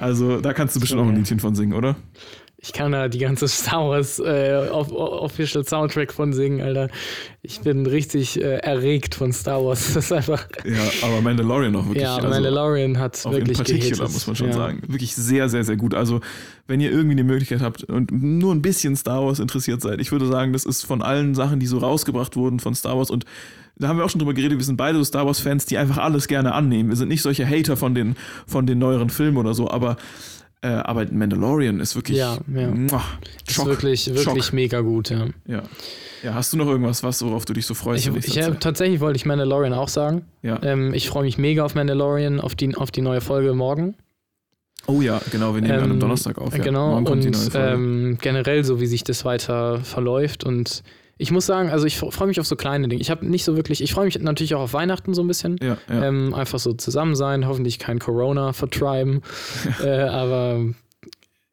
Also 0.00 0.40
da 0.40 0.52
kannst 0.52 0.74
du 0.74 0.80
bestimmt 0.80 1.00
auch 1.00 1.06
ein 1.06 1.16
Liedchen 1.16 1.40
von 1.40 1.54
singen, 1.54 1.74
oder? 1.74 1.96
Ich 2.66 2.72
kann 2.72 2.90
da 2.90 3.06
die 3.06 3.18
ganze 3.18 3.46
Star 3.48 3.88
Wars 3.88 4.18
äh, 4.18 4.68
off 4.70 4.90
Official 4.90 5.64
Soundtrack 5.64 6.12
von 6.12 6.32
singen, 6.32 6.60
Alter. 6.60 6.88
Ich 7.42 7.60
bin 7.60 7.86
richtig 7.86 8.42
äh, 8.42 8.56
erregt 8.56 9.14
von 9.14 9.32
Star 9.32 9.64
Wars. 9.64 9.86
Das 9.96 10.06
ist 10.06 10.12
einfach. 10.12 10.46
Ja, 10.64 11.06
aber 11.06 11.22
Mandalorian 11.22 11.74
auch 11.76 11.86
wirklich. 11.86 12.02
ja, 12.02 12.16
also, 12.16 12.28
Mandalorian 12.28 12.98
hat 12.98 13.24
auch 13.24 13.32
wirklich 13.32 13.58
in 13.58 13.64
particular, 13.64 14.10
muss 14.10 14.26
man 14.26 14.36
schon 14.36 14.48
ja. 14.48 14.52
sagen. 14.52 14.82
Wirklich 14.88 15.14
sehr, 15.14 15.48
sehr, 15.48 15.64
sehr 15.64 15.76
gut. 15.76 15.94
Also, 15.94 16.20
wenn 16.66 16.80
ihr 16.80 16.90
irgendwie 16.90 17.16
die 17.16 17.22
Möglichkeit 17.22 17.60
habt 17.60 17.84
und 17.84 18.10
nur 18.10 18.52
ein 18.52 18.62
bisschen 18.62 18.96
Star 18.96 19.24
Wars 19.24 19.38
interessiert 19.38 19.80
seid, 19.80 20.00
ich 20.00 20.12
würde 20.12 20.26
sagen, 20.26 20.52
das 20.52 20.64
ist 20.64 20.82
von 20.82 21.02
allen 21.02 21.34
Sachen, 21.34 21.60
die 21.60 21.66
so 21.66 21.78
rausgebracht 21.78 22.36
wurden 22.36 22.58
von 22.58 22.74
Star 22.74 22.98
Wars 22.98 23.10
und 23.10 23.24
da 23.78 23.88
haben 23.88 23.98
wir 23.98 24.04
auch 24.04 24.10
schon 24.10 24.18
drüber 24.18 24.34
geredet, 24.34 24.58
wir 24.58 24.64
sind 24.64 24.76
beide 24.76 24.98
so 24.98 25.04
Star 25.04 25.26
Wars-Fans, 25.26 25.66
die 25.66 25.76
einfach 25.76 25.98
alles 25.98 26.28
gerne 26.28 26.54
annehmen. 26.54 26.88
Wir 26.88 26.96
sind 26.96 27.08
nicht 27.08 27.20
solche 27.20 27.46
Hater 27.46 27.76
von 27.76 27.94
den, 27.94 28.16
von 28.46 28.66
den 28.66 28.78
neueren 28.78 29.10
Filmen 29.10 29.36
oder 29.36 29.52
so, 29.52 29.70
aber, 29.70 29.98
äh, 30.62 30.68
aber 30.68 31.06
Mandalorian 31.10 31.80
ist 31.80 31.94
wirklich. 31.96 32.18
Ja, 32.18 32.38
ja. 32.54 32.68
Muah, 32.68 33.02
Ist 33.46 33.54
Schock, 33.54 33.66
wirklich, 33.66 34.06
wirklich 34.06 34.44
Schock. 34.44 34.52
mega 34.52 34.80
gut, 34.80 35.10
ja. 35.10 35.26
Ja. 35.46 35.62
ja, 36.22 36.34
hast 36.34 36.52
du 36.52 36.56
noch 36.56 36.66
irgendwas, 36.66 37.02
was, 37.02 37.22
worauf 37.22 37.44
du 37.44 37.52
dich 37.52 37.66
so 37.66 37.74
freust? 37.74 38.06
Ich, 38.06 38.14
ich, 38.16 38.32
Zeit? 38.34 38.60
tatsächlich 38.60 39.00
wollte 39.00 39.16
ich 39.16 39.26
Mandalorian 39.26 39.72
auch 39.74 39.88
sagen. 39.88 40.24
ja. 40.42 40.60
Ähm, 40.62 40.94
ich 40.94 41.08
freue 41.08 41.24
mich 41.24 41.38
mega 41.38 41.64
auf 41.64 41.74
Mandalorian, 41.74 42.40
auf 42.40 42.54
die, 42.54 42.74
auf 42.74 42.90
die 42.90 43.02
neue 43.02 43.20
Folge 43.20 43.52
morgen. 43.54 43.94
Oh 44.88 45.00
ja, 45.02 45.20
genau, 45.32 45.54
wir 45.54 45.62
nehmen 45.62 45.74
an 45.74 45.82
einem 45.82 45.92
Ähm, 45.92 46.00
Donnerstag 46.00 46.38
auf. 46.38 46.56
Ja. 46.56 46.62
Genau, 46.62 46.90
Morgen 46.90 47.04
kommt 47.06 47.24
die 47.24 47.28
und 47.28 47.36
neue 47.36 47.50
Folge. 47.50 47.72
ähm, 47.74 48.18
generell 48.20 48.62
so, 48.64 48.80
wie 48.80 48.86
sich 48.86 49.02
das 49.02 49.24
weiter 49.24 49.80
verläuft. 49.80 50.44
Und 50.44 50.82
ich 51.18 51.30
muss 51.30 51.46
sagen, 51.46 51.70
also 51.70 51.86
ich 51.86 51.98
freue 51.98 52.28
mich 52.28 52.40
auf 52.40 52.46
so 52.46 52.56
kleine 52.56 52.88
Dinge. 52.88 53.00
Ich 53.00 53.10
habe 53.10 53.26
nicht 53.26 53.44
so 53.44 53.56
wirklich, 53.56 53.82
ich 53.82 53.92
freue 53.92 54.04
mich 54.04 54.18
natürlich 54.18 54.54
auch 54.54 54.60
auf 54.60 54.72
Weihnachten 54.74 55.14
so 55.14 55.22
ein 55.22 55.28
bisschen. 55.28 55.56
ja, 55.62 55.78
ja. 55.88 56.04
Ähm, 56.04 56.34
einfach 56.34 56.58
so 56.58 56.72
zusammen 56.74 57.14
sein, 57.14 57.46
hoffentlich 57.46 57.78
kein 57.78 57.98
Corona 57.98 58.52
vertreiben. 58.52 59.22
äh, 59.82 59.88
aber 59.88 60.64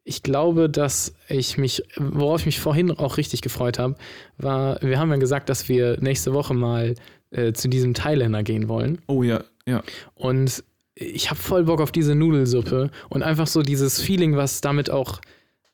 ich 0.03 0.21
glaube, 0.21 0.69
dass 0.69 1.15
ich 1.29 1.57
mich, 1.57 1.83
worauf 1.97 2.41
ich 2.41 2.45
mich 2.45 2.59
vorhin 2.59 2.91
auch 2.91 3.17
richtig 3.17 3.41
gefreut 3.41 3.79
habe, 3.79 3.95
war, 4.37 4.81
wir 4.81 4.99
haben 4.99 5.11
ja 5.11 5.17
gesagt, 5.17 5.47
dass 5.47 5.69
wir 5.69 5.97
nächste 6.01 6.33
Woche 6.33 6.53
mal 6.53 6.95
äh, 7.31 7.53
zu 7.53 7.69
diesem 7.69 7.93
Thailänder 7.93 8.43
gehen 8.43 8.67
wollen. 8.67 9.01
oh 9.07 9.23
ja, 9.23 9.43
ja. 9.65 9.81
Und 10.13 10.63
ich 10.95 11.29
habe 11.29 11.39
voll 11.39 11.63
Bock 11.63 11.81
auf 11.81 11.91
diese 11.91 12.15
Nudelsuppe 12.15 12.91
und 13.09 13.23
einfach 13.23 13.47
so 13.47 13.61
dieses 13.61 13.99
Feeling, 13.99 14.35
was 14.35 14.61
damit 14.61 14.89
auch 14.89 15.21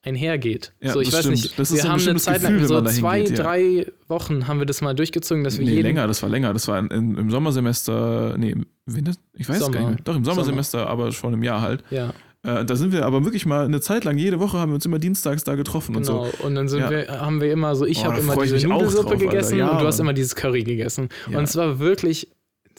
einhergeht. 0.04 0.74
Ja, 0.82 0.94
so, 0.94 1.02
ich 1.02 1.10
das 1.10 1.16
weiß 1.20 1.26
stimmt. 1.26 1.44
nicht, 1.44 1.60
Das 1.60 1.72
ist 1.72 1.84
wir 1.84 1.92
haben 1.92 2.02
eine 2.08 2.16
Zeit 2.20 2.42
lang, 2.42 2.54
Gefühl, 2.54 2.68
so 2.68 2.82
zwei, 2.84 3.22
geht, 3.22 3.38
ja. 3.38 3.44
drei 3.44 3.86
Wochen 4.08 4.48
haben 4.48 4.60
wir 4.60 4.66
das 4.66 4.82
mal 4.82 4.94
durchgezogen, 4.96 5.44
dass 5.44 5.58
wir 5.58 5.66
Nee, 5.66 5.72
jeden 5.72 5.84
länger, 5.84 6.08
das 6.08 6.22
war 6.24 6.30
länger. 6.30 6.54
Das 6.54 6.68
war 6.68 6.80
in, 6.80 7.18
im 7.18 7.30
Sommersemester, 7.30 8.36
nee, 8.38 8.56
Winter? 8.86 9.12
Ich 9.34 9.48
weiß 9.50 9.58
es 9.58 9.62
gar 9.72 9.74
Sommer. 9.74 9.92
nicht. 9.92 10.08
Doch, 10.08 10.16
im 10.16 10.26
Sommersemester, 10.26 10.88
aber 10.88 11.12
schon 11.12 11.34
im 11.34 11.44
Jahr 11.44 11.62
halt. 11.62 11.84
Ja, 11.92 12.14
Äh, 12.42 12.64
da 12.64 12.78
sind 12.78 12.94
wir 12.94 13.06
aber 13.06 13.26
wirklich 13.26 13.46
mal 13.46 13.66
eine 13.66 13.82
Zeit 13.82 14.06
lang, 14.06 14.18
jede 14.18 14.40
Woche 14.40 14.58
haben 14.58 14.72
wir 14.72 14.76
uns 14.76 14.86
immer 14.86 14.98
dienstags 15.00 15.44
da 15.44 15.56
getroffen 15.56 15.98
und 15.98 16.06
genau. 16.08 16.28
so. 16.40 16.46
Und 16.46 16.56
dann 16.56 16.70
Ja. 16.70 16.90
wir, 16.90 17.08
haben 17.20 17.42
wir 17.42 17.52
immer 17.52 17.76
so, 17.76 17.86
ich 17.86 18.00
Oh, 18.00 18.06
habe 18.06 18.22
immer 18.22 18.38
diese 18.42 18.66
Nudelsuppe 18.66 19.10
drauf, 19.10 19.20
gegessen 19.20 19.58
Ja, 19.58 19.68
und 19.72 19.82
du 19.82 19.86
hast 19.86 20.00
immer 20.00 20.14
dieses 20.14 20.36
Curry 20.36 20.64
gegessen. 20.64 21.10
Und 21.28 21.44
es 21.44 21.58
war 21.58 21.80
wirklich, 21.80 22.30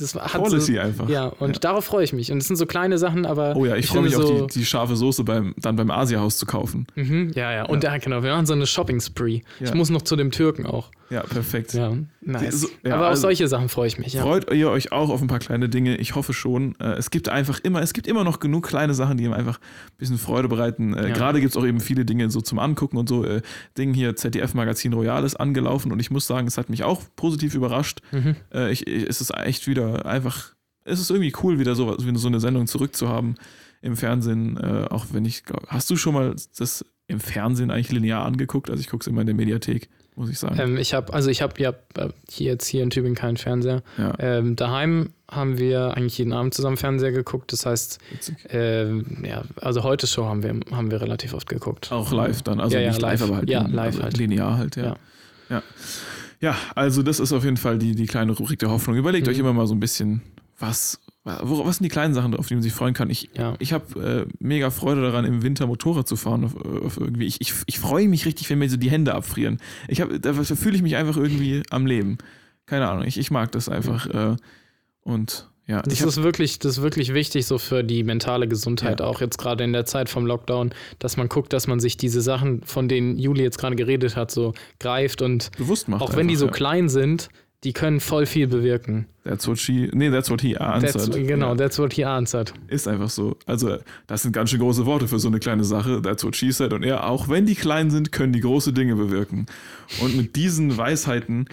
das 0.01 0.15
hat 0.15 0.33
Quality 0.43 0.75
so, 0.75 0.81
einfach. 0.81 1.09
Ja, 1.09 1.27
und 1.39 1.65
darauf 1.65 1.85
freue 1.85 2.05
ich 2.05 2.13
mich. 2.13 2.33
Und 2.33 2.39
es 2.39 2.47
sind 2.49 2.57
so 2.57 2.67
kleine 2.67 2.99
Sachen, 2.99 3.27
aber 3.27 3.55
Oh 3.57 3.65
ja, 3.65 3.77
ich, 3.77 3.87
freue 3.87 4.03
mich 4.03 4.15
so, 4.15 4.47
die, 4.47 4.59
die 4.61 4.65
scharfe 4.65 4.97
Soße 4.97 5.25
beim, 5.25 5.55
dann 5.59 5.77
beim 5.77 5.91
Asiahaus 5.91 6.39
zu 6.39 6.47
kaufen. 6.47 6.87
Mhm, 6.95 7.33
ja, 7.35 7.53
ja. 7.53 7.65
Und 7.67 7.85
ja. 7.85 7.97
genau, 7.99 8.23
wir 8.23 8.33
machen 8.33 8.47
so 8.47 8.53
eine 8.55 8.67
Shopping-Spree. 8.67 9.41
Ich 9.61 9.69
Ja. 9.69 9.75
muss 9.75 9.91
noch 9.91 10.03
zu 10.03 10.17
dem 10.17 10.31
Türken 10.31 10.67
auch. 10.67 10.91
Ja, 11.11 11.23
perfekt. 11.23 11.75
Ja, 11.75 11.93
nice. 12.21 12.61
So- 12.61 12.69
ja, 12.85 12.95
aber 12.95 13.05
auf 13.05 13.11
also- 13.11 13.23
solche 13.23 13.49
Sachen 13.49 13.69
freue 13.69 13.89
ich 13.89 13.99
mich, 13.99 14.13
ja. 14.13 14.23
Freut 14.23 14.53
ihr 14.53 14.71
euch 14.71 14.93
auch 14.93 15.11
auf 15.11 15.21
ein 15.21 15.27
paar 15.27 15.41
kleine 15.41 15.69
Dinge? 15.69 15.97
Ich 15.97 16.15
hoffe 16.15 16.33
schon. 16.33 16.77
Äh, 16.79 16.93
Es 16.93 17.11
gibt 17.11 17.29
einfach 17.29 17.59
immer, 17.61 17.83
es 17.83 17.93
gibt 17.93 18.07
immer 18.07 18.23
noch 18.25 18.39
genug 18.41 18.69
kleine 18.69 18.95
Sachen, 18.95 19.17
die 19.19 19.25
ihm 19.25 19.33
einfach 19.33 19.59
ein 19.59 19.97
bisschen 19.99 20.19
Freude 20.19 20.49
bereiten. 20.49 20.95
Äh, 20.95 21.09
Ja. 21.09 21.15
Gerade 21.15 21.41
gibt 21.41 21.51
es 21.53 21.57
auch 21.57 21.67
eben 21.67 21.81
viele 21.81 22.05
Dinge 22.05 22.31
so 22.31 22.41
zum 22.41 22.59
Angucken 22.61 22.97
und 22.97 23.09
so. 23.09 23.25
Äh, 23.25 23.43
Ding 23.77 23.93
hier, 23.93 24.15
ZDF-Magazin 24.15 24.93
Royal 24.93 25.25
ist 25.25 25.35
angelaufen 25.37 25.91
und 25.93 25.99
ich 26.01 26.11
muss 26.13 26.27
sagen, 26.27 26.47
es 26.47 26.57
hat 26.59 26.71
mich 26.71 26.85
auch 26.85 27.03
positiv 27.17 27.55
überrascht. 27.55 28.01
Mhm. 28.13 28.37
Ich, 28.71 28.87
ich, 28.87 29.09
es 29.09 29.21
ist 29.21 29.35
echt 29.37 29.67
wieder 29.67 30.07
einfach, 30.07 30.55
es 30.85 31.01
ist 31.01 31.11
irgendwie 31.11 31.33
cool, 31.43 31.59
wieder 31.59 31.75
so, 31.75 31.97
so 31.99 32.29
eine 32.29 32.41
Sendung 32.41 32.67
zurückzuhaben 32.67 33.35
im 33.83 33.97
Fernsehen. 33.97 34.59
Auch 34.59 35.07
wenn 35.13 35.25
ich, 35.25 35.45
glaub, 35.45 35.67
hast 35.69 35.91
du 35.91 35.97
schon 35.97 36.15
mal 36.15 36.37
das 36.57 36.85
im 37.09 37.19
Fernsehen 37.19 37.71
eigentlich 37.71 37.91
linear 37.93 38.25
angeguckt? 38.25 38.71
Also 38.71 38.81
ich 38.81 38.89
gucke 38.89 39.03
es 39.03 39.07
immer 39.09 39.23
in 39.23 39.27
der 39.27 39.35
Mediathek, 39.37 39.89
muss 40.21 40.31
ich 40.31 40.39
sagen. 40.39 40.57
Ähm, 40.59 40.77
ich 40.77 40.95
habe, 40.95 41.13
also 41.13 41.31
ich 41.31 41.43
habe 41.43 41.61
ja 41.61 41.71
äh, 41.97 42.11
hier 42.29 42.53
jetzt 42.53 42.67
hier 42.67 42.83
in 42.83 42.91
Tübingen 42.91 43.17
keinen 43.17 43.37
Fernseher. 43.37 43.83
ja, 43.99 44.13
Ähm, 44.19 44.55
daheim 44.55 45.11
haben 45.31 45.59
wir 45.59 45.97
eigentlich 45.97 46.19
jeden 46.19 46.33
Abend 46.33 46.55
zusammen 46.55 46.77
Fernseher 46.77 47.13
geguckt. 47.13 47.53
Das 47.53 47.65
heißt, 47.67 47.99
ähm, 48.51 49.25
ja, 49.25 49.43
also 49.61 49.83
heute 49.83 50.07
Show 50.07 50.25
haben 50.27 50.43
wir, 50.43 50.55
haben 50.73 50.91
wir 50.91 51.01
relativ 51.01 51.35
oft 51.35 51.49
geguckt. 51.49 51.91
Auch 51.93 52.13
live 52.13 52.43
dann, 52.43 52.61
also 52.61 52.77
Ja, 52.77 52.87
nicht 52.89 53.01
live, 53.01 53.21
live. 53.21 53.29
aber 53.29 53.37
halt, 53.39 53.51
Ja, 53.51 53.63
live 53.67 53.87
also 53.95 54.03
halt. 54.03 54.17
linear 54.19 54.59
halt, 54.59 54.77
ja. 54.77 54.97
Ja. 55.49 55.63
ja. 56.41 56.55
Also 56.75 57.03
das 57.03 57.21
ist 57.21 57.33
auf 57.33 57.45
jeden 57.45 57.57
Fall 57.57 57.79
die, 57.79 57.95
die 57.95 58.07
kleine 58.07 58.33
Rubrik 58.33 58.59
der 58.59 58.71
Hoffnung. 58.71 58.97
Überlegt 58.97 59.27
Mhm. 59.27 59.33
euch 59.33 59.39
immer 59.39 59.53
mal 59.53 59.67
so 59.67 59.75
ein 59.75 59.81
bisschen, 59.81 60.21
was, 60.59 61.01
was 61.43 61.77
sind 61.77 61.85
die 61.85 61.89
kleinen 61.91 62.15
Sachen, 62.15 62.35
auf 62.35 62.49
die 62.49 62.55
man 62.55 62.63
sich 62.63 62.73
freuen 62.73 62.95
kann. 62.95 63.11
Ich, 63.11 63.31
Ja. 63.37 63.55
ich 63.59 63.73
habe 63.73 64.27
äh, 64.29 64.33
mega 64.39 64.71
Freude 64.71 65.03
daran, 65.03 65.25
im 65.25 65.43
Winter 65.43 65.67
Motorrad 65.67 66.07
zu 66.09 66.17
fahren. 66.17 66.45
Auf, 66.45 66.57
auf 66.57 66.97
irgendwie. 67.01 67.27
Ich, 67.27 67.41
ich, 67.41 67.53
ich 67.67 67.79
freue 67.79 68.09
mich 68.09 68.27
richtig, 68.27 68.49
wenn 68.51 68.59
mir 68.59 68.69
so 68.69 68.77
die 68.77 68.91
Hände 68.91 69.15
abfrieren. 69.15 69.59
Ich 69.89 70.01
hab, 70.01 70.09
da 70.21 70.33
fühle 70.33 70.77
ich 70.77 70.83
mich 70.83 70.97
einfach 70.97 71.17
irgendwie 71.17 71.63
am 71.71 71.87
Leben. 71.87 72.19
Keine 72.67 72.89
Ahnung, 72.89 73.05
ich, 73.05 73.19
ich 73.19 73.31
mag 73.31 73.53
das 73.53 73.69
einfach. 73.69 74.07
Äh, 74.07 74.37
und 75.03 75.49
ja, 75.67 75.83
Das 75.83 76.01
ist 76.01 76.23
wirklich, 76.23 76.59
das 76.59 76.79
ist 76.79 76.83
wirklich 76.83 77.15
wichtig 77.15 77.47
so 77.47 77.57
für 77.59 77.85
die 77.85 78.03
mentale 78.03 78.49
Gesundheit, 78.49 78.99
Ja. 79.01 79.07
auch 79.07 79.21
jetzt 79.21 79.39
gerade 79.39 79.63
in 79.63 79.73
der 79.73 79.87
Zeit 79.87 80.09
vom 80.09 80.27
Lockdown, 80.27 80.73
dass 80.99 81.17
man 81.17 81.29
guckt, 81.29 81.53
dass 81.53 81.69
man 81.69 81.79
sich 81.79 81.97
diese 81.97 82.21
Sachen, 82.23 82.63
von 82.65 82.89
denen 82.89 83.19
Juli 83.19 83.43
jetzt 83.43 83.59
gerade 83.59 83.77
geredet 83.77 84.17
hat, 84.17 84.33
so 84.33 84.53
greift 84.81 85.23
und 85.23 85.51
bewusst 85.57 85.89
macht. 85.89 86.03
auch 86.03 86.17
wenn 86.17 86.27
die 86.27 86.35
so 86.37 86.47
ja. 86.47 86.53
klein 86.53 86.89
sind, 86.89 87.29
die 87.65 87.73
können 87.73 88.01
voll 88.01 88.25
viel 88.25 88.47
bewirken. 88.47 89.07
That's 89.25 89.47
what 89.47 89.59
she, 89.59 89.91
nee, 89.93 90.11
that's 90.11 90.31
what 90.31 90.41
he 90.41 90.57
answered. 90.57 90.95
That's, 90.95 91.11
genau, 91.11 91.51
Ja. 91.51 91.55
that's 91.57 91.79
what 91.79 91.93
he 91.93 92.05
answered. 92.05 92.55
Ist 92.69 92.89
einfach 92.89 93.11
so. 93.11 93.37
Also, 93.45 93.79
das 94.07 94.23
sind 94.23 94.33
ganz 94.33 94.51
schön 94.51 94.61
große 94.61 94.87
Worte 94.87 95.09
für 95.09 95.19
so 95.19 95.29
eine 95.29 95.41
kleine 95.41 95.65
Sache. 95.65 96.01
That's 96.01 96.25
what 96.25 96.37
she 96.37 96.53
said. 96.53 96.73
Und 96.73 96.85
ja, 96.85 97.05
auch 97.05 97.29
wenn 97.29 97.45
die 97.45 97.55
klein 97.55 97.91
sind, 97.91 98.13
können 98.13 98.33
die 98.33 98.41
große 98.41 98.73
Dinge 98.73 98.97
bewirken. 98.97 99.47
Und 100.01 100.17
mit 100.17 100.37
diesen 100.37 100.77
Weisheiten, 100.77 101.47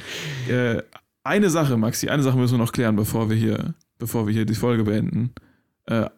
äh, 0.48 0.82
eine 1.24 1.50
Sache, 1.50 1.76
Maxi, 1.76 2.08
eine 2.08 2.24
Sache 2.24 2.38
müssen 2.38 2.54
wir 2.54 2.64
noch 2.64 2.72
klären, 2.72 2.96
bevor 2.96 3.30
wir 3.30 3.36
hier, 3.36 3.76
bevor 3.98 4.28
wir 4.28 4.34
hier 4.34 4.46
die 4.46 4.56
Folge 4.56 4.86
beenden. 4.86 5.34
Äh, 5.88 6.10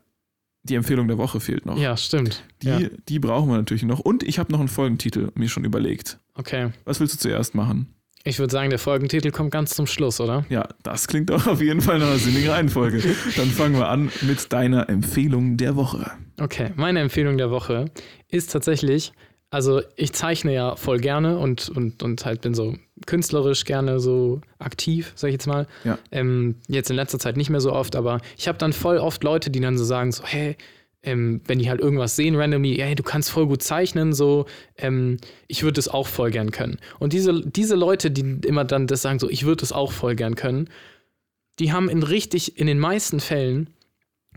die 0.63 0.75
Empfehlung 0.75 1.07
der 1.07 1.17
Woche 1.17 1.39
fehlt 1.39 1.65
noch. 1.65 1.77
Ja, 1.79 1.97
stimmt. 1.97 2.43
Die, 2.61 2.67
ja. 2.67 2.79
die 3.07 3.17
brauchen 3.17 3.49
wir 3.49 3.57
natürlich 3.57 3.83
noch. 3.83 3.99
Und 3.99 4.21
ich 4.21 4.37
habe 4.37 4.51
noch 4.51 4.59
einen 4.59 4.67
Folgentitel 4.67 5.31
mir 5.33 5.49
schon 5.49 5.63
überlegt. 5.63 6.19
Okay. 6.35 6.71
Was 6.85 6.99
willst 6.99 7.15
du 7.15 7.17
zuerst 7.17 7.55
machen? 7.55 7.87
Ich 8.25 8.37
würde 8.37 8.51
sagen, 8.51 8.69
der 8.69 8.79
Folgentitel 8.79 9.31
kommt 9.31 9.51
ganz 9.51 9.71
zum 9.71 9.87
Schluss, 9.87 10.19
oder? 10.19 10.45
Ja, 10.49 10.67
das 10.83 11.07
klingt 11.07 11.31
auch 11.31 11.47
auf 11.47 11.61
jeden 11.61 11.81
Fall 11.81 11.99
nach 11.99 12.07
einer 12.07 12.17
sinnigen 12.17 12.49
Reihenfolge. 12.49 13.01
Dann 13.37 13.47
fangen 13.47 13.75
wir 13.75 13.87
an 13.87 14.11
mit 14.21 14.51
deiner 14.51 14.89
Empfehlung 14.89 15.55
der 15.55 15.75
Woche. 15.75 16.11
Okay, 16.39 16.71
meine 16.75 16.99
Empfehlung 16.99 17.37
der 17.37 17.49
Woche 17.49 17.85
ist 18.27 18.51
tatsächlich, 18.51 19.13
also 19.51 19.81
ich 19.95 20.13
zeichne 20.13 20.53
ja 20.53 20.75
voll 20.75 20.99
gerne 20.99 21.37
und, 21.39 21.69
und, 21.69 22.03
und 22.03 22.25
halt 22.25 22.41
bin 22.41 22.53
so 22.53 22.75
künstlerisch 23.05 23.63
gerne 23.63 23.99
so 23.99 24.41
aktiv, 24.59 25.13
sag 25.15 25.29
ich 25.29 25.33
jetzt 25.33 25.47
mal. 25.47 25.65
Ja. 25.85 25.97
Ähm, 26.11 26.55
jetzt 26.67 26.89
in 26.89 26.97
letzter 26.97 27.19
Zeit 27.19 27.37
nicht 27.37 27.49
mehr 27.49 27.61
so 27.61 27.71
oft, 27.71 27.95
aber 27.95 28.19
ich 28.37 28.47
habe 28.47 28.57
dann 28.57 28.73
voll 28.73 28.97
oft 28.97 29.23
Leute, 29.23 29.49
die 29.49 29.61
dann 29.61 29.77
so 29.77 29.85
sagen, 29.85 30.11
so, 30.11 30.23
hey, 30.25 30.57
ähm, 31.03 31.41
wenn 31.45 31.59
die 31.59 31.69
halt 31.69 31.79
irgendwas 31.79 32.15
sehen, 32.15 32.35
randomly, 32.35 32.75
hey, 32.75 32.95
du 32.95 33.03
kannst 33.03 33.29
voll 33.29 33.47
gut 33.47 33.63
zeichnen, 33.63 34.13
so, 34.13 34.45
ähm, 34.77 35.17
ich 35.47 35.63
würde 35.63 35.73
das 35.73 35.87
auch 35.87 36.07
voll 36.07 36.31
gern 36.31 36.51
können. 36.51 36.77
Und 36.99 37.13
diese, 37.13 37.41
diese 37.45 37.75
Leute, 37.75 38.11
die 38.11 38.39
immer 38.45 38.65
dann 38.65 38.87
das 38.87 39.01
sagen, 39.01 39.19
so, 39.19 39.29
ich 39.29 39.45
würde 39.45 39.61
das 39.61 39.71
auch 39.71 39.91
voll 39.91 40.15
gern 40.15 40.35
können, 40.35 40.69
die 41.59 41.71
haben 41.71 41.89
in 41.89 42.03
richtig, 42.03 42.57
in 42.57 42.67
den 42.67 42.79
meisten 42.79 43.19
Fällen 43.19 43.69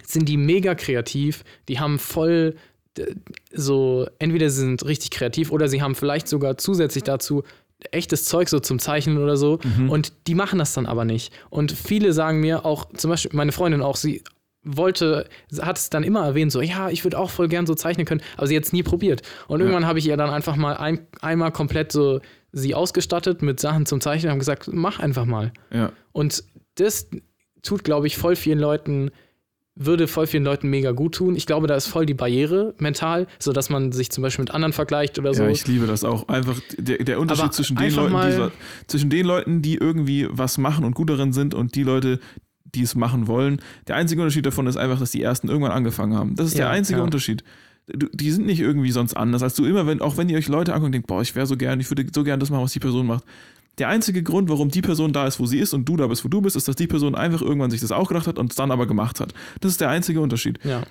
sind 0.04 0.28
die 0.28 0.36
mega 0.36 0.74
kreativ, 0.74 1.44
die 1.68 1.80
haben 1.80 1.98
voll 1.98 2.56
so, 3.52 4.06
entweder 4.18 4.50
sie 4.50 4.60
sind 4.60 4.84
richtig 4.84 5.10
kreativ 5.10 5.50
oder 5.50 5.68
sie 5.68 5.80
haben 5.80 5.94
vielleicht 5.94 6.28
sogar 6.28 6.58
zusätzlich 6.58 7.04
dazu 7.04 7.42
echtes 7.90 8.26
Zeug 8.26 8.48
so 8.48 8.60
zum 8.60 8.78
Zeichnen 8.78 9.18
oder 9.18 9.36
so 9.36 9.58
und 9.88 10.12
die 10.26 10.34
machen 10.34 10.58
das 10.58 10.74
dann 10.74 10.86
aber 10.86 11.04
nicht. 11.04 11.32
Und 11.50 11.72
viele 11.72 12.12
sagen 12.12 12.40
mir 12.40 12.64
auch, 12.66 12.92
zum 12.94 13.10
Beispiel 13.10 13.30
meine 13.34 13.52
Freundin 13.52 13.82
auch, 13.82 13.96
sie 13.96 14.22
wollte, 14.64 15.28
hat 15.60 15.78
es 15.78 15.90
dann 15.90 16.04
immer 16.04 16.24
erwähnt, 16.24 16.52
so, 16.52 16.60
ja, 16.60 16.88
ich 16.88 17.04
würde 17.04 17.18
auch 17.18 17.30
voll 17.30 17.48
gern 17.48 17.66
so 17.66 17.74
zeichnen 17.74 18.06
können, 18.06 18.22
aber 18.36 18.46
sie 18.46 18.56
hat 18.56 18.64
es 18.64 18.72
nie 18.72 18.82
probiert. 18.82 19.22
Und 19.48 19.60
irgendwann 19.60 19.86
habe 19.86 19.98
ich 19.98 20.06
ihr 20.06 20.16
dann 20.16 20.30
einfach 20.30 20.56
mal 20.56 20.76
ein, 20.76 21.06
einmal 21.20 21.52
komplett 21.52 21.92
so 21.92 22.20
sie 22.52 22.74
ausgestattet 22.74 23.42
mit 23.42 23.60
Sachen 23.60 23.86
zum 23.86 24.00
Zeichnen 24.00 24.28
und 24.28 24.32
habe 24.32 24.38
gesagt, 24.38 24.68
mach 24.72 25.00
einfach 25.00 25.24
mal. 25.24 25.52
Ja. 25.72 25.90
Und 26.12 26.44
das 26.76 27.08
tut, 27.62 27.82
glaube 27.82 28.06
ich, 28.06 28.16
voll 28.16 28.36
vielen 28.36 28.58
Leuten, 28.58 29.10
würde 29.74 30.06
voll 30.06 30.26
vielen 30.26 30.44
Leuten 30.44 30.68
mega 30.68 30.92
gut 30.92 31.14
tun. 31.14 31.34
Ich 31.34 31.46
glaube, 31.46 31.66
da 31.66 31.74
ist 31.74 31.86
voll 31.86 32.04
die 32.04 32.14
Barriere 32.14 32.74
mental, 32.78 33.26
so 33.38 33.52
dass 33.52 33.70
man 33.70 33.90
sich 33.92 34.10
zum 34.10 34.22
Beispiel 34.22 34.42
mit 34.42 34.52
anderen 34.52 34.74
vergleicht 34.74 35.18
oder 35.18 35.32
so. 35.32 35.44
Ja, 35.44 35.48
ich 35.48 35.66
liebe 35.66 35.86
das 35.86 36.04
auch. 36.04 36.28
Einfach 36.28 36.60
der, 36.76 36.98
der 36.98 37.18
Unterschied 37.18 37.44
Aber 37.44 37.52
zwischen 37.52 37.76
den, 37.76 37.94
Leuten, 37.94 38.50
die, 38.50 38.86
zwischen 38.86 39.10
den 39.10 39.26
Leuten, 39.26 39.62
die 39.62 39.76
irgendwie 39.76 40.28
was 40.30 40.58
machen 40.58 40.84
und 40.84 40.94
gut 40.94 41.08
darin 41.08 41.32
sind 41.32 41.54
und 41.54 41.74
die 41.74 41.84
Leute, 41.84 42.20
die 42.74 42.82
es 42.82 42.94
machen 42.94 43.26
wollen. 43.26 43.60
Der 43.86 43.96
einzige 43.96 44.20
Unterschied 44.22 44.46
davon 44.46 44.66
ist 44.66 44.76
einfach, 44.76 44.98
dass 44.98 45.10
die 45.10 45.22
ersten 45.22 45.48
irgendwann 45.48 45.72
angefangen 45.72 46.16
haben. 46.16 46.34
Das 46.36 46.46
ist 46.46 46.58
der 46.58 46.66
Ja, 46.66 46.70
einzige 46.72 46.98
ja. 46.98 47.04
Unterschied. 47.04 47.44
Du, 47.86 48.06
die 48.12 48.30
sind 48.30 48.46
nicht 48.46 48.60
irgendwie 48.60 48.92
sonst 48.92 49.14
anders 49.14 49.42
als 49.42 49.54
du 49.54 49.64
immer, 49.64 49.86
wenn, 49.86 50.00
auch 50.00 50.16
wenn 50.16 50.28
ihr 50.28 50.38
euch 50.38 50.48
Leute 50.48 50.72
anguckt 50.72 50.86
und 50.86 50.92
denkt, 50.92 51.08
boah, 51.08 51.20
ich 51.20 51.34
wäre 51.34 51.46
so 51.46 51.56
gern, 51.56 51.80
ich 51.80 51.90
würde 51.90 52.06
so 52.14 52.22
gern 52.24 52.38
das 52.40 52.48
machen, 52.50 52.62
was 52.62 52.72
die 52.72 52.78
Person 52.78 53.06
macht. 53.06 53.24
Der 53.78 53.88
einzige 53.88 54.22
Grund, 54.22 54.48
warum 54.50 54.68
die 54.68 54.82
Person 54.82 55.12
da 55.12 55.26
ist, 55.26 55.40
wo 55.40 55.46
sie 55.46 55.58
ist 55.58 55.72
und 55.74 55.88
du 55.88 55.96
da 55.96 56.06
bist, 56.06 56.24
wo 56.24 56.28
du 56.28 56.40
bist, 56.40 56.56
ist, 56.56 56.68
dass 56.68 56.76
die 56.76 56.86
Person 56.86 57.14
einfach 57.14 57.42
irgendwann 57.42 57.70
sich 57.70 57.80
das 57.80 57.90
auch 57.90 58.08
gedacht 58.08 58.26
hat 58.26 58.38
und 58.38 58.50
es 58.50 58.56
dann 58.56 58.70
aber 58.70 58.86
gemacht 58.86 59.18
hat. 59.18 59.32
Das 59.60 59.72
ist 59.72 59.80
der 59.80 59.88
einzige 59.88 60.20
Unterschied. 60.20 60.58
Ja. 60.62 60.82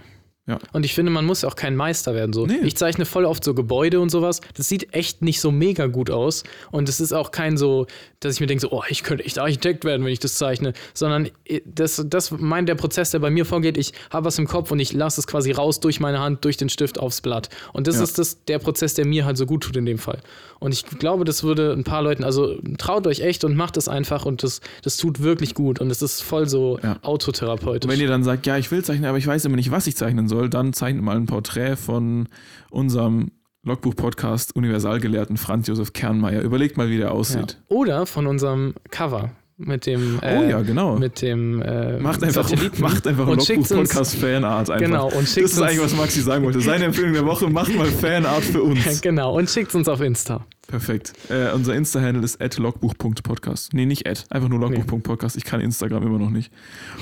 Ja. 0.47 0.57
Und 0.73 0.85
ich 0.85 0.95
finde, 0.95 1.11
man 1.11 1.23
muss 1.23 1.43
auch 1.45 1.55
kein 1.55 1.75
Meister 1.75 2.15
werden. 2.15 2.33
So. 2.33 2.47
Nee. 2.47 2.57
Ich 2.63 2.75
zeichne 2.75 3.05
voll 3.05 3.25
oft 3.25 3.43
so 3.43 3.53
Gebäude 3.53 3.99
und 3.99 4.09
sowas. 4.09 4.41
Das 4.55 4.67
sieht 4.67 4.91
echt 4.93 5.21
nicht 5.21 5.39
so 5.39 5.51
mega 5.51 5.85
gut 5.85 6.09
aus. 6.09 6.43
Und 6.71 6.89
es 6.89 6.99
ist 6.99 7.13
auch 7.13 7.29
kein 7.29 7.57
so, 7.57 7.85
dass 8.21 8.33
ich 8.35 8.39
mir 8.41 8.47
denke, 8.47 8.61
so, 8.61 8.71
oh, 8.71 8.81
ich 8.89 9.03
könnte 9.03 9.23
echt 9.23 9.37
Architekt 9.37 9.85
werden, 9.85 10.03
wenn 10.03 10.11
ich 10.11 10.19
das 10.19 10.33
zeichne. 10.35 10.73
Sondern 10.95 11.29
äh, 11.45 11.61
das, 11.65 12.03
das 12.07 12.31
meint 12.31 12.67
der 12.67 12.75
Prozess, 12.75 13.11
der 13.11 13.19
bei 13.19 13.29
mir 13.29 13.45
vorgeht, 13.45 13.77
ich 13.77 13.93
habe 14.09 14.25
was 14.25 14.39
im 14.39 14.47
Kopf 14.47 14.71
und 14.71 14.79
ich 14.79 14.93
lasse 14.93 15.21
es 15.21 15.27
quasi 15.27 15.51
raus 15.51 15.79
durch 15.79 15.99
meine 15.99 16.19
Hand, 16.19 16.43
durch 16.43 16.57
den 16.57 16.69
Stift 16.69 16.99
aufs 16.99 17.21
Blatt. 17.21 17.49
Und 17.71 17.85
das 17.85 17.97
Ja. 17.97 18.03
ist 18.03 18.17
das, 18.17 18.43
der 18.45 18.57
Prozess, 18.57 18.95
der 18.95 19.05
mir 19.05 19.25
halt 19.25 19.37
so 19.37 19.45
gut 19.45 19.61
tut 19.63 19.77
in 19.77 19.85
dem 19.85 19.99
Fall. 19.99 20.19
Und 20.59 20.73
ich 20.73 20.85
glaube, 20.85 21.23
das 21.23 21.43
würde 21.43 21.71
ein 21.71 21.83
paar 21.83 22.01
Leuten, 22.01 22.23
also 22.23 22.55
traut 22.79 23.05
euch 23.07 23.21
echt 23.21 23.43
und 23.43 23.55
macht 23.55 23.77
es 23.77 23.87
einfach 23.87 24.25
und 24.25 24.43
das, 24.43 24.61
das 24.83 24.97
tut 24.97 25.21
wirklich 25.21 25.53
gut. 25.55 25.79
Und 25.81 25.89
es 25.91 26.01
ist 26.01 26.21
voll 26.21 26.47
so 26.49 26.79
Ja. 26.83 26.97
autotherapeutisch. 27.03 27.85
Und 27.87 27.91
wenn 27.93 27.99
ihr 28.01 28.07
dann 28.07 28.23
sagt, 28.23 28.45
ja, 28.47 28.57
ich 28.57 28.69
will 28.71 28.83
zeichnen, 28.83 29.05
aber 29.05 29.17
ich 29.19 29.25
weiß 29.27 29.45
immer 29.45 29.55
nicht, 29.55 29.69
was 29.71 29.85
ich 29.87 29.95
zeichnen 29.95 30.27
soll, 30.27 30.30
dann 30.47 30.73
zeichnet 30.73 31.03
mal 31.03 31.15
ein 31.17 31.25
Porträt 31.25 31.75
von 31.75 32.27
unserem 32.69 33.31
Logbuch-Podcast 33.63 34.55
Universalgelehrten 34.55 35.37
Franz 35.37 35.67
Josef 35.67 35.93
Kernmeier. 35.93 36.41
Überlegt 36.41 36.77
mal, 36.77 36.89
wie 36.89 36.97
der 36.97 37.07
Ja. 37.07 37.11
aussieht. 37.11 37.61
Oder 37.67 38.05
von 38.05 38.25
unserem 38.27 38.73
Cover 38.89 39.31
mit 39.65 39.85
dem 39.85 40.19
Oh 40.21 40.25
äh, 40.25 40.49
ja, 40.49 40.61
genau. 40.61 40.97
mit 40.97 41.21
dem 41.21 41.61
äh, 41.61 41.99
Macht 41.99 42.23
einfach, 42.23 42.47
Satelliten 42.47 42.81
macht 42.81 43.07
einfach 43.07 43.27
ein 43.27 43.33
und 43.33 43.43
schickt 43.43 43.59
uns 43.59 43.69
Logbuch-Podcast-Fanart 43.69 44.69
einfach. 44.69 44.85
Genau, 44.85 45.07
und 45.11 45.27
schickt 45.27 45.45
das 45.45 45.53
ist 45.53 45.61
eigentlich, 45.61 45.81
was 45.81 45.95
Maxi 45.95 46.21
sagen 46.21 46.43
wollte. 46.43 46.61
Seine 46.61 46.85
Empfehlung 46.85 47.13
der 47.13 47.25
Woche, 47.25 47.49
macht 47.49 47.75
mal 47.75 47.87
Fanart 47.87 48.43
für 48.43 48.63
uns. 48.63 49.01
genau 49.01 49.37
und 49.37 49.49
schickt 49.49 49.73
uns 49.75 49.87
auf 49.87 50.01
Insta. 50.01 50.45
Perfekt. 50.67 51.13
Äh, 51.29 51.51
unser 51.53 51.75
Insta-Handle 51.75 52.23
ist 52.23 52.57
logbuch.podcast. 52.57 53.73
Nee, 53.73 53.85
nicht 53.85 54.07
at, 54.07 54.25
einfach 54.29 54.47
nur 54.47 54.59
logbuch.podcast. 54.59 55.35
Ich 55.35 55.43
kann 55.43 55.59
Instagram 55.59 56.03
immer 56.03 56.17
noch 56.17 56.29
nicht. 56.29 56.51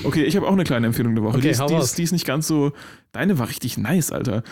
Okay, 0.02 0.24
ich 0.24 0.36
habe 0.36 0.48
auch 0.48 0.52
eine 0.52 0.64
kleine 0.64 0.88
Empfehlung 0.88 1.14
der 1.14 1.22
Woche. 1.22 1.38
Okay, 1.38 1.42
die, 1.42 1.48
ist, 1.50 1.62
die, 1.68 1.74
ist, 1.74 1.98
die 1.98 2.02
ist 2.02 2.12
nicht 2.12 2.26
ganz 2.26 2.48
so. 2.48 2.72
Deine 3.12 3.38
war 3.38 3.48
richtig 3.48 3.78
nice, 3.78 4.10
Alter. 4.10 4.42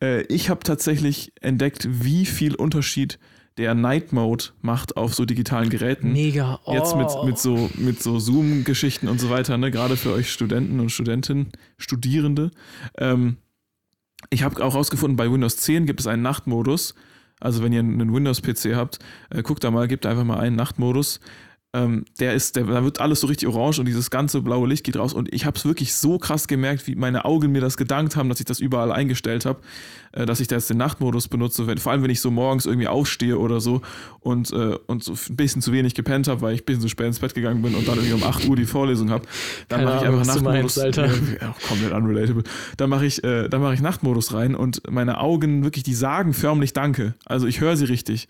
Äh, 0.00 0.22
ich 0.28 0.48
habe 0.48 0.60
tatsächlich 0.60 1.32
entdeckt, 1.40 1.88
wie 1.90 2.24
viel 2.24 2.54
Unterschied 2.54 3.18
der 3.58 3.74
Night 3.74 4.12
Mode 4.12 4.46
macht 4.62 4.96
auf 4.96 5.14
so 5.14 5.24
digitalen 5.24 5.68
Geräten. 5.68 6.12
Mega. 6.12 6.60
Oh. 6.64 6.74
Jetzt 6.74 6.96
mit, 6.96 7.08
mit 7.24 7.38
so, 7.38 7.70
mit 7.74 8.02
so 8.02 8.18
Zoom-Geschichten 8.18 9.08
und 9.08 9.20
so 9.20 9.28
weiter, 9.28 9.58
ne? 9.58 9.70
gerade 9.70 9.96
für 9.96 10.12
euch 10.12 10.30
Studenten 10.30 10.80
und 10.80 10.90
Studentinnen, 10.90 11.48
Studierende. 11.76 12.50
Ähm, 12.96 13.36
ich 14.30 14.44
habe 14.44 14.64
auch 14.64 14.74
rausgefunden, 14.74 15.16
bei 15.16 15.30
Windows 15.30 15.56
10 15.58 15.86
gibt 15.86 16.00
es 16.00 16.06
einen 16.06 16.22
Nachtmodus. 16.22 16.94
Also 17.40 17.62
wenn 17.62 17.72
ihr 17.72 17.80
einen 17.80 18.12
Windows-PC 18.12 18.74
habt, 18.74 18.98
äh, 19.30 19.42
guckt 19.42 19.62
da 19.62 19.70
mal, 19.70 19.88
gebt 19.88 20.06
einfach 20.06 20.24
mal 20.24 20.38
einen 20.38 20.56
Nachtmodus. 20.56 21.20
Ähm, 21.74 22.06
der 22.18 22.32
ist, 22.32 22.56
der, 22.56 22.64
da 22.64 22.82
wird 22.82 22.98
alles 22.98 23.20
so 23.20 23.26
richtig 23.26 23.46
orange 23.46 23.78
und 23.78 23.84
dieses 23.84 24.10
ganze 24.10 24.40
blaue 24.40 24.66
Licht 24.66 24.84
geht 24.84 24.96
raus. 24.96 25.12
Und 25.12 25.32
ich 25.34 25.44
habe 25.44 25.58
es 25.58 25.66
wirklich 25.66 25.94
so 25.94 26.16
krass 26.16 26.48
gemerkt, 26.48 26.86
wie 26.86 26.94
meine 26.94 27.26
Augen 27.26 27.52
mir 27.52 27.60
das 27.60 27.76
gedankt 27.76 28.16
haben, 28.16 28.30
dass 28.30 28.40
ich 28.40 28.46
das 28.46 28.58
überall 28.58 28.90
eingestellt 28.90 29.44
habe, 29.44 29.60
äh, 30.12 30.24
dass 30.24 30.40
ich 30.40 30.48
da 30.48 30.56
jetzt 30.56 30.70
den 30.70 30.78
Nachtmodus 30.78 31.28
benutze. 31.28 31.66
Wenn, 31.66 31.76
vor 31.76 31.92
allem, 31.92 32.02
wenn 32.02 32.10
ich 32.10 32.22
so 32.22 32.30
morgens 32.30 32.64
irgendwie 32.64 32.88
aufstehe 32.88 33.38
oder 33.38 33.60
so 33.60 33.82
und, 34.20 34.50
äh, 34.50 34.78
und 34.86 35.04
so 35.04 35.12
ein 35.12 35.36
bisschen 35.36 35.60
zu 35.60 35.70
wenig 35.72 35.94
gepennt 35.94 36.26
habe, 36.26 36.40
weil 36.40 36.54
ich 36.54 36.62
ein 36.62 36.64
bisschen 36.64 36.80
zu 36.80 36.88
spät 36.88 37.08
ins 37.08 37.18
Bett 37.18 37.34
gegangen 37.34 37.60
bin 37.60 37.74
und 37.74 37.86
dann 37.86 37.96
irgendwie 37.96 38.14
um 38.14 38.22
8 38.22 38.48
Uhr 38.48 38.56
die 38.56 38.64
Vorlesung 38.64 39.10
habe, 39.10 39.26
dann 39.68 39.84
mache 39.84 39.96
ich 39.96 40.02
einfach 40.04 40.24
Nachtmodus. 40.24 40.76
meinst, 40.76 40.78
Alter. 40.78 41.06
Ja, 41.38 41.54
komplett 41.68 41.92
unrelatable. 41.92 42.44
Dann 42.78 42.88
mache 42.88 43.04
ich, 43.04 43.22
äh, 43.24 43.50
dann 43.50 43.60
mache 43.60 43.74
ich 43.74 43.82
Nachtmodus 43.82 44.32
rein 44.32 44.54
und 44.54 44.90
meine 44.90 45.20
Augen 45.20 45.64
wirklich, 45.64 45.84
die 45.84 45.94
sagen 45.94 46.32
förmlich 46.32 46.72
Danke. 46.72 47.14
Also 47.26 47.46
ich 47.46 47.60
höre 47.60 47.76
sie 47.76 47.84
richtig. 47.84 48.26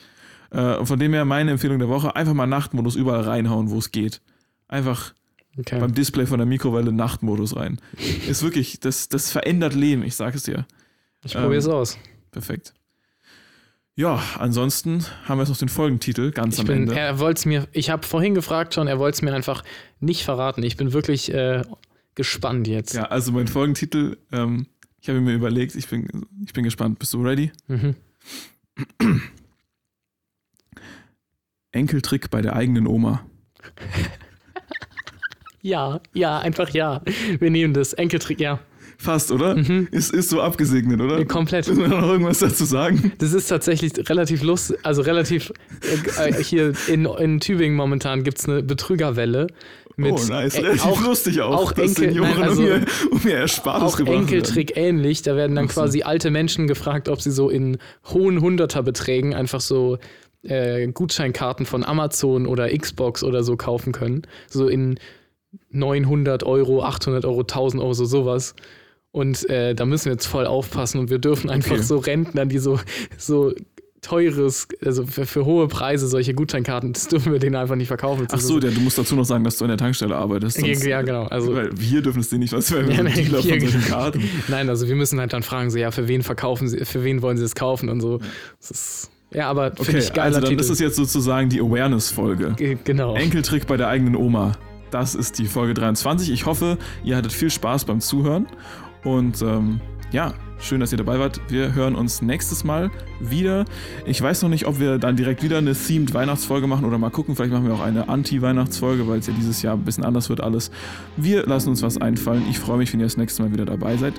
Äh, 0.50 0.84
von 0.84 0.98
dem 0.98 1.12
her 1.12 1.24
meine 1.24 1.50
Empfehlung 1.50 1.78
der 1.78 1.88
Woche, 1.88 2.16
einfach 2.16 2.34
mal 2.34 2.46
Nachtmodus 2.46 2.96
überall 2.96 3.22
reinhauen, 3.22 3.70
wo 3.70 3.78
es 3.78 3.90
geht. 3.92 4.20
Einfach 4.68 5.14
Okay. 5.58 5.80
beim 5.80 5.92
Display 5.92 6.24
von 6.24 6.38
der 6.38 6.46
Mikrowelle 6.46 6.92
Nachtmodus 6.92 7.56
rein. 7.56 7.80
Ist 8.28 8.44
wirklich, 8.44 8.78
das, 8.78 9.08
das 9.08 9.32
verändert 9.32 9.74
Leben, 9.74 10.04
ich 10.04 10.14
sage 10.14 10.36
es 10.36 10.44
dir. 10.44 10.66
Ich 11.24 11.32
probiere 11.32 11.56
es 11.56 11.66
ähm, 11.66 11.72
aus. 11.72 11.98
Perfekt. 12.30 12.74
Ja, 13.96 14.22
ansonsten 14.38 15.04
haben 15.24 15.38
wir 15.38 15.42
jetzt 15.42 15.48
noch 15.48 15.56
den 15.56 15.68
Folgentitel 15.68 16.30
ganz 16.30 16.54
Ich 16.54 16.60
am 16.60 16.66
bin, 16.66 16.76
Ende. 16.82 16.96
er 16.96 17.18
wollte 17.18 17.38
es 17.40 17.44
mir, 17.46 17.66
ich 17.72 17.90
habe 17.90 18.06
vorhin 18.06 18.36
gefragt 18.36 18.74
schon, 18.74 18.86
er 18.86 19.00
wollte 19.00 19.16
es 19.16 19.22
mir 19.22 19.34
einfach 19.34 19.64
nicht 19.98 20.22
verraten. 20.22 20.62
Ich 20.62 20.76
bin 20.76 20.92
wirklich 20.92 21.34
äh, 21.34 21.62
gespannt 22.14 22.68
jetzt. 22.68 22.94
Ja, 22.94 23.06
also 23.06 23.32
mein 23.32 23.48
Folgentitel, 23.48 24.16
ähm, 24.30 24.66
ich 25.00 25.08
habe 25.08 25.20
mir 25.20 25.34
überlegt, 25.34 25.74
ich 25.74 25.88
bin, 25.88 26.08
ich 26.44 26.52
bin 26.52 26.62
gespannt. 26.62 27.00
Bist 27.00 27.14
du 27.14 27.22
ready? 27.24 27.50
Mhm. 27.66 27.96
Enkeltrick 31.78 32.30
bei 32.30 32.42
der 32.42 32.54
eigenen 32.56 32.86
Oma. 32.86 33.24
Ja, 35.62 36.00
ja, 36.14 36.38
einfach 36.38 36.70
ja. 36.70 37.02
Wir 37.40 37.50
nehmen 37.50 37.74
das. 37.74 37.92
Enkeltrick, 37.92 38.40
ja. 38.40 38.60
Fast, 39.00 39.30
oder? 39.30 39.54
Mhm. 39.56 39.86
Ist, 39.92 40.12
ist 40.12 40.28
so 40.30 40.40
abgesegnet, 40.40 41.00
oder? 41.00 41.24
Komplett. 41.24 41.68
Müssen 41.68 41.82
wir 41.82 41.88
noch 41.88 42.02
irgendwas 42.02 42.40
dazu 42.40 42.64
sagen? 42.64 43.12
Das 43.18 43.32
ist 43.32 43.46
tatsächlich 43.46 43.92
relativ 44.08 44.42
lustig, 44.42 44.76
also 44.82 45.02
relativ 45.02 45.52
äh, 46.18 46.30
äh, 46.30 46.42
hier 46.42 46.72
in, 46.88 47.04
in 47.04 47.38
Tübingen 47.38 47.76
momentan 47.76 48.24
gibt 48.24 48.38
es 48.40 48.48
eine 48.48 48.62
Betrügerwelle. 48.62 49.46
Mit, 49.96 50.12
oh, 50.12 50.24
nice. 50.28 50.54
äh, 50.56 50.60
Relativ 50.62 50.84
auch, 50.86 51.00
lustig 51.02 51.40
auch, 51.40 51.56
auch 51.56 51.72
Enkel- 51.72 52.12
nein, 52.12 52.42
also- 52.42 52.60
um, 52.62 52.66
ihr, 52.68 52.84
um 53.10 53.20
ihr 53.24 53.34
Erspartes 53.36 53.82
auch 53.82 53.96
gebracht 53.96 54.14
werden. 54.14 54.28
Enkeltrick 54.28 54.76
ähnlich. 54.76 55.22
Da 55.22 55.34
werden 55.36 55.54
dann 55.56 55.68
quasi 55.68 56.02
alte 56.02 56.30
Menschen 56.30 56.66
gefragt, 56.68 57.08
ob 57.08 57.20
sie 57.20 57.30
so 57.32 57.50
in 57.50 57.78
hohen 58.06 58.40
Hunderterbeträgen 58.40 59.34
einfach 59.34 59.60
so 59.60 59.98
äh, 60.48 60.86
Gutscheinkarten 60.88 61.66
von 61.66 61.84
Amazon 61.84 62.46
oder 62.46 62.68
Xbox 62.76 63.22
oder 63.22 63.42
so 63.42 63.56
kaufen 63.56 63.92
können. 63.92 64.22
So 64.48 64.68
in 64.68 64.98
900 65.70 66.44
Euro, 66.44 66.82
800 66.82 67.24
Euro, 67.24 67.40
1000 67.40 67.82
Euro, 67.82 67.92
so 67.94 68.04
sowas. 68.04 68.54
Und 69.10 69.48
äh, 69.48 69.74
da 69.74 69.86
müssen 69.86 70.06
wir 70.06 70.12
jetzt 70.12 70.26
voll 70.26 70.46
aufpassen 70.46 70.98
und 70.98 71.10
wir 71.10 71.18
dürfen 71.18 71.50
einfach 71.50 71.72
Okay. 71.72 71.82
so 71.82 71.96
Rentnern, 71.98 72.48
die 72.48 72.58
so, 72.58 72.78
so 73.16 73.52
teures, 74.00 74.68
also 74.84 75.04
für, 75.06 75.26
für 75.26 75.44
hohe 75.44 75.66
Preise 75.66 76.06
solche 76.06 76.32
Gutscheinkarten, 76.34 76.92
das 76.92 77.08
dürfen 77.08 77.32
wir 77.32 77.40
denen 77.40 77.56
einfach 77.56 77.74
nicht 77.74 77.88
verkaufen. 77.88 78.28
Ach 78.30 78.38
so, 78.38 78.60
der, 78.60 78.70
du 78.70 78.80
musst 78.80 78.96
dazu 78.96 79.16
noch 79.16 79.24
sagen, 79.24 79.42
dass 79.44 79.56
du 79.58 79.64
an 79.64 79.70
der 79.70 79.78
Tankstelle 79.78 80.14
arbeitest. 80.14 80.58
sonst- 80.60 80.84
ja, 80.86 81.02
genau. 81.02 81.24
Also, 81.24 81.54
Weil 81.54 81.70
wir 81.74 82.00
dürfen 82.02 82.20
es 82.20 82.28
dir 82.30 82.38
nicht, 82.38 82.52
was 82.52 82.70
wir 82.70 82.82
Ja, 82.82 82.90
ja, 82.92 83.02
nein, 83.02 83.14
Dealer 83.14 83.40
hier- 83.40 83.58
von 83.60 83.68
solchen 83.68 83.84
Karten. 83.88 84.22
Nein, 84.48 84.68
also 84.68 84.86
wir 84.86 84.94
müssen 84.94 85.18
halt 85.18 85.32
dann 85.32 85.42
fragen, 85.42 85.70
so 85.70 85.78
ja, 85.78 85.90
für 85.90 86.06
wen 86.06 86.22
verkaufen 86.22 86.68
sie, 86.68 86.84
für 86.84 87.02
wen 87.02 87.22
wollen 87.22 87.38
sie 87.38 87.44
es 87.44 87.54
kaufen 87.56 87.88
und 87.88 88.00
so. 88.00 88.18
Das 88.60 88.70
ist, 88.70 89.10
ja, 89.32 89.48
aber 89.50 89.72
finde 89.72 89.82
Okay, 89.82 89.98
ich 89.98 90.12
geiler 90.12 90.26
also 90.26 90.40
dann 90.40 90.50
Titel. 90.50 90.60
ist 90.62 90.70
es 90.70 90.78
jetzt 90.78 90.96
sozusagen 90.96 91.48
die 91.48 91.60
Awareness-Folge. 91.60 92.54
Ge- 92.56 92.78
genau. 92.84 93.14
Enkeltrick 93.14 93.66
bei 93.66 93.76
der 93.76 93.88
eigenen 93.88 94.16
Oma. 94.16 94.52
Das 94.90 95.14
ist 95.14 95.38
die 95.38 95.46
Folge 95.46 95.74
23. 95.74 96.30
Ich 96.30 96.46
hoffe, 96.46 96.78
ihr 97.04 97.16
hattet 97.16 97.32
viel 97.32 97.50
Spaß 97.50 97.84
beim 97.84 98.00
Zuhören. 98.00 98.46
Und 99.04 99.42
ähm, 99.42 99.80
ja, 100.12 100.32
schön, 100.58 100.80
dass 100.80 100.92
ihr 100.92 100.98
dabei 100.98 101.18
wart. 101.18 101.40
Wir 101.48 101.74
hören 101.74 101.94
uns 101.94 102.22
nächstes 102.22 102.64
Mal 102.64 102.90
wieder. 103.20 103.66
Ich 104.06 104.20
weiß 104.22 104.40
noch 104.42 104.48
nicht, 104.48 104.66
ob 104.66 104.80
wir 104.80 104.96
dann 104.98 105.14
direkt 105.16 105.42
wieder 105.42 105.58
eine 105.58 105.74
Themed 105.74 106.14
Weihnachtsfolge 106.14 106.66
machen 106.66 106.86
oder 106.86 106.96
mal 106.96 107.10
gucken. 107.10 107.36
Vielleicht 107.36 107.52
machen 107.52 107.66
wir 107.66 107.74
auch 107.74 107.82
eine 107.82 108.08
Anti-Weihnachtsfolge, 108.08 109.06
weil 109.06 109.18
es 109.18 109.26
ja 109.26 109.34
dieses 109.36 109.60
Jahr 109.60 109.74
ein 109.74 109.84
bisschen 109.84 110.04
anders 110.04 110.30
wird 110.30 110.40
alles. 110.40 110.70
Wir 111.18 111.44
lassen 111.44 111.68
uns 111.68 111.82
was 111.82 111.98
einfallen. 112.00 112.44
Ich 112.48 112.58
freue 112.58 112.78
mich, 112.78 112.90
wenn 112.94 113.00
ihr 113.00 113.06
das 113.06 113.18
nächste 113.18 113.42
Mal 113.42 113.52
wieder 113.52 113.66
dabei 113.66 113.96
seid. 113.98 114.14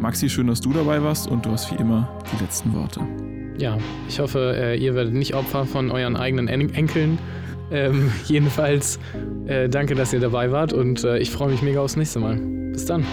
Maxi, 0.00 0.28
schön, 0.28 0.48
dass 0.48 0.60
du 0.60 0.72
dabei 0.72 1.00
warst 1.00 1.28
und 1.28 1.46
du 1.46 1.50
hast 1.52 1.70
wie 1.70 1.76
immer 1.76 2.10
die 2.36 2.42
letzten 2.42 2.74
Worte 2.74 3.00
ja, 3.58 3.76
ich 4.08 4.20
hoffe, 4.20 4.54
äh, 4.56 4.78
ihr 4.78 4.94
werdet 4.94 5.12
nicht 5.12 5.34
Opfer 5.34 5.66
von 5.66 5.90
euren 5.90 6.16
eigenen 6.16 6.48
en 6.48 6.72
Enkeln. 6.72 7.18
Ähm, 7.70 8.10
jedenfalls, 8.26 8.98
äh, 9.46 9.68
danke, 9.68 9.94
dass 9.94 10.12
ihr 10.12 10.20
dabei 10.20 10.50
wart 10.50 10.72
und 10.72 11.04
äh, 11.04 11.18
ich 11.18 11.30
freue 11.30 11.50
mich 11.50 11.62
mega 11.62 11.80
aufs 11.80 11.96
nächste 11.96 12.20
Mal. 12.20 12.36
Bis 12.72 12.86
dann. 12.86 13.04